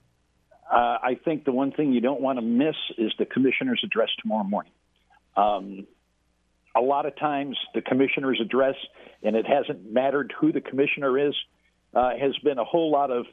Uh, 0.71 0.97
I 1.03 1.17
think 1.25 1.43
the 1.43 1.51
one 1.51 1.71
thing 1.71 1.91
you 1.91 1.99
don't 1.99 2.21
want 2.21 2.37
to 2.37 2.41
miss 2.41 2.75
is 2.97 3.11
the 3.19 3.25
commissioner's 3.25 3.81
address 3.83 4.09
tomorrow 4.21 4.45
morning. 4.45 4.71
Um, 5.35 5.87
a 6.75 6.79
lot 6.79 7.05
of 7.05 7.17
times, 7.17 7.57
the 7.73 7.81
commissioner's 7.81 8.39
address, 8.39 8.75
and 9.21 9.35
it 9.35 9.45
hasn't 9.45 9.91
mattered 9.91 10.33
who 10.39 10.53
the 10.53 10.61
commissioner 10.61 11.27
is, 11.27 11.35
uh, 11.93 12.11
has 12.17 12.37
been 12.43 12.57
a 12.57 12.63
whole 12.63 12.89
lot 12.89 13.11
of, 13.11 13.25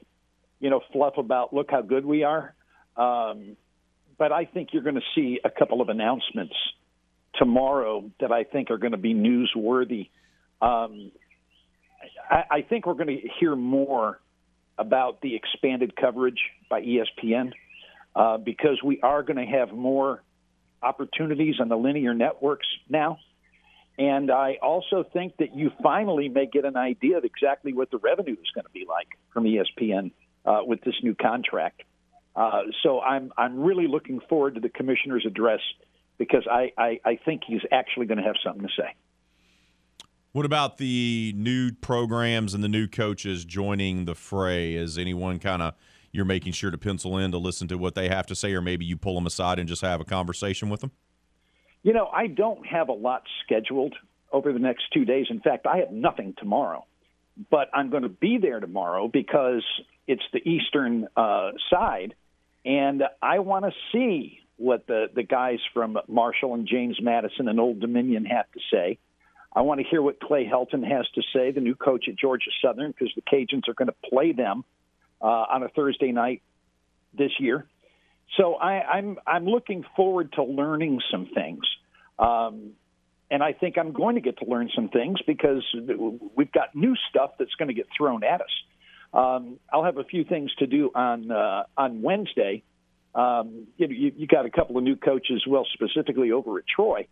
you 0.59 0.71
know, 0.71 0.81
fluff 0.93 1.19
about 1.19 1.55
look 1.55 1.71
how 1.71 1.83
good 1.83 2.05
we 2.05 2.25
are. 2.25 2.55
Um, 2.97 3.57
but 4.19 4.33
I 4.33 4.45
think 4.45 4.71
you're 4.73 4.83
going 4.83 4.97
to 4.97 5.01
see 5.15 5.41
a 5.45 5.51
couple 5.51 5.81
of 5.81 5.89
announcements 5.89 6.55
tomorrow 7.35 8.11
that 8.21 8.33
I 8.33 8.45
think 8.45 8.71
are 8.71 8.79
going 8.79 8.93
to 8.93 8.99
be 8.99 9.15
newsworthy. 9.15 10.11
Um, 10.61 11.13
I, 12.29 12.45
I 12.51 12.63
think 12.63 12.87
we're 12.87 12.95
going 12.95 13.09
to 13.09 13.29
hear 13.39 13.55
more 13.55 14.21
about 14.77 15.21
the 15.21 15.35
expanded 15.35 15.97
coverage 15.97 16.39
by 16.69 16.83
ESPN 16.83 17.53
uh, 18.15 18.39
because 18.39 18.83
we 18.85 19.01
are 19.01 19.23
going 19.23 19.37
to 19.37 19.59
have 19.59 19.73
more 19.73 20.23
opportunities 20.83 21.57
on 21.61 21.69
the 21.69 21.77
linear 21.77 22.15
networks 22.15 22.67
now. 22.89 23.19
And 23.99 24.31
I 24.31 24.59
also 24.63 25.05
think 25.13 25.37
that 25.39 25.57
you 25.57 25.73
finally 25.83 26.29
may 26.29 26.47
get 26.47 26.65
an 26.65 26.77
idea 26.77 27.19
of 27.19 27.25
exactly 27.25 27.73
what 27.73 27.91
the 27.91 27.99
revenue 27.99 28.35
is 28.35 28.51
going 28.55 28.65
to 28.65 28.71
be 28.71 28.87
like 28.89 29.09
from 29.33 29.45
ESPN 29.45 30.13
uh, 30.45 30.61
with 30.65 30.81
this 30.83 30.95
new 31.03 31.15
contract. 31.15 31.83
Uh, 32.39 32.63
so 32.85 33.01
I'm 33.01 33.33
I'm 33.37 33.59
really 33.59 33.89
looking 33.89 34.21
forward 34.29 34.55
to 34.55 34.61
the 34.61 34.69
commissioner's 34.69 35.27
address 35.27 35.59
because 36.19 36.47
I, 36.49 36.73
I, 36.79 37.01
I 37.05 37.19
think 37.25 37.43
he's 37.45 37.63
actually 37.73 38.07
going 38.07 38.19
to 38.19 38.25
have 38.25 38.37
something 38.45 38.63
to 38.63 38.73
say. 38.77 38.95
What 40.31 40.47
about 40.47 40.79
the 40.79 41.33
new 41.37 41.73
programs 41.73 42.55
and 42.55 42.63
the 42.63 42.69
new 42.69 42.87
coaches 42.87 43.45
joining 43.45 44.05
the 44.05 44.15
fray? 44.15 44.75
Is 44.75 44.99
anyone 44.99 45.41
kind 45.41 45.63
of 45.63 45.75
you're 46.13 46.25
making 46.25 46.53
sure 46.53 46.71
to 46.71 46.79
pencil 46.79 47.19
in 47.19 47.33
to 47.33 47.39
listen 47.39 47.67
to 47.69 47.77
what 47.77 47.97
they 47.97 48.09
have 48.09 48.27
to 48.29 48.37
say, 48.37 48.53
or 48.53 48.61
maybe 48.61 48.85
you 48.85 48.97
pull 48.97 49.17
them 49.17 49.27
aside 49.27 49.59
and 49.59 49.69
just 49.69 49.83
have 49.83 50.01
a 50.01 50.05
conversation 50.05 50.69
with 50.69 50.81
them? 50.81 50.93
You 51.83 51.93
know, 51.93 52.07
I 52.07 52.29
don't 52.29 52.65
have 52.69 52.89
a 52.89 52.93
lot 52.93 53.25
scheduled 53.45 53.95
over 54.33 54.53
the 54.53 54.61
next 54.61 54.85
two 54.95 55.05
days. 55.05 55.27
In 55.29 55.41
fact, 55.41 55.67
I 55.67 55.79
have 55.79 55.91
nothing 55.91 56.35
tomorrow. 56.39 56.85
But 57.51 57.69
I'm 57.73 57.91
going 57.91 58.03
to 58.05 58.09
be 58.09 58.39
there 58.41 58.61
tomorrow 58.61 59.09
because 59.09 59.65
it's 60.07 60.23
the 60.33 60.41
Eastern 60.49 61.09
uh, 61.17 61.51
side, 61.71 62.15
and 62.65 63.03
I 63.23 63.39
want 63.41 63.65
to 63.65 63.73
see 63.93 64.41
what 64.57 64.87
the, 64.87 65.07
the 65.15 65.23
guys 65.23 65.59
from 65.73 65.99
Marshall 66.09 66.55
and 66.55 66.67
James 66.67 66.99
Madison 67.01 67.49
and 67.49 67.61
Old 67.61 67.81
Dominion 67.81 68.25
have 68.25 68.51
to 68.53 68.61
say. 68.73 68.99
I 69.55 69.63
want 69.63 69.81
to 69.81 69.87
hear 69.87 70.03
what 70.03 70.21
Clay 70.21 70.45
Helton 70.45 70.87
has 70.87 71.07
to 71.15 71.23
say, 71.33 71.53
the 71.53 71.61
new 71.61 71.75
coach 71.75 72.07
at 72.09 72.17
Georgia 72.17 72.51
Southern, 72.63 72.91
because 72.91 73.13
the 73.15 73.23
Cajuns 73.23 73.69
are 73.69 73.75
going 73.75 73.89
to 73.89 74.09
play 74.11 74.33
them 74.33 74.65
uh, 75.23 75.25
on 75.25 75.63
a 75.63 75.69
Thursday 75.69 76.13
night 76.13 76.43
this 77.17 77.33
year. 77.39 77.67
So 78.37 78.55
I, 78.55 78.83
I'm 78.83 79.19
I'm 79.27 79.47
looking 79.47 79.85
forward 79.97 80.33
to 80.35 80.45
learning 80.45 81.01
some 81.11 81.31
things, 81.35 81.65
um, 82.19 82.73
and 83.31 83.43
I 83.43 83.55
think 83.55 83.79
I'm 83.79 83.93
going 83.93 84.17
to 84.17 84.21
get 84.21 84.39
to 84.39 84.45
learn 84.45 84.71
some 84.75 84.91
things 84.91 85.19
because 85.27 85.65
we've 86.37 86.53
got 86.53 86.75
new 86.75 86.95
stuff 87.09 87.33
that's 87.39 87.55
going 87.55 87.69
to 87.69 87.75
get 87.75 87.87
thrown 87.97 88.23
at 88.23 88.43
us. 88.43 88.51
Um, 89.13 89.59
I'll 89.73 89.85
have 89.85 89.99
a 89.99 90.05
few 90.05 90.25
things 90.25 90.55
to 90.59 90.67
do 90.67 90.91
on 90.95 91.31
uh, 91.31 91.65
on 91.77 92.03
Wednesday. 92.03 92.63
Um, 93.15 93.67
you, 93.77 93.89
you, 93.89 94.13
you 94.17 94.27
got 94.27 94.47
a 94.47 94.51
couple 94.51 94.77
of 94.77 94.85
new 94.85 94.97
coaches, 94.97 95.45
well, 95.47 95.67
specifically 95.73 96.31
over 96.31 96.59
at 96.59 96.65
Troy. 96.67 97.07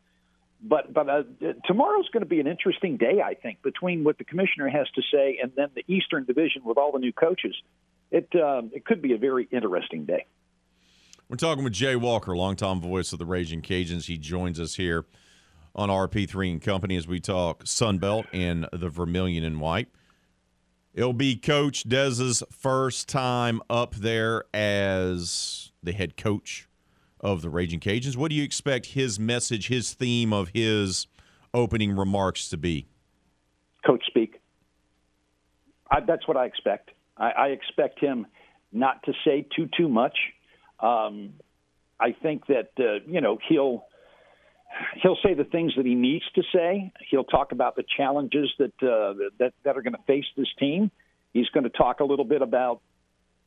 But 0.62 0.92
but 0.92 1.08
uh, 1.08 1.22
tomorrow's 1.64 2.08
going 2.12 2.22
to 2.22 2.28
be 2.28 2.40
an 2.40 2.46
interesting 2.46 2.96
day, 2.96 3.20
I 3.24 3.34
think, 3.34 3.62
between 3.62 4.04
what 4.04 4.18
the 4.18 4.24
commissioner 4.24 4.68
has 4.68 4.86
to 4.94 5.02
say 5.12 5.38
and 5.42 5.52
then 5.56 5.68
the 5.74 5.84
Eastern 5.86 6.24
Division 6.24 6.62
with 6.64 6.78
all 6.78 6.92
the 6.92 6.98
new 6.98 7.12
coaches. 7.12 7.54
It 8.10 8.28
um, 8.34 8.70
it 8.74 8.84
could 8.84 9.02
be 9.02 9.12
a 9.12 9.18
very 9.18 9.48
interesting 9.50 10.04
day. 10.04 10.26
We're 11.28 11.36
talking 11.36 11.64
with 11.64 11.72
Jay 11.72 11.96
Walker, 11.96 12.36
longtime 12.36 12.80
voice 12.80 13.12
of 13.12 13.18
the 13.18 13.26
Ragin' 13.26 13.60
Cajuns. 13.60 14.06
He 14.06 14.16
joins 14.16 14.60
us 14.60 14.76
here 14.76 15.06
on 15.74 15.88
RP3 15.88 16.52
and 16.52 16.62
Company 16.62 16.96
as 16.96 17.08
we 17.08 17.18
talk 17.20 17.64
Sunbelt 17.64 18.26
and 18.32 18.68
the 18.72 18.88
Vermilion 18.88 19.42
and 19.42 19.60
White. 19.60 19.88
It'll 20.96 21.12
be 21.12 21.36
Coach 21.36 21.82
Dez's 21.86 22.42
first 22.50 23.06
time 23.06 23.60
up 23.68 23.94
there 23.96 24.44
as 24.54 25.70
the 25.82 25.92
head 25.92 26.16
coach 26.16 26.68
of 27.20 27.42
the 27.42 27.50
Ragin' 27.50 27.80
Cajuns. 27.80 28.16
What 28.16 28.30
do 28.30 28.34
you 28.34 28.42
expect 28.42 28.86
his 28.86 29.20
message, 29.20 29.68
his 29.68 29.92
theme 29.92 30.32
of 30.32 30.48
his 30.54 31.06
opening 31.52 31.94
remarks 31.94 32.48
to 32.48 32.56
be? 32.56 32.86
Coach 33.84 34.04
speak. 34.06 34.40
I, 35.90 36.00
that's 36.00 36.26
what 36.26 36.38
I 36.38 36.46
expect. 36.46 36.92
I, 37.18 37.30
I 37.30 37.46
expect 37.48 38.00
him 38.00 38.26
not 38.72 39.02
to 39.02 39.12
say 39.22 39.46
too 39.54 39.68
too 39.76 39.90
much. 39.90 40.16
Um, 40.80 41.34
I 42.00 42.12
think 42.12 42.46
that 42.46 42.70
uh, 42.78 43.04
you 43.06 43.20
know 43.20 43.36
he'll 43.46 43.84
he'll 45.02 45.18
say 45.22 45.34
the 45.34 45.44
things 45.44 45.72
that 45.76 45.86
he 45.86 45.94
needs 45.94 46.24
to 46.34 46.42
say. 46.54 46.92
He'll 47.10 47.24
talk 47.24 47.52
about 47.52 47.76
the 47.76 47.84
challenges 47.96 48.50
that 48.58 48.72
uh, 48.82 49.14
that 49.38 49.52
that 49.64 49.76
are 49.76 49.82
going 49.82 49.94
to 49.94 50.02
face 50.06 50.24
this 50.36 50.48
team. 50.58 50.90
He's 51.32 51.48
going 51.50 51.64
to 51.64 51.70
talk 51.70 52.00
a 52.00 52.04
little 52.04 52.24
bit 52.24 52.42
about 52.42 52.80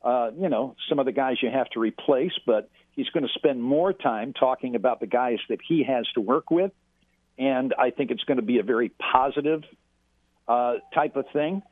uh, 0.02 0.30
you 0.36 0.48
know 0.48 0.76
some 0.88 0.98
of 0.98 1.06
the 1.06 1.12
guys 1.12 1.36
you 1.42 1.50
have 1.50 1.68
to 1.70 1.80
replace, 1.80 2.32
but 2.46 2.70
he's 2.92 3.08
going 3.10 3.24
to 3.24 3.32
spend 3.34 3.62
more 3.62 3.92
time 3.92 4.32
talking 4.32 4.74
about 4.74 5.00
the 5.00 5.06
guys 5.06 5.38
that 5.48 5.58
he 5.66 5.84
has 5.84 6.06
to 6.14 6.20
work 6.20 6.50
with. 6.50 6.72
And 7.38 7.74
I 7.78 7.90
think 7.90 8.10
it's 8.10 8.24
going 8.24 8.36
to 8.36 8.44
be 8.44 8.58
a 8.58 8.62
very 8.62 8.90
positive 8.90 9.62
uh, 10.46 10.74
type 10.94 11.16
of 11.16 11.24
thing. 11.32 11.62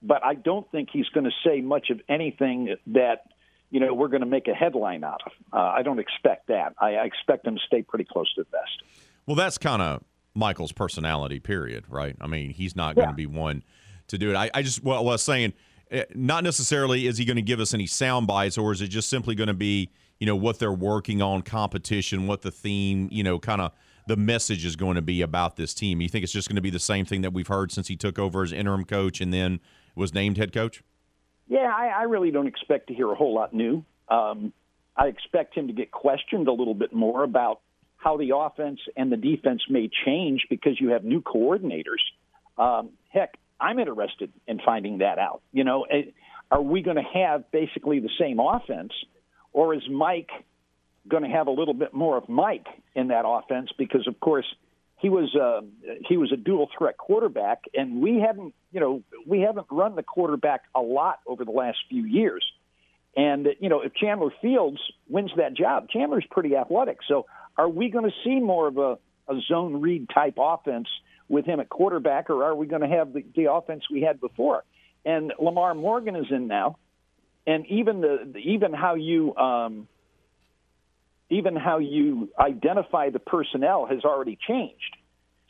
But 0.00 0.24
I 0.24 0.34
don't 0.34 0.70
think 0.70 0.90
he's 0.92 1.08
going 1.08 1.24
to 1.24 1.32
say 1.44 1.60
much 1.60 1.90
of 1.90 2.00
anything 2.08 2.76
that 2.88 3.24
you 3.70 3.80
know 3.80 3.92
we're 3.94 4.08
going 4.08 4.20
to 4.20 4.26
make 4.26 4.48
a 4.48 4.54
headline 4.54 5.04
out 5.04 5.20
of. 5.26 5.32
Uh, 5.52 5.56
I 5.58 5.82
don't 5.82 5.98
expect 5.98 6.48
that. 6.48 6.74
I, 6.80 6.94
I 6.94 7.04
expect 7.04 7.44
them 7.44 7.56
to 7.56 7.62
stay 7.66 7.82
pretty 7.82 8.04
close 8.04 8.32
to 8.34 8.42
the 8.42 8.50
vest. 8.50 8.82
Well, 9.26 9.36
that's 9.36 9.58
kind 9.58 9.82
of 9.82 10.02
Michael's 10.34 10.72
personality, 10.72 11.40
period, 11.40 11.84
right? 11.88 12.16
I 12.20 12.26
mean, 12.26 12.50
he's 12.50 12.74
not 12.74 12.96
going 12.96 13.08
to 13.08 13.14
be 13.14 13.26
one 13.26 13.62
to 14.08 14.18
do 14.18 14.30
it. 14.30 14.36
I, 14.36 14.50
I 14.54 14.62
just 14.62 14.82
well, 14.82 14.98
I 14.98 15.02
was 15.02 15.22
saying, 15.22 15.52
eh, 15.90 16.04
not 16.14 16.44
necessarily 16.44 17.06
is 17.06 17.18
he 17.18 17.24
going 17.24 17.36
to 17.36 17.42
give 17.42 17.60
us 17.60 17.74
any 17.74 17.86
sound 17.86 18.26
bites, 18.26 18.56
or 18.56 18.72
is 18.72 18.80
it 18.80 18.88
just 18.88 19.08
simply 19.10 19.34
going 19.34 19.48
to 19.48 19.54
be 19.54 19.90
you 20.18 20.26
know 20.26 20.36
what 20.36 20.58
they're 20.58 20.72
working 20.72 21.22
on, 21.22 21.42
competition, 21.42 22.26
what 22.26 22.42
the 22.42 22.50
theme, 22.50 23.08
you 23.10 23.22
know, 23.22 23.38
kind 23.38 23.60
of 23.60 23.72
the 24.06 24.16
message 24.16 24.64
is 24.64 24.74
going 24.74 24.94
to 24.94 25.02
be 25.02 25.20
about 25.20 25.56
this 25.56 25.74
team. 25.74 26.00
You 26.00 26.08
think 26.08 26.24
it's 26.24 26.32
just 26.32 26.48
going 26.48 26.56
to 26.56 26.62
be 26.62 26.70
the 26.70 26.78
same 26.78 27.04
thing 27.04 27.20
that 27.22 27.32
we've 27.32 27.46
heard 27.46 27.70
since 27.70 27.88
he 27.88 27.96
took 27.96 28.18
over 28.18 28.42
as 28.42 28.52
interim 28.52 28.84
coach 28.84 29.20
and 29.20 29.32
then 29.32 29.60
was 29.94 30.14
named 30.14 30.38
head 30.38 30.52
coach? 30.52 30.82
Yeah, 31.48 31.72
I, 31.74 31.88
I 31.88 32.02
really 32.02 32.30
don't 32.30 32.46
expect 32.46 32.88
to 32.88 32.94
hear 32.94 33.10
a 33.10 33.14
whole 33.14 33.34
lot 33.34 33.54
new. 33.54 33.84
Um, 34.08 34.52
I 34.96 35.06
expect 35.06 35.54
him 35.54 35.68
to 35.68 35.72
get 35.72 35.90
questioned 35.90 36.48
a 36.48 36.52
little 36.52 36.74
bit 36.74 36.92
more 36.92 37.24
about 37.24 37.60
how 37.96 38.16
the 38.16 38.36
offense 38.36 38.80
and 38.96 39.10
the 39.10 39.16
defense 39.16 39.62
may 39.68 39.90
change 40.04 40.46
because 40.50 40.80
you 40.80 40.90
have 40.90 41.04
new 41.04 41.20
coordinators. 41.20 42.02
Um, 42.56 42.90
heck, 43.08 43.36
I'm 43.60 43.78
interested 43.78 44.32
in 44.46 44.60
finding 44.64 44.98
that 44.98 45.18
out. 45.18 45.42
You 45.52 45.64
know, 45.64 45.84
eh, 45.84 46.10
are 46.50 46.62
we 46.62 46.82
going 46.82 46.96
to 46.96 47.02
have 47.02 47.50
basically 47.50 48.00
the 48.00 48.10
same 48.20 48.38
offense, 48.40 48.92
or 49.52 49.74
is 49.74 49.82
Mike 49.90 50.30
going 51.06 51.22
to 51.22 51.28
have 51.28 51.46
a 51.46 51.50
little 51.50 51.74
bit 51.74 51.94
more 51.94 52.16
of 52.16 52.28
Mike 52.28 52.66
in 52.94 53.08
that 53.08 53.24
offense? 53.26 53.70
Because 53.76 54.06
of 54.06 54.20
course 54.20 54.46
he 54.98 55.08
was 55.08 55.34
uh, 55.34 55.60
he 56.08 56.16
was 56.16 56.32
a 56.32 56.36
dual 56.36 56.68
threat 56.76 56.96
quarterback, 56.96 57.64
and 57.74 58.00
we 58.00 58.20
haven't 58.20 58.54
you 58.72 58.80
know 58.80 59.02
we 59.26 59.40
haven't 59.40 59.66
run 59.70 59.94
the 59.94 60.02
quarterback 60.02 60.62
a 60.74 60.80
lot 60.80 61.20
over 61.26 61.44
the 61.44 61.52
last 61.52 61.78
few 61.88 62.04
years. 62.04 62.44
And 63.16 63.48
you 63.60 63.68
know 63.68 63.80
if 63.80 63.94
Chandler 63.94 64.30
Fields 64.42 64.80
wins 65.08 65.30
that 65.36 65.54
job, 65.54 65.88
Chandler's 65.88 66.26
pretty 66.30 66.56
athletic. 66.56 66.98
So 67.06 67.26
are 67.56 67.68
we 67.68 67.90
going 67.90 68.04
to 68.04 68.16
see 68.24 68.40
more 68.40 68.68
of 68.68 68.78
a, 68.78 68.98
a 69.28 69.40
zone 69.48 69.80
read 69.80 70.08
type 70.12 70.34
offense 70.38 70.88
with 71.28 71.44
him 71.44 71.60
at 71.60 71.68
quarterback, 71.68 72.30
or 72.30 72.44
are 72.44 72.54
we 72.54 72.66
going 72.66 72.82
to 72.82 72.88
have 72.88 73.12
the, 73.12 73.24
the 73.36 73.52
offense 73.52 73.84
we 73.90 74.02
had 74.02 74.20
before? 74.20 74.64
And 75.04 75.32
Lamar 75.38 75.74
Morgan 75.74 76.16
is 76.16 76.26
in 76.30 76.48
now, 76.48 76.78
and 77.46 77.66
even 77.66 78.00
the 78.00 78.36
even 78.38 78.72
how 78.72 78.96
you 78.96 79.34
um, 79.36 79.86
even 81.30 81.56
how 81.56 81.78
you 81.78 82.30
identify 82.38 83.10
the 83.10 83.18
personnel 83.18 83.86
has 83.86 84.04
already 84.04 84.38
changed. 84.48 84.96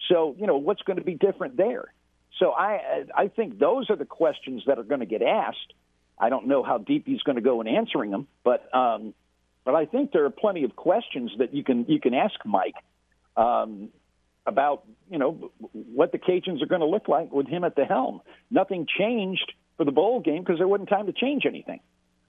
So 0.09 0.35
you 0.39 0.47
know 0.47 0.57
what's 0.57 0.83
going 0.83 0.99
to 0.99 1.05
be 1.05 1.15
different 1.15 1.57
there. 1.57 1.93
So 2.39 2.53
I 2.53 3.05
I 3.15 3.29
think 3.29 3.59
those 3.59 3.91
are 3.91 3.97
the 3.97 4.05
questions 4.05 4.63
that 4.67 4.79
are 4.79 4.85
going 4.85 5.01
to 5.01 5.07
get 5.07 5.23
asked. 5.23 5.73
I 6.19 6.31
don't 6.31 6.49
know 6.49 6.63
how 6.63 6.79
deep 6.79 7.07
he's 7.07 7.23
going 7.23 7.37
to 7.37 7.43
go 7.43 7.61
in 7.61 7.69
answering 7.69 8.11
them, 8.11 8.27
but 8.45 8.75
um, 8.75 9.15
but 9.65 9.75
I 9.75 9.87
think 9.87 10.13
there 10.13 10.25
are 10.25 10.31
plenty 10.31 10.65
of 10.65 10.75
questions 10.77 11.33
that 11.39 11.55
you 11.55 11.63
can 11.63 11.85
you 11.89 12.01
can 12.01 12.15
ask 12.15 12.35
Mike 12.45 12.75
um, 13.37 13.91
about 14.47 14.85
you 15.11 15.19
know 15.19 15.51
what 15.73 16.13
the 16.13 16.19
Cajuns 16.19 16.63
are 16.63 16.67
going 16.67 16.81
to 16.81 16.87
look 16.87 17.09
like 17.09 17.31
with 17.33 17.47
him 17.47 17.65
at 17.65 17.77
the 17.77 17.85
helm. 17.85 18.21
Nothing 18.51 18.87
changed 18.99 19.53
for 19.77 19.85
the 19.85 19.93
bowl 19.93 20.21
game 20.21 20.43
because 20.43 20.59
there 20.59 20.69
wasn't 20.69 20.89
time 20.89 21.07
to 21.07 21.13
change 21.13 21.45
anything. 21.47 21.81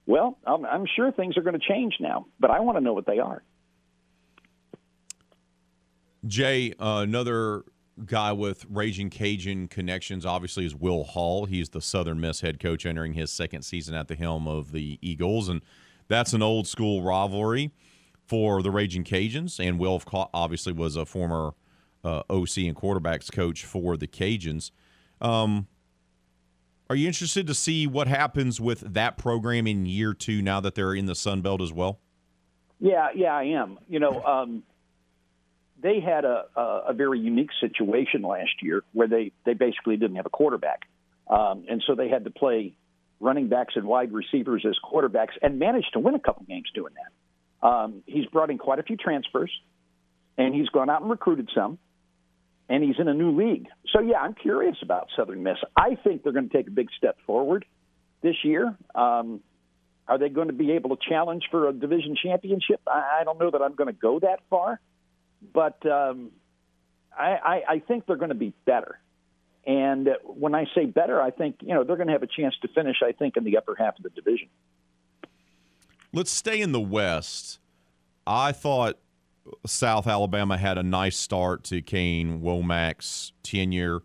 Well, 0.06 0.38
I'm, 0.46 0.64
I'm 0.64 0.86
sure 0.96 1.12
things 1.12 1.36
are 1.36 1.42
going 1.42 1.58
to 1.58 1.66
change 1.66 1.94
now, 2.00 2.26
but 2.38 2.50
I 2.50 2.60
want 2.60 2.78
to 2.78 2.80
know 2.84 2.92
what 2.92 3.06
they 3.06 3.18
are. 3.18 3.42
Jay, 6.26 6.72
uh, 6.78 7.00
another 7.02 7.64
guy 8.04 8.32
with 8.32 8.66
Ragin' 8.68 9.10
Cajun 9.10 9.68
connections, 9.68 10.26
obviously, 10.26 10.64
is 10.64 10.74
Will 10.74 11.04
Hall. 11.04 11.46
He's 11.46 11.70
the 11.70 11.80
Southern 11.80 12.20
Miss 12.20 12.40
head 12.40 12.60
coach 12.60 12.84
entering 12.84 13.14
his 13.14 13.30
second 13.30 13.62
season 13.62 13.94
at 13.94 14.08
the 14.08 14.14
helm 14.14 14.46
of 14.46 14.72
the 14.72 14.98
Eagles. 15.00 15.48
And 15.48 15.62
that's 16.08 16.32
an 16.32 16.42
old 16.42 16.66
school 16.66 17.02
rivalry 17.02 17.72
for 18.26 18.62
the 18.62 18.70
Ragin' 18.70 19.04
Cajuns. 19.04 19.64
And 19.64 19.78
Will 19.78 20.02
obviously 20.34 20.72
was 20.72 20.96
a 20.96 21.06
former 21.06 21.52
uh, 22.04 22.22
OC 22.30 22.58
and 22.58 22.76
quarterbacks 22.76 23.32
coach 23.32 23.64
for 23.64 23.96
the 23.96 24.06
Cajuns. 24.06 24.70
Um, 25.20 25.68
are 26.90 26.96
you 26.96 27.06
interested 27.06 27.46
to 27.46 27.54
see 27.54 27.86
what 27.86 28.08
happens 28.08 28.60
with 28.60 28.80
that 28.80 29.16
program 29.16 29.68
in 29.68 29.86
year 29.86 30.12
two 30.12 30.42
now 30.42 30.58
that 30.58 30.74
they're 30.74 30.92
in 30.92 31.06
the 31.06 31.14
Sun 31.14 31.40
Belt 31.40 31.62
as 31.62 31.72
well? 31.72 32.00
Yeah, 32.80 33.10
yeah, 33.14 33.32
I 33.32 33.44
am. 33.44 33.78
You 33.88 34.00
know, 34.00 34.20
um, 34.24 34.64
they 35.80 36.00
had 36.00 36.24
a, 36.24 36.46
a, 36.56 36.62
a 36.88 36.92
very 36.92 37.20
unique 37.20 37.50
situation 37.60 38.22
last 38.22 38.50
year 38.60 38.82
where 38.92 39.06
they, 39.06 39.30
they 39.46 39.54
basically 39.54 39.98
didn't 39.98 40.16
have 40.16 40.26
a 40.26 40.30
quarterback. 40.30 40.80
Um, 41.28 41.64
and 41.70 41.80
so 41.86 41.94
they 41.94 42.08
had 42.08 42.24
to 42.24 42.30
play 42.30 42.74
running 43.20 43.48
backs 43.48 43.74
and 43.76 43.84
wide 43.84 44.12
receivers 44.12 44.66
as 44.68 44.74
quarterbacks 44.82 45.34
and 45.40 45.60
managed 45.60 45.92
to 45.92 46.00
win 46.00 46.16
a 46.16 46.18
couple 46.18 46.44
games 46.48 46.68
doing 46.74 46.94
that. 46.94 47.68
Um, 47.68 48.02
he's 48.06 48.26
brought 48.26 48.50
in 48.50 48.58
quite 48.58 48.80
a 48.80 48.82
few 48.82 48.96
transfers, 48.96 49.52
and 50.36 50.52
he's 50.56 50.70
gone 50.70 50.90
out 50.90 51.02
and 51.02 51.10
recruited 51.10 51.50
some, 51.54 51.78
and 52.70 52.82
he's 52.82 52.98
in 52.98 53.08
a 53.08 53.14
new 53.14 53.36
league. 53.36 53.66
So, 53.92 54.00
yeah, 54.00 54.20
I'm 54.20 54.34
curious 54.34 54.76
about 54.80 55.08
Southern 55.14 55.42
Miss. 55.42 55.58
I 55.76 55.96
think 56.02 56.22
they're 56.22 56.32
going 56.32 56.48
to 56.48 56.56
take 56.56 56.68
a 56.68 56.70
big 56.70 56.88
step 56.96 57.18
forward 57.26 57.66
this 58.22 58.36
year. 58.42 58.74
Um, 58.94 59.40
are 60.08 60.16
they 60.16 60.30
going 60.30 60.48
to 60.48 60.54
be 60.54 60.72
able 60.72 60.96
to 60.96 61.02
challenge 61.08 61.44
for 61.50 61.68
a 61.68 61.72
division 61.72 62.16
championship? 62.16 62.80
I, 62.86 63.18
I 63.20 63.24
don't 63.24 63.38
know 63.38 63.50
that 63.50 63.60
I'm 63.60 63.74
going 63.74 63.92
to 63.92 64.00
go 64.00 64.20
that 64.20 64.40
far 64.48 64.80
but 65.52 65.84
um, 65.86 66.30
I, 67.16 67.30
I, 67.30 67.62
I 67.68 67.78
think 67.80 68.06
they're 68.06 68.16
going 68.16 68.30
to 68.30 68.34
be 68.34 68.52
better. 68.64 68.98
And 69.66 70.08
when 70.24 70.54
I 70.54 70.66
say 70.74 70.86
better, 70.86 71.20
I 71.20 71.30
think 71.30 71.56
you 71.60 71.74
know 71.74 71.84
they're 71.84 71.96
going 71.96 72.06
to 72.06 72.14
have 72.14 72.22
a 72.22 72.28
chance 72.28 72.54
to 72.62 72.68
finish. 72.68 72.96
I 73.04 73.12
think 73.12 73.36
in 73.36 73.44
the 73.44 73.58
upper 73.58 73.74
half 73.78 73.96
of 73.98 74.02
the 74.02 74.10
division. 74.10 74.48
Let's 76.12 76.30
stay 76.30 76.60
in 76.60 76.72
the 76.72 76.80
West. 76.80 77.58
I 78.26 78.52
thought 78.52 78.98
South 79.66 80.06
Alabama 80.06 80.56
had 80.56 80.78
a 80.78 80.82
nice 80.82 81.16
start 81.16 81.64
to 81.64 81.82
Kane 81.82 82.40
Wommack's 82.40 83.32
tenure. 83.42 84.00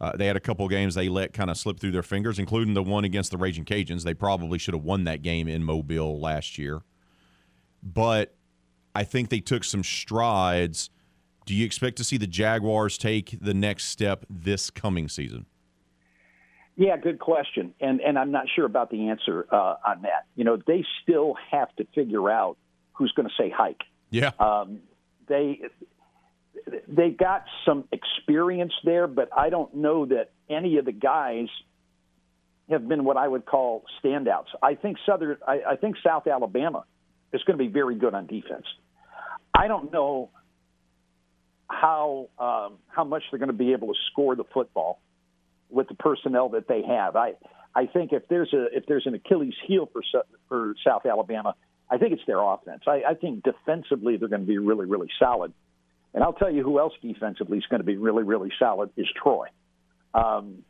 Uh, 0.00 0.16
they 0.16 0.26
had 0.26 0.36
a 0.36 0.40
couple 0.40 0.66
games 0.68 0.94
they 0.94 1.08
let 1.08 1.32
kind 1.32 1.50
of 1.50 1.56
slip 1.56 1.80
through 1.80 1.90
their 1.90 2.02
fingers, 2.02 2.38
including 2.38 2.74
the 2.74 2.82
one 2.82 3.04
against 3.04 3.30
the 3.30 3.36
Ragin' 3.36 3.64
Cajuns. 3.64 4.04
They 4.04 4.14
probably 4.14 4.58
should 4.58 4.74
have 4.74 4.84
won 4.84 5.04
that 5.04 5.22
game 5.22 5.48
in 5.48 5.64
Mobile 5.64 6.20
last 6.20 6.56
year. 6.56 6.82
But 7.82 8.34
I 8.94 9.04
think 9.04 9.28
they 9.28 9.40
took 9.40 9.64
some 9.64 9.82
strides. 9.82 10.90
Do 11.46 11.54
you 11.54 11.64
expect 11.64 11.96
to 11.96 12.04
see 12.04 12.16
the 12.16 12.26
Jaguars 12.26 12.96
take 12.96 13.38
the 13.40 13.54
next 13.54 13.84
step 13.84 14.24
this 14.30 14.70
coming 14.70 15.08
season? 15.08 15.46
Yeah, 16.76 16.96
good 16.96 17.18
question, 17.18 17.74
and 17.80 18.00
and 18.00 18.16
I'm 18.16 18.30
not 18.30 18.46
sure 18.54 18.64
about 18.64 18.88
the 18.90 19.08
answer 19.08 19.48
uh, 19.50 19.74
on 19.84 20.02
that. 20.02 20.26
You 20.36 20.44
know, 20.44 20.58
they 20.64 20.84
still 21.02 21.34
have 21.50 21.74
to 21.74 21.84
figure 21.92 22.30
out 22.30 22.56
who's 22.92 23.10
going 23.16 23.28
to 23.28 23.34
say 23.36 23.50
hike. 23.50 23.82
Yeah, 24.10 24.30
um, 24.38 24.80
they 25.28 25.60
they 26.88 27.10
got 27.10 27.44
some 27.64 27.84
experience 27.92 28.72
there, 28.84 29.06
but 29.06 29.28
I 29.36 29.50
don't 29.50 29.74
know 29.74 30.06
that 30.06 30.30
any 30.48 30.78
of 30.78 30.84
the 30.84 30.92
guys 30.92 31.48
have 32.70 32.86
been 32.86 33.04
what 33.04 33.16
I 33.16 33.26
would 33.26 33.46
call 33.46 33.84
standouts. 34.02 34.46
I 34.62 34.74
think 34.74 34.98
Southern, 35.06 35.38
I, 35.46 35.60
I 35.70 35.76
think 35.76 35.96
South 36.04 36.26
Alabama 36.26 36.84
is 37.32 37.42
going 37.44 37.58
to 37.58 37.64
be 37.64 37.70
very 37.70 37.94
good 37.94 38.14
on 38.14 38.26
defense. 38.26 38.66
I 39.56 39.68
don't 39.68 39.92
know 39.92 40.30
how 41.68 42.28
um, 42.38 42.78
how 42.88 43.04
much 43.04 43.22
they're 43.30 43.38
going 43.38 43.48
to 43.48 43.52
be 43.56 43.72
able 43.72 43.88
to 43.88 43.98
score 44.10 44.36
the 44.36 44.44
football 44.44 45.00
with 45.70 45.88
the 45.88 45.94
personnel 45.94 46.50
that 46.50 46.68
they 46.68 46.82
have. 46.82 47.16
I 47.16 47.34
I 47.74 47.86
think 47.86 48.12
if 48.12 48.28
there's 48.28 48.52
a 48.52 48.66
if 48.76 48.86
there's 48.86 49.06
an 49.06 49.14
Achilles 49.14 49.54
heel 49.66 49.88
for 49.92 50.02
for 50.48 50.74
South 50.86 51.06
Alabama, 51.06 51.54
I 51.90 51.98
think 51.98 52.12
it's 52.12 52.22
their 52.26 52.40
offense. 52.40 52.82
I, 52.86 53.02
I 53.08 53.14
think 53.14 53.42
defensively 53.42 54.16
they're 54.16 54.28
going 54.28 54.42
to 54.42 54.46
be 54.46 54.58
really 54.58 54.86
really 54.86 55.08
solid. 55.18 55.52
And 56.14 56.24
I'll 56.24 56.32
tell 56.32 56.50
you 56.50 56.62
who 56.62 56.78
else 56.78 56.94
defensively 57.02 57.58
is 57.58 57.66
going 57.70 57.80
to 57.80 57.86
be 57.86 57.96
really 57.96 58.22
really 58.22 58.50
solid 58.58 58.90
is 58.96 59.06
Troy. 59.22 59.48
Um, 60.14 60.64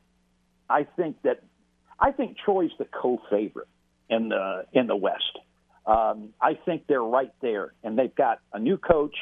I 0.69 0.85
think 0.97 1.23
that 1.23 1.43
I 1.99 2.12
think 2.12 2.36
Troy's 2.45 2.70
the 2.78 2.85
co-favorite 2.86 3.69
in 4.09 4.28
the 4.28 4.65
in 4.73 4.86
the 4.86 4.97
West. 4.97 5.39
Um, 5.86 6.31
I 6.40 6.55
think 6.55 6.86
they're 6.86 7.03
right 7.03 7.32
there, 7.40 7.73
and 7.82 7.99
they've 7.99 8.15
got 8.15 8.40
a 8.53 8.59
new 8.59 8.77
coach. 8.77 9.16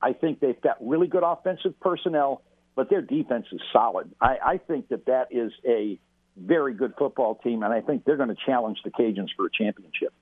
I 0.00 0.14
think 0.14 0.40
they've 0.40 0.60
got 0.60 0.76
really 0.80 1.06
good 1.06 1.22
offensive 1.22 1.78
personnel, 1.80 2.42
but 2.74 2.90
their 2.90 3.02
defense 3.02 3.46
is 3.52 3.60
solid. 3.72 4.10
I, 4.20 4.36
I 4.44 4.58
think 4.58 4.88
that 4.88 5.06
that 5.06 5.28
is 5.30 5.52
a 5.64 6.00
very 6.36 6.74
good 6.74 6.94
football 6.98 7.36
team, 7.36 7.62
and 7.62 7.72
I 7.72 7.82
think 7.82 8.04
they're 8.04 8.16
going 8.16 8.30
to 8.30 8.36
challenge 8.46 8.78
the 8.84 8.90
Cajuns 8.90 9.28
for 9.36 9.46
a 9.46 9.50
championship. 9.50 10.12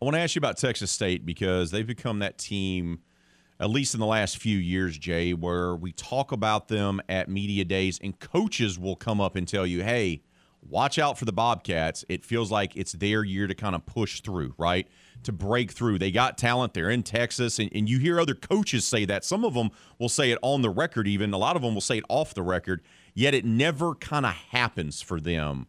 I 0.00 0.04
want 0.04 0.14
to 0.14 0.20
ask 0.20 0.36
you 0.36 0.40
about 0.40 0.56
Texas 0.56 0.92
State 0.92 1.26
because 1.26 1.72
they've 1.72 1.86
become 1.86 2.20
that 2.20 2.38
team, 2.38 3.00
at 3.58 3.68
least 3.68 3.94
in 3.94 4.00
the 4.00 4.06
last 4.06 4.38
few 4.38 4.56
years, 4.56 4.96
Jay, 4.96 5.34
where 5.34 5.74
we 5.74 5.90
talk 5.90 6.30
about 6.30 6.68
them 6.68 7.00
at 7.08 7.28
media 7.28 7.64
days, 7.64 7.98
and 8.00 8.16
coaches 8.20 8.78
will 8.78 8.94
come 8.94 9.20
up 9.20 9.34
and 9.34 9.48
tell 9.48 9.66
you, 9.66 9.82
hey, 9.82 10.22
watch 10.62 11.00
out 11.00 11.18
for 11.18 11.24
the 11.24 11.32
Bobcats. 11.32 12.04
It 12.08 12.24
feels 12.24 12.52
like 12.52 12.76
it's 12.76 12.92
their 12.92 13.24
year 13.24 13.48
to 13.48 13.56
kind 13.56 13.74
of 13.74 13.86
push 13.86 14.20
through, 14.20 14.54
right? 14.56 14.86
To 15.24 15.32
break 15.32 15.72
through. 15.72 15.98
They 15.98 16.12
got 16.12 16.38
talent. 16.38 16.74
They're 16.74 16.90
in 16.90 17.02
Texas. 17.02 17.58
And, 17.58 17.68
and 17.74 17.88
you 17.88 17.98
hear 17.98 18.20
other 18.20 18.36
coaches 18.36 18.84
say 18.84 19.04
that. 19.06 19.24
Some 19.24 19.44
of 19.44 19.54
them 19.54 19.70
will 19.98 20.08
say 20.08 20.30
it 20.30 20.38
on 20.42 20.62
the 20.62 20.70
record, 20.70 21.08
even. 21.08 21.32
A 21.32 21.38
lot 21.38 21.56
of 21.56 21.62
them 21.62 21.74
will 21.74 21.80
say 21.80 21.98
it 21.98 22.04
off 22.08 22.34
the 22.34 22.42
record, 22.42 22.82
yet 23.14 23.34
it 23.34 23.44
never 23.44 23.96
kind 23.96 24.26
of 24.26 24.32
happens 24.32 25.02
for 25.02 25.18
them. 25.18 25.66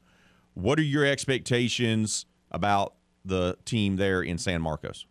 What 0.53 0.77
are 0.77 0.83
your 0.83 1.03
expectations 1.05 2.27
about 2.51 2.93
the 3.25 3.57
team 3.65 3.97
there 3.97 4.21
in 4.21 4.37
San 4.37 4.61
Marcos? 4.61 5.05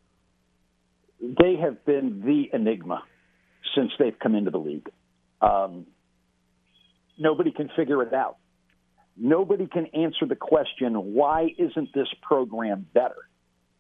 They 1.21 1.57
have 1.61 1.85
been 1.85 2.23
the 2.25 2.57
enigma 2.57 3.03
since 3.75 3.91
they've 3.99 4.19
come 4.19 4.35
into 4.35 4.51
the 4.51 4.59
league. 4.59 4.89
Um, 5.41 5.87
nobody 7.19 7.53
can 7.53 7.71
figure 7.77 8.03
it 8.03 8.13
out. 8.13 8.37
Nobody 9.17 9.67
can 9.67 9.87
answer 9.87 10.27
the 10.27 10.37
question, 10.37 10.95
why 10.95 11.49
isn't 11.59 11.93
this 11.93 12.07
program 12.23 12.87
better? 12.95 13.29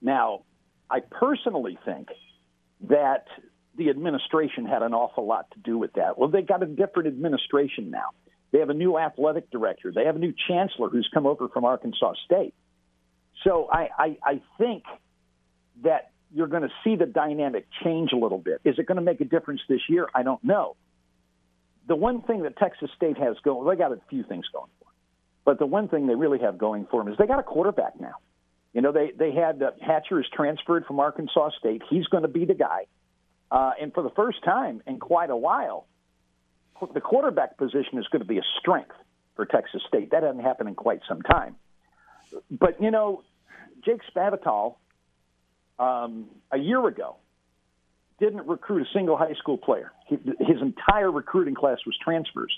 Now, 0.03 0.43
I 0.91 1.01
personally 1.01 1.79
think 1.85 2.09
that 2.89 3.27
the 3.77 3.91
administration 3.91 4.67
had 4.67 4.83
an 4.83 4.95
awful 4.95 5.27
lot 5.27 5.51
to 5.53 5.61
do 5.61 5.79
with 5.79 5.93
that. 5.93 6.19
Well, 6.19 6.29
they 6.29 6.43
got 6.43 6.63
a 6.63 6.67
different 6.67 7.07
administration 7.07 7.91
now. 7.91 8.09
They 8.51 8.59
have 8.59 8.71
a 8.71 8.75
new 8.75 8.99
athletic 8.99 9.51
director. 9.51 9.93
They 9.95 10.05
have 10.07 10.17
a 10.17 10.19
new 10.19 10.35
chancellor 10.49 10.89
who's 10.89 11.09
come 11.13 11.27
over 11.27 11.49
from 11.49 11.65
Arkansas 11.65 12.15
State. 12.25 12.55
So 13.49 13.66
I, 13.73 13.89
I, 13.99 14.16
I 14.23 14.43
think 14.59 14.85
that 15.83 16.11
you're 16.35 16.49
going 16.49 16.65
to 16.65 16.73
see 16.85 16.97
the 16.97 17.07
dynamic 17.07 17.66
change 17.83 18.11
a 18.12 18.16
little 18.16 18.39
bit. 18.39 18.61
Is 18.65 18.79
it 18.79 18.87
going 18.87 18.97
to 18.97 19.03
make 19.03 19.23
a 19.23 19.25
difference 19.25 19.62
this 19.69 19.81
year? 19.89 20.07
I 20.15 20.23
don't 20.23 20.43
know. 20.45 20.77
The 21.87 21.97
one 21.97 22.20
thing 22.20 22.43
that 22.43 22.59
Texas 22.59 22.91
State 22.95 23.16
has 23.16 23.37
going, 23.43 23.66
they 23.66 23.77
got 23.77 23.93
a 23.93 24.01
few 24.11 24.23
things 24.23 24.45
going 24.53 24.69
for 24.79 24.85
them, 24.85 24.95
but 25.47 25.59
the 25.59 25.65
one 25.65 25.89
thing 25.89 26.07
they 26.07 26.15
really 26.15 26.41
have 26.41 26.59
going 26.59 26.87
for 26.91 27.03
them 27.03 27.11
is 27.11 27.19
they 27.19 27.27
got 27.27 27.39
a 27.39 27.43
quarterback 27.43 27.99
now. 27.99 28.16
You 28.75 28.83
know, 28.83 28.93
they 28.93 29.12
they 29.19 29.33
had 29.33 29.62
uh, 29.62 29.70
Hatcher 29.81 30.20
is 30.20 30.27
transferred 30.31 30.85
from 30.85 31.01
Arkansas 31.01 31.53
State. 31.59 31.81
He's 31.89 32.07
going 32.09 32.25
to 32.25 32.29
be 32.29 32.45
the 32.45 32.53
guy, 32.53 32.85
uh, 33.51 33.70
and 33.81 33.95
for 33.95 34.03
the 34.03 34.11
first 34.11 34.45
time 34.45 34.83
in 34.87 34.99
quite 34.99 35.31
a 35.31 35.37
while, 35.37 35.87
the 36.93 37.01
quarterback 37.01 37.57
position 37.57 37.99
is 37.99 38.07
going 38.09 38.20
to 38.20 38.29
be 38.29 38.37
a 38.37 38.45
strength 38.61 38.95
for 39.35 39.47
Texas 39.47 39.81
State. 39.89 40.11
That 40.11 40.23
hasn't 40.23 40.45
happened 40.45 40.69
in 40.69 40.75
quite 40.75 41.01
some 41.09 41.23
time. 41.23 41.57
But 42.51 42.83
you 42.83 42.91
know, 42.91 43.23
Jake 43.89 44.01
Spavital 44.15 44.77
um, 45.78 46.27
a 46.52 46.59
year 46.59 46.86
ago 46.86 47.16
didn't 48.20 48.47
recruit 48.47 48.82
a 48.82 48.86
single 48.93 49.16
high 49.16 49.35
school 49.35 49.56
player. 49.56 49.93
His 50.09 50.60
entire 50.60 51.10
recruiting 51.10 51.55
class 51.55 51.78
was 51.86 51.97
transfers, 52.02 52.52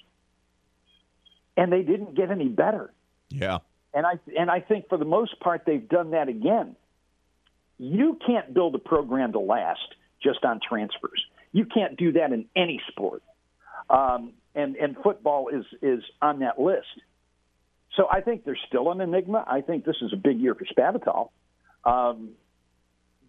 and 1.56 1.72
they 1.72 1.82
didn't 1.82 2.16
get 2.16 2.30
any 2.30 2.48
better. 2.48 2.92
Yeah. 3.28 3.58
And 3.92 4.06
I 4.06 4.14
and 4.36 4.50
I 4.50 4.60
think 4.60 4.88
for 4.88 4.98
the 4.98 5.04
most 5.04 5.38
part 5.40 5.62
they've 5.66 5.88
done 5.88 6.12
that 6.12 6.28
again. 6.28 6.76
You 7.78 8.18
can't 8.26 8.52
build 8.52 8.74
a 8.74 8.78
program 8.78 9.32
to 9.32 9.38
last 9.38 9.94
just 10.22 10.44
on 10.44 10.60
transfers. 10.66 11.24
You 11.52 11.64
can't 11.64 11.96
do 11.96 12.12
that 12.12 12.32
in 12.32 12.46
any 12.54 12.80
sport. 12.88 13.22
Um, 13.88 14.34
and 14.54 14.76
and 14.76 14.96
football 15.02 15.48
is 15.48 15.64
is 15.82 16.02
on 16.20 16.40
that 16.40 16.60
list. 16.60 16.86
So 17.96 18.06
I 18.10 18.20
think 18.20 18.44
there's 18.44 18.60
still 18.68 18.90
an 18.92 19.00
enigma. 19.00 19.44
I 19.46 19.62
think 19.62 19.84
this 19.84 19.96
is 20.00 20.12
a 20.12 20.16
big 20.16 20.38
year 20.38 20.54
for 20.54 20.64
Spavital. 20.64 21.30
Um, 21.84 22.30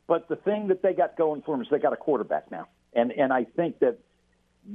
but 0.08 0.28
the 0.28 0.36
thing 0.36 0.68
that 0.68 0.82
they 0.82 0.94
got 0.94 1.18
going 1.18 1.42
for 1.42 1.56
them 1.56 1.62
is 1.62 1.68
they 1.72 1.80
got 1.80 1.94
a 1.94 1.98
quarterback 1.98 2.52
now, 2.52 2.68
and 2.94 3.12
and 3.12 3.32
I 3.32 3.46
think 3.46 3.80
that 3.80 4.00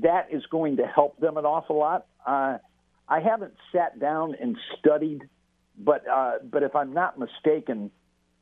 that 0.02 0.28
is 0.32 0.44
going 0.46 0.78
to 0.78 0.86
help 0.86 1.20
them 1.20 1.36
an 1.36 1.44
awful 1.44 1.78
lot. 1.78 2.06
Uh, 2.26 2.58
I 3.08 3.20
haven't 3.20 3.54
sat 3.70 4.00
down 4.00 4.34
and 4.40 4.56
studied, 4.78 5.28
but 5.78 6.08
uh, 6.08 6.38
but 6.42 6.62
if 6.62 6.74
I'm 6.74 6.94
not 6.94 7.18
mistaken, 7.18 7.90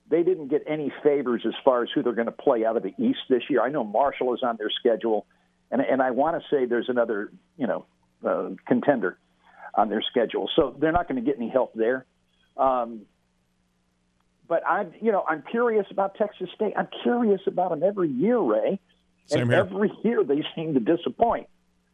they 0.09 0.23
didn't 0.23 0.49
get 0.49 0.63
any 0.69 0.93
favors 1.03 1.43
as 1.47 1.55
far 1.65 1.83
as 1.83 1.89
who 1.95 2.03
they're 2.03 2.13
going 2.13 2.27
to 2.27 2.33
play 2.33 2.65
out 2.65 2.77
of 2.77 2.83
the 2.83 2.95
East 2.99 3.21
this 3.29 3.43
year. 3.51 3.61
I 3.61 3.71
know 3.71 3.85
Marshall 3.85 4.33
is 4.35 4.41
on 4.43 4.57
their 4.57 4.71
schedule, 4.71 5.27
and 5.71 5.83
and 5.83 6.01
I 6.01 6.13
want 6.13 6.41
to 6.41 6.49
say 6.49 6.65
there's 6.65 6.89
another 6.89 7.33
you 7.59 7.67
know 7.67 7.87
uh, 8.25 8.51
contender 8.67 9.19
on 9.77 9.89
their 9.89 10.03
schedule, 10.03 10.49
so 10.55 10.77
they're 10.79 10.93
not 10.93 11.09
going 11.09 11.23
to 11.23 11.29
get 11.29 11.37
any 11.39 11.49
help 11.49 11.75
there. 11.75 12.07
Um, 12.57 13.03
but 14.47 14.67
I'm, 14.67 14.93
you 15.01 15.11
know, 15.11 15.25
I'm 15.29 15.43
curious 15.51 15.87
about 15.91 16.17
Texas 16.17 16.49
State. 16.55 16.75
I'm 16.77 16.89
curious 17.03 17.41
about 17.47 17.71
them 17.71 17.83
every 17.83 18.09
year, 18.09 18.39
Ray. 18.39 18.79
Same 19.27 19.43
and 19.43 19.51
here. 19.51 19.61
every 19.61 19.91
year 20.03 20.23
they 20.23 20.45
seem 20.55 20.75
to 20.75 20.81
disappoint. 20.81 21.49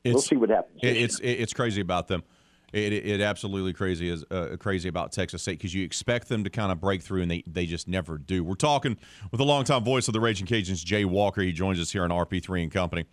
we'll 0.05 0.19
see 0.19 0.37
what 0.37 0.51
happens. 0.51 0.81
It, 0.83 0.97
it's 0.97 1.21
it's 1.23 1.53
crazy 1.53 1.81
about 1.81 2.09
them. 2.09 2.25
It, 2.73 2.93
it, 2.93 3.07
it 3.07 3.21
absolutely 3.21 3.73
crazy 3.73 4.09
is 4.09 4.25
uh, 4.31 4.57
crazy 4.59 4.89
about 4.89 5.13
Texas 5.13 5.43
State 5.43 5.59
because 5.59 5.75
you 5.75 5.85
expect 5.85 6.29
them 6.29 6.45
to 6.45 6.51
kind 6.51 6.71
of 6.71 6.81
break 6.81 7.03
through 7.03 7.23
and 7.23 7.31
they, 7.31 7.43
they 7.47 7.67
just 7.67 7.89
never 7.89 8.17
do. 8.17 8.45
We're 8.45 8.55
talking 8.55 8.97
with 9.33 9.39
the 9.39 9.45
longtime 9.45 9.83
voice 9.83 10.07
of 10.07 10.15
the 10.15 10.21
Ragin' 10.21 10.47
Cajuns, 10.47 10.85
Jay 10.85 11.05
Walker. 11.05 11.43
He 11.43 11.53
joins 11.53 11.81
us 11.81 11.91
here 11.91 12.05
on 12.05 12.11
RP3 12.11 12.63
and 12.63 12.71
Company. 12.73 13.07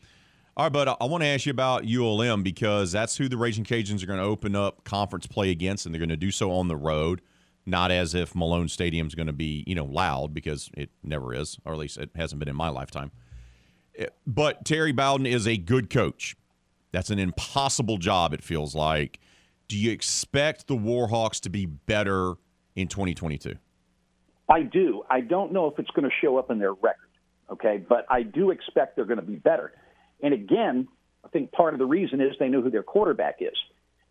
All 0.58 0.66
right, 0.66 0.74
but 0.74 0.98
I, 1.00 1.06
want 1.06 1.22
to 1.22 1.28
ask 1.28 1.46
you 1.46 1.52
about 1.52 1.86
ULM 1.86 2.42
because 2.42 2.92
that's 2.92 3.16
who 3.16 3.30
the 3.30 3.38
Ragin' 3.38 3.64
Cajuns 3.64 4.02
are 4.02 4.08
going 4.08 4.18
to 4.18 4.26
open 4.26 4.56
up 4.56 4.84
conference 4.84 5.28
play 5.28 5.52
against, 5.52 5.86
and 5.86 5.94
they're 5.94 6.00
going 6.00 6.10
to 6.10 6.18
do 6.18 6.32
so 6.32 6.52
on 6.52 6.68
the 6.68 6.76
road. 6.76 7.22
Not 7.68 7.92
as 7.92 8.16
if 8.16 8.34
Malone 8.34 8.68
Stadium's 8.68 9.14
going 9.14 9.28
to 9.28 9.34
be 9.34 9.64
you 9.68 9.76
know 9.76 9.86
loud 9.86 10.34
because 10.34 10.72
it 10.76 10.90
never 11.04 11.36
is, 11.36 11.60
or 11.64 11.74
at 11.74 11.78
least 11.78 12.00
it 12.00 12.10
hasn't 12.16 12.40
been 12.40 12.48
in 12.48 12.56
my 12.56 12.70
lifetime. 12.70 13.12
Eh, 14.00 14.08
but 14.26 14.66
Terry 14.66 14.92
Bowden 14.92 15.28
is 15.28 15.48
a 15.48 15.58
good 15.58 15.92
coach. 15.92 16.36
That's 16.92 17.12
an 17.12 17.20
impossible 17.20 18.00
job, 18.00 18.34
it 18.34 18.44
feels 18.44 18.74
like. 18.74 19.20
Do 19.68 19.78
you 19.78 19.92
expect 19.92 20.66
the 20.66 20.76
Warhawks 20.76 21.40
to 21.42 21.52
be 21.52 21.68
better 21.68 22.34
in 22.76 22.88
2022? 22.88 23.54
I 24.50 24.64
do. 24.64 25.04
I 25.08 25.22
don't 25.22 25.54
know 25.54 25.68
if 25.68 25.78
it's 25.78 25.92
going 25.92 26.10
to 26.10 26.16
show 26.20 26.38
up 26.38 26.50
in 26.50 26.58
their 26.58 26.74
record, 26.74 27.12
okay, 27.52 27.78
but 27.78 28.08
I 28.10 28.24
do 28.24 28.50
expect 28.50 28.96
they're 28.96 29.06
going 29.06 29.20
to 29.20 29.24
be 29.24 29.36
better. 29.36 29.72
And 30.22 30.34
again, 30.34 30.88
I 31.24 31.28
think 31.30 31.52
part 31.52 31.74
of 31.74 31.80
the 31.80 31.86
reason 31.86 32.22
is 32.22 32.34
they 32.40 32.48
know 32.48 32.62
who 32.62 32.72
their 32.72 32.84
quarterback 32.84 33.38
is. 33.40 33.56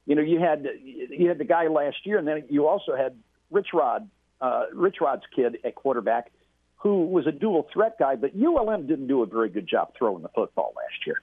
You 0.07 0.15
know, 0.15 0.23
you 0.23 0.39
had 0.39 0.67
you 0.85 1.29
had 1.29 1.39
the 1.39 1.45
guy 1.45 1.67
last 1.67 1.97
year, 2.05 2.19
and 2.19 2.27
then 2.27 2.45
you 2.49 2.69
also 2.69 2.95
had 2.97 3.17
Rich 3.51 3.69
Rod, 3.75 4.09
uh, 4.41 4.65
Rich 4.73 4.97
Rod's 5.01 5.25
kid 5.35 5.59
at 5.65 5.75
quarterback, 5.75 6.31
who 6.77 7.07
was 7.07 7.27
a 7.27 7.33
dual 7.33 7.67
threat 7.73 7.97
guy. 7.99 8.15
But 8.15 8.31
ULM 8.37 8.87
didn't 8.87 9.09
do 9.09 9.23
a 9.23 9.27
very 9.27 9.49
good 9.49 9.69
job 9.69 9.95
throwing 9.99 10.23
the 10.23 10.29
football 10.29 10.75
last 10.77 11.07
year. 11.07 11.21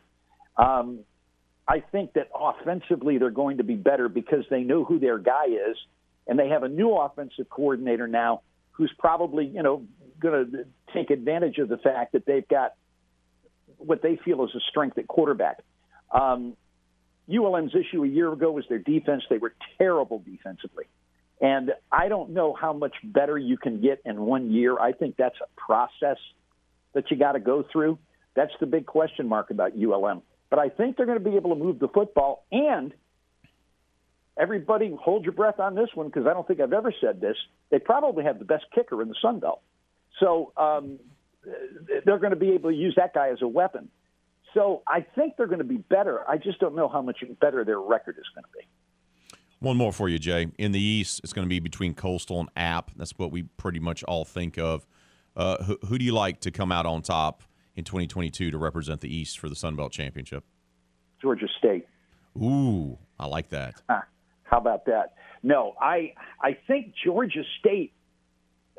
Um, 0.58 1.00
I 1.66 1.80
think 1.80 2.14
that 2.14 2.30
offensively 2.36 3.18
they're 3.18 3.30
going 3.30 3.58
to 3.58 3.64
be 3.64 3.76
better 3.76 4.10
because 4.10 4.44
they 4.50 4.64
know 4.64 4.84
who 4.84 5.00
their 5.00 5.18
guy 5.18 5.46
is, 5.46 5.78
and 6.28 6.38
they 6.38 6.50
have 6.50 6.64
a 6.64 6.70
new 6.70 6.94
offensive 6.94 7.50
coordinator 7.50 8.08
now 8.08 8.42
who's 8.72 8.92
probably 9.00 9.46
you 9.46 9.64
know 9.64 9.86
going 10.20 10.52
to 10.52 10.66
take 10.94 11.10
advantage 11.10 11.58
of 11.58 11.70
the 11.70 11.78
fact 11.78 12.14
that 12.14 12.26
they've 12.26 12.48
got 12.48 12.74
what 13.78 14.02
they 14.02 14.20
feel 14.24 14.44
is 14.44 14.52
a 14.56 14.60
strength 14.70 14.98
at 14.98 15.08
quarterback. 15.08 15.60
Um, 16.12 16.56
ULM's 17.34 17.74
issue 17.74 18.04
a 18.04 18.08
year 18.08 18.32
ago 18.32 18.52
was 18.52 18.66
their 18.70 18.80
defense. 18.80 19.24
They 19.30 19.38
were 19.38 19.54
terrible 19.78 20.20
defensively. 20.20 20.86
And 21.42 21.72
I 21.92 22.10
don't 22.10 22.32
know 22.32 22.54
how 22.54 22.74
much 22.74 22.96
better 23.04 23.38
you 23.38 23.58
can 23.58 23.82
get 23.82 24.02
in 24.06 24.22
one 24.22 24.52
year. 24.52 24.80
I 24.80 24.94
think 24.94 25.18
that's 25.18 25.36
a 25.42 25.60
process 25.60 26.18
that 26.94 27.10
you 27.12 27.18
got 27.18 27.34
to 27.34 27.40
go 27.40 27.66
through. 27.72 27.98
That's 28.36 28.54
the 28.60 28.66
big 28.66 28.86
question 28.86 29.28
mark 29.28 29.50
about 29.50 29.74
ULM. 29.76 30.22
But 30.50 30.60
I 30.60 30.70
think 30.70 30.98
they're 30.98 31.06
going 31.06 31.22
to 31.22 31.30
be 31.30 31.36
able 31.36 31.56
to 31.56 31.62
move 31.62 31.80
the 31.80 31.88
football. 31.88 32.46
And 32.52 32.94
everybody, 34.38 34.96
hold 35.00 35.24
your 35.24 35.34
breath 35.34 35.60
on 35.60 35.76
this 35.76 35.90
one 35.94 36.08
because 36.08 36.28
I 36.28 36.34
don't 36.34 36.48
think 36.48 36.60
I've 36.60 36.74
ever 36.74 36.94
said 37.02 37.20
this. 37.20 37.36
They 37.72 37.80
probably 37.80 38.24
have 38.24 38.40
the 38.40 38.46
best 38.46 38.66
kicker 38.74 39.02
in 39.02 39.10
the 39.10 39.16
Sun 39.22 39.40
Belt. 39.40 39.62
So 40.20 40.54
um, 40.56 41.00
they're 42.06 42.20
going 42.20 42.32
to 42.32 42.38
be 42.38 42.52
able 42.52 42.70
to 42.70 42.76
use 42.76 42.94
that 42.98 43.14
guy 43.14 43.30
as 43.30 43.42
a 43.42 43.48
weapon. 43.48 43.90
So 44.54 44.84
I 44.88 45.06
think 45.16 45.36
they're 45.38 45.48
going 45.48 45.60
to 45.60 45.64
be 45.64 45.78
better. 45.78 46.30
I 46.30 46.38
just 46.38 46.60
don't 46.60 46.76
know 46.76 46.88
how 46.88 47.02
much 47.02 47.18
better 47.42 47.66
their 47.66 47.80
record 47.80 48.18
is 48.18 48.26
going 48.36 48.44
to 48.44 48.50
be. 48.58 48.66
One 49.60 49.78
more 49.78 49.94
for 49.94 50.10
you, 50.10 50.20
Jay. 50.20 50.48
In 50.58 50.74
the 50.74 50.82
East, 50.82 51.22
it's 51.24 51.34
going 51.34 51.46
to 51.46 51.50
be 51.50 51.60
between 51.60 51.94
Coastal 51.94 52.40
and 52.40 52.50
App. 52.56 52.92
That's 52.98 53.18
what 53.18 53.32
we 53.32 53.44
pretty 53.44 53.80
much 53.80 54.04
all 54.04 54.26
think 54.26 54.58
of. 54.58 54.86
Uh, 55.36 55.64
who, 55.64 55.80
who 55.88 55.98
do 55.98 56.06
you 56.06 56.12
like 56.12 56.42
to 56.42 56.52
come 56.52 56.72
out 56.72 56.86
on 56.86 57.02
top 57.02 57.44
in 57.76 57.84
2022 57.84 58.52
to 58.52 58.58
represent 58.58 59.02
the 59.02 59.14
East 59.14 59.40
for 59.40 59.50
the 59.50 59.56
Sun 59.56 59.76
Belt 59.76 59.92
Championship? 59.92 60.44
Georgia 61.22 61.48
State. 61.58 61.88
Ooh, 62.38 62.98
I 63.18 63.26
like 63.26 63.50
that. 63.50 63.82
Ah, 63.90 64.04
how 64.44 64.58
about 64.58 64.86
that? 64.86 65.16
No, 65.42 65.74
I 65.80 66.14
I 66.42 66.58
think 66.68 66.94
Georgia 67.04 67.44
State. 67.60 67.94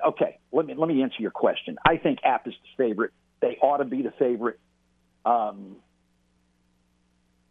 Okay, 0.04 0.38
let 0.52 0.66
me 0.66 0.74
let 0.76 0.88
me 0.88 1.02
answer 1.02 1.16
your 1.20 1.30
question. 1.30 1.76
I 1.84 1.96
think 1.96 2.18
App 2.24 2.46
is 2.46 2.54
the 2.62 2.84
favorite. 2.84 3.12
They 3.40 3.56
ought 3.62 3.78
to 3.78 3.84
be 3.84 4.02
the 4.02 4.12
favorite. 4.18 4.58
Um, 5.24 5.76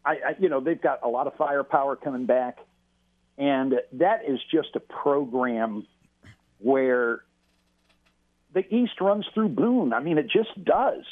I, 0.05 0.11
I 0.11 0.35
you 0.39 0.49
know 0.49 0.59
they've 0.59 0.81
got 0.81 0.99
a 1.03 1.07
lot 1.07 1.25
of 1.25 1.35
firepower 1.35 1.95
coming 1.95 2.27
back, 2.27 2.59
and 3.37 3.73
that 3.93 4.21
is 4.27 4.39
just 4.51 4.69
a 4.75 4.79
program 4.79 5.87
where 6.59 7.23
the 8.53 8.61
East 8.73 9.01
runs 9.01 9.25
through 9.33 9.49
Boone. 9.49 9.93
I 9.93 9.99
mean, 9.99 10.19
it 10.19 10.29
just 10.29 10.63
does. 10.63 11.03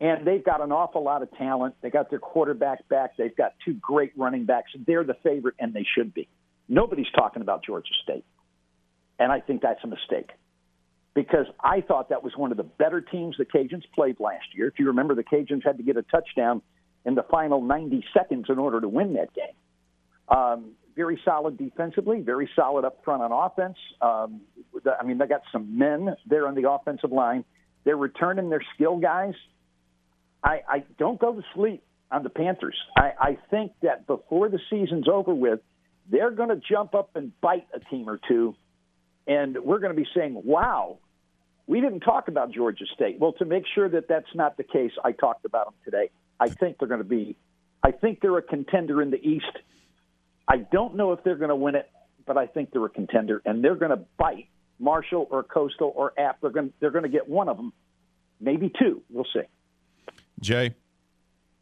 And 0.00 0.26
they've 0.26 0.42
got 0.42 0.62
an 0.62 0.72
awful 0.72 1.04
lot 1.04 1.22
of 1.22 1.30
talent. 1.36 1.74
They 1.82 1.90
got 1.90 2.08
their 2.08 2.20
quarterback 2.20 2.88
back. 2.88 3.18
They've 3.18 3.36
got 3.36 3.54
two 3.66 3.74
great 3.74 4.12
running 4.16 4.46
backs. 4.46 4.70
They're 4.86 5.04
the 5.04 5.16
favorite, 5.22 5.56
and 5.58 5.74
they 5.74 5.84
should 5.94 6.14
be. 6.14 6.26
Nobody's 6.68 7.10
talking 7.14 7.42
about 7.42 7.64
Georgia 7.64 7.92
State. 8.02 8.24
And 9.18 9.30
I 9.30 9.40
think 9.40 9.60
that's 9.60 9.84
a 9.84 9.86
mistake 9.86 10.30
because 11.20 11.46
I 11.62 11.82
thought 11.82 12.08
that 12.08 12.22
was 12.22 12.32
one 12.34 12.50
of 12.50 12.56
the 12.56 12.62
better 12.64 13.02
teams 13.02 13.36
the 13.36 13.44
Cajuns 13.44 13.82
played 13.94 14.18
last 14.20 14.46
year. 14.54 14.68
If 14.68 14.78
you 14.78 14.86
remember, 14.86 15.14
the 15.14 15.22
Cajuns 15.22 15.64
had 15.64 15.76
to 15.76 15.82
get 15.82 15.98
a 15.98 16.02
touchdown 16.02 16.62
in 17.04 17.14
the 17.14 17.22
final 17.30 17.60
90 17.60 18.02
seconds 18.14 18.46
in 18.48 18.58
order 18.58 18.80
to 18.80 18.88
win 18.88 19.14
that 19.14 19.28
game. 19.34 19.44
Um, 20.28 20.72
very 20.96 21.20
solid 21.24 21.58
defensively, 21.58 22.20
very 22.20 22.48
solid 22.56 22.86
up 22.86 23.04
front 23.04 23.22
on 23.22 23.32
offense. 23.32 23.76
Um, 24.00 24.40
I 24.98 25.04
mean, 25.04 25.18
they 25.18 25.26
got 25.26 25.42
some 25.52 25.78
men 25.78 26.14
there 26.26 26.48
on 26.48 26.54
the 26.54 26.70
offensive 26.70 27.12
line. 27.12 27.44
They're 27.84 27.96
returning 27.96 28.48
their 28.48 28.62
skill 28.74 28.98
guys. 28.98 29.34
I, 30.42 30.60
I 30.66 30.84
don't 30.98 31.20
go 31.20 31.34
to 31.34 31.42
sleep 31.54 31.82
on 32.10 32.22
the 32.22 32.30
Panthers. 32.30 32.76
I, 32.96 33.12
I 33.20 33.38
think 33.50 33.72
that 33.82 34.06
before 34.06 34.48
the 34.48 34.58
season's 34.70 35.06
over 35.06 35.34
with, 35.34 35.60
they're 36.10 36.30
going 36.30 36.48
to 36.48 36.60
jump 36.70 36.94
up 36.94 37.10
and 37.14 37.38
bite 37.42 37.66
a 37.74 37.80
team 37.90 38.08
or 38.08 38.18
two, 38.26 38.54
and 39.26 39.56
we're 39.62 39.80
going 39.80 39.94
to 39.94 40.00
be 40.00 40.08
saying, 40.14 40.40
"Wow, 40.44 40.98
we 41.70 41.80
didn't 41.80 42.00
talk 42.00 42.26
about 42.26 42.50
Georgia 42.50 42.84
State." 42.94 43.18
Well, 43.20 43.32
to 43.34 43.44
make 43.44 43.64
sure 43.74 43.88
that 43.88 44.08
that's 44.08 44.34
not 44.34 44.56
the 44.56 44.64
case, 44.64 44.90
I 45.04 45.12
talked 45.12 45.44
about 45.44 45.66
them 45.66 45.74
today. 45.84 46.10
I 46.38 46.48
think 46.48 46.78
they're 46.78 46.88
going 46.88 46.98
to 46.98 47.04
be. 47.04 47.36
I 47.82 47.92
think 47.92 48.20
they're 48.20 48.36
a 48.36 48.42
contender 48.42 49.00
in 49.00 49.10
the 49.10 49.22
East. 49.24 49.56
I 50.48 50.58
don't 50.58 50.96
know 50.96 51.12
if 51.12 51.22
they're 51.22 51.36
going 51.36 51.50
to 51.50 51.56
win 51.56 51.76
it, 51.76 51.88
but 52.26 52.36
I 52.36 52.46
think 52.46 52.72
they're 52.72 52.84
a 52.84 52.90
contender, 52.90 53.40
and 53.46 53.62
they're 53.62 53.76
going 53.76 53.92
to 53.92 54.04
bite 54.18 54.48
Marshall 54.80 55.28
or 55.30 55.44
Coastal 55.44 55.92
or 55.94 56.12
App. 56.18 56.40
They're 56.40 56.50
going. 56.50 56.72
They're 56.80 56.90
going 56.90 57.04
to 57.04 57.08
get 57.08 57.28
one 57.28 57.48
of 57.48 57.56
them, 57.56 57.72
maybe 58.40 58.70
two. 58.76 59.02
We'll 59.08 59.26
see. 59.32 59.42
Jay, 60.40 60.74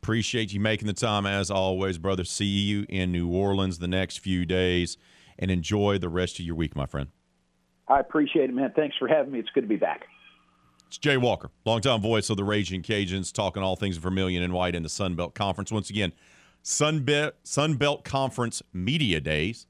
appreciate 0.02 0.52
you 0.54 0.60
making 0.60 0.86
the 0.86 0.94
time 0.94 1.26
as 1.26 1.50
always, 1.50 1.98
brother. 1.98 2.24
See 2.24 2.46
you 2.46 2.86
in 2.88 3.12
New 3.12 3.28
Orleans 3.28 3.78
the 3.78 3.88
next 3.88 4.20
few 4.20 4.46
days, 4.46 4.96
and 5.38 5.50
enjoy 5.50 5.98
the 5.98 6.08
rest 6.08 6.38
of 6.38 6.46
your 6.46 6.54
week, 6.54 6.74
my 6.74 6.86
friend. 6.86 7.08
I 7.88 8.00
appreciate 8.00 8.50
it, 8.50 8.54
man. 8.54 8.72
Thanks 8.76 8.96
for 8.98 9.08
having 9.08 9.32
me. 9.32 9.38
It's 9.38 9.50
good 9.50 9.62
to 9.62 9.66
be 9.66 9.76
back. 9.76 10.06
It's 10.86 10.98
Jay 10.98 11.16
Walker, 11.16 11.50
longtime 11.66 12.00
voice 12.00 12.30
of 12.30 12.36
the 12.38 12.44
Ragin' 12.44 12.82
Cajuns, 12.82 13.32
talking 13.32 13.62
all 13.62 13.76
things 13.76 13.98
Vermilion 13.98 14.42
and 14.42 14.52
White 14.52 14.74
in 14.74 14.82
the 14.82 14.88
Sun 14.88 15.16
Belt 15.16 15.34
Conference. 15.34 15.70
Once 15.70 15.90
again, 15.90 16.12
Sun 16.62 17.00
Belt, 17.00 17.34
Sun 17.42 17.74
Belt 17.74 18.04
Conference 18.04 18.62
Media 18.72 19.20
Days 19.20 19.66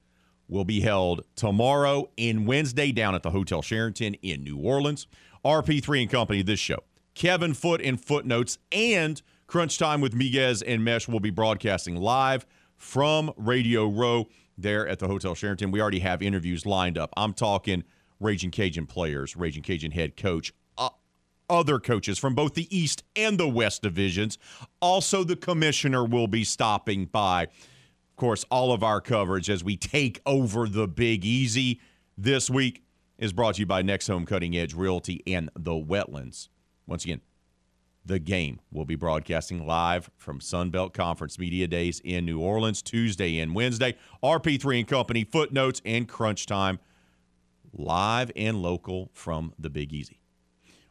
will 0.49 0.65
be 0.65 0.81
held 0.81 1.25
tomorrow 1.35 2.09
and 2.17 2.47
Wednesday 2.47 2.93
down 2.93 3.15
at 3.15 3.23
the 3.23 3.31
Hotel 3.31 3.63
Sheraton 3.63 4.15
in 4.15 4.45
New 4.45 4.59
Orleans. 4.59 5.07
RP3 5.45 6.03
and 6.03 6.11
Company, 6.11 6.43
this 6.43 6.61
show. 6.61 6.79
Kevin 7.15 7.53
Foote 7.53 7.83
and 7.83 8.01
Footnotes 8.01 8.59
and 8.73 9.21
Crunch 9.47 9.79
Time 9.79 10.01
with 10.01 10.15
Miguez 10.15 10.63
and 10.67 10.85
Mesh 10.85 11.09
will 11.09 11.21
be 11.21 11.31
broadcasting 11.31 11.97
live 11.97 12.47
from 12.77 13.33
Radio 13.37 13.89
Row 13.89 14.29
there 14.57 14.87
at 14.87 14.99
the 14.99 15.09
Hotel 15.09 15.35
Sheraton. 15.35 15.71
We 15.71 15.81
already 15.81 16.01
have 16.01 16.23
interviews 16.23 16.65
lined 16.65 16.97
up. 16.97 17.13
I'm 17.17 17.35
talking 17.35 17.85
Ragin' 18.21 18.51
Cajun 18.51 18.87
players, 18.87 19.37
Ragin' 19.37 19.63
Cajun 19.63 19.93
head 19.93 20.17
coach, 20.17 20.53
uh, 20.77 20.91
other 21.49 21.79
coaches 21.79 22.19
from 22.19 22.35
both 22.35 22.55
the 22.55 22.75
East 22.77 23.05
and 23.17 23.39
the 23.39 23.49
West 23.49 23.83
divisions. 23.83 24.39
Also, 24.81 25.25
the 25.25 25.37
commissioner 25.37 26.05
will 26.05 26.29
be 26.29 26.45
stopping 26.45 27.07
by. 27.07 27.45
Of 27.45 28.17
course, 28.17 28.45
all 28.51 28.73
of 28.73 28.83
our 28.83 29.01
coverage 29.01 29.49
as 29.49 29.63
we 29.63 29.77
take 29.77 30.21
over 30.27 30.69
the 30.69 30.89
Big 30.89 31.25
Easy 31.25 31.81
this 32.17 32.51
week 32.51 32.83
is 33.17 33.33
brought 33.33 33.57
to 33.57 33.61
you 33.61 33.67
by 33.67 33.83
Next 33.83 34.09
Home 34.09 34.27
Cutting 34.27 34.57
Edge 34.57 34.75
Realty 34.75 35.23
and 35.27 35.51
the 35.57 35.73
Wetlands. 35.73 36.49
Once 36.87 37.05
again, 37.05 37.21
the 38.05 38.19
game 38.19 38.59
will 38.73 38.87
be 38.87 38.95
broadcasting 38.95 39.67
live 39.67 40.11
from 40.17 40.41
Sunbelt 40.41 40.95
Conference 40.95 41.39
Media 41.39 41.67
Days 41.67 42.01
in 42.05 42.25
New 42.25 42.41
Orleans 42.41 42.81
Tuesday 42.81 43.39
and 43.39 43.55
Wednesday. 43.55 43.97
RP3 44.23 44.81
and 44.81 44.89
Company, 44.89 45.25
footnotes, 45.25 45.83
and 45.85 46.09
crunch 46.09 46.47
time 46.47 46.79
live 47.73 48.31
and 48.37 48.63
local 48.63 49.11
from 49.13 49.53
the 49.59 49.71
Big 49.71 49.93
Easy. 49.93 50.21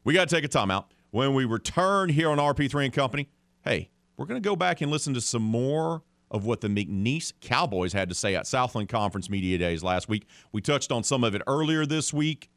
We 0.03 0.13
got 0.13 0.29
to 0.29 0.35
take 0.35 0.45
a 0.45 0.47
timeout. 0.47 0.85
When 1.11 1.33
we 1.33 1.45
return 1.45 2.09
here 2.09 2.29
on 2.29 2.37
RP3 2.37 2.85
and 2.85 2.93
Company, 2.93 3.29
hey, 3.63 3.89
we're 4.17 4.25
going 4.25 4.41
to 4.41 4.47
go 4.47 4.55
back 4.55 4.81
and 4.81 4.91
listen 4.91 5.13
to 5.13 5.21
some 5.21 5.41
more 5.41 6.03
of 6.29 6.45
what 6.45 6.61
the 6.61 6.67
McNeese 6.67 7.33
Cowboys 7.39 7.93
had 7.93 8.09
to 8.09 8.15
say 8.15 8.35
at 8.35 8.45
Southland 8.45 8.89
Conference 8.89 9.29
Media 9.29 9.57
Days 9.57 9.83
last 9.83 10.09
week. 10.09 10.27
We 10.51 10.61
touched 10.61 10.91
on 10.91 11.03
some 11.03 11.23
of 11.23 11.33
it 11.35 11.41
earlier 11.47 11.85
this 11.85 12.13
week, 12.13 12.49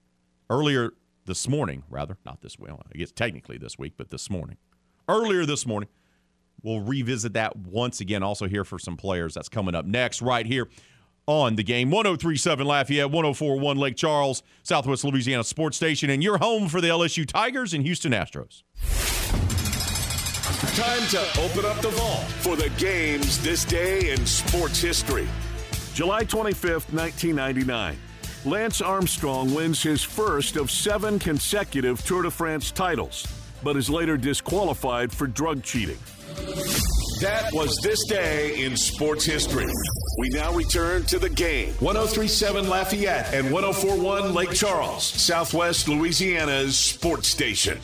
earlier 0.49 0.93
this 1.27 1.47
morning, 1.49 1.85
rather, 1.89 2.17
not 2.27 2.41
this 2.41 2.59
week. 2.59 2.73
I 2.73 2.99
guess 2.99 3.13
technically 3.13 3.59
this 3.59 3.79
week, 3.79 3.95
but 3.97 4.11
this 4.11 4.29
morning. 4.29 4.57
Earlier 5.09 5.47
this 5.47 5.67
morning. 5.67 5.89
We'll 6.63 6.81
revisit 6.81 7.33
that 7.35 7.57
once 7.57 8.01
again. 8.01 8.23
Also, 8.23 8.47
here 8.47 8.65
for 8.65 8.79
some 8.79 8.97
players. 8.97 9.35
That's 9.35 9.49
coming 9.49 9.75
up 9.75 9.87
next, 9.87 10.21
right 10.21 10.45
here 10.45 10.69
on 11.27 11.57
the 11.57 11.63
game. 11.63 11.91
1037 11.91 12.67
Lafayette, 12.67 13.11
1041 13.11 13.77
Lake 13.77 13.97
Charles, 13.97 14.43
Southwest 14.63 15.05
Louisiana 15.05 15.45
Sports 15.45 15.77
Station, 15.77 16.11
and 16.11 16.23
your 16.23 16.39
home 16.39 16.69
for 16.69 16.81
the 16.81 16.89
LSU 16.89 17.27
Tigers 17.27 17.75
and 17.75 17.85
Houston 17.85 18.13
Astros. 18.13 18.63
Time 20.77 21.07
to 21.09 21.21
open 21.41 21.65
up 21.65 21.81
the 21.81 21.91
vault 21.91 22.25
for 22.41 22.57
the 22.57 22.71
games 22.79 23.39
this 23.43 23.65
day 23.65 24.11
in 24.11 24.25
sports 24.27 24.81
history. 24.81 25.29
July 25.95 26.25
25th, 26.25 26.93
1999. 26.93 27.97
Lance 28.45 28.81
Armstrong 28.81 29.55
wins 29.55 29.83
his 29.83 30.03
first 30.03 30.57
of 30.57 30.71
seven 30.71 31.19
consecutive 31.19 32.03
Tour 32.05 32.23
de 32.23 32.31
France 32.31 32.71
titles, 32.71 33.27
but 33.63 33.77
is 33.77 33.91
later 33.91 34.17
disqualified 34.17 35.13
for 35.13 35.27
drug 35.27 35.63
cheating. 35.63 35.99
That 37.21 37.51
was 37.53 37.77
this 37.83 38.05
day 38.05 38.65
in 38.65 38.77
sports 38.77 39.25
history. 39.25 39.67
We 40.19 40.29
now 40.31 40.53
return 40.53 41.05
to 41.05 41.19
the 41.19 41.29
game. 41.29 41.75
1037 41.81 42.69
Lafayette 42.69 43.35
and 43.35 43.51
1041 43.53 44.33
Lake 44.33 44.53
Charles, 44.53 45.05
Southwest 45.05 45.89
Louisiana's 45.89 46.79
sports 46.79 47.29
station. 47.29 47.79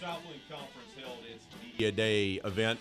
Southland 0.00 0.40
Conference 0.48 0.92
held 1.00 1.18
its 1.32 1.44
Media 1.62 1.90
Day 1.92 2.40
event. 2.44 2.78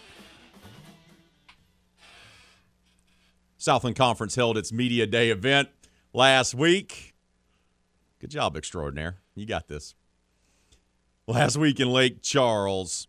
Southland 3.65 3.95
Conference 3.95 4.35
held 4.35 4.59
its 4.59 4.71
Media 4.71 5.07
Day 5.07 5.31
event 5.31 5.69
last 6.13 6.53
week. 6.53 7.15
Good 8.19 8.29
job, 8.29 8.55
extraordinaire. 8.55 9.17
You 9.33 9.47
got 9.47 9.67
this. 9.67 9.95
Last 11.25 11.57
week 11.57 11.79
in 11.79 11.89
Lake 11.89 12.21
Charles, 12.21 13.07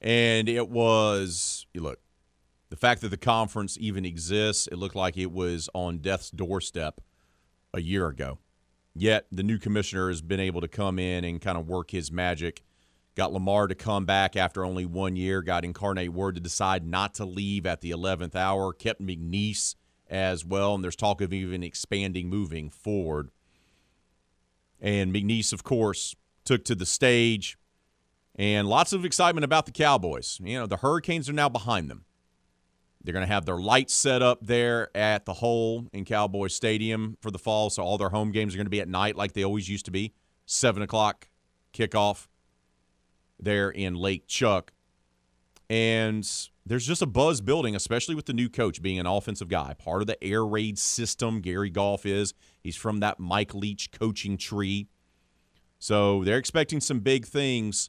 and 0.00 0.48
it 0.48 0.68
was, 0.68 1.66
you 1.72 1.82
look, 1.82 2.00
the 2.68 2.74
fact 2.74 3.00
that 3.02 3.10
the 3.10 3.16
conference 3.16 3.78
even 3.78 4.04
exists, 4.04 4.66
it 4.66 4.76
looked 4.76 4.96
like 4.96 5.16
it 5.16 5.30
was 5.30 5.70
on 5.72 5.98
death's 5.98 6.32
doorstep 6.32 7.00
a 7.72 7.80
year 7.80 8.08
ago. 8.08 8.38
Yet 8.96 9.28
the 9.30 9.44
new 9.44 9.58
commissioner 9.58 10.08
has 10.08 10.20
been 10.20 10.40
able 10.40 10.62
to 10.62 10.68
come 10.68 10.98
in 10.98 11.24
and 11.24 11.40
kind 11.40 11.56
of 11.56 11.68
work 11.68 11.92
his 11.92 12.10
magic. 12.10 12.64
Got 13.14 13.32
Lamar 13.32 13.68
to 13.68 13.76
come 13.76 14.04
back 14.04 14.34
after 14.34 14.64
only 14.64 14.84
one 14.84 15.14
year. 15.14 15.42
Got 15.42 15.64
Incarnate 15.64 16.12
Word 16.12 16.34
to 16.34 16.40
decide 16.40 16.84
not 16.84 17.14
to 17.14 17.24
leave 17.24 17.66
at 17.66 17.82
the 17.82 17.92
11th 17.92 18.34
hour. 18.34 18.72
Kept 18.72 19.00
McNeese 19.00 19.76
as 20.12 20.44
well. 20.44 20.74
And 20.74 20.84
there's 20.84 20.94
talk 20.94 21.20
of 21.22 21.32
even 21.32 21.64
expanding 21.64 22.28
moving 22.28 22.70
forward. 22.70 23.30
And 24.80 25.12
McNeese, 25.12 25.52
of 25.52 25.64
course, 25.64 26.14
took 26.44 26.64
to 26.66 26.74
the 26.74 26.86
stage. 26.86 27.56
And 28.36 28.68
lots 28.68 28.92
of 28.92 29.04
excitement 29.04 29.44
about 29.44 29.66
the 29.66 29.72
Cowboys. 29.72 30.38
You 30.42 30.60
know, 30.60 30.66
the 30.66 30.76
Hurricanes 30.76 31.28
are 31.28 31.34
now 31.34 31.48
behind 31.48 31.90
them. 31.90 32.04
They're 33.02 33.12
going 33.12 33.26
to 33.26 33.32
have 33.32 33.46
their 33.46 33.58
lights 33.58 33.94
set 33.94 34.22
up 34.22 34.46
there 34.46 34.96
at 34.96 35.24
the 35.24 35.34
hole 35.34 35.88
in 35.92 36.04
Cowboy 36.04 36.46
Stadium 36.48 37.16
for 37.20 37.30
the 37.30 37.38
fall. 37.38 37.68
So 37.70 37.82
all 37.82 37.98
their 37.98 38.10
home 38.10 38.30
games 38.30 38.54
are 38.54 38.58
going 38.58 38.66
to 38.66 38.70
be 38.70 38.80
at 38.80 38.88
night 38.88 39.16
like 39.16 39.32
they 39.32 39.44
always 39.44 39.68
used 39.68 39.86
to 39.86 39.90
be. 39.90 40.12
7 40.46 40.82
o'clock 40.82 41.28
kickoff 41.72 42.28
there 43.40 43.70
in 43.70 43.94
Lake 43.94 44.26
Chuck. 44.26 44.72
And 45.72 46.30
there's 46.66 46.86
just 46.86 47.00
a 47.00 47.06
buzz 47.06 47.40
building, 47.40 47.74
especially 47.74 48.14
with 48.14 48.26
the 48.26 48.34
new 48.34 48.50
coach 48.50 48.82
being 48.82 48.98
an 48.98 49.06
offensive 49.06 49.48
guy, 49.48 49.72
part 49.72 50.02
of 50.02 50.06
the 50.06 50.22
air 50.22 50.44
raid 50.44 50.78
system. 50.78 51.40
Gary 51.40 51.70
Goff 51.70 52.04
is. 52.04 52.34
He's 52.62 52.76
from 52.76 53.00
that 53.00 53.18
Mike 53.18 53.54
Leach 53.54 53.90
coaching 53.90 54.36
tree. 54.36 54.88
So 55.78 56.24
they're 56.24 56.36
expecting 56.36 56.78
some 56.78 57.00
big 57.00 57.24
things 57.24 57.88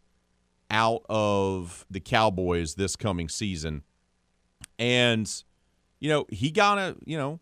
out 0.71 1.01
of 1.09 1.85
the 1.91 1.99
Cowboys 1.99 2.75
this 2.75 2.95
coming 2.95 3.27
season. 3.27 3.83
And, 4.79 5.29
you 5.99 6.07
know, 6.07 6.25
he 6.29 6.51
got 6.51 6.75
to, 6.75 6.95
you 7.03 7.17
know, 7.17 7.41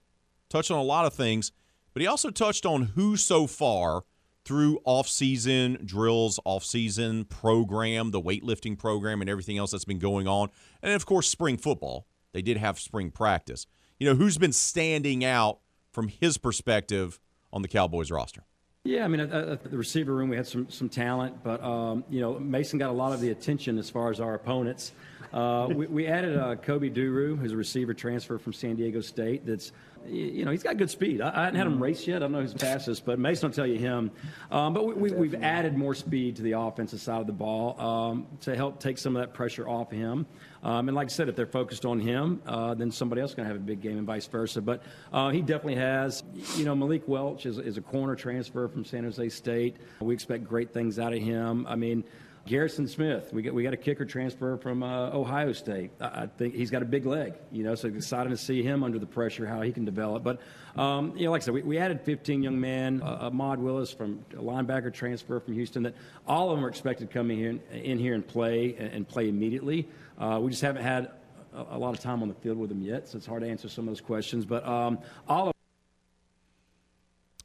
touch 0.49 0.71
on 0.71 0.79
a 0.79 0.83
lot 0.83 1.05
of 1.05 1.13
things, 1.13 1.51
but 1.93 2.01
he 2.01 2.07
also 2.07 2.31
touched 2.31 2.65
on 2.65 2.81
who 2.95 3.15
so 3.15 3.45
far 3.45 4.05
through 4.45 4.79
off-season 4.85 5.79
drills, 5.85 6.39
off-season 6.45 7.25
program, 7.25 8.11
the 8.11 8.21
weightlifting 8.21 8.77
program, 8.77 9.21
and 9.21 9.29
everything 9.29 9.57
else 9.57 9.71
that's 9.71 9.85
been 9.85 9.99
going 9.99 10.27
on, 10.27 10.49
and 10.81 10.93
of 10.93 11.05
course 11.05 11.27
spring 11.27 11.57
football. 11.57 12.07
They 12.33 12.41
did 12.41 12.57
have 12.57 12.79
spring 12.79 13.11
practice. 13.11 13.67
You 13.99 14.07
know, 14.07 14.15
who's 14.15 14.37
been 14.37 14.53
standing 14.53 15.23
out 15.23 15.59
from 15.91 16.07
his 16.07 16.37
perspective 16.37 17.19
on 17.53 17.61
the 17.61 17.67
Cowboys 17.67 18.09
roster? 18.09 18.45
Yeah, 18.83 19.05
I 19.05 19.07
mean, 19.09 19.19
at, 19.19 19.69
the 19.69 19.77
receiver 19.77 20.15
room, 20.15 20.29
we 20.29 20.35
had 20.35 20.47
some 20.47 20.67
some 20.69 20.89
talent, 20.89 21.43
but 21.43 21.63
um, 21.63 22.03
you 22.09 22.19
know, 22.19 22.39
Mason 22.39 22.79
got 22.79 22.89
a 22.89 22.93
lot 22.93 23.13
of 23.13 23.21
the 23.21 23.29
attention 23.29 23.77
as 23.77 23.91
far 23.91 24.09
as 24.09 24.19
our 24.19 24.33
opponents. 24.33 24.93
Uh, 25.33 25.67
we, 25.69 25.87
we, 25.87 26.07
added 26.07 26.37
uh, 26.37 26.55
Kobe 26.55 26.89
Duru, 26.89 27.37
who's 27.37 27.53
a 27.53 27.57
receiver 27.57 27.93
transfer 27.93 28.37
from 28.37 28.51
San 28.53 28.75
Diego 28.75 28.99
State. 28.99 29.45
That's 29.45 29.71
you 30.07 30.45
know, 30.45 30.51
he's 30.51 30.63
got 30.63 30.77
good 30.77 30.89
speed. 30.89 31.21
I, 31.21 31.29
I 31.29 31.43
hadn't 31.45 31.55
had 31.55 31.67
him 31.67 31.81
race 31.81 32.07
yet. 32.07 32.17
I 32.17 32.19
don't 32.19 32.31
know 32.31 32.41
who's 32.41 32.53
fastest, 32.53 33.05
but 33.05 33.19
Mason 33.19 33.49
will 33.49 33.55
tell 33.55 33.67
you 33.67 33.77
him. 33.77 34.11
Um, 34.51 34.73
but 34.73 34.97
we, 34.97 35.09
have 35.09 35.19
we, 35.19 35.35
added 35.37 35.77
more 35.77 35.93
speed 35.93 36.35
to 36.37 36.41
the 36.41 36.53
offensive 36.53 36.99
side 36.99 37.21
of 37.21 37.27
the 37.27 37.33
ball 37.33 37.79
um, 37.79 38.27
to 38.41 38.55
help 38.55 38.79
take 38.79 38.97
some 38.97 39.15
of 39.15 39.21
that 39.21 39.33
pressure 39.33 39.67
off 39.67 39.91
him. 39.91 40.25
Um, 40.63 40.89
and 40.89 40.95
like 40.95 41.07
I 41.07 41.09
said, 41.09 41.29
if 41.29 41.35
they're 41.35 41.45
focused 41.45 41.85
on 41.85 41.99
him, 41.99 42.41
uh, 42.45 42.73
then 42.73 42.91
somebody 42.91 43.21
else 43.21 43.31
is 43.31 43.35
going 43.35 43.47
to 43.47 43.53
have 43.53 43.61
a 43.61 43.65
big 43.65 43.81
game 43.81 43.97
and 43.97 44.05
vice 44.05 44.27
versa. 44.27 44.61
But 44.61 44.83
uh, 45.11 45.29
he 45.29 45.41
definitely 45.41 45.75
has. 45.75 46.23
You 46.55 46.65
know, 46.65 46.75
Malik 46.75 47.07
Welch 47.07 47.45
is, 47.45 47.57
is 47.57 47.77
a 47.77 47.81
corner 47.81 48.15
transfer 48.15 48.67
from 48.67 48.85
San 48.85 49.03
Jose 49.03 49.29
State. 49.29 49.77
We 49.99 50.13
expect 50.13 50.43
great 50.43 50.73
things 50.73 50.99
out 50.99 51.13
of 51.13 51.19
him. 51.19 51.65
I 51.67 51.75
mean, 51.75 52.03
Garrison 52.45 52.87
Smith, 52.87 53.31
we 53.31 53.43
got 53.43 53.53
we 53.53 53.61
got 53.61 53.73
a 53.73 53.77
kicker 53.77 54.03
transfer 54.03 54.57
from 54.57 54.81
uh, 54.81 55.11
Ohio 55.11 55.53
State. 55.53 55.91
I, 56.01 56.23
I 56.23 56.27
think 56.27 56.55
he's 56.55 56.71
got 56.71 56.81
a 56.81 56.85
big 56.85 57.05
leg, 57.05 57.33
you 57.51 57.63
know. 57.63 57.75
So 57.75 57.87
excited 57.87 58.29
to 58.29 58.37
see 58.37 58.63
him 58.63 58.83
under 58.83 58.97
the 58.97 59.05
pressure, 59.05 59.45
how 59.45 59.61
he 59.61 59.71
can 59.71 59.85
develop. 59.85 60.23
But 60.23 60.41
um, 60.75 61.15
you 61.15 61.25
know, 61.25 61.31
like 61.31 61.43
I 61.43 61.45
said, 61.45 61.53
we, 61.53 61.61
we 61.61 61.77
added 61.77 62.01
15 62.01 62.41
young 62.41 62.59
men. 62.59 63.01
Uh, 63.03 63.29
Ahmad 63.29 63.59
Willis 63.59 63.91
from 63.91 64.25
a 64.33 64.41
linebacker 64.41 64.91
transfer 64.91 65.39
from 65.39 65.53
Houston. 65.53 65.83
That 65.83 65.95
all 66.27 66.49
of 66.49 66.57
them 66.57 66.65
are 66.65 66.69
expected 66.69 67.09
to 67.09 67.13
come 67.13 67.29
in 67.29 67.37
here, 67.37 67.59
in 67.71 67.99
here 67.99 68.15
and 68.15 68.27
play 68.27 68.75
and, 68.77 68.91
and 68.91 69.07
play 69.07 69.29
immediately. 69.29 69.87
Uh, 70.17 70.39
we 70.41 70.49
just 70.49 70.63
haven't 70.63 70.83
had 70.83 71.11
a, 71.53 71.75
a, 71.75 71.77
lot 71.77 71.93
of 71.93 71.99
time 71.99 72.23
on 72.23 72.27
the 72.27 72.35
field 72.35 72.57
with 72.57 72.69
them 72.69 72.81
yet, 72.81 73.07
so 73.07 73.17
it's 73.17 73.27
hard 73.27 73.43
to 73.43 73.49
answer 73.49 73.69
some 73.69 73.87
of 73.87 73.91
those 73.91 74.01
questions. 74.01 74.45
But 74.45 74.65
um, 74.67 74.97
all 75.27 75.49
of 75.49 75.53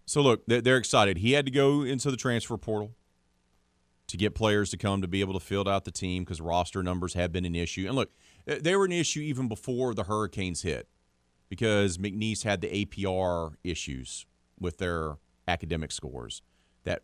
so 0.06 0.23
look, 0.23 0.43
they're 0.47 0.78
excited. 0.78 1.18
He 1.18 1.32
had 1.32 1.44
to 1.44 1.52
go 1.52 1.82
into 1.82 2.10
the 2.10 2.16
transfer 2.16 2.56
portal 2.56 2.93
to 4.09 4.16
get 4.16 4.35
players 4.35 4.70
to 4.70 4.77
come 4.77 5.03
to 5.03 5.09
be 5.09 5.20
able 5.20 5.35
to 5.35 5.41
field 5.41 5.69
out 5.69 5.85
the 5.85 5.91
team 5.91 6.24
because 6.24 6.41
roster 6.41 6.83
numbers 6.83 7.15
have 7.15 7.33
been 7.33 7.45
an 7.45 7.55
issue. 7.55 7.87
And 7.87 7.97
look, 7.97 8.11
they 8.47 8.77
were 8.77 8.85
an 8.85 8.93
issue 8.93 9.20
even 9.20 9.49
before 9.49 9.95
the 9.95 10.05
Hurricanes 10.05 10.62
hit 10.62 10.89
because 11.49 11.99
McNeese 11.99 12.45
had 12.45 12.61
the 12.61 12.85
APR 12.87 13.55
issues 13.65 14.27
with 14.61 14.78
their 14.78 15.16
academic 15.49 15.93
scores 15.93 16.43
that 16.85 17.03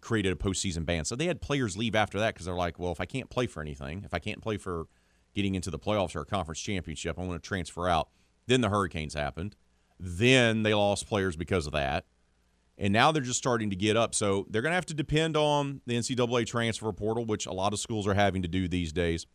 created 0.00 0.32
a 0.32 0.36
postseason 0.36 0.84
ban. 0.84 1.04
So 1.04 1.14
they 1.14 1.26
had 1.26 1.40
players 1.40 1.76
leave 1.76 1.94
after 1.94 2.18
that 2.18 2.34
because 2.34 2.46
they're 2.46 2.54
like, 2.54 2.78
well, 2.78 2.92
if 2.92 3.00
I 3.00 3.06
can't 3.06 3.30
play 3.30 3.46
for 3.46 3.60
anything, 3.60 4.02
if 4.04 4.12
I 4.12 4.18
can't 4.18 4.40
play 4.40 4.56
for 4.56 4.86
getting 5.34 5.54
into 5.54 5.70
the 5.70 5.78
playoffs 5.78 6.16
or 6.16 6.22
a 6.22 6.26
conference 6.26 6.60
championship, 6.60 7.18
I 7.18 7.22
want 7.22 7.40
to 7.40 7.46
transfer 7.46 7.88
out. 7.88 8.08
Then 8.46 8.60
the 8.60 8.68
Hurricanes 8.68 9.14
happened. 9.14 9.54
Then 10.00 10.62
they 10.64 10.74
lost 10.74 11.06
players 11.06 11.36
because 11.36 11.66
of 11.66 11.72
that 11.74 12.06
and 12.80 12.94
now 12.94 13.12
they're 13.12 13.22
just 13.22 13.38
starting 13.38 13.68
to 13.70 13.76
get 13.76 13.94
up. 13.96 14.14
So 14.14 14.46
they're 14.48 14.62
going 14.62 14.70
to 14.70 14.76
have 14.76 14.86
to 14.86 14.94
depend 14.94 15.36
on 15.36 15.82
the 15.86 15.96
NCAA 15.96 16.46
transfer 16.46 16.90
portal, 16.92 17.26
which 17.26 17.44
a 17.44 17.52
lot 17.52 17.74
of 17.74 17.78
schools 17.78 18.08
are 18.08 18.14
having 18.14 18.40
to 18.40 18.48
do 18.48 18.66
these 18.66 18.90
days. 18.90 19.26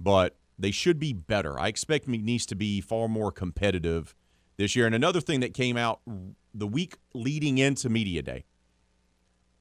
But 0.00 0.38
they 0.58 0.70
should 0.70 0.98
be 0.98 1.12
better. 1.12 1.60
I 1.60 1.68
expect 1.68 2.08
McNeese 2.08 2.46
to 2.46 2.54
be 2.54 2.80
far 2.80 3.08
more 3.08 3.30
competitive 3.30 4.14
this 4.56 4.74
year. 4.74 4.86
And 4.86 4.94
another 4.94 5.20
thing 5.20 5.40
that 5.40 5.52
came 5.52 5.76
out 5.76 6.00
the 6.54 6.66
week 6.66 6.96
leading 7.12 7.58
into 7.58 7.90
Media 7.90 8.22
Day 8.22 8.46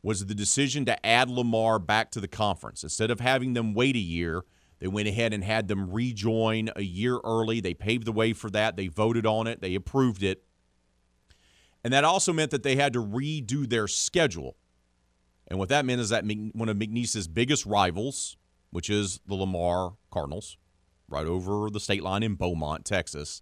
was 0.01 0.25
the 0.25 0.33
decision 0.33 0.85
to 0.85 1.05
add 1.05 1.29
Lamar 1.29 1.79
back 1.79 2.11
to 2.11 2.21
the 2.21 2.29
conference. 2.29 2.81
Instead 2.81 3.11
of 3.11 3.19
having 3.19 3.53
them 3.53 3.73
wait 3.73 3.97
a 3.97 3.99
year, 3.99 4.43
they 4.79 4.87
went 4.87 5.09
ahead 5.09 5.33
and 5.33 5.43
had 5.43 5.67
them 5.67 5.91
rejoin 5.91 6.69
a 6.77 6.81
year 6.81 7.19
early. 7.25 7.59
They 7.59 7.73
paved 7.73 8.05
the 8.05 8.11
way 8.13 8.31
for 8.31 8.49
that. 8.51 8.77
They 8.77 8.87
voted 8.87 9.25
on 9.25 9.47
it, 9.47 9.61
they 9.61 9.75
approved 9.75 10.23
it. 10.23 10.43
And 11.83 11.93
that 11.93 12.03
also 12.03 12.31
meant 12.31 12.51
that 12.51 12.63
they 12.63 12.75
had 12.75 12.93
to 12.93 13.03
redo 13.03 13.67
their 13.67 13.87
schedule. 13.87 14.55
And 15.47 15.59
what 15.59 15.69
that 15.69 15.85
meant 15.85 15.99
is 15.99 16.09
that 16.09 16.23
one 16.53 16.69
of 16.69 16.77
McNeese's 16.77 17.27
biggest 17.27 17.65
rivals, 17.65 18.37
which 18.69 18.89
is 18.89 19.19
the 19.27 19.35
Lamar 19.35 19.93
Cardinals, 20.11 20.57
right 21.09 21.25
over 21.25 21.69
the 21.69 21.79
state 21.79 22.03
line 22.03 22.23
in 22.23 22.35
Beaumont, 22.35 22.85
Texas, 22.85 23.41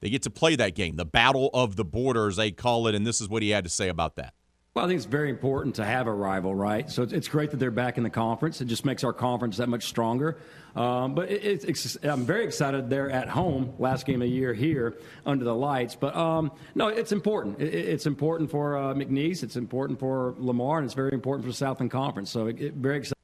they 0.00 0.10
get 0.10 0.22
to 0.22 0.30
play 0.30 0.56
that 0.56 0.74
game, 0.74 0.96
the 0.96 1.04
Battle 1.04 1.50
of 1.54 1.76
the 1.76 1.84
Borders, 1.84 2.36
they 2.36 2.50
call 2.50 2.86
it. 2.86 2.94
And 2.94 3.06
this 3.06 3.20
is 3.20 3.28
what 3.28 3.42
he 3.42 3.50
had 3.50 3.64
to 3.64 3.70
say 3.70 3.88
about 3.88 4.16
that. 4.16 4.34
Well, 4.74 4.86
I 4.86 4.88
think 4.88 4.96
it's 4.96 5.04
very 5.04 5.28
important 5.28 5.74
to 5.74 5.84
have 5.84 6.06
a 6.06 6.12
rival, 6.12 6.54
right? 6.54 6.90
So 6.90 7.02
it's, 7.02 7.28
great 7.28 7.50
that 7.50 7.58
they're 7.58 7.70
back 7.70 7.98
in 7.98 8.04
the 8.04 8.10
conference. 8.10 8.62
It 8.62 8.64
just 8.66 8.86
makes 8.86 9.04
our 9.04 9.12
conference 9.12 9.58
that 9.58 9.68
much 9.68 9.84
stronger. 9.84 10.38
Um, 10.74 11.14
but 11.14 11.30
it, 11.30 11.62
it's, 11.64 11.98
I'm 12.02 12.24
very 12.24 12.46
excited 12.46 12.88
they're 12.88 13.10
at 13.10 13.28
home, 13.28 13.74
last 13.78 14.06
game 14.06 14.22
of 14.22 14.28
the 14.28 14.34
year 14.34 14.54
here 14.54 14.96
under 15.26 15.44
the 15.44 15.54
lights. 15.54 15.94
But 15.94 16.16
um, 16.16 16.52
no, 16.74 16.88
it's 16.88 17.12
important. 17.12 17.60
It, 17.60 17.74
it's 17.74 18.06
important 18.06 18.50
for 18.50 18.78
uh, 18.78 18.94
McNeese. 18.94 19.42
It's 19.42 19.56
important 19.56 20.00
for 20.00 20.34
Lamar, 20.38 20.78
and 20.78 20.86
it's 20.86 20.94
very 20.94 21.12
important 21.12 21.46
for 21.46 21.52
Southland 21.52 21.90
Conference. 21.90 22.30
So 22.30 22.46
it, 22.46 22.58
it, 22.58 22.72
very 22.72 22.96
excited. 22.96 23.18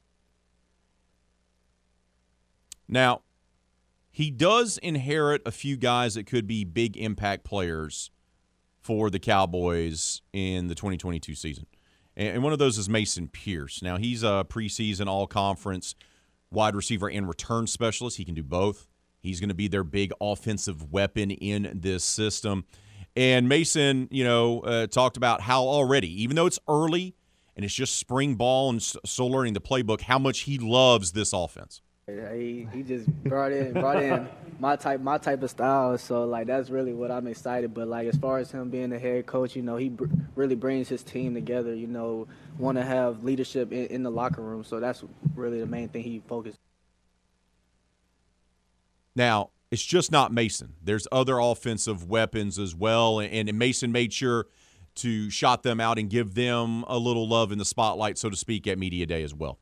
Now, 2.86 3.22
he 4.10 4.30
does 4.30 4.76
inherit 4.76 5.40
a 5.46 5.50
few 5.50 5.78
guys 5.78 6.14
that 6.14 6.26
could 6.26 6.46
be 6.46 6.64
big 6.64 6.98
impact 6.98 7.44
players 7.44 8.10
for 8.88 9.10
the 9.10 9.18
Cowboys 9.18 10.22
in 10.32 10.68
the 10.68 10.74
2022 10.74 11.34
season. 11.34 11.66
And 12.16 12.42
one 12.42 12.54
of 12.54 12.58
those 12.58 12.78
is 12.78 12.88
Mason 12.88 13.28
Pierce. 13.28 13.82
Now, 13.82 13.98
he's 13.98 14.22
a 14.22 14.46
preseason 14.48 15.08
all 15.08 15.26
conference 15.26 15.94
wide 16.50 16.74
receiver 16.74 17.10
and 17.10 17.28
return 17.28 17.66
specialist. 17.66 18.16
He 18.16 18.24
can 18.24 18.34
do 18.34 18.42
both. 18.42 18.88
He's 19.20 19.40
going 19.40 19.50
to 19.50 19.54
be 19.54 19.68
their 19.68 19.84
big 19.84 20.10
offensive 20.22 20.90
weapon 20.90 21.30
in 21.30 21.70
this 21.82 22.02
system. 22.02 22.64
And 23.14 23.46
Mason, 23.46 24.08
you 24.10 24.24
know, 24.24 24.60
uh, 24.60 24.86
talked 24.86 25.18
about 25.18 25.42
how 25.42 25.64
already, 25.64 26.22
even 26.22 26.34
though 26.34 26.46
it's 26.46 26.58
early 26.66 27.14
and 27.56 27.66
it's 27.66 27.74
just 27.74 27.96
spring 27.96 28.36
ball 28.36 28.70
and 28.70 28.80
still 28.82 29.30
learning 29.30 29.52
the 29.52 29.60
playbook, 29.60 30.00
how 30.00 30.18
much 30.18 30.40
he 30.40 30.56
loves 30.56 31.12
this 31.12 31.34
offense. 31.34 31.82
He, 32.08 32.66
he 32.72 32.82
just 32.82 33.06
brought 33.24 33.52
in 33.52 33.74
brought 33.74 34.02
in 34.02 34.26
my 34.58 34.76
type 34.76 35.00
my 35.00 35.18
type 35.18 35.42
of 35.42 35.50
style. 35.50 35.98
So 35.98 36.24
like 36.24 36.46
that's 36.46 36.70
really 36.70 36.94
what 36.94 37.10
I'm 37.10 37.26
excited. 37.26 37.74
But 37.74 37.88
like 37.88 38.08
as 38.08 38.16
far 38.16 38.38
as 38.38 38.50
him 38.50 38.70
being 38.70 38.90
the 38.90 38.98
head 38.98 39.26
coach, 39.26 39.54
you 39.54 39.62
know, 39.62 39.76
he 39.76 39.90
br- 39.90 40.06
really 40.34 40.54
brings 40.54 40.88
his 40.88 41.02
team 41.02 41.34
together. 41.34 41.74
You 41.74 41.86
know, 41.86 42.26
want 42.58 42.78
to 42.78 42.84
have 42.84 43.24
leadership 43.24 43.72
in, 43.72 43.86
in, 43.86 44.02
the 44.02 44.10
locker 44.10 44.40
room. 44.40 44.64
So 44.64 44.80
that's 44.80 45.04
really 45.34 45.60
the 45.60 45.66
main 45.66 45.88
thing 45.88 46.02
he 46.02 46.22
focused. 46.26 46.58
Now 49.14 49.50
it's 49.70 49.84
just 49.84 50.10
not 50.10 50.32
Mason. 50.32 50.74
There's 50.82 51.06
other 51.12 51.38
offensive 51.38 52.08
weapons 52.08 52.58
as 52.58 52.74
well, 52.74 53.20
and, 53.20 53.48
and 53.48 53.58
Mason 53.58 53.92
made 53.92 54.14
sure 54.14 54.46
to 54.96 55.28
shot 55.30 55.62
them 55.62 55.78
out 55.78 55.98
and 55.98 56.08
give 56.08 56.34
them 56.34 56.84
a 56.88 56.96
little 56.96 57.28
love 57.28 57.52
in 57.52 57.58
the 57.58 57.64
spotlight, 57.64 58.18
so 58.18 58.30
to 58.30 58.36
speak, 58.36 58.66
at 58.66 58.78
media 58.78 59.06
day 59.06 59.22
as 59.22 59.34
well. 59.34 59.58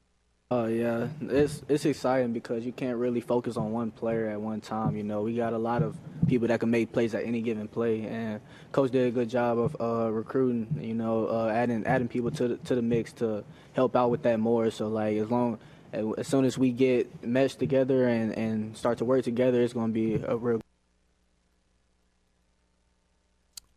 Oh 0.48 0.66
yeah, 0.66 1.08
it's 1.22 1.60
it's 1.68 1.84
exciting 1.84 2.32
because 2.32 2.64
you 2.64 2.70
can't 2.70 2.96
really 2.98 3.20
focus 3.20 3.56
on 3.56 3.72
one 3.72 3.90
player 3.90 4.28
at 4.28 4.40
one 4.40 4.60
time. 4.60 4.96
You 4.96 5.02
know, 5.02 5.22
we 5.22 5.34
got 5.34 5.52
a 5.52 5.58
lot 5.58 5.82
of 5.82 5.96
people 6.28 6.46
that 6.46 6.60
can 6.60 6.70
make 6.70 6.92
plays 6.92 7.16
at 7.16 7.24
any 7.24 7.42
given 7.42 7.66
play, 7.66 8.02
and 8.06 8.40
coach 8.70 8.92
did 8.92 9.08
a 9.08 9.10
good 9.10 9.28
job 9.28 9.58
of 9.58 9.76
uh, 9.80 10.08
recruiting. 10.12 10.68
You 10.80 10.94
know, 10.94 11.26
uh, 11.26 11.48
adding 11.48 11.84
adding 11.84 12.06
people 12.06 12.30
to 12.30 12.46
the, 12.46 12.56
to 12.58 12.76
the 12.76 12.82
mix 12.82 13.12
to 13.14 13.42
help 13.72 13.96
out 13.96 14.12
with 14.12 14.22
that 14.22 14.38
more. 14.38 14.70
So 14.70 14.86
like 14.86 15.16
as 15.16 15.28
long 15.32 15.58
as 15.92 16.28
soon 16.28 16.44
as 16.44 16.56
we 16.56 16.70
get 16.70 17.24
meshed 17.24 17.58
together 17.58 18.06
and 18.06 18.30
and 18.38 18.76
start 18.76 18.98
to 18.98 19.04
work 19.04 19.24
together, 19.24 19.60
it's 19.62 19.72
going 19.72 19.88
to 19.88 19.92
be 19.92 20.22
a 20.24 20.36
real. 20.36 20.60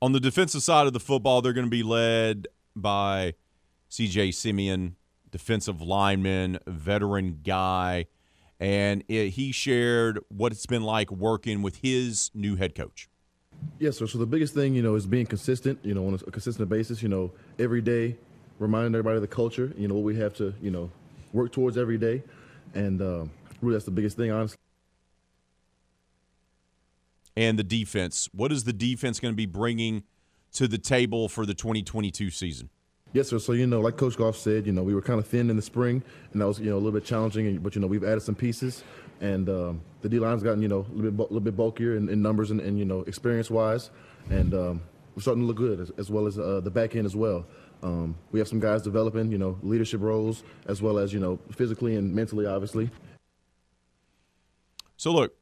On 0.04 0.12
the 0.12 0.20
defensive 0.20 0.62
side 0.62 0.86
of 0.86 0.94
the 0.94 1.00
football, 1.00 1.42
they're 1.42 1.52
going 1.52 1.66
to 1.66 1.72
be 1.72 1.82
led 1.82 2.48
by 2.76 3.34
C.J. 3.90 4.34
Simeon 4.34 4.98
defensive 5.32 5.82
lineman, 5.82 6.60
veteran 6.68 7.40
guy, 7.44 8.06
and 8.60 9.04
it, 9.08 9.30
he 9.30 9.52
shared 9.52 10.20
what 10.30 10.52
it's 10.52 10.66
been 10.66 10.84
like 10.84 11.12
working 11.12 11.62
with 11.62 11.78
his 11.78 12.30
new 12.34 12.56
head 12.56 12.76
coach. 12.76 13.10
Yes, 13.80 13.98
sir. 13.98 14.08
So 14.08 14.18
the 14.18 14.26
biggest 14.26 14.54
thing, 14.54 14.74
you 14.74 14.82
know, 14.82 14.96
is 14.96 15.06
being 15.06 15.26
consistent. 15.26 15.80
You 15.84 15.94
know, 15.94 16.08
on 16.08 16.14
a 16.14 16.32
consistent 16.32 16.70
basis. 16.70 17.02
You 17.02 17.10
know, 17.10 17.32
every 17.58 17.82
day, 17.82 18.18
reminding 18.58 18.94
everybody 18.96 19.16
of 19.16 19.22
the 19.22 19.28
culture. 19.28 19.74
You 19.78 19.88
know, 19.88 19.96
what 19.96 20.04
we 20.04 20.16
have 20.18 20.34
to, 20.36 20.54
you 20.62 20.72
know, 20.72 20.90
work 21.34 21.52
towards 21.52 21.78
every 21.78 21.98
day, 21.98 22.24
and 22.74 23.02
um, 23.02 23.32
really 23.62 23.76
that's 23.76 23.86
the 23.86 23.92
biggest 23.92 24.18
thing, 24.18 24.32
honestly. 24.32 24.58
And 27.36 27.58
the 27.58 27.64
defense. 27.64 28.30
What 28.34 28.52
is 28.52 28.66
the 28.66 28.74
defense 28.74 29.20
going 29.20 29.34
to 29.34 29.38
be 29.38 29.46
bringing 29.46 30.04
to 30.54 30.68
the 30.68 30.78
table 30.78 31.30
for 31.30 31.46
the 31.46 31.54
2022 31.54 32.32
season? 32.32 32.70
Yes, 33.12 33.28
sir. 33.28 33.40
So 33.40 33.54
you 33.54 33.66
know, 33.66 33.82
like 33.82 33.98
Coach 33.98 34.18
Goff 34.18 34.38
said, 34.38 34.68
you 34.68 34.72
know, 34.72 34.84
we 34.84 34.94
were 34.94 35.02
kind 35.02 35.20
of 35.20 35.28
thin 35.28 35.50
in 35.50 35.56
the 35.56 35.62
spring, 35.62 36.04
and 36.32 36.42
that 36.42 36.48
was 36.48 36.60
you 36.60 36.70
know 36.70 36.76
a 36.76 36.82
little 36.82 36.92
bit 36.92 37.06
challenging. 37.06 37.58
But 37.58 37.76
you 37.76 37.82
know, 37.82 37.88
we've 37.88 38.04
added 38.04 38.22
some 38.22 38.36
pieces, 38.36 38.84
and 39.20 39.50
um, 39.50 39.82
the 40.02 40.10
D 40.10 40.20
line's 40.20 40.44
gotten 40.44 40.62
you 40.62 40.68
know 40.68 40.86
a 40.92 40.94
little 40.94 41.12
bit, 41.12 41.22
little 41.24 41.40
bit 41.40 41.56
bulkier 41.56 41.96
in, 41.96 42.08
in 42.10 42.22
numbers 42.22 42.52
and, 42.52 42.62
and, 42.62 42.78
you 42.78 42.86
know 42.86 43.02
experience 43.02 43.50
wise, 43.50 43.90
and 44.30 44.54
um, 44.54 44.82
we're 45.16 45.22
starting 45.22 45.44
to 45.44 45.48
look 45.48 45.58
good 45.58 45.80
as, 45.80 45.92
as 45.98 46.12
well 46.12 46.28
as 46.28 46.38
uh, 46.38 46.62
the 46.64 46.70
back 46.70 46.96
end 46.96 47.06
as 47.06 47.16
well. 47.16 47.46
Um, 47.82 48.16
we 48.32 48.40
have 48.40 48.48
some 48.48 48.60
guys 48.60 48.82
developing, 48.82 49.32
you 49.32 49.38
know, 49.38 49.58
leadership 49.64 50.02
roles 50.02 50.44
as 50.68 50.82
well 50.82 51.00
as 51.00 51.12
you 51.12 51.20
know 51.20 51.40
physically 51.52 51.96
and 51.96 52.14
mentally, 52.14 52.46
obviously. 52.46 52.92
So 54.98 55.12
look, 55.12 55.34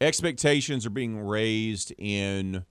expectations 0.00 0.86
are 0.86 0.90
being 0.90 1.18
raised 1.18 1.92
in 1.98 2.64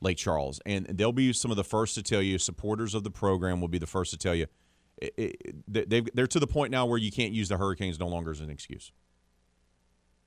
Lake 0.00 0.18
Charles. 0.18 0.60
And 0.66 0.86
they'll 0.86 1.12
be 1.12 1.32
some 1.32 1.50
of 1.50 1.56
the 1.56 1.64
first 1.64 1.94
to 1.94 2.02
tell 2.02 2.22
you, 2.22 2.38
supporters 2.38 2.94
of 2.94 3.04
the 3.04 3.10
program 3.10 3.60
will 3.60 3.68
be 3.68 3.78
the 3.78 3.86
first 3.86 4.10
to 4.12 4.18
tell 4.18 4.34
you. 4.34 4.46
They 5.16 6.02
they're 6.14 6.26
to 6.26 6.40
the 6.40 6.46
point 6.46 6.70
now 6.70 6.86
where 6.86 6.98
you 6.98 7.12
can't 7.12 7.32
use 7.32 7.48
the 7.48 7.56
Hurricanes 7.58 7.98
no 7.98 8.08
longer 8.08 8.30
as 8.30 8.40
an 8.40 8.50
excuse. 8.50 8.92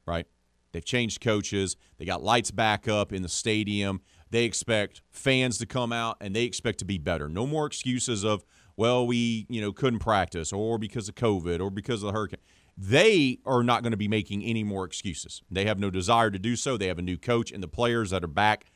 Right? 0.06 0.28
They've 0.72 0.86
changed 0.86 1.22
coaches. 1.22 1.76
They 1.98 2.06
got 2.06 2.22
lights 2.22 2.52
back 2.52 2.88
up 2.88 3.12
in 3.12 3.24
the 3.24 3.30
stadium. 3.30 4.02
They 4.30 4.44
expect 4.44 5.02
fans 5.10 5.58
to 5.58 5.66
come 5.66 5.92
out 5.92 6.18
and 6.22 6.36
they 6.36 6.44
expect 6.44 6.78
to 6.80 6.86
be 6.86 7.00
better. 7.00 7.28
No 7.28 7.48
more 7.48 7.66
excuses 7.66 8.24
of, 8.24 8.46
well, 8.78 9.08
we, 9.08 9.48
you 9.50 9.60
know, 9.62 9.72
couldn't 9.72 10.00
practice 10.00 10.54
or 10.54 10.78
because 10.78 11.10
of 11.10 11.16
COVID 11.16 11.60
or 11.60 11.72
because 11.72 12.04
of 12.04 12.08
the 12.08 12.14
hurricane. 12.14 12.40
they 12.80 13.40
are 13.46 13.62
not 13.62 13.84
going 13.84 13.92
to 13.92 13.98
be 13.98 14.08
making 14.08 14.42
any 14.44 14.64
more 14.64 14.86
excuses. 14.86 15.42
They 15.52 15.66
have 15.66 15.80
no 15.80 15.90
desire 15.90 16.32
to 16.32 16.40
do 16.40 16.56
so. 16.56 16.78
They 16.78 16.88
have 16.88 16.98
a 16.98 17.04
new 17.04 17.18
coach, 17.18 17.52
and 17.52 17.62
the 17.62 17.68
players 17.68 18.12
that 18.12 18.24
are 18.24 18.28
back 18.28 18.72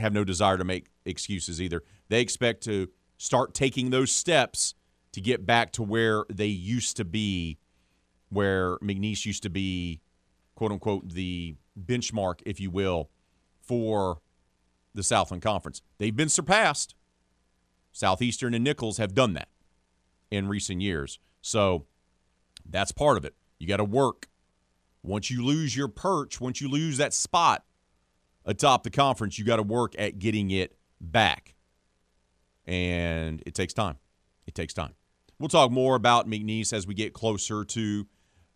have 0.00 0.12
no 0.12 0.24
desire 0.24 0.58
to 0.58 0.64
make 0.64 0.86
excuses 1.04 1.60
either. 1.60 1.82
They 2.08 2.20
expect 2.20 2.62
to 2.64 2.88
start 3.18 3.54
taking 3.54 3.90
those 3.90 4.10
steps 4.10 4.74
to 5.12 5.20
get 5.20 5.46
back 5.46 5.72
to 5.72 5.82
where 5.82 6.24
they 6.28 6.46
used 6.46 6.96
to 6.96 7.04
be, 7.04 7.58
where 8.28 8.76
McNeese 8.78 9.26
used 9.26 9.42
to 9.42 9.50
be, 9.50 10.00
quote 10.54 10.72
unquote, 10.72 11.10
the 11.10 11.56
benchmark, 11.78 12.40
if 12.46 12.60
you 12.60 12.70
will, 12.70 13.10
for 13.60 14.20
the 14.94 15.02
Southland 15.02 15.42
Conference. 15.42 15.82
They've 15.98 16.14
been 16.14 16.28
surpassed. 16.28 16.94
Southeastern 17.92 18.54
and 18.54 18.64
Nicholls 18.64 18.98
have 18.98 19.14
done 19.14 19.34
that 19.34 19.48
in 20.30 20.48
recent 20.48 20.80
years. 20.80 21.18
So 21.40 21.86
that's 22.68 22.92
part 22.92 23.16
of 23.16 23.24
it. 23.24 23.34
You 23.58 23.66
got 23.66 23.78
to 23.78 23.84
work. 23.84 24.28
Once 25.02 25.30
you 25.30 25.44
lose 25.44 25.76
your 25.76 25.88
perch, 25.88 26.40
once 26.40 26.60
you 26.60 26.68
lose 26.68 26.98
that 26.98 27.14
spot 27.14 27.64
atop 28.44 28.82
the 28.82 28.90
conference, 28.90 29.38
you 29.38 29.44
got 29.44 29.56
to 29.56 29.62
work 29.62 29.94
at 29.98 30.18
getting 30.18 30.50
it 30.50 30.76
back. 31.00 31.54
And 32.66 33.42
it 33.46 33.54
takes 33.54 33.72
time. 33.72 33.96
It 34.46 34.54
takes 34.54 34.74
time. 34.74 34.94
We'll 35.38 35.48
talk 35.48 35.70
more 35.70 35.94
about 35.94 36.28
McNeese 36.28 36.72
as 36.72 36.86
we 36.86 36.94
get 36.94 37.14
closer 37.14 37.64
to 37.64 38.06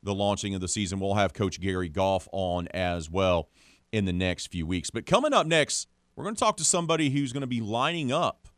the 0.02 0.14
launching 0.14 0.54
of 0.54 0.60
the 0.60 0.68
season. 0.68 1.00
We'll 1.00 1.14
have 1.14 1.32
Coach 1.32 1.60
Gary 1.60 1.88
Goff 1.88 2.28
on 2.32 2.68
as 2.68 3.08
well 3.08 3.48
in 3.90 4.04
the 4.04 4.12
next 4.12 4.48
few 4.48 4.66
weeks. 4.66 4.90
But 4.90 5.06
coming 5.06 5.32
up 5.32 5.46
next, 5.46 5.88
we're 6.14 6.24
going 6.24 6.36
to 6.36 6.40
talk 6.40 6.58
to 6.58 6.64
somebody 6.64 7.10
who's 7.10 7.32
going 7.32 7.40
to 7.40 7.46
be 7.46 7.60
lining 7.60 8.12
up 8.12 8.48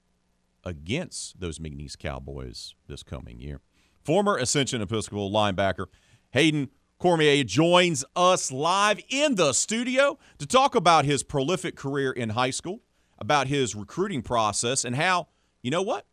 against 0.65 1.39
those 1.39 1.59
McNeese 1.59 1.97
Cowboys 1.97 2.75
this 2.89 3.03
coming 3.03 3.39
year. 3.39 3.61
Former 4.05 4.37
Ascension 4.37 4.83
Episcopal 4.83 5.31
linebacker 5.31 5.87
Hayden 6.31 6.71
Cormier 6.99 7.45
joins 7.45 8.05
us 8.15 8.51
live 8.51 9.01
in 9.11 9.35
the 9.35 9.53
studio 9.53 10.19
to 10.39 10.47
talk 10.47 10.75
about 10.75 11.05
his 11.05 11.23
prolific 11.23 11.77
career 11.77 12.11
in 12.11 12.31
high 12.31 12.51
school, 12.51 12.81
about 13.19 13.49
his 13.49 13.75
recruiting 13.75 14.23
process, 14.23 14.83
and 14.83 14.97
how, 14.97 15.29
you 15.63 15.71
know 15.71 15.83
what? 15.83 16.07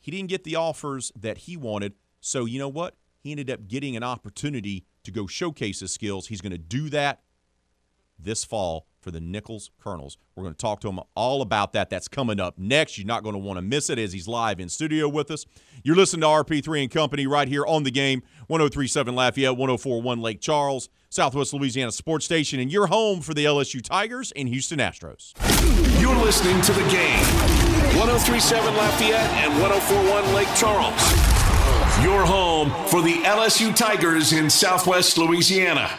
He 0.00 0.12
didn't 0.12 0.28
get 0.28 0.44
the 0.44 0.54
offers 0.54 1.10
that 1.16 1.38
he 1.38 1.56
wanted. 1.56 1.94
So, 2.20 2.44
you 2.44 2.60
know 2.60 2.68
what? 2.68 2.94
He 3.18 3.32
ended 3.32 3.50
up 3.50 3.66
getting 3.66 3.96
an 3.96 4.04
opportunity 4.04 4.84
to 5.02 5.10
go 5.10 5.26
showcase 5.26 5.80
his 5.80 5.92
skills. 5.92 6.28
He's 6.28 6.40
going 6.40 6.52
to 6.52 6.58
do 6.58 6.90
that 6.90 7.22
this 8.16 8.44
fall 8.44 8.86
for 9.04 9.10
the 9.10 9.20
Nicholls 9.20 9.70
Colonels. 9.78 10.16
We're 10.34 10.44
going 10.44 10.54
to 10.54 10.58
talk 10.58 10.80
to 10.80 10.88
him 10.88 10.98
all 11.14 11.42
about 11.42 11.74
that. 11.74 11.90
That's 11.90 12.08
coming 12.08 12.40
up 12.40 12.58
next. 12.58 12.96
You're 12.96 13.06
not 13.06 13.22
going 13.22 13.34
to 13.34 13.38
want 13.38 13.58
to 13.58 13.62
miss 13.62 13.90
it 13.90 13.98
as 13.98 14.14
he's 14.14 14.26
live 14.26 14.58
in 14.58 14.70
studio 14.70 15.08
with 15.08 15.30
us. 15.30 15.44
You're 15.84 15.94
listening 15.94 16.22
to 16.22 16.28
RP3 16.28 16.82
and 16.82 16.90
Company 16.90 17.26
right 17.26 17.46
here 17.46 17.66
on 17.66 17.82
the 17.84 17.90
game 17.90 18.22
1037 18.46 19.14
Lafayette, 19.14 19.56
1041 19.56 20.20
Lake 20.22 20.40
Charles, 20.40 20.88
Southwest 21.10 21.52
Louisiana 21.52 21.92
Sports 21.92 22.24
Station, 22.24 22.58
and 22.58 22.72
you're 22.72 22.86
home 22.86 23.20
for 23.20 23.34
the 23.34 23.44
LSU 23.44 23.82
Tigers 23.82 24.32
and 24.34 24.48
Houston 24.48 24.78
Astros. 24.78 25.34
You're 26.00 26.16
listening 26.16 26.60
to 26.62 26.72
the 26.72 26.88
game 26.90 27.20
1037 28.00 28.74
Lafayette 28.74 29.30
and 29.44 29.52
1041 29.60 30.34
Lake 30.34 30.48
Charles. 30.56 30.94
Your 32.02 32.24
home 32.24 32.70
for 32.88 33.02
the 33.02 33.22
LSU 33.22 33.76
Tigers 33.76 34.32
in 34.32 34.48
Southwest 34.48 35.18
Louisiana. 35.18 35.90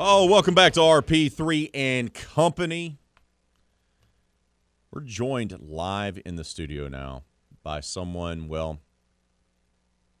Oh, 0.00 0.26
welcome 0.26 0.54
back 0.54 0.74
to 0.74 0.80
RP3 0.80 1.70
and 1.74 2.14
Company. 2.14 3.00
We're 4.92 5.00
joined 5.00 5.58
live 5.60 6.20
in 6.24 6.36
the 6.36 6.44
studio 6.44 6.86
now 6.86 7.24
by 7.64 7.80
someone, 7.80 8.46
well, 8.46 8.78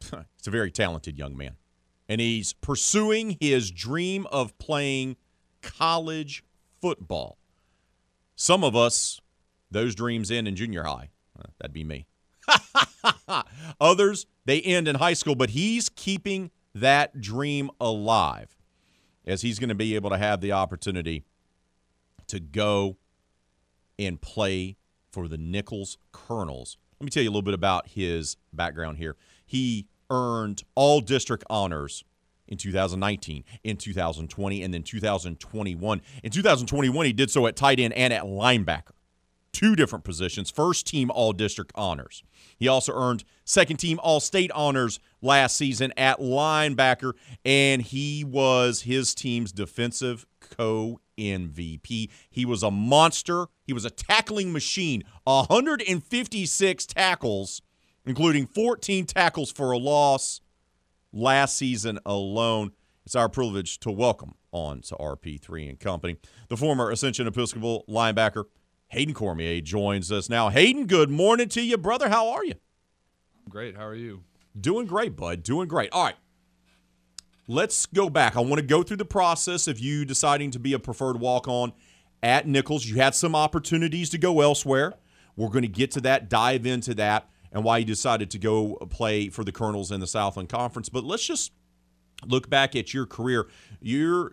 it's 0.00 0.48
a 0.48 0.50
very 0.50 0.72
talented 0.72 1.16
young 1.16 1.36
man. 1.36 1.52
And 2.08 2.20
he's 2.20 2.54
pursuing 2.54 3.36
his 3.40 3.70
dream 3.70 4.26
of 4.32 4.58
playing 4.58 5.14
college 5.62 6.42
football. 6.82 7.38
Some 8.34 8.64
of 8.64 8.74
us, 8.74 9.20
those 9.70 9.94
dreams 9.94 10.32
end 10.32 10.48
in 10.48 10.56
junior 10.56 10.82
high. 10.82 11.10
Uh, 11.38 11.50
that'd 11.60 11.72
be 11.72 11.84
me. 11.84 12.08
Others, 13.80 14.26
they 14.44 14.60
end 14.60 14.88
in 14.88 14.96
high 14.96 15.14
school, 15.14 15.36
but 15.36 15.50
he's 15.50 15.88
keeping 15.88 16.50
that 16.74 17.20
dream 17.20 17.70
alive 17.80 18.57
as 19.28 19.42
he's 19.42 19.58
going 19.58 19.68
to 19.68 19.74
be 19.74 19.94
able 19.94 20.10
to 20.10 20.18
have 20.18 20.40
the 20.40 20.52
opportunity 20.52 21.24
to 22.26 22.40
go 22.40 22.96
and 23.98 24.20
play 24.20 24.76
for 25.12 25.28
the 25.28 25.38
Nicholls 25.38 25.98
Colonels. 26.12 26.78
Let 26.98 27.04
me 27.04 27.10
tell 27.10 27.22
you 27.22 27.28
a 27.28 27.32
little 27.32 27.42
bit 27.42 27.54
about 27.54 27.88
his 27.88 28.36
background 28.52 28.98
here. 28.98 29.16
He 29.46 29.86
earned 30.10 30.62
all 30.74 31.00
district 31.00 31.44
honors 31.48 32.04
in 32.48 32.56
2019, 32.56 33.44
in 33.62 33.76
2020, 33.76 34.62
and 34.62 34.74
then 34.74 34.82
2021. 34.82 36.02
In 36.22 36.30
2021, 36.30 37.06
he 37.06 37.12
did 37.12 37.30
so 37.30 37.46
at 37.46 37.56
tight 37.56 37.78
end 37.78 37.92
and 37.92 38.12
at 38.12 38.24
linebacker 38.24 38.92
two 39.58 39.74
different 39.74 40.04
positions, 40.04 40.50
first 40.50 40.86
team 40.86 41.10
All 41.10 41.32
District 41.32 41.72
honors. 41.74 42.22
He 42.56 42.68
also 42.68 42.92
earned 42.94 43.24
second 43.44 43.78
team 43.78 43.98
All 44.00 44.20
State 44.20 44.52
honors 44.52 45.00
last 45.20 45.56
season 45.56 45.92
at 45.96 46.20
linebacker, 46.20 47.14
and 47.44 47.82
he 47.82 48.22
was 48.22 48.82
his 48.82 49.16
team's 49.16 49.50
defensive 49.50 50.26
co 50.38 51.00
MVP. 51.18 52.08
He 52.30 52.44
was 52.44 52.62
a 52.62 52.70
monster. 52.70 53.48
He 53.64 53.72
was 53.72 53.84
a 53.84 53.90
tackling 53.90 54.52
machine, 54.52 55.02
156 55.24 56.86
tackles, 56.86 57.60
including 58.06 58.46
14 58.46 59.06
tackles 59.06 59.50
for 59.50 59.72
a 59.72 59.78
loss 59.78 60.40
last 61.12 61.58
season 61.58 61.98
alone. 62.06 62.70
It's 63.04 63.16
our 63.16 63.28
privilege 63.28 63.80
to 63.80 63.90
welcome 63.90 64.34
on 64.52 64.82
to 64.82 64.94
RP3 64.94 65.68
and 65.68 65.80
Company 65.80 66.16
the 66.48 66.56
former 66.56 66.90
Ascension 66.90 67.26
Episcopal 67.26 67.84
linebacker 67.88 68.44
Hayden 68.88 69.14
Cormier 69.14 69.60
joins 69.60 70.10
us 70.10 70.30
now. 70.30 70.48
Hayden, 70.48 70.86
good 70.86 71.10
morning 71.10 71.48
to 71.50 71.60
you, 71.60 71.76
brother. 71.76 72.08
How 72.08 72.30
are 72.30 72.44
you? 72.44 72.54
Great. 73.48 73.76
How 73.76 73.86
are 73.86 73.94
you? 73.94 74.24
Doing 74.58 74.86
great, 74.86 75.14
bud. 75.14 75.42
Doing 75.42 75.68
great. 75.68 75.90
All 75.92 76.04
right. 76.04 76.16
Let's 77.46 77.86
go 77.86 78.08
back. 78.08 78.36
I 78.36 78.40
want 78.40 78.56
to 78.56 78.66
go 78.66 78.82
through 78.82 78.96
the 78.96 79.04
process 79.04 79.68
of 79.68 79.78
you 79.78 80.04
deciding 80.04 80.50
to 80.52 80.58
be 80.58 80.72
a 80.72 80.78
preferred 80.78 81.20
walk 81.20 81.48
on 81.48 81.72
at 82.22 82.46
Nicholls. 82.48 82.86
You 82.86 82.96
had 82.96 83.14
some 83.14 83.34
opportunities 83.34 84.10
to 84.10 84.18
go 84.18 84.40
elsewhere. 84.40 84.94
We're 85.36 85.48
going 85.48 85.62
to 85.62 85.68
get 85.68 85.90
to 85.92 86.00
that, 86.02 86.28
dive 86.28 86.66
into 86.66 86.94
that, 86.94 87.28
and 87.52 87.64
why 87.64 87.78
you 87.78 87.84
decided 87.84 88.30
to 88.30 88.38
go 88.38 88.76
play 88.90 89.28
for 89.28 89.44
the 89.44 89.52
Colonels 89.52 89.92
in 89.92 90.00
the 90.00 90.06
Southland 90.06 90.48
Conference. 90.48 90.88
But 90.88 91.04
let's 91.04 91.26
just 91.26 91.52
look 92.26 92.50
back 92.50 92.74
at 92.74 92.92
your 92.92 93.06
career. 93.06 93.48
You're 93.80 94.32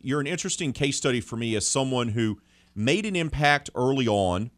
you're 0.00 0.20
an 0.20 0.26
interesting 0.26 0.72
case 0.72 0.96
study 0.96 1.20
for 1.20 1.36
me 1.36 1.56
as 1.56 1.66
someone 1.66 2.08
who 2.08 2.40
made 2.76 3.06
an 3.06 3.16
impact 3.16 3.70
early 3.74 4.06
on, 4.06 4.50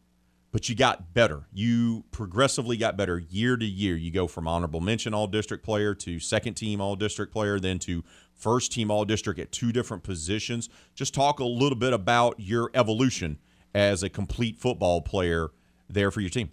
but 0.51 0.69
you 0.69 0.75
got 0.75 1.15
better. 1.15 1.47
You 1.53 2.05
progressively 2.11 2.77
got 2.77 2.97
better 2.97 3.19
year 3.19 3.57
to 3.57 3.65
year. 3.65 3.97
You 3.97 4.11
go 4.11 4.27
from 4.27 4.49
honorable 4.49 4.81
mention 4.81 5.15
all 5.15 5.27
district 5.27 5.65
player 5.65 5.95
to 5.95 6.19
second 6.19 6.55
team 6.55 6.81
all 6.81 6.97
district 6.97 7.33
player, 7.33 7.61
then 7.61 7.79
to 7.81 8.03
first 8.35 8.73
team 8.73 8.91
all 8.91 9.05
district 9.05 9.39
at 9.39 9.53
two 9.53 9.73
different 9.73 10.03
positions. 10.03 10.69
Just 10.95 11.15
talk 11.15 11.39
a 11.39 11.45
little 11.45 11.79
bit 11.79 11.93
about 11.93 12.35
your 12.39 12.71
evolution 12.75 13.39
as 13.75 14.03
a 14.03 14.09
complete 14.09 14.59
football 14.59 15.01
player 15.01 15.51
there 15.89 16.11
for 16.11 16.21
your 16.21 16.31
team. 16.31 16.51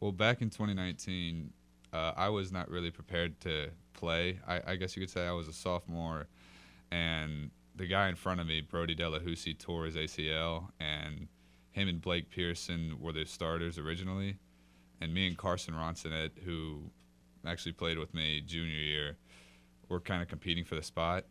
Well, 0.00 0.12
back 0.12 0.42
in 0.42 0.50
2019, 0.50 1.52
uh, 1.92 2.12
I 2.16 2.28
was 2.28 2.52
not 2.52 2.70
really 2.70 2.90
prepared 2.90 3.40
to 3.40 3.70
play. 3.94 4.38
I, 4.46 4.60
I 4.66 4.76
guess 4.76 4.96
you 4.96 5.02
could 5.02 5.10
say 5.10 5.26
I 5.26 5.32
was 5.32 5.48
a 5.48 5.52
sophomore, 5.52 6.28
and 6.90 7.50
the 7.78 7.86
guy 7.86 8.08
in 8.08 8.16
front 8.16 8.40
of 8.40 8.46
me, 8.46 8.60
Brody 8.60 8.94
Delahoussaye, 8.94 9.58
tore 9.58 9.86
his 9.86 9.94
ACL, 9.96 10.68
and 10.80 11.28
him 11.70 11.88
and 11.88 12.00
Blake 12.00 12.28
Pearson 12.28 12.96
were 13.00 13.12
the 13.12 13.24
starters 13.24 13.78
originally, 13.78 14.36
and 15.00 15.14
me 15.14 15.28
and 15.28 15.38
Carson 15.38 15.74
Ronsonet, 15.74 16.30
who 16.44 16.82
actually 17.46 17.72
played 17.72 17.98
with 17.98 18.12
me 18.12 18.42
junior 18.44 18.74
year, 18.74 19.16
were 19.88 20.00
kind 20.00 20.20
of 20.20 20.28
competing 20.28 20.64
for 20.64 20.74
the 20.74 20.82
spot, 20.82 21.24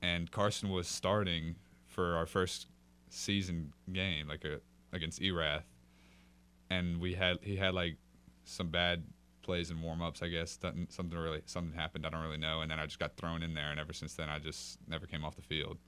and 0.00 0.30
Carson 0.30 0.70
was 0.70 0.86
starting 0.86 1.56
for 1.84 2.16
our 2.16 2.26
first 2.26 2.68
season 3.08 3.72
game, 3.92 4.28
like 4.28 4.44
a, 4.44 4.60
against 4.92 5.20
Erath, 5.20 5.64
and 6.70 7.00
we 7.00 7.14
had 7.14 7.38
he 7.42 7.56
had 7.56 7.74
like 7.74 7.96
some 8.44 8.68
bad 8.68 9.02
plays 9.46 9.70
and 9.70 9.82
warm 9.82 10.02
ups. 10.02 10.22
I 10.22 10.28
guess 10.28 10.58
something 10.90 11.18
really 11.18 11.42
something 11.46 11.78
happened. 11.78 12.04
I 12.06 12.10
don't 12.10 12.22
really 12.22 12.36
know. 12.36 12.60
And 12.62 12.70
then 12.70 12.78
I 12.78 12.86
just 12.86 12.98
got 12.98 13.16
thrown 13.16 13.42
in 13.42 13.54
there, 13.54 13.70
and 13.70 13.80
ever 13.80 13.94
since 13.94 14.14
then, 14.14 14.28
I 14.28 14.38
just 14.38 14.78
never 14.88 15.06
came 15.06 15.24
off 15.24 15.36
the 15.36 15.42
field. 15.42 15.78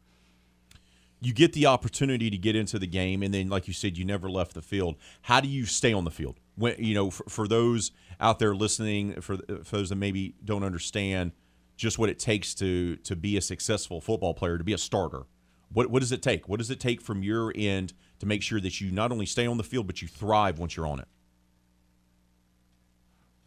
You 1.21 1.33
get 1.35 1.53
the 1.53 1.67
opportunity 1.67 2.31
to 2.31 2.39
get 2.39 2.55
into 2.57 2.79
the 2.79 2.87
game, 2.87 3.25
and 3.25 3.35
then, 3.35 3.49
like 3.49 3.67
you 3.69 3.75
said, 3.75 3.99
you 3.99 4.05
never 4.05 4.31
left 4.31 4.55
the 4.55 4.63
field. 4.63 4.97
How 5.23 5.41
do 5.41 5.49
you 5.49 5.67
stay 5.67 5.93
on 5.93 6.05
the 6.05 6.13
field? 6.13 6.37
When 6.57 6.77
you 6.79 6.95
know, 6.95 7.11
for, 7.11 7.25
for 7.29 7.49
those 7.49 7.93
out 8.21 8.39
there 8.39 8.55
listening, 8.55 9.21
for, 9.21 9.37
for 9.65 9.77
those 9.79 9.89
that 9.91 9.97
maybe 9.97 10.35
don't 10.45 10.65
understand 10.65 11.33
just 11.77 11.99
what 11.99 12.09
it 12.09 12.19
takes 12.19 12.55
to 12.57 12.97
to 12.97 13.17
be 13.17 13.37
a 13.37 13.41
successful 13.43 14.01
football 14.01 14.35
player, 14.35 14.59
to 14.59 14.65
be 14.65 14.73
a 14.75 14.79
starter 14.79 15.25
What 15.73 15.91
what 15.91 16.01
does 16.01 16.13
it 16.13 16.23
take? 16.23 16.49
What 16.49 16.59
does 16.59 16.71
it 16.71 16.81
take 16.81 17.01
from 17.03 17.23
your 17.23 17.53
end 17.57 17.93
to 18.21 18.27
make 18.27 18.43
sure 18.43 18.61
that 18.61 18.81
you 18.81 18.91
not 18.91 19.13
only 19.13 19.27
stay 19.27 19.47
on 19.47 19.59
the 19.59 19.65
field 19.65 19.87
but 19.87 20.03
you 20.03 20.09
thrive 20.09 20.59
once 20.59 20.77
you're 20.77 20.87
on 20.87 21.01
it? 21.01 21.09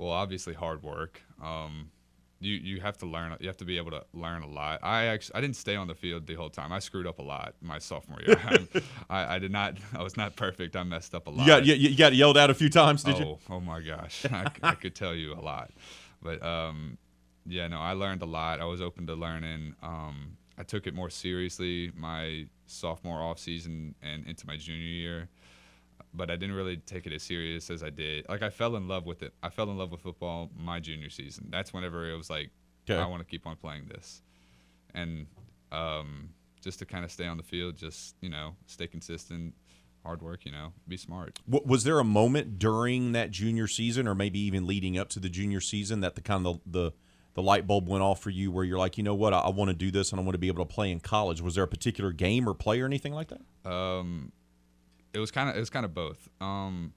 Well, 0.01 0.13
obviously 0.13 0.55
hard 0.55 0.81
work. 0.81 1.21
Um, 1.43 1.91
you 2.39 2.55
you 2.55 2.81
have 2.81 2.97
to 2.97 3.05
learn. 3.05 3.37
You 3.39 3.45
have 3.47 3.57
to 3.57 3.65
be 3.65 3.77
able 3.77 3.91
to 3.91 4.03
learn 4.13 4.41
a 4.41 4.47
lot. 4.47 4.79
I 4.81 5.05
actually 5.05 5.35
I 5.35 5.41
didn't 5.41 5.57
stay 5.57 5.75
on 5.75 5.87
the 5.87 5.93
field 5.93 6.25
the 6.25 6.33
whole 6.33 6.49
time. 6.49 6.73
I 6.73 6.79
screwed 6.79 7.05
up 7.05 7.19
a 7.19 7.21
lot 7.21 7.53
my 7.61 7.77
sophomore 7.77 8.17
year. 8.25 8.35
I, 9.11 9.35
I 9.35 9.37
did 9.37 9.51
not. 9.51 9.77
I 9.95 10.01
was 10.01 10.17
not 10.17 10.35
perfect. 10.35 10.75
I 10.75 10.81
messed 10.81 11.13
up 11.13 11.27
a 11.27 11.29
lot. 11.29 11.41
You 11.41 11.47
got 11.47 11.65
you, 11.67 11.75
you 11.75 11.95
got 11.95 12.15
yelled 12.15 12.35
at 12.37 12.49
a 12.49 12.55
few 12.55 12.67
times, 12.67 13.03
did 13.03 13.17
oh, 13.17 13.19
you? 13.19 13.37
Oh 13.51 13.59
my 13.59 13.79
gosh, 13.79 14.25
I, 14.31 14.47
I 14.63 14.73
could 14.73 14.95
tell 14.95 15.13
you 15.13 15.35
a 15.35 15.41
lot. 15.41 15.69
But 16.19 16.43
um, 16.43 16.97
yeah, 17.45 17.67
no, 17.67 17.79
I 17.79 17.93
learned 17.93 18.23
a 18.23 18.25
lot. 18.25 18.59
I 18.59 18.65
was 18.65 18.81
open 18.81 19.05
to 19.05 19.13
learning. 19.13 19.75
Um, 19.83 20.35
I 20.57 20.63
took 20.63 20.87
it 20.87 20.95
more 20.95 21.11
seriously 21.11 21.91
my 21.95 22.47
sophomore 22.65 23.21
off 23.21 23.37
season 23.37 23.93
and 24.01 24.25
into 24.25 24.47
my 24.47 24.57
junior 24.57 24.81
year 24.81 25.29
but 26.13 26.29
I 26.29 26.35
didn't 26.35 26.55
really 26.55 26.77
take 26.77 27.05
it 27.07 27.13
as 27.13 27.23
serious 27.23 27.69
as 27.69 27.83
I 27.83 27.89
did. 27.89 28.27
Like 28.29 28.41
I 28.41 28.49
fell 28.49 28.75
in 28.75 28.87
love 28.87 29.05
with 29.05 29.23
it. 29.23 29.33
I 29.41 29.49
fell 29.49 29.69
in 29.69 29.77
love 29.77 29.91
with 29.91 30.01
football 30.01 30.49
my 30.57 30.79
junior 30.79 31.09
season. 31.09 31.47
That's 31.49 31.73
whenever 31.73 32.09
it 32.09 32.17
was 32.17 32.29
like, 32.29 32.51
Okay. 32.89 32.99
I 32.99 33.05
want 33.05 33.21
to 33.21 33.25
keep 33.29 33.45
on 33.45 33.55
playing 33.57 33.85
this, 33.87 34.23
and 34.95 35.27
um, 35.71 36.29
just 36.63 36.79
to 36.79 36.85
kind 36.85 37.05
of 37.05 37.11
stay 37.11 37.27
on 37.27 37.37
the 37.37 37.43
field, 37.43 37.77
just 37.77 38.15
you 38.21 38.29
know, 38.29 38.55
stay 38.65 38.87
consistent, 38.87 39.53
hard 40.03 40.21
work, 40.23 40.45
you 40.45 40.51
know, 40.51 40.73
be 40.87 40.97
smart. 40.97 41.39
Was 41.47 41.83
there 41.83 41.99
a 41.99 42.03
moment 42.03 42.57
during 42.57 43.11
that 43.11 43.29
junior 43.29 43.67
season, 43.67 44.07
or 44.07 44.15
maybe 44.15 44.39
even 44.39 44.65
leading 44.65 44.97
up 44.97 45.09
to 45.09 45.19
the 45.19 45.29
junior 45.29 45.61
season, 45.61 46.01
that 46.01 46.15
the 46.15 46.21
kind 46.21 46.47
of 46.47 46.59
the 46.65 46.91
the 47.33 47.41
light 47.41 47.65
bulb 47.65 47.87
went 47.87 48.03
off 48.03 48.19
for 48.19 48.29
you, 48.31 48.51
where 48.51 48.65
you're 48.65 48.79
like, 48.79 48.97
you 48.97 49.03
know 49.03 49.15
what, 49.15 49.31
I, 49.33 49.39
I 49.39 49.49
want 49.49 49.69
to 49.69 49.75
do 49.75 49.91
this, 49.91 50.11
and 50.11 50.19
I 50.19 50.23
want 50.23 50.33
to 50.33 50.39
be 50.39 50.47
able 50.47 50.65
to 50.65 50.73
play 50.73 50.91
in 50.91 50.99
college? 50.99 51.39
Was 51.39 51.55
there 51.55 51.63
a 51.63 51.67
particular 51.67 52.11
game 52.11 52.49
or 52.49 52.53
play 52.53 52.81
or 52.81 52.85
anything 52.85 53.13
like 53.13 53.29
that? 53.29 53.71
Um, 53.71 54.31
it 55.13 55.19
was 55.19 55.31
kind 55.31 55.49
of 55.49 55.55
it 55.55 55.59
was 55.59 55.69
kind 55.69 55.85
of 55.85 55.93
both. 55.93 56.29
Um, 56.39 56.93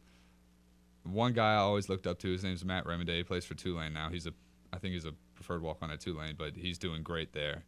one 1.04 1.32
guy 1.32 1.52
I 1.52 1.56
always 1.56 1.88
looked 1.88 2.06
up 2.06 2.18
to, 2.20 2.32
his 2.32 2.42
name's 2.42 2.64
Matt 2.64 2.84
Remenday. 2.84 3.18
He 3.18 3.22
plays 3.22 3.44
for 3.44 3.54
Tulane 3.54 3.92
now. 3.92 4.08
He's 4.08 4.26
a, 4.26 4.32
I 4.72 4.78
think 4.78 4.94
he's 4.94 5.04
a 5.04 5.12
preferred 5.34 5.62
walk 5.62 5.78
on 5.82 5.90
at 5.90 6.00
Tulane, 6.00 6.34
but 6.36 6.56
he's 6.56 6.78
doing 6.78 7.02
great 7.02 7.32
there. 7.32 7.64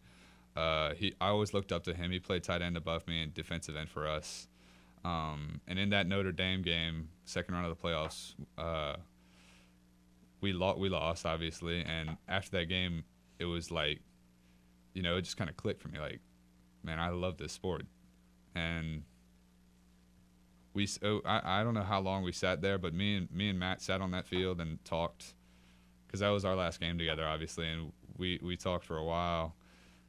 Uh, 0.57 0.95
he, 0.95 1.15
I 1.21 1.29
always 1.29 1.53
looked 1.53 1.71
up 1.71 1.85
to 1.85 1.93
him. 1.93 2.11
He 2.11 2.19
played 2.19 2.43
tight 2.43 2.63
end 2.63 2.79
above 2.79 3.07
me 3.07 3.23
and 3.23 3.35
defensive 3.35 3.77
end 3.77 3.91
for 3.91 4.09
us. 4.09 4.49
Um, 5.05 5.61
and 5.69 5.79
in 5.79 5.91
that 5.91 6.07
Notre 6.07 6.33
Dame 6.33 6.63
game, 6.63 7.11
second 7.27 7.55
round 7.55 7.67
of 7.67 7.77
the 7.77 7.87
playoffs, 7.87 8.35
uh, 8.57 8.97
we 10.41 10.53
lost. 10.53 10.79
We 10.79 10.89
lost 10.89 11.27
obviously, 11.27 11.85
and 11.85 12.17
after 12.29 12.59
that 12.59 12.67
game, 12.67 13.05
it 13.39 13.45
was 13.45 13.71
like, 13.71 14.01
you 14.95 15.03
know, 15.03 15.17
it 15.17 15.23
just 15.23 15.37
kind 15.37 15.51
of 15.51 15.57
clicked 15.57 15.83
for 15.83 15.89
me. 15.89 15.99
Like, 15.99 16.21
man, 16.83 16.99
I 16.99 17.11
love 17.11 17.37
this 17.37 17.53
sport, 17.53 17.85
and 18.55 19.03
we 20.77 20.89
oh, 21.03 21.23
I, 21.25 21.61
I 21.61 21.65
don't 21.65 21.75
know 21.75 21.83
how 21.83 22.01
long 22.01 22.23
we 22.23 22.33
sat 22.33 22.61
there, 22.61 22.79
but 22.79 22.95
me 22.95 23.17
and 23.17 23.33
me 23.33 23.49
and 23.49 23.59
Matt 23.59 23.83
sat 23.83 24.01
on 24.03 24.13
that 24.13 24.27
field 24.27 24.61
and 24.61 24.85
talked 24.85 25.35
because 26.07 26.21
that 26.21 26.29
was 26.29 26.45
our 26.45 26.55
last 26.55 26.81
game 26.81 26.99
together, 26.99 27.27
obviously, 27.27 27.67
and 27.69 27.93
we 28.19 28.39
we 28.43 28.57
talked 28.57 28.85
for 28.85 28.99
a 28.99 29.05
while. 29.05 29.57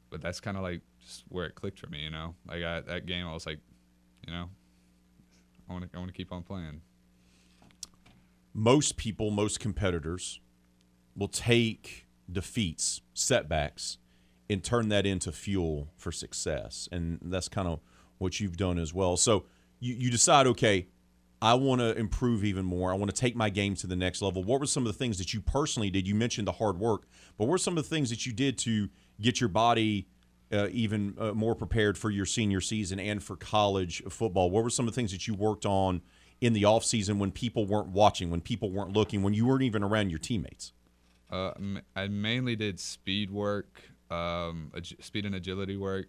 But 0.09 0.21
that's 0.21 0.39
kind 0.41 0.57
of 0.57 0.63
like 0.63 0.81
just 1.01 1.23
where 1.29 1.45
it 1.45 1.55
clicked 1.55 1.79
for 1.79 1.87
me, 1.87 2.03
you 2.03 2.11
know. 2.11 2.35
Like 2.47 2.63
I, 2.63 2.81
that 2.81 3.05
game, 3.05 3.25
I 3.25 3.33
was 3.33 3.45
like, 3.45 3.59
you 4.27 4.33
know, 4.33 4.49
I 5.69 5.73
want 5.73 5.91
to 5.91 5.97
I 5.97 5.99
want 5.99 6.11
to 6.11 6.17
keep 6.17 6.31
on 6.33 6.43
playing. 6.43 6.81
most 8.53 8.97
people, 8.97 9.29
most 9.31 9.59
competitors 9.59 10.39
will 11.15 11.27
take 11.27 12.07
defeats, 12.31 13.01
setbacks, 13.13 13.99
and 14.49 14.63
turn 14.63 14.89
that 14.89 15.05
into 15.05 15.31
fuel 15.31 15.89
for 15.95 16.11
success. 16.11 16.89
And 16.91 17.19
that's 17.21 17.47
kind 17.49 17.67
of 17.67 17.79
what 18.17 18.39
you've 18.39 18.57
done 18.57 18.79
as 18.79 18.93
well. 18.93 19.15
So 19.17 19.45
you, 19.79 19.93
you 19.95 20.11
decide, 20.11 20.47
okay, 20.47 20.87
I 21.41 21.53
want 21.53 21.81
to 21.81 21.95
improve 21.95 22.43
even 22.43 22.65
more. 22.65 22.91
I 22.91 22.95
want 22.95 23.13
to 23.13 23.19
take 23.19 23.35
my 23.35 23.49
game 23.49 23.75
to 23.75 23.87
the 23.87 23.95
next 23.95 24.21
level. 24.21 24.43
What 24.43 24.59
were 24.59 24.65
some 24.65 24.85
of 24.85 24.91
the 24.91 24.97
things 24.97 25.17
that 25.19 25.33
you 25.33 25.41
personally 25.41 25.89
did? 25.89 26.07
You 26.07 26.15
mentioned 26.15 26.47
the 26.47 26.53
hard 26.53 26.79
work, 26.79 27.03
but 27.37 27.45
what 27.45 27.51
were 27.51 27.57
some 27.57 27.77
of 27.77 27.83
the 27.83 27.89
things 27.89 28.09
that 28.09 28.25
you 28.25 28.33
did 28.33 28.57
to 28.59 28.89
get 29.21 29.39
your 29.39 29.49
body 29.49 30.07
uh, 30.51 30.67
even 30.71 31.15
uh, 31.19 31.33
more 31.33 31.53
prepared 31.53 31.97
for 31.97 32.09
your 32.09 32.25
senior 32.25 32.61
season 32.61 32.99
and 32.99 33.21
for 33.21 33.35
college 33.35 34.01
football? 34.09 34.49
What 34.49 34.63
were 34.63 34.69
some 34.69 34.87
of 34.87 34.93
the 34.93 34.95
things 34.95 35.11
that 35.11 35.27
you 35.27 35.35
worked 35.35 35.65
on 35.65 36.01
in 36.41 36.53
the 36.53 36.65
off 36.65 36.83
season 36.83 37.19
when 37.19 37.31
people 37.31 37.65
weren't 37.65 37.89
watching, 37.89 38.31
when 38.31 38.41
people 38.41 38.71
weren't 38.71 38.93
looking, 38.93 39.21
when 39.21 39.33
you 39.33 39.45
weren't 39.45 39.63
even 39.63 39.83
around 39.83 40.09
your 40.09 40.19
teammates? 40.19 40.73
Uh, 41.29 41.51
I 41.95 42.07
mainly 42.07 42.55
did 42.55 42.79
speed 42.79 43.29
work, 43.29 43.81
um, 44.09 44.71
ag- 44.75 45.03
speed 45.03 45.25
and 45.25 45.35
agility 45.35 45.77
work. 45.77 46.07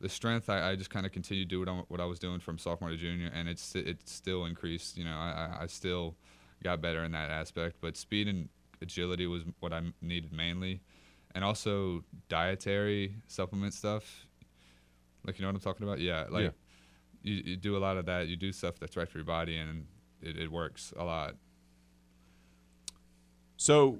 The 0.00 0.08
strength, 0.10 0.50
I, 0.50 0.70
I 0.72 0.76
just 0.76 0.90
kind 0.90 1.06
of 1.06 1.12
continued 1.12 1.48
to 1.48 1.54
do 1.56 1.60
what, 1.60 1.68
I, 1.68 1.82
what 1.88 2.00
I 2.00 2.04
was 2.04 2.18
doing 2.18 2.38
from 2.38 2.58
sophomore 2.58 2.90
to 2.90 2.96
junior, 2.96 3.30
and 3.34 3.48
it's 3.48 3.74
it 3.74 4.06
still 4.08 4.44
increased. 4.44 4.96
You 4.98 5.04
know, 5.04 5.16
I, 5.16 5.48
I- 5.58 5.62
I 5.62 5.66
still 5.68 6.14
got 6.62 6.80
better 6.82 7.02
in 7.04 7.12
that 7.12 7.30
aspect, 7.30 7.76
but 7.80 7.96
speed 7.96 8.28
and 8.28 8.48
agility 8.82 9.26
was 9.26 9.42
what 9.60 9.72
I 9.72 9.80
needed 10.02 10.32
mainly, 10.32 10.82
and 11.34 11.42
also 11.44 12.04
dietary 12.28 13.16
supplement 13.26 13.72
stuff. 13.72 14.26
Like 15.26 15.38
you 15.38 15.42
know 15.42 15.48
what 15.48 15.56
I'm 15.56 15.60
talking 15.62 15.86
about? 15.86 15.98
Yeah, 16.00 16.26
like 16.30 16.44
Yeah. 16.44 16.50
You, 17.22 17.34
you 17.44 17.56
do 17.56 17.76
a 17.76 17.80
lot 17.80 17.96
of 17.96 18.06
that. 18.06 18.28
You 18.28 18.36
do 18.36 18.52
stuff 18.52 18.78
that's 18.78 18.96
right 18.96 19.08
for 19.08 19.18
your 19.18 19.24
body, 19.24 19.56
and 19.56 19.86
it, 20.22 20.36
it 20.36 20.52
works 20.52 20.92
a 20.96 21.02
lot. 21.04 21.34
So 23.56 23.98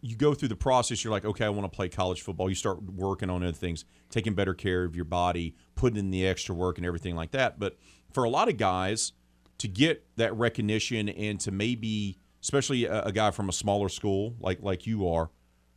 you 0.00 0.16
go 0.16 0.34
through 0.34 0.48
the 0.48 0.56
process. 0.56 1.02
You're 1.02 1.10
like, 1.10 1.24
okay, 1.24 1.44
I 1.44 1.48
want 1.48 1.70
to 1.70 1.74
play 1.74 1.88
college 1.88 2.22
football. 2.22 2.48
You 2.48 2.54
start 2.54 2.82
working 2.82 3.30
on 3.30 3.42
other 3.42 3.52
things, 3.52 3.84
taking 4.10 4.34
better 4.34 4.54
care 4.54 4.84
of 4.84 4.94
your 4.94 5.04
body, 5.04 5.54
putting 5.74 5.98
in 5.98 6.10
the 6.10 6.26
extra 6.26 6.54
work 6.54 6.78
and 6.78 6.86
everything 6.86 7.16
like 7.16 7.32
that. 7.32 7.58
But 7.58 7.76
for 8.12 8.24
a 8.24 8.30
lot 8.30 8.48
of 8.48 8.56
guys, 8.56 9.12
to 9.58 9.68
get 9.68 10.04
that 10.16 10.34
recognition 10.34 11.08
and 11.08 11.38
to 11.40 11.50
maybe, 11.50 12.18
especially 12.42 12.84
a, 12.84 13.02
a 13.02 13.12
guy 13.12 13.30
from 13.30 13.48
a 13.48 13.52
smaller 13.52 13.88
school 13.88 14.36
like 14.40 14.62
like 14.62 14.86
you 14.86 15.08
are, 15.08 15.30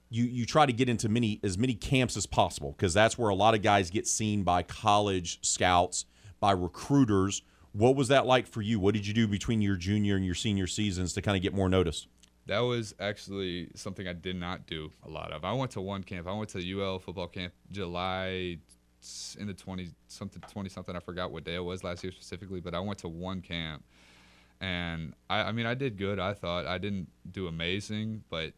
you 0.10 0.26
you 0.26 0.46
try 0.46 0.66
to 0.66 0.74
get 0.74 0.88
into 0.88 1.10
many 1.10 1.40
as 1.44 1.58
many 1.58 1.74
camps 1.74 2.16
as 2.16 2.26
possible 2.26 2.74
because 2.74 2.94
that's 2.94 3.18
where 3.18 3.30
a 3.30 3.36
lot 3.36 3.56
of 3.56 3.62
guys 3.62 3.90
get 3.90 4.08
seen 4.08 4.44
by 4.44 4.62
college 4.62 5.40
scouts, 5.42 6.06
by 6.40 6.52
recruiters. 6.52 7.42
What 7.74 7.96
was 7.96 8.10
that 8.10 8.26
like 8.26 8.48
for 8.48 8.62
you? 8.62 8.80
What 8.80 8.94
did 8.94 9.08
you 9.08 9.14
do 9.14 9.28
between 9.28 9.62
your 9.62 9.78
junior 9.78 10.16
and 10.16 10.26
your 10.26 10.36
senior 10.36 10.68
seasons 10.68 11.14
to 11.14 11.22
kind 11.22 11.38
of 11.38 11.42
get 11.42 11.54
more 11.54 11.70
noticed? 11.70 12.08
That 12.48 12.60
was 12.60 12.96
actually 13.00 13.70
something 13.76 14.08
I 14.08 14.14
did 14.14 14.36
not 14.36 14.66
do 14.66 14.92
a 15.06 15.10
lot 15.10 15.32
of. 15.32 15.46
I 15.46 15.54
went 15.54 15.72
to 15.72 15.82
one 15.82 16.04
camp. 16.04 16.28
I 16.28 16.34
went 16.34 16.50
to 16.50 16.58
the 16.58 16.74
UL 16.74 17.00
football 17.00 17.28
camp 17.28 17.54
July 17.72 18.58
in 19.40 19.48
the 19.48 19.54
20 19.54 19.90
something 20.08 20.42
20 20.52 20.70
something. 20.70 20.96
I 20.96 21.00
forgot 21.00 21.32
what 21.32 21.44
day 21.44 21.56
it 21.56 21.64
was 21.64 21.84
last 21.84 22.04
year 22.04 22.12
specifically, 22.12 22.60
but 22.60 22.74
I 22.74 22.80
went 22.80 23.00
to 23.00 23.08
one 23.08 23.42
camp. 23.42 23.84
And 24.60 25.14
I, 25.30 25.44
I 25.44 25.52
mean, 25.52 25.66
I 25.66 25.74
did 25.74 25.98
good. 25.98 26.20
I 26.20 26.34
thought 26.34 26.68
I 26.68 26.78
didn't 26.78 27.08
do 27.32 27.48
amazing, 27.48 28.24
but 28.30 28.54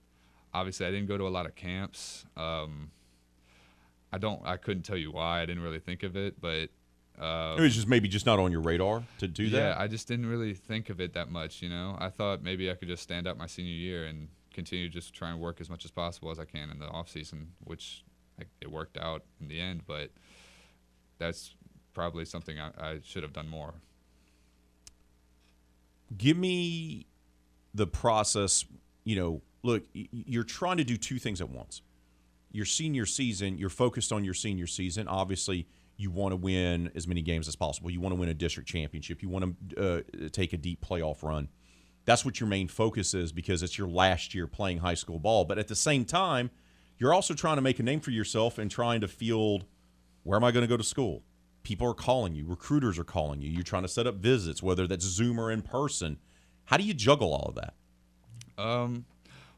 obviously 0.53 0.85
I 0.85 0.91
didn't 0.91 1.07
go 1.07 1.17
to 1.17 1.27
a 1.27 1.29
lot 1.29 1.45
of 1.45 1.55
camps. 1.55 2.25
Um, 2.35 2.91
I 4.11 4.17
don't. 4.17 4.45
I 4.45 4.57
couldn't 4.57 4.83
tell 4.83 4.97
you 4.97 5.11
why. 5.11 5.41
I 5.41 5.45
didn't 5.45 5.63
really 5.63 5.79
think 5.79 6.03
of 6.03 6.15
it, 6.15 6.39
but 6.39 6.69
um, 7.19 7.57
It 7.57 7.61
was 7.61 7.75
just 7.75 7.87
maybe 7.87 8.07
just 8.07 8.25
not 8.25 8.39
on 8.39 8.51
your 8.51 8.61
radar 8.61 9.03
to 9.19 9.27
do 9.27 9.43
yeah, 9.43 9.59
that. 9.59 9.77
Yeah, 9.77 9.83
I 9.83 9.87
just 9.87 10.07
didn't 10.07 10.25
really 10.25 10.53
think 10.53 10.89
of 10.89 10.99
it 10.99 11.13
that 11.13 11.29
much. 11.29 11.61
You 11.61 11.69
know, 11.69 11.95
I 11.99 12.09
thought 12.09 12.41
maybe 12.41 12.71
I 12.71 12.75
could 12.75 12.87
just 12.87 13.03
stand 13.03 13.27
up 13.27 13.37
my 13.37 13.47
senior 13.47 13.71
year 13.71 14.05
and 14.05 14.27
continue 14.53 14.87
to 14.87 14.93
just 14.93 15.13
try 15.13 15.29
and 15.29 15.39
work 15.39 15.61
as 15.61 15.69
much 15.69 15.85
as 15.85 15.91
possible 15.91 16.31
as 16.31 16.39
I 16.39 16.45
can 16.45 16.69
in 16.69 16.79
the 16.79 16.87
off 16.87 17.09
season, 17.09 17.53
which 17.63 18.03
it 18.61 18.71
worked 18.71 18.97
out 18.97 19.23
in 19.39 19.47
the 19.47 19.59
end. 19.59 19.81
But 19.85 20.11
that's 21.19 21.55
probably 21.93 22.25
something 22.25 22.59
I, 22.59 22.71
I 22.77 22.99
should 23.03 23.23
have 23.23 23.33
done 23.33 23.49
more. 23.49 23.73
Give 26.17 26.37
me 26.37 27.05
the 27.73 27.87
process. 27.87 28.65
You 29.03 29.15
know, 29.15 29.41
look, 29.63 29.83
you're 29.93 30.43
trying 30.43 30.77
to 30.77 30.83
do 30.83 30.97
two 30.97 31.19
things 31.19 31.41
at 31.41 31.49
once. 31.49 31.81
Your 32.51 32.65
senior 32.65 33.05
season, 33.05 33.57
you're 33.57 33.69
focused 33.69 34.11
on 34.11 34.23
your 34.23 34.35
senior 34.35 34.67
season. 34.67 35.07
Obviously, 35.07 35.67
you 35.97 36.11
want 36.11 36.31
to 36.31 36.35
win 36.35 36.91
as 36.95 37.07
many 37.07 37.21
games 37.21 37.47
as 37.47 37.55
possible. 37.55 37.89
You 37.89 38.01
want 38.01 38.13
to 38.13 38.19
win 38.19 38.29
a 38.29 38.33
district 38.33 38.67
championship. 38.67 39.21
You 39.21 39.29
want 39.29 39.55
to 39.69 39.97
uh, 39.97 40.29
take 40.31 40.53
a 40.53 40.57
deep 40.57 40.83
playoff 40.85 41.23
run. 41.23 41.49
That's 42.05 42.25
what 42.25 42.39
your 42.39 42.49
main 42.49 42.67
focus 42.67 43.13
is 43.13 43.31
because 43.31 43.63
it's 43.63 43.77
your 43.77 43.87
last 43.87 44.35
year 44.35 44.47
playing 44.47 44.79
high 44.79 44.95
school 44.95 45.19
ball. 45.19 45.45
But 45.45 45.57
at 45.57 45.67
the 45.67 45.75
same 45.75 46.03
time, 46.03 46.49
you're 46.97 47.13
also 47.13 47.33
trying 47.33 47.55
to 47.55 47.61
make 47.61 47.79
a 47.79 47.83
name 47.83 47.99
for 47.99 48.11
yourself 48.11 48.57
and 48.57 48.69
trying 48.69 49.01
to 49.01 49.07
field 49.07 49.65
where 50.23 50.37
am 50.37 50.43
I 50.43 50.51
going 50.51 50.63
to 50.63 50.67
go 50.67 50.77
to 50.77 50.83
school? 50.83 51.23
People 51.63 51.87
are 51.87 51.93
calling 51.93 52.33
you, 52.33 52.45
recruiters 52.45 52.97
are 52.99 53.03
calling 53.03 53.41
you. 53.41 53.49
You're 53.49 53.63
trying 53.63 53.83
to 53.83 53.89
set 53.89 54.07
up 54.07 54.15
visits, 54.15 54.61
whether 54.61 54.87
that's 54.87 55.05
Zoom 55.05 55.39
or 55.39 55.51
in 55.51 55.61
person. 55.61 56.17
How 56.65 56.77
do 56.77 56.83
you 56.83 56.93
juggle 56.93 57.33
all 57.33 57.49
of 57.49 57.55
that? 57.55 57.73
Um, 58.57 59.05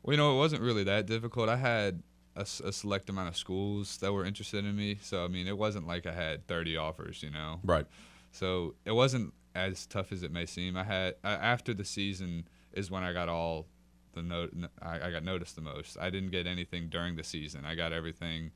well, 0.04 0.14
you 0.14 0.18
know, 0.18 0.34
it 0.34 0.38
wasn't 0.38 0.62
really 0.62 0.84
that 0.84 1.06
difficult. 1.08 1.50
I 1.50 1.58
had 1.58 2.04
a, 2.36 2.42
a 2.42 2.72
select 2.72 3.10
amount 3.10 3.30
of 3.30 3.38
schools 3.38 3.98
that 3.98 4.12
were 4.12 4.26
interested 4.26 4.66
in 4.66 4.76
me, 4.76 4.98
so 5.02 5.24
I 5.24 5.28
mean, 5.28 5.48
it 5.48 5.58
wasn't 5.58 5.88
like 5.88 6.06
I 6.06 6.12
had 6.12 6.48
30 6.48 6.78
offers, 6.78 7.24
you 7.24 7.32
know. 7.32 7.60
Right. 7.64 7.86
So 8.32 8.76
it 8.86 8.92
wasn't 8.92 9.34
as 9.54 9.86
tough 9.86 10.12
as 10.12 10.24
it 10.24 10.32
may 10.32 10.46
seem. 10.46 10.76
I 10.76 10.84
had 10.84 11.16
uh, 11.24 11.28
after 11.28 11.74
the 11.74 11.86
season 11.86 12.48
is 12.74 12.92
when 12.92 13.04
I 13.04 13.14
got 13.14 13.30
all 13.30 13.68
the 14.14 14.22
note. 14.22 14.54
I, 14.82 15.08
I 15.08 15.12
got 15.12 15.24
noticed 15.24 15.56
the 15.56 15.62
most. 15.62 15.98
I 16.00 16.10
didn't 16.10 16.32
get 16.32 16.48
anything 16.48 16.90
during 16.90 17.16
the 17.16 17.24
season. 17.24 17.66
I 17.66 17.76
got 17.76 17.94
everything 17.94 18.52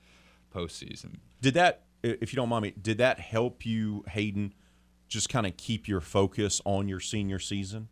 postseason. 0.54 1.18
Did 1.42 1.54
that 1.54 1.84
if 2.04 2.34
you 2.34 2.38
don't 2.38 2.50
mind 2.50 2.64
me, 2.64 2.74
did 2.82 2.98
that 3.00 3.20
help 3.20 3.66
you, 3.66 4.04
Hayden, 4.10 4.54
just 5.08 5.30
kind 5.30 5.46
of 5.46 5.58
keep 5.58 5.88
your 5.88 6.02
focus 6.02 6.62
on 6.66 6.88
your 6.88 7.00
senior 7.00 7.40
season 7.40 7.90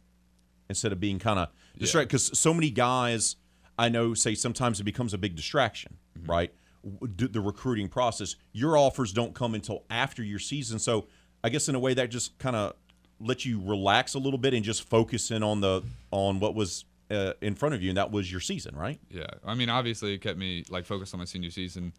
instead 0.69 0.91
of 0.91 0.99
being 0.99 1.19
kind 1.19 1.39
of 1.39 1.49
distracted? 1.77 2.07
Because 2.07 2.37
so 2.37 2.53
many 2.53 2.69
guys 2.69 3.35
I 3.77 3.89
know 3.89 4.13
say 4.13 4.35
sometimes 4.35 4.79
it 4.79 4.83
becomes 4.83 5.13
a 5.13 5.17
big 5.17 5.35
distraction, 5.35 5.97
right? 6.25 6.51
The 6.83 7.41
recruiting 7.41 7.89
process. 7.89 8.35
Your 8.53 8.77
offers 8.77 9.11
don't 9.11 9.33
come 9.35 9.53
until 9.55 9.83
after 9.89 10.23
your 10.23 10.39
season, 10.39 10.79
so 10.79 11.05
I 11.43 11.49
guess 11.49 11.69
in 11.69 11.75
a 11.75 11.79
way 11.79 11.93
that 11.93 12.09
just 12.09 12.37
kind 12.39 12.55
of 12.55 12.73
lets 13.19 13.45
you 13.45 13.59
relax 13.63 14.13
a 14.13 14.19
little 14.19 14.37
bit 14.37 14.53
and 14.53 14.63
just 14.63 14.83
focus 14.87 15.31
in 15.31 15.43
on 15.43 15.61
the 15.61 15.83
on 16.11 16.39
what 16.39 16.55
was 16.55 16.85
uh, 17.11 17.33
in 17.41 17.55
front 17.55 17.73
of 17.75 17.81
you, 17.81 17.89
and 17.89 17.97
that 17.97 18.11
was 18.11 18.31
your 18.31 18.41
season, 18.41 18.75
right? 18.75 18.99
Yeah, 19.09 19.25
I 19.45 19.55
mean, 19.55 19.69
obviously, 19.69 20.13
it 20.13 20.19
kept 20.21 20.37
me 20.37 20.65
like 20.69 20.85
focused 20.85 21.13
on 21.13 21.19
my 21.19 21.25
senior 21.25 21.51
season, 21.51 21.93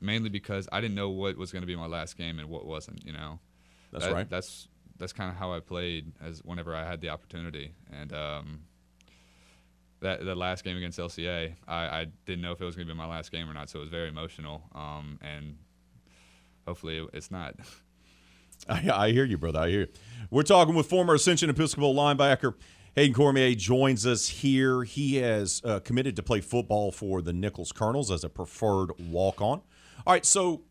mainly 0.00 0.28
because 0.28 0.68
I 0.72 0.80
didn't 0.80 0.94
know 0.96 1.10
what 1.10 1.36
was 1.36 1.52
going 1.52 1.62
to 1.62 1.66
be 1.66 1.76
my 1.76 1.86
last 1.86 2.16
game 2.16 2.38
and 2.38 2.48
what 2.48 2.66
wasn't. 2.66 3.04
You 3.04 3.12
know, 3.12 3.38
That's 3.92 4.04
That- 4.06 4.12
right. 4.14 4.28
That's 4.30 4.68
that's 4.98 5.12
kind 5.12 5.30
of 5.30 5.36
how 5.36 5.52
I 5.52 5.58
played 5.60 6.12
as 6.22 6.40
whenever 6.44 6.74
I 6.76 6.86
had 6.86 7.00
the 7.00 7.08
opportunity, 7.08 7.72
and 7.90 8.12
um, 8.12 8.60
that 10.02 10.24
the 10.24 10.34
last 10.34 10.64
game 10.64 10.76
against 10.76 10.98
LCA, 10.98 11.54
I, 11.66 11.74
I 11.74 12.06
didn't 12.26 12.42
know 12.42 12.52
if 12.52 12.60
it 12.60 12.64
was 12.64 12.76
going 12.76 12.86
to 12.86 12.92
be 12.92 12.98
my 12.98 13.06
last 13.06 13.32
game 13.32 13.48
or 13.48 13.54
not, 13.54 13.70
so 13.70 13.78
it 13.78 13.82
was 13.82 13.90
very 13.90 14.08
emotional. 14.08 14.62
Um, 14.74 15.18
and 15.22 15.56
hopefully, 16.66 16.98
it, 16.98 17.08
it's 17.12 17.30
not. 17.30 17.54
I, 18.68 18.90
I 18.92 19.12
hear 19.12 19.24
you, 19.24 19.38
brother. 19.38 19.60
I 19.60 19.68
hear 19.70 19.80
you. 19.80 19.88
We're 20.30 20.42
talking 20.42 20.74
with 20.74 20.86
former 20.86 21.14
Ascension 21.14 21.50
Episcopal 21.50 21.94
linebacker 21.94 22.54
Hayden 22.94 23.14
Cormier 23.14 23.54
joins 23.54 24.06
us 24.06 24.28
here. 24.28 24.84
He 24.84 25.16
has 25.16 25.62
uh, 25.64 25.80
committed 25.80 26.14
to 26.16 26.22
play 26.22 26.40
football 26.40 26.92
for 26.92 27.22
the 27.22 27.32
Nicholls 27.32 27.72
Colonels 27.72 28.10
as 28.10 28.22
a 28.22 28.28
preferred 28.28 28.90
walk-on. 29.10 29.62
All 30.06 30.12
right, 30.12 30.26
so 30.26 30.62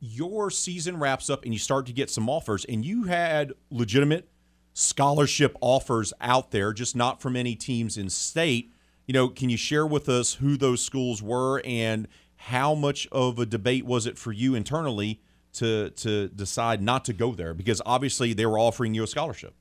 your 0.00 0.50
season 0.50 0.98
wraps 0.98 1.28
up 1.28 1.44
and 1.44 1.52
you 1.52 1.58
start 1.58 1.84
to 1.86 1.92
get 1.92 2.08
some 2.08 2.30
offers, 2.30 2.64
and 2.64 2.84
you 2.84 3.04
had 3.04 3.52
legitimate 3.70 4.30
scholarship 4.78 5.56
offers 5.62 6.12
out 6.20 6.50
there, 6.50 6.70
just 6.74 6.94
not 6.94 7.18
from 7.18 7.34
any 7.34 7.54
teams 7.54 7.96
in 7.96 8.10
state. 8.10 8.70
You 9.06 9.14
know, 9.14 9.28
can 9.28 9.48
you 9.48 9.56
share 9.56 9.86
with 9.86 10.06
us 10.06 10.34
who 10.34 10.58
those 10.58 10.82
schools 10.82 11.22
were 11.22 11.62
and 11.64 12.06
how 12.36 12.74
much 12.74 13.08
of 13.10 13.38
a 13.38 13.46
debate 13.46 13.86
was 13.86 14.06
it 14.06 14.18
for 14.18 14.32
you 14.32 14.54
internally 14.54 15.22
to 15.54 15.88
to 15.90 16.28
decide 16.28 16.82
not 16.82 17.06
to 17.06 17.14
go 17.14 17.32
there? 17.32 17.54
Because 17.54 17.80
obviously 17.86 18.34
they 18.34 18.44
were 18.44 18.58
offering 18.58 18.92
you 18.92 19.02
a 19.02 19.06
scholarship. 19.06 19.54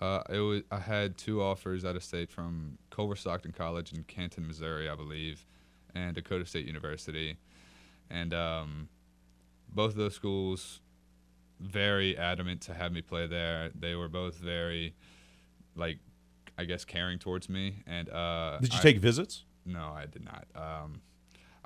Uh, 0.00 0.22
it 0.30 0.38
was. 0.38 0.62
I 0.70 0.78
had 0.78 1.18
two 1.18 1.42
offers 1.42 1.84
out 1.84 1.94
of 1.94 2.02
state 2.02 2.30
from 2.30 2.78
Culver 2.88 3.16
Stockton 3.16 3.52
College 3.52 3.92
in 3.92 4.02
Canton, 4.04 4.46
Missouri, 4.46 4.88
I 4.88 4.94
believe, 4.94 5.44
and 5.94 6.14
Dakota 6.14 6.46
State 6.46 6.64
University, 6.64 7.36
and 8.08 8.32
um, 8.32 8.88
both 9.74 9.90
of 9.90 9.96
those 9.96 10.14
schools 10.14 10.80
very 11.60 12.16
adamant 12.16 12.60
to 12.62 12.74
have 12.74 12.92
me 12.92 13.02
play 13.02 13.26
there. 13.26 13.70
They 13.78 13.94
were 13.94 14.08
both 14.08 14.36
very, 14.36 14.94
like, 15.74 15.98
I 16.56 16.64
guess, 16.64 16.84
caring 16.84 17.18
towards 17.18 17.48
me. 17.48 17.82
And 17.86 18.08
uh, 18.10 18.58
Did 18.60 18.72
you 18.72 18.78
I- 18.78 18.82
take 18.82 18.98
visits? 18.98 19.44
No, 19.66 19.92
I 19.94 20.06
did 20.06 20.24
not. 20.24 20.46
Um, 20.54 21.02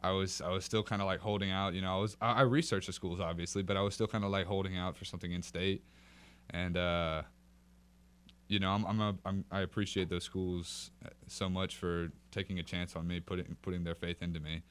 I 0.03 0.11
was 0.11 0.41
I 0.41 0.49
was 0.49 0.65
still 0.65 0.83
kind 0.83 1.01
of 1.01 1.07
like 1.07 1.21
holding 1.21 1.53
out. 1.53 1.75
You 1.75 1.83
know, 1.83 1.97
I 1.97 2.01
was 2.01 2.17
I, 2.21 2.33
I 2.33 2.41
researched 2.43 2.89
the 2.89 2.93
schools 2.93 3.21
obviously, 3.21 3.63
but 3.63 3.77
I 3.77 3.81
was 3.83 3.95
still 3.95 4.09
kind 4.09 4.25
of 4.25 4.31
like 4.31 4.47
holding 4.47 4.77
out 4.77 4.97
for 4.97 5.05
something 5.05 5.31
in 5.31 5.43
state, 5.43 5.85
and 6.51 6.77
uh, 6.77 7.23
you 8.49 8.59
know, 8.59 8.71
I'm, 8.73 8.85
I'm, 8.85 9.01
a, 9.01 9.15
I'm 9.25 9.45
I 9.53 9.61
appreciate 9.61 10.09
those 10.09 10.25
schools 10.25 10.91
uh, 11.07 11.11
so 11.29 11.49
much 11.49 11.77
for 11.77 12.11
taking 12.33 12.59
a 12.59 12.65
chance 12.65 12.97
on 12.97 13.07
me, 13.07 13.21
putting 13.21 13.57
putting 13.63 13.85
their 13.85 13.95
faith 13.95 14.21
into 14.23 14.41
me. 14.41 14.63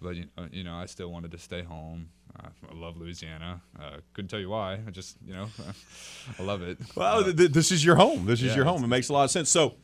But 0.00 0.16
you 0.16 0.26
uh, 0.36 0.46
know, 0.62 0.74
I 0.76 0.86
still 0.86 1.10
wanted 1.10 1.30
to 1.32 1.38
stay 1.38 1.62
home. 1.62 2.08
Uh, 2.38 2.48
I 2.70 2.74
love 2.74 2.96
Louisiana. 2.96 3.62
Uh, 3.80 3.98
couldn't 4.12 4.28
tell 4.28 4.40
you 4.40 4.50
why. 4.50 4.74
I 4.86 4.90
just 4.90 5.16
you 5.24 5.32
know, 5.32 5.48
I 6.38 6.42
love 6.42 6.62
it. 6.62 6.78
Well, 6.94 7.20
Uh, 7.20 7.24
th- 7.24 7.36
th- 7.36 7.50
this 7.52 7.72
is 7.72 7.84
your 7.84 7.96
home. 7.96 8.26
This 8.26 8.40
is 8.40 8.48
yeah, 8.48 8.56
your 8.56 8.64
home. 8.66 8.84
It 8.84 8.88
makes 8.88 9.08
a 9.08 9.12
lot 9.12 9.24
of 9.24 9.30
sense. 9.30 9.48
So 9.48 9.76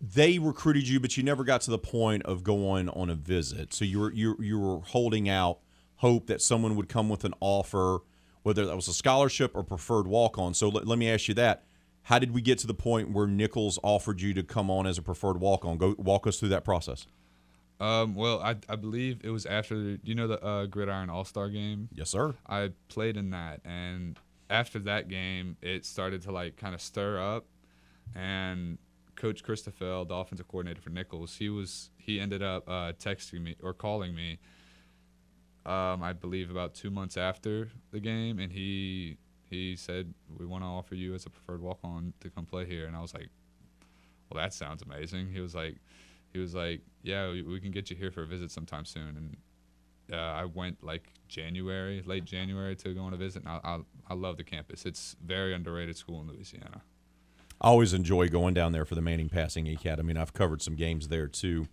they 0.00 0.38
recruited 0.38 0.86
you, 0.88 1.00
but 1.00 1.16
you 1.16 1.22
never 1.22 1.44
got 1.44 1.60
to 1.62 1.70
the 1.70 1.78
point 1.78 2.24
of 2.24 2.42
going 2.42 2.88
on 2.90 3.08
a 3.08 3.14
visit. 3.14 3.72
So 3.72 3.84
you 3.84 4.00
were 4.00 4.12
you 4.12 4.36
you 4.40 4.58
were 4.58 4.80
holding 4.80 5.28
out 5.28 5.60
hope 5.96 6.26
that 6.26 6.42
someone 6.42 6.74
would 6.74 6.88
come 6.88 7.08
with 7.08 7.24
an 7.24 7.32
offer, 7.40 7.98
whether 8.42 8.66
that 8.66 8.74
was 8.74 8.88
a 8.88 8.92
scholarship 8.92 9.52
or 9.54 9.62
preferred 9.62 10.08
walk 10.08 10.36
on. 10.36 10.52
So 10.52 10.68
let, 10.68 10.86
let 10.86 10.98
me 10.98 11.08
ask 11.08 11.28
you 11.28 11.34
that. 11.34 11.64
How 12.06 12.18
did 12.18 12.32
we 12.32 12.42
get 12.42 12.58
to 12.58 12.66
the 12.66 12.74
point 12.74 13.12
where 13.12 13.28
Nicholls 13.28 13.78
offered 13.84 14.20
you 14.20 14.34
to 14.34 14.42
come 14.42 14.68
on 14.68 14.88
as 14.88 14.98
a 14.98 15.02
preferred 15.02 15.38
walk 15.38 15.64
on? 15.64 15.78
Go 15.78 15.94
walk 15.96 16.26
us 16.26 16.40
through 16.40 16.48
that 16.48 16.64
process. 16.64 17.06
Um, 17.82 18.14
well, 18.14 18.40
I, 18.40 18.54
I 18.68 18.76
believe 18.76 19.22
it 19.24 19.30
was 19.30 19.44
after 19.44 19.98
you 20.04 20.14
know 20.14 20.28
the 20.28 20.40
uh, 20.40 20.66
Gridiron 20.66 21.10
All 21.10 21.24
Star 21.24 21.48
game. 21.48 21.88
Yes, 21.92 22.10
sir. 22.10 22.32
I 22.46 22.70
played 22.88 23.16
in 23.16 23.30
that, 23.30 23.60
and 23.64 24.16
after 24.48 24.78
that 24.80 25.08
game, 25.08 25.56
it 25.60 25.84
started 25.84 26.22
to 26.22 26.30
like 26.30 26.56
kind 26.56 26.76
of 26.76 26.80
stir 26.80 27.20
up, 27.20 27.44
and 28.14 28.78
Coach 29.16 29.42
Christoffel, 29.42 30.06
the 30.06 30.14
offensive 30.14 30.46
coordinator 30.46 30.80
for 30.80 30.90
Nicholls, 30.90 31.36
he 31.36 31.48
was 31.48 31.90
he 31.98 32.20
ended 32.20 32.40
up 32.40 32.68
uh, 32.68 32.92
texting 32.92 33.42
me 33.42 33.56
or 33.60 33.74
calling 33.74 34.14
me. 34.14 34.38
Um, 35.66 36.04
I 36.04 36.12
believe 36.12 36.50
about 36.52 36.74
two 36.74 36.90
months 36.90 37.16
after 37.16 37.68
the 37.90 37.98
game, 37.98 38.38
and 38.38 38.52
he 38.52 39.16
he 39.50 39.74
said 39.74 40.14
we 40.38 40.46
want 40.46 40.62
to 40.62 40.68
offer 40.68 40.94
you 40.94 41.14
as 41.16 41.26
a 41.26 41.30
preferred 41.30 41.60
walk 41.60 41.80
on 41.82 42.12
to 42.20 42.30
come 42.30 42.46
play 42.46 42.64
here, 42.64 42.86
and 42.86 42.94
I 42.94 43.00
was 43.00 43.12
like, 43.12 43.28
well, 44.30 44.40
that 44.40 44.54
sounds 44.54 44.82
amazing. 44.82 45.32
He 45.32 45.40
was 45.40 45.52
like, 45.52 45.78
he 46.32 46.38
was 46.38 46.54
like, 46.54 46.80
yeah, 47.02 47.30
we, 47.30 47.60
can 47.60 47.70
get 47.70 47.90
you 47.90 47.96
here 47.96 48.10
for 48.10 48.22
a 48.22 48.26
visit 48.26 48.50
sometime 48.50 48.84
soon. 48.84 49.16
And 49.16 49.36
uh, 50.12 50.16
I 50.16 50.44
went 50.44 50.82
like 50.82 51.12
January, 51.28 52.02
late 52.06 52.24
January, 52.24 52.74
to 52.76 52.94
go 52.94 53.02
on 53.02 53.12
a 53.12 53.16
visit. 53.16 53.42
And 53.42 53.48
I, 53.48 53.60
I, 53.62 53.78
I 54.10 54.14
love 54.14 54.36
the 54.36 54.44
campus. 54.44 54.86
It's 54.86 55.16
very 55.24 55.54
underrated 55.54 55.96
school 55.96 56.20
in 56.20 56.28
Louisiana. 56.28 56.82
I 57.60 57.68
always 57.68 57.92
enjoy 57.92 58.28
going 58.28 58.54
down 58.54 58.72
there 58.72 58.84
for 58.84 58.94
the 58.94 59.00
Manning 59.00 59.28
Passing 59.28 59.68
Academy, 59.68 60.10
and 60.10 60.18
I've 60.18 60.32
covered 60.32 60.62
some 60.62 60.74
games 60.74 61.08
there 61.08 61.28
too 61.28 61.68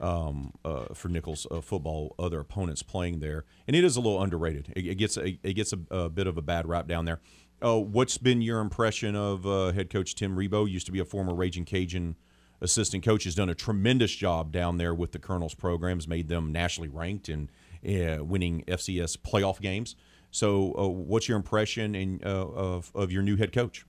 um, 0.00 0.52
uh, 0.64 0.94
for 0.94 1.08
Nicholls 1.08 1.46
uh, 1.50 1.60
football, 1.60 2.14
other 2.18 2.40
opponents 2.40 2.82
playing 2.82 3.20
there, 3.20 3.44
and 3.66 3.76
it 3.76 3.84
is 3.84 3.96
a 3.96 4.00
little 4.00 4.22
underrated. 4.22 4.72
It, 4.74 4.86
it 4.86 4.94
gets 4.94 5.18
a, 5.18 5.38
it 5.42 5.52
gets 5.54 5.74
a, 5.74 5.78
a 5.90 6.08
bit 6.08 6.26
of 6.26 6.38
a 6.38 6.42
bad 6.42 6.66
rap 6.66 6.86
down 6.86 7.04
there. 7.04 7.20
Uh, 7.62 7.78
what's 7.78 8.18
been 8.18 8.40
your 8.40 8.60
impression 8.60 9.14
of 9.14 9.46
uh, 9.46 9.72
head 9.72 9.90
coach 9.90 10.14
Tim 10.14 10.36
Rebowe? 10.36 10.70
Used 10.70 10.86
to 10.86 10.92
be 10.92 11.00
a 11.00 11.04
former 11.04 11.34
Ragin' 11.34 11.64
Cajun 11.64 12.16
assistant 12.60 13.04
coach. 13.04 13.24
Has 13.24 13.34
done 13.34 13.48
a 13.48 13.54
tremendous 13.54 14.14
job 14.14 14.52
down 14.52 14.78
there 14.78 14.94
with 14.94 15.12
the 15.12 15.18
Colonels 15.18 15.54
programs, 15.54 16.06
made 16.08 16.28
them 16.28 16.52
nationally 16.52 16.88
ranked 16.88 17.28
and 17.28 17.50
uh, 17.86 18.24
winning 18.24 18.64
FCS 18.66 19.16
playoff 19.18 19.60
games. 19.60 19.96
So, 20.30 20.74
uh, 20.76 20.88
what's 20.88 21.28
your 21.28 21.36
impression 21.36 21.94
in, 21.94 22.20
uh, 22.24 22.28
of 22.28 22.90
of 22.94 23.12
your 23.12 23.22
new 23.22 23.36
head 23.36 23.52
coach? 23.52 23.86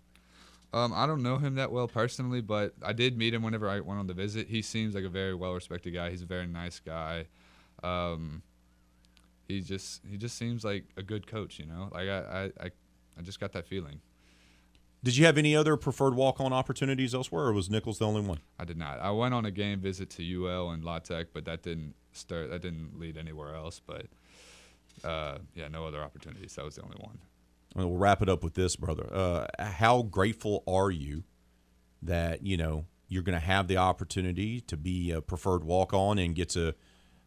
Um, 0.74 0.94
I 0.94 1.08
don't 1.08 1.24
know 1.24 1.38
him 1.38 1.56
that 1.56 1.72
well 1.72 1.88
personally, 1.88 2.42
but 2.42 2.74
I 2.84 2.94
did 2.94 3.18
meet 3.18 3.34
him 3.34 3.42
whenever 3.42 3.70
I 3.70 3.80
went 3.80 4.00
on 4.00 4.08
the 4.08 4.14
visit. 4.14 4.48
He 4.48 4.62
seems 4.62 4.96
like 4.96 5.06
a 5.06 5.10
very 5.10 5.34
well 5.34 5.54
respected 5.54 5.92
guy. 5.92 6.10
He's 6.10 6.22
a 6.22 6.28
very 6.28 6.46
nice 6.46 6.80
guy. 6.80 7.28
Um, 7.84 8.44
he 9.48 9.62
just 9.62 10.02
he 10.08 10.18
just 10.18 10.38
seems 10.38 10.64
like 10.64 10.86
a 10.98 11.04
good 11.04 11.26
coach. 11.26 11.58
You 11.58 11.66
know, 11.66 11.90
like 11.92 12.10
I 12.10 12.20
I, 12.20 12.66
I, 12.66 12.72
I 13.18 13.22
just 13.24 13.40
got 13.40 13.54
that 13.54 13.66
feeling. 13.66 14.02
Did 15.04 15.16
you 15.16 15.26
have 15.26 15.38
any 15.38 15.56
other 15.56 15.78
preferred 15.78 16.16
walk-on 16.16 16.52
opportunities 16.52 17.14
elsewhere, 17.14 17.46
or 17.46 17.54
was 17.54 17.70
Nicholls 17.70 18.00
the 18.00 18.08
only 18.08 18.22
one? 18.22 18.40
I 18.60 18.66
did 18.66 18.78
not. 18.78 19.00
I 19.00 19.12
went 19.12 19.34
on 19.34 19.46
a 19.46 19.52
game 19.52 19.80
visit 19.80 20.10
to 20.12 20.24
UL 20.24 20.72
and 20.72 20.84
La 20.84 21.00
Tech, 21.00 21.28
but 21.34 21.46
that 21.46 21.62
didn't 21.62 21.94
start. 22.12 22.50
That 22.50 22.62
didn't 22.62 23.00
lead 23.00 23.18
anywhere 23.18 23.56
else. 23.56 23.80
But 23.86 24.08
uh, 25.04 25.38
yeah, 25.54 25.68
no 25.68 25.86
other 25.86 26.02
opportunities. 26.02 26.56
That 26.56 26.66
was 26.66 26.76
the 26.76 26.82
only 26.82 26.98
one. 27.00 27.20
Well, 27.76 27.90
we'll 27.90 28.00
wrap 28.00 28.22
it 28.22 28.30
up 28.30 28.44
with 28.44 28.56
this, 28.56 28.76
brother. 28.76 29.08
Uh, 29.12 29.46
how 29.60 30.02
grateful 30.02 30.64
are 30.68 30.90
you 30.90 31.24
that 32.02 32.44
you 32.44 32.58
know 32.58 32.86
you're 33.08 33.24
going 33.24 33.40
to 33.40 33.46
have 33.46 33.68
the 33.68 33.78
opportunity 33.78 34.62
to 34.62 34.76
be 34.76 35.12
a 35.12 35.22
preferred 35.22 35.64
walk-on 35.64 36.18
and 36.18 36.36
get 36.36 36.50
to 36.50 36.74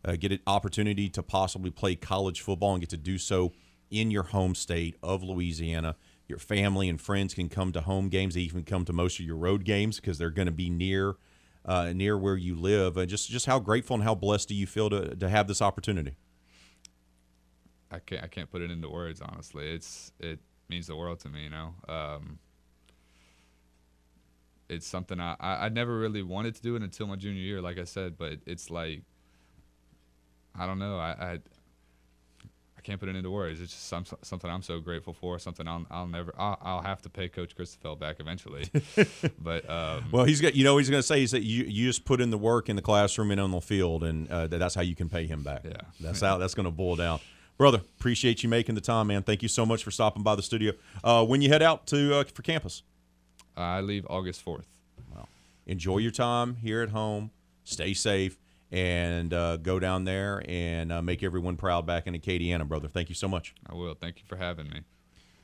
uh, 0.05 0.17
get 0.17 0.33
an 0.33 0.41
opportunity 0.47 1.09
to 1.09 1.23
possibly 1.23 1.71
play 1.71 1.95
college 1.95 2.41
football 2.41 2.73
and 2.73 2.81
get 2.81 2.91
to 2.91 2.97
do 2.97 3.17
so 3.17 3.53
in 3.91 4.11
your 4.11 4.25
home 4.25 4.55
state 4.55 4.97
of 5.03 5.23
Louisiana. 5.23 5.97
Your 6.31 6.39
family 6.39 6.89
and 6.89 7.01
friends 7.01 7.35
can 7.35 7.49
come 7.49 7.73
to 7.73 7.81
home 7.81 8.09
games. 8.09 8.35
They 8.35 8.41
even 8.43 8.63
come 8.63 8.85
to 8.87 8.93
most 8.93 9.19
of 9.19 9.27
your 9.27 9.37
road 9.37 9.65
games 9.65 9.97
because 9.97 10.17
they're 10.17 10.31
going 10.31 10.47
to 10.47 10.53
be 10.53 10.71
near 10.71 11.17
uh, 11.65 11.93
near 11.93 12.17
where 12.17 12.37
you 12.37 12.55
live. 12.55 12.97
And 12.97 13.09
just 13.09 13.29
just 13.29 13.47
how 13.47 13.59
grateful 13.59 13.95
and 13.95 14.05
how 14.05 14.15
blessed 14.15 14.49
do 14.49 14.55
you 14.55 14.67
feel 14.67 14.89
to 14.91 15.17
to 15.17 15.29
have 15.29 15.49
this 15.49 15.61
opportunity? 15.61 16.15
I 17.91 17.99
can't 17.99 18.23
I 18.23 18.29
can't 18.29 18.51
put 18.51 18.63
it 18.63 18.71
into 18.71 18.89
words 18.89 19.21
honestly. 19.21 19.75
It's 19.75 20.13
it 20.21 20.39
means 20.69 20.87
the 20.87 20.97
world 20.97 21.19
to 21.21 21.29
me, 21.29 21.43
you 21.45 21.51
know. 21.51 21.75
Um, 21.89 22.39
it's 24.69 24.87
something 24.87 25.19
I, 25.21 25.35
I 25.41 25.67
I 25.67 25.69
never 25.69 25.99
really 25.99 26.23
wanted 26.23 26.55
to 26.55 26.63
do 26.63 26.77
it 26.77 26.83
until 26.83 27.09
my 27.09 27.17
junior 27.17 27.43
year, 27.43 27.61
like 27.61 27.79
I 27.79 27.85
said. 27.85 28.17
But 28.17 28.39
it's 28.47 28.71
like 28.71 29.03
I 30.57 30.67
don't 30.67 30.79
know. 30.79 30.97
I 30.97 31.11
I, 31.11 31.39
I 32.81 32.83
can't 32.83 32.99
put 32.99 33.11
it 33.11 33.17
into 33.17 33.29
words. 33.29 33.61
It's 33.61 33.73
just 33.73 33.89
some, 33.89 34.07
something 34.23 34.51
I'm 34.51 34.63
so 34.63 34.81
grateful 34.81 35.13
for. 35.13 35.39
Something 35.39 35.69
I'll 35.69 35.85
I'll 35.91 36.07
never 36.07 36.33
I'll, 36.39 36.59
I'll 36.63 36.81
have 36.81 37.03
to 37.03 37.11
pay 37.11 37.29
Coach 37.29 37.55
Christoffel 37.55 37.99
back 37.99 38.21
eventually. 38.21 38.71
but 39.39 39.69
um, 39.69 40.07
Well, 40.11 40.25
he's 40.25 40.41
got 40.41 40.55
you 40.55 40.65
know 40.65 40.73
what 40.73 40.79
he's 40.79 40.89
going 40.89 41.03
to 41.03 41.07
say 41.07 41.23
is 41.23 41.33
that 41.33 41.43
you 41.43 41.65
you 41.65 41.89
just 41.89 42.07
put 42.07 42.23
in 42.23 42.31
the 42.31 42.39
work 42.39 42.71
in 42.71 42.77
the 42.77 42.83
classroom 42.83 43.33
and 43.33 43.39
on 43.41 43.51
the 43.51 43.61
field, 43.61 44.03
and 44.03 44.31
uh, 44.31 44.47
that's 44.47 44.75
how 44.75 44.81
you 44.81 44.97
can 44.97 45.11
pay 45.11 45.27
him 45.27 45.43
back. 45.43 45.61
Yeah. 45.63 45.73
that's 46.01 46.23
how 46.23 46.39
that's 46.39 46.55
going 46.55 46.65
to 46.65 46.71
boil 46.71 46.97
down. 46.97 47.21
Brother, 47.59 47.83
appreciate 47.99 48.43
you 48.43 48.49
making 48.49 48.77
the 48.77 48.81
time, 48.81 49.09
man. 49.09 49.25
Thank 49.25 49.43
you 49.43 49.49
so 49.49 49.67
much 49.67 49.85
for 49.85 49.91
stopping 49.91 50.23
by 50.23 50.35
the 50.35 50.43
studio. 50.43 50.73
Uh, 51.05 51.27
when 51.27 51.43
you 51.43 51.51
head 51.51 51.61
out 51.61 51.87
to 51.89 52.15
uh, 52.15 52.25
for 52.25 52.41
campus, 52.41 52.83
I 53.59 53.83
leave 53.83 54.07
August 54.09 54.43
4th. 54.43 54.65
Well, 55.15 55.29
enjoy 55.67 55.99
your 55.99 56.13
time 56.13 56.57
here 56.57 56.81
at 56.81 56.89
home. 56.89 57.31
Stay 57.65 57.93
safe 57.93 58.39
and 58.73 59.35
uh, 59.35 59.57
go 59.57 59.79
down 59.79 60.05
there 60.05 60.43
and 60.49 60.93
uh, 60.93 61.03
make 61.03 61.23
everyone 61.23 61.57
proud 61.57 61.87
back 61.87 62.07
in 62.07 62.15
Acadiana, 62.15 62.67
brother. 62.67 62.89
Thank 62.89 63.09
you 63.09 63.15
so 63.15 63.29
much. 63.29 63.55
I 63.69 63.75
will. 63.75 63.95
Thank 63.95 64.19
you 64.19 64.25
for 64.27 64.37
having 64.37 64.69
me. 64.69 64.83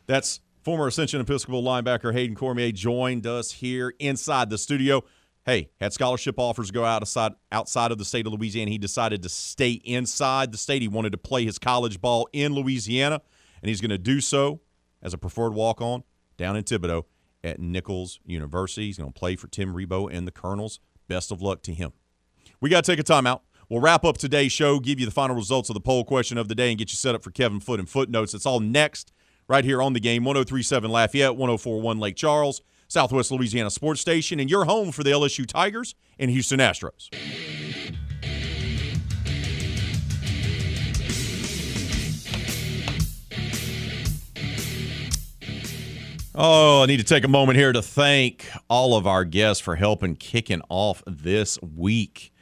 That's 0.07 0.41
former 0.63 0.87
Ascension 0.87 1.21
Episcopal 1.21 1.63
linebacker 1.63 2.13
Hayden 2.13 2.37
Cormier 2.37 2.73
joined 2.73 3.27
us 3.27 3.53
here 3.53 3.95
inside 3.99 4.51
the 4.51 4.59
studio. 4.59 5.03
Hey, 5.45 5.71
had 5.81 5.93
scholarship 5.93 6.39
offers 6.39 6.73
go 6.73 6.85
outside 6.85 7.33
outside 7.53 7.93
of 7.93 7.99
the 7.99 8.05
state 8.05 8.27
of 8.27 8.33
Louisiana. 8.33 8.71
He 8.71 8.79
decided 8.79 9.23
to 9.23 9.29
stay 9.29 9.73
inside 9.73 10.51
the 10.51 10.59
state. 10.59 10.83
He 10.83 10.89
wanted 10.89 11.13
to 11.13 11.19
play 11.19 11.45
his 11.45 11.59
college 11.59 12.01
ball 12.01 12.29
in 12.33 12.53
Louisiana, 12.53 13.23
and 13.63 13.69
he's 13.69 13.81
going 13.81 13.91
to 13.91 13.99
do 13.99 14.21
so 14.21 14.61
as 15.03 15.15
a 15.15 15.19
preferred 15.19 15.55
walk 15.55 15.81
on 15.81 16.03
down 16.37 16.57
in 16.57 16.65
Thibodaux 16.65 17.05
at 17.45 17.61
Nicholls 17.61 18.19
University. 18.25 18.87
He's 18.87 18.99
going 18.99 19.13
to 19.13 19.19
play 19.19 19.37
for 19.37 19.47
Tim 19.47 19.73
Rebowe 19.73 20.13
and 20.13 20.27
the 20.27 20.33
Colonels. 20.33 20.81
Best 21.07 21.31
of 21.31 21.41
luck 21.41 21.63
to 21.63 21.75
him. 21.75 21.93
We 22.61 22.71
got 22.71 22.85
to 22.85 22.91
take 22.91 23.01
a 23.01 23.05
timeout. 23.05 23.41
We'll 23.69 23.81
wrap 23.81 24.05
up 24.05 24.17
today's 24.17 24.53
show, 24.53 24.79
give 24.79 25.01
you 25.01 25.07
the 25.07 25.13
final 25.13 25.35
results 25.35 25.69
of 25.69 25.75
the 25.75 25.81
poll 25.81 26.05
question 26.05 26.39
of 26.39 26.49
the 26.49 26.55
day, 26.55 26.71
and 26.71 26.79
get 26.79 26.91
you 26.91 26.97
set 26.97 27.15
up 27.15 27.23
for 27.23 27.31
Kevin 27.31 27.61
Foote 27.61 27.81
and 27.81 27.89
footnotes. 27.89 28.33
It's 28.33 28.47
all 28.47 28.61
next, 28.61 29.13
right 29.49 29.65
here 29.65 29.83
on 29.83 29.93
the 29.93 30.01
game 30.01 30.25
1037 30.25 30.91
Lafayette, 30.91 31.37
1041 31.37 31.99
Lake 31.99 32.17
Charles, 32.17 32.63
Southwest 32.89 33.31
Louisiana 33.31 33.71
Sports 33.71 34.01
Station, 34.01 34.41
and 34.41 34.49
your 34.49 34.65
home 34.65 34.93
for 34.93 35.03
the 35.03 35.11
LSU 35.11 35.47
Tigers 35.47 35.95
and 36.19 36.31
Houston 36.31 36.61
Astros. 36.61 37.09
Oh, 46.39 46.83
I 46.83 46.87
need 46.87 46.99
to 46.99 47.05
take 47.05 47.25
a 47.25 47.29
moment 47.29 47.59
here 47.59 47.73
to 47.73 47.83
thank 47.83 48.47
all 48.69 48.95
of 48.95 49.07
our 49.07 49.25
guests 49.25 49.61
for 49.61 49.75
helping 49.75 50.15
kicking 50.17 50.61
off 50.69 51.03
this 51.07 51.61
week. 51.63 52.33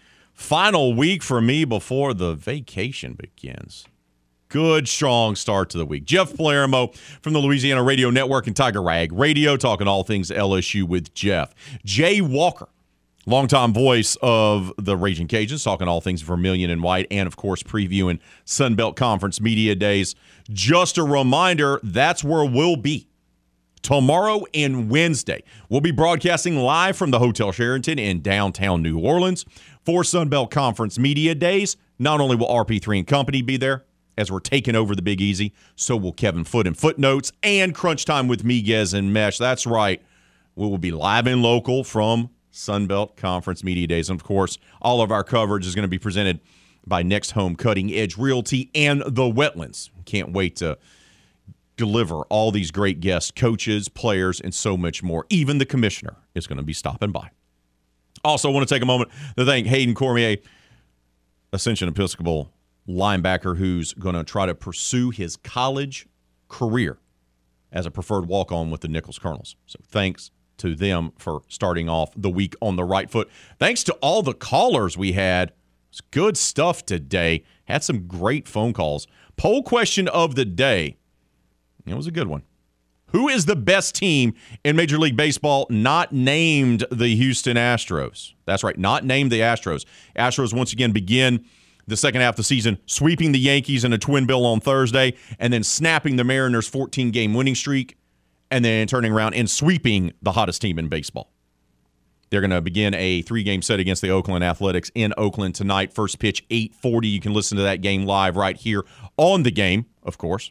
Final 0.44 0.92
week 0.92 1.22
for 1.22 1.40
me 1.40 1.64
before 1.64 2.12
the 2.12 2.34
vacation 2.34 3.14
begins. 3.14 3.86
Good, 4.50 4.86
strong 4.86 5.36
start 5.36 5.70
to 5.70 5.78
the 5.78 5.86
week. 5.86 6.04
Jeff 6.04 6.36
Palermo 6.36 6.88
from 7.22 7.32
the 7.32 7.38
Louisiana 7.38 7.82
Radio 7.82 8.10
Network 8.10 8.46
and 8.46 8.54
Tiger 8.54 8.82
Rag 8.82 9.10
Radio, 9.10 9.56
talking 9.56 9.88
all 9.88 10.04
things 10.04 10.30
LSU 10.30 10.86
with 10.86 11.14
Jeff. 11.14 11.54
Jay 11.82 12.20
Walker, 12.20 12.68
longtime 13.24 13.72
voice 13.72 14.18
of 14.20 14.70
the 14.76 14.98
Ragin' 14.98 15.28
Cajuns, 15.28 15.64
talking 15.64 15.88
all 15.88 16.02
things 16.02 16.20
Vermilion 16.20 16.68
and 16.68 16.82
White, 16.82 17.06
and 17.10 17.26
of 17.26 17.36
course, 17.36 17.62
previewing 17.62 18.18
Sunbelt 18.44 18.96
Conference 18.96 19.40
Media 19.40 19.74
Days. 19.74 20.14
Just 20.50 20.98
a 20.98 21.04
reminder 21.04 21.80
that's 21.82 22.22
where 22.22 22.44
we'll 22.44 22.76
be 22.76 23.08
tomorrow 23.80 24.44
and 24.52 24.90
Wednesday. 24.90 25.42
We'll 25.68 25.80
be 25.80 25.90
broadcasting 25.90 26.56
live 26.56 26.96
from 26.96 27.12
the 27.12 27.18
Hotel 27.18 27.50
Sheraton 27.50 27.98
in 27.98 28.20
downtown 28.20 28.82
New 28.82 28.98
Orleans 28.98 29.44
for 29.85 30.02
Sunbelt 30.02 30.51
Conference 30.51 30.98
Media 30.98 31.35
Days. 31.35 31.77
Not 31.98 32.20
only 32.20 32.36
will 32.36 32.48
RP3 32.48 32.98
and 32.98 33.06
Company 33.06 33.43
be 33.43 33.56
there 33.56 33.85
as 34.16 34.31
we're 34.31 34.40
taking 34.40 34.74
over 34.74 34.94
the 34.94 35.02
Big 35.02 35.20
Easy, 35.20 35.52
so 35.77 35.97
will 35.97 36.12
Kevin 36.12 36.44
Foote 36.44 36.66
and 36.66 36.77
Footnotes 36.77 37.32
and 37.43 37.74
Crunch 37.74 38.05
Time 38.05 38.28
with 38.28 38.44
Miguez 38.44 38.94
and 38.94 39.12
Mesh. 39.12 39.39
That's 39.39 39.66
right. 39.66 40.02
We 40.56 40.66
will 40.66 40.78
be 40.78 40.93
live 40.93 41.27
and 41.27 41.43
local 41.43 41.85
from 41.85 42.31
Sunbelt 42.52 43.16
Conference 43.16 43.65
Media 43.65 43.86
Days. 43.86 44.09
And 44.09 44.19
of 44.19 44.24
course, 44.24 44.59
all 44.81 45.02
of 45.02 45.11
our 45.11 45.24
coverage 45.24 45.66
is 45.66 45.74
going 45.74 45.82
to 45.82 45.89
be 45.89 45.98
presented 45.98 46.40
by 46.86 47.02
Next 47.02 47.32
Home 47.32 47.56
Cutting 47.56 47.93
Edge 47.93 48.16
Realty 48.16 48.70
and 48.74 49.02
the 49.02 49.23
Wetlands. 49.23 49.90
Can't 50.05 50.32
wait 50.32 50.56
to 50.56 50.78
deliver 51.77 52.23
all 52.24 52.52
these 52.52 52.70
great 52.70 53.01
guests, 53.01 53.32
coaches, 53.32 53.89
players, 53.89 54.40
and 54.40 54.55
so 54.55 54.77
much 54.77 55.02
more. 55.02 55.27
Even 55.28 55.59
the 55.59 55.66
commissioner 55.66 56.16
is 56.35 56.47
going 56.47 56.59
to 56.59 56.65
be 56.65 56.73
stopping 56.73 57.11
by. 57.11 57.31
Also, 58.24 58.51
want 58.51 58.66
to 58.66 58.74
take 58.74 58.82
a 58.82 58.86
moment 58.86 59.10
to 59.36 59.44
thank 59.44 59.66
Hayden 59.66 59.94
Cormier, 59.94 60.38
Ascension 61.52 61.88
Episcopal 61.88 62.51
linebacker, 62.88 63.56
who's 63.56 63.92
going 63.94 64.14
to 64.14 64.24
try 64.24 64.46
to 64.46 64.55
pursue 64.55 65.10
his 65.10 65.36
college 65.36 66.06
career 66.48 66.98
as 67.70 67.86
a 67.86 67.90
preferred 67.90 68.26
walk 68.26 68.51
on 68.51 68.70
with 68.70 68.80
the 68.80 68.88
Nicholls 68.88 69.18
Colonels. 69.18 69.56
So 69.66 69.78
thanks 69.86 70.30
to 70.59 70.74
them 70.74 71.12
for 71.18 71.42
starting 71.48 71.88
off 71.88 72.12
the 72.16 72.30
week 72.30 72.55
on 72.60 72.76
the 72.76 72.84
right 72.84 73.10
foot. 73.10 73.28
Thanks 73.59 73.82
to 73.84 73.92
all 73.94 74.22
the 74.22 74.34
callers 74.34 74.96
we 74.96 75.12
had. 75.12 75.52
It's 75.90 76.01
good 76.01 76.36
stuff 76.36 76.86
today. 76.86 77.44
Had 77.66 77.82
some 77.82 78.06
great 78.06 78.48
phone 78.48 78.72
calls. 78.72 79.06
Poll 79.36 79.62
question 79.62 80.09
of 80.09 80.34
the 80.34 80.44
day 80.44 80.96
it 81.86 81.94
was 81.94 82.06
a 82.06 82.10
good 82.10 82.28
one. 82.28 82.42
Who 83.14 83.28
is 83.28 83.46
the 83.46 83.54
best 83.54 83.94
team 83.94 84.34
in 84.64 84.74
Major 84.74 84.98
League 84.98 85.16
Baseball 85.16 85.68
not 85.70 86.12
named 86.12 86.84
the 86.90 87.14
Houston 87.14 87.56
Astros? 87.56 88.32
That's 88.44 88.64
right, 88.64 88.76
not 88.76 89.04
named 89.04 89.30
the 89.30 89.38
Astros. 89.38 89.84
Astros 90.16 90.52
once 90.52 90.72
again 90.72 90.90
begin 90.90 91.44
the 91.86 91.96
second 91.96 92.22
half 92.22 92.32
of 92.32 92.38
the 92.38 92.42
season 92.42 92.76
sweeping 92.86 93.30
the 93.30 93.38
Yankees 93.38 93.84
in 93.84 93.92
a 93.92 93.98
twin 93.98 94.26
bill 94.26 94.44
on 94.44 94.58
Thursday 94.58 95.14
and 95.38 95.52
then 95.52 95.62
snapping 95.62 96.16
the 96.16 96.24
Mariners' 96.24 96.66
14 96.66 97.12
game 97.12 97.34
winning 97.34 97.54
streak 97.54 97.96
and 98.50 98.64
then 98.64 98.88
turning 98.88 99.12
around 99.12 99.34
and 99.34 99.48
sweeping 99.48 100.12
the 100.20 100.32
hottest 100.32 100.60
team 100.60 100.76
in 100.76 100.88
baseball. 100.88 101.30
They're 102.30 102.40
going 102.40 102.50
to 102.50 102.60
begin 102.60 102.94
a 102.94 103.22
three-game 103.22 103.62
set 103.62 103.78
against 103.78 104.02
the 104.02 104.10
Oakland 104.10 104.42
Athletics 104.42 104.90
in 104.92 105.14
Oakland 105.16 105.54
tonight. 105.54 105.92
First 105.92 106.18
pitch 106.18 106.44
8:40. 106.48 107.12
You 107.12 107.20
can 107.20 107.32
listen 107.32 107.58
to 107.58 107.62
that 107.62 107.80
game 107.80 108.06
live 108.06 108.34
right 108.34 108.56
here 108.56 108.82
on 109.16 109.44
the 109.44 109.52
game, 109.52 109.86
of 110.02 110.18
course 110.18 110.50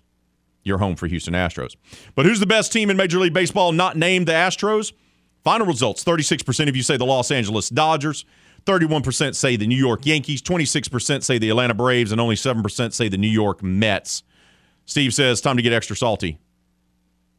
your 0.64 0.78
home 0.78 0.96
for 0.96 1.08
Houston 1.08 1.34
Astros. 1.34 1.76
But 2.16 2.26
who's 2.26 2.40
the 2.40 2.46
best 2.46 2.72
team 2.72 2.90
in 2.90 2.98
Major 2.98 3.20
League 3.20 3.34
Baseball 3.34 3.72
not 3.72 3.98
named 3.98 4.28
the 4.28 4.34
Astros? 4.34 4.94
Final 5.44 5.68
results 5.68 6.04
36% 6.04 6.70
of 6.70 6.76
you 6.76 6.84
say 6.84 6.98
the 6.98 7.06
Los 7.06 7.32
Angeles 7.32 7.70
Dodgers, 7.70 8.26
31% 8.66 9.36
say 9.36 9.56
the 9.58 9.68
New 9.68 9.76
York 9.76 10.06
Yankees, 10.06 10.42
26% 10.42 11.24
say 11.24 11.38
the 11.38 11.50
Atlanta 11.50 11.74
Braves, 11.74 12.12
and 12.12 12.22
only 12.22 12.36
7% 12.36 12.94
say 12.94 13.10
the 13.10 13.18
New 13.18 13.28
York 13.28 13.62
Mets. 13.62 14.24
Steve 14.86 15.14
says, 15.14 15.42
time 15.42 15.58
to 15.58 15.64
get 15.64 15.74
extra 15.74 15.96
salty. 15.96 16.40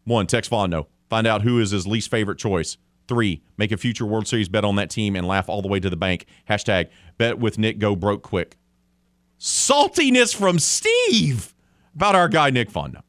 One, 0.05 0.27
text 0.27 0.51
Fondo. 0.51 0.87
Find 1.09 1.27
out 1.27 1.43
who 1.43 1.61
is 1.61 1.71
his 1.71 1.87
least 1.87 2.11
favorite 2.11 2.39
choice. 2.39 2.77
Three, 3.07 3.43
make 3.57 3.73
a 3.73 3.77
future 3.77 4.07
World 4.07 4.27
Series 4.27 4.49
bet 4.49 4.65
on 4.65 4.77
that 4.77 4.91
team 4.91 5.15
and 5.17 5.27
laugh 5.27 5.49
all 5.49 5.63
the 5.63 5.69
way 5.69 5.81
to 5.81 5.91
the 5.91 5.97
bank. 5.97 6.27
Hashtag 6.49 6.89
bet 7.19 7.39
with 7.39 7.59
Nick, 7.59 7.79
go 7.79 7.95
broke 7.95 8.23
quick. 8.23 8.57
Saltiness 9.39 10.35
from 10.35 10.59
Steve 10.59 11.55
about 11.95 12.15
our 12.15 12.29
guy, 12.29 12.51
Nick 12.51 12.71
Fondo. 12.71 13.03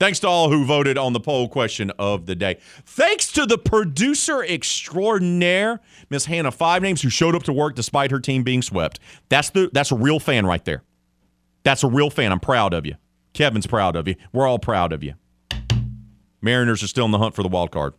Thanks 0.00 0.18
to 0.20 0.28
all 0.28 0.50
who 0.50 0.64
voted 0.64 0.96
on 0.96 1.12
the 1.12 1.20
poll 1.20 1.46
question 1.46 1.92
of 1.98 2.24
the 2.24 2.34
day. 2.34 2.56
Thanks 2.86 3.30
to 3.32 3.44
the 3.44 3.58
producer 3.58 4.42
extraordinaire, 4.42 5.78
Miss 6.08 6.24
Hannah 6.24 6.50
Five 6.50 6.80
Names, 6.80 7.02
who 7.02 7.10
showed 7.10 7.34
up 7.34 7.42
to 7.42 7.52
work 7.52 7.76
despite 7.76 8.10
her 8.10 8.18
team 8.18 8.42
being 8.42 8.62
swept. 8.62 8.98
That's 9.28 9.50
the 9.50 9.68
that's 9.74 9.92
a 9.92 9.96
real 9.96 10.18
fan 10.18 10.46
right 10.46 10.64
there. 10.64 10.82
That's 11.64 11.84
a 11.84 11.86
real 11.86 12.08
fan. 12.08 12.32
I'm 12.32 12.40
proud 12.40 12.72
of 12.72 12.86
you. 12.86 12.94
Kevin's 13.34 13.66
proud 13.66 13.94
of 13.94 14.08
you. 14.08 14.14
We're 14.32 14.48
all 14.48 14.58
proud 14.58 14.94
of 14.94 15.04
you. 15.04 15.14
Mariners 16.40 16.82
are 16.82 16.88
still 16.88 17.04
in 17.04 17.10
the 17.10 17.18
hunt 17.18 17.34
for 17.34 17.42
the 17.42 17.50
wild 17.50 17.70
card. 17.70 17.92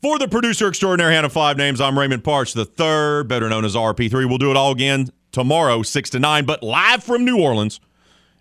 For 0.00 0.16
the 0.16 0.28
producer 0.28 0.68
extraordinaire 0.68 1.10
Hannah 1.10 1.28
Five 1.28 1.56
Names, 1.56 1.80
I'm 1.80 1.98
Raymond 1.98 2.22
Parks 2.22 2.52
the 2.52 2.64
third, 2.64 3.26
better 3.26 3.48
known 3.48 3.64
as 3.64 3.74
RP3. 3.74 4.28
We'll 4.28 4.38
do 4.38 4.52
it 4.52 4.56
all 4.56 4.70
again 4.70 5.10
tomorrow, 5.32 5.82
six 5.82 6.08
to 6.10 6.20
nine, 6.20 6.44
but 6.44 6.62
live 6.62 7.02
from 7.02 7.24
New 7.24 7.42
Orleans. 7.42 7.80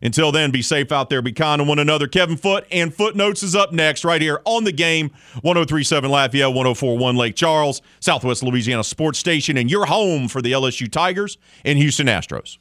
Until 0.02 0.32
then, 0.32 0.52
be 0.52 0.62
safe 0.62 0.92
out 0.92 1.10
there. 1.10 1.22
Be 1.22 1.32
kind 1.32 1.60
to 1.60 1.64
one 1.64 1.80
another. 1.80 2.08
Kevin 2.08 2.38
Foote 2.38 2.66
and 2.72 2.94
Footnotes 2.94 3.44
is 3.44 3.56
up 3.56 3.72
next, 3.72 4.04
right 4.04 4.22
here 4.22 4.42
on 4.46 4.64
the 4.64 4.72
game 4.72 5.10
1037 5.42 6.10
Lafayette, 6.10 6.50
1041 6.50 7.16
Lake 7.16 7.36
Charles, 7.36 7.82
Southwest 8.00 8.44
Louisiana 8.44 8.84
Sports 8.84 9.20
Station, 9.20 9.58
and 9.58 9.72
your 9.72 9.86
home 9.86 10.28
for 10.28 10.42
the 10.42 10.52
LSU 10.52 10.92
Tigers 10.92 11.38
and 11.64 11.80
Houston 11.80 12.08
Astros. 12.08 12.58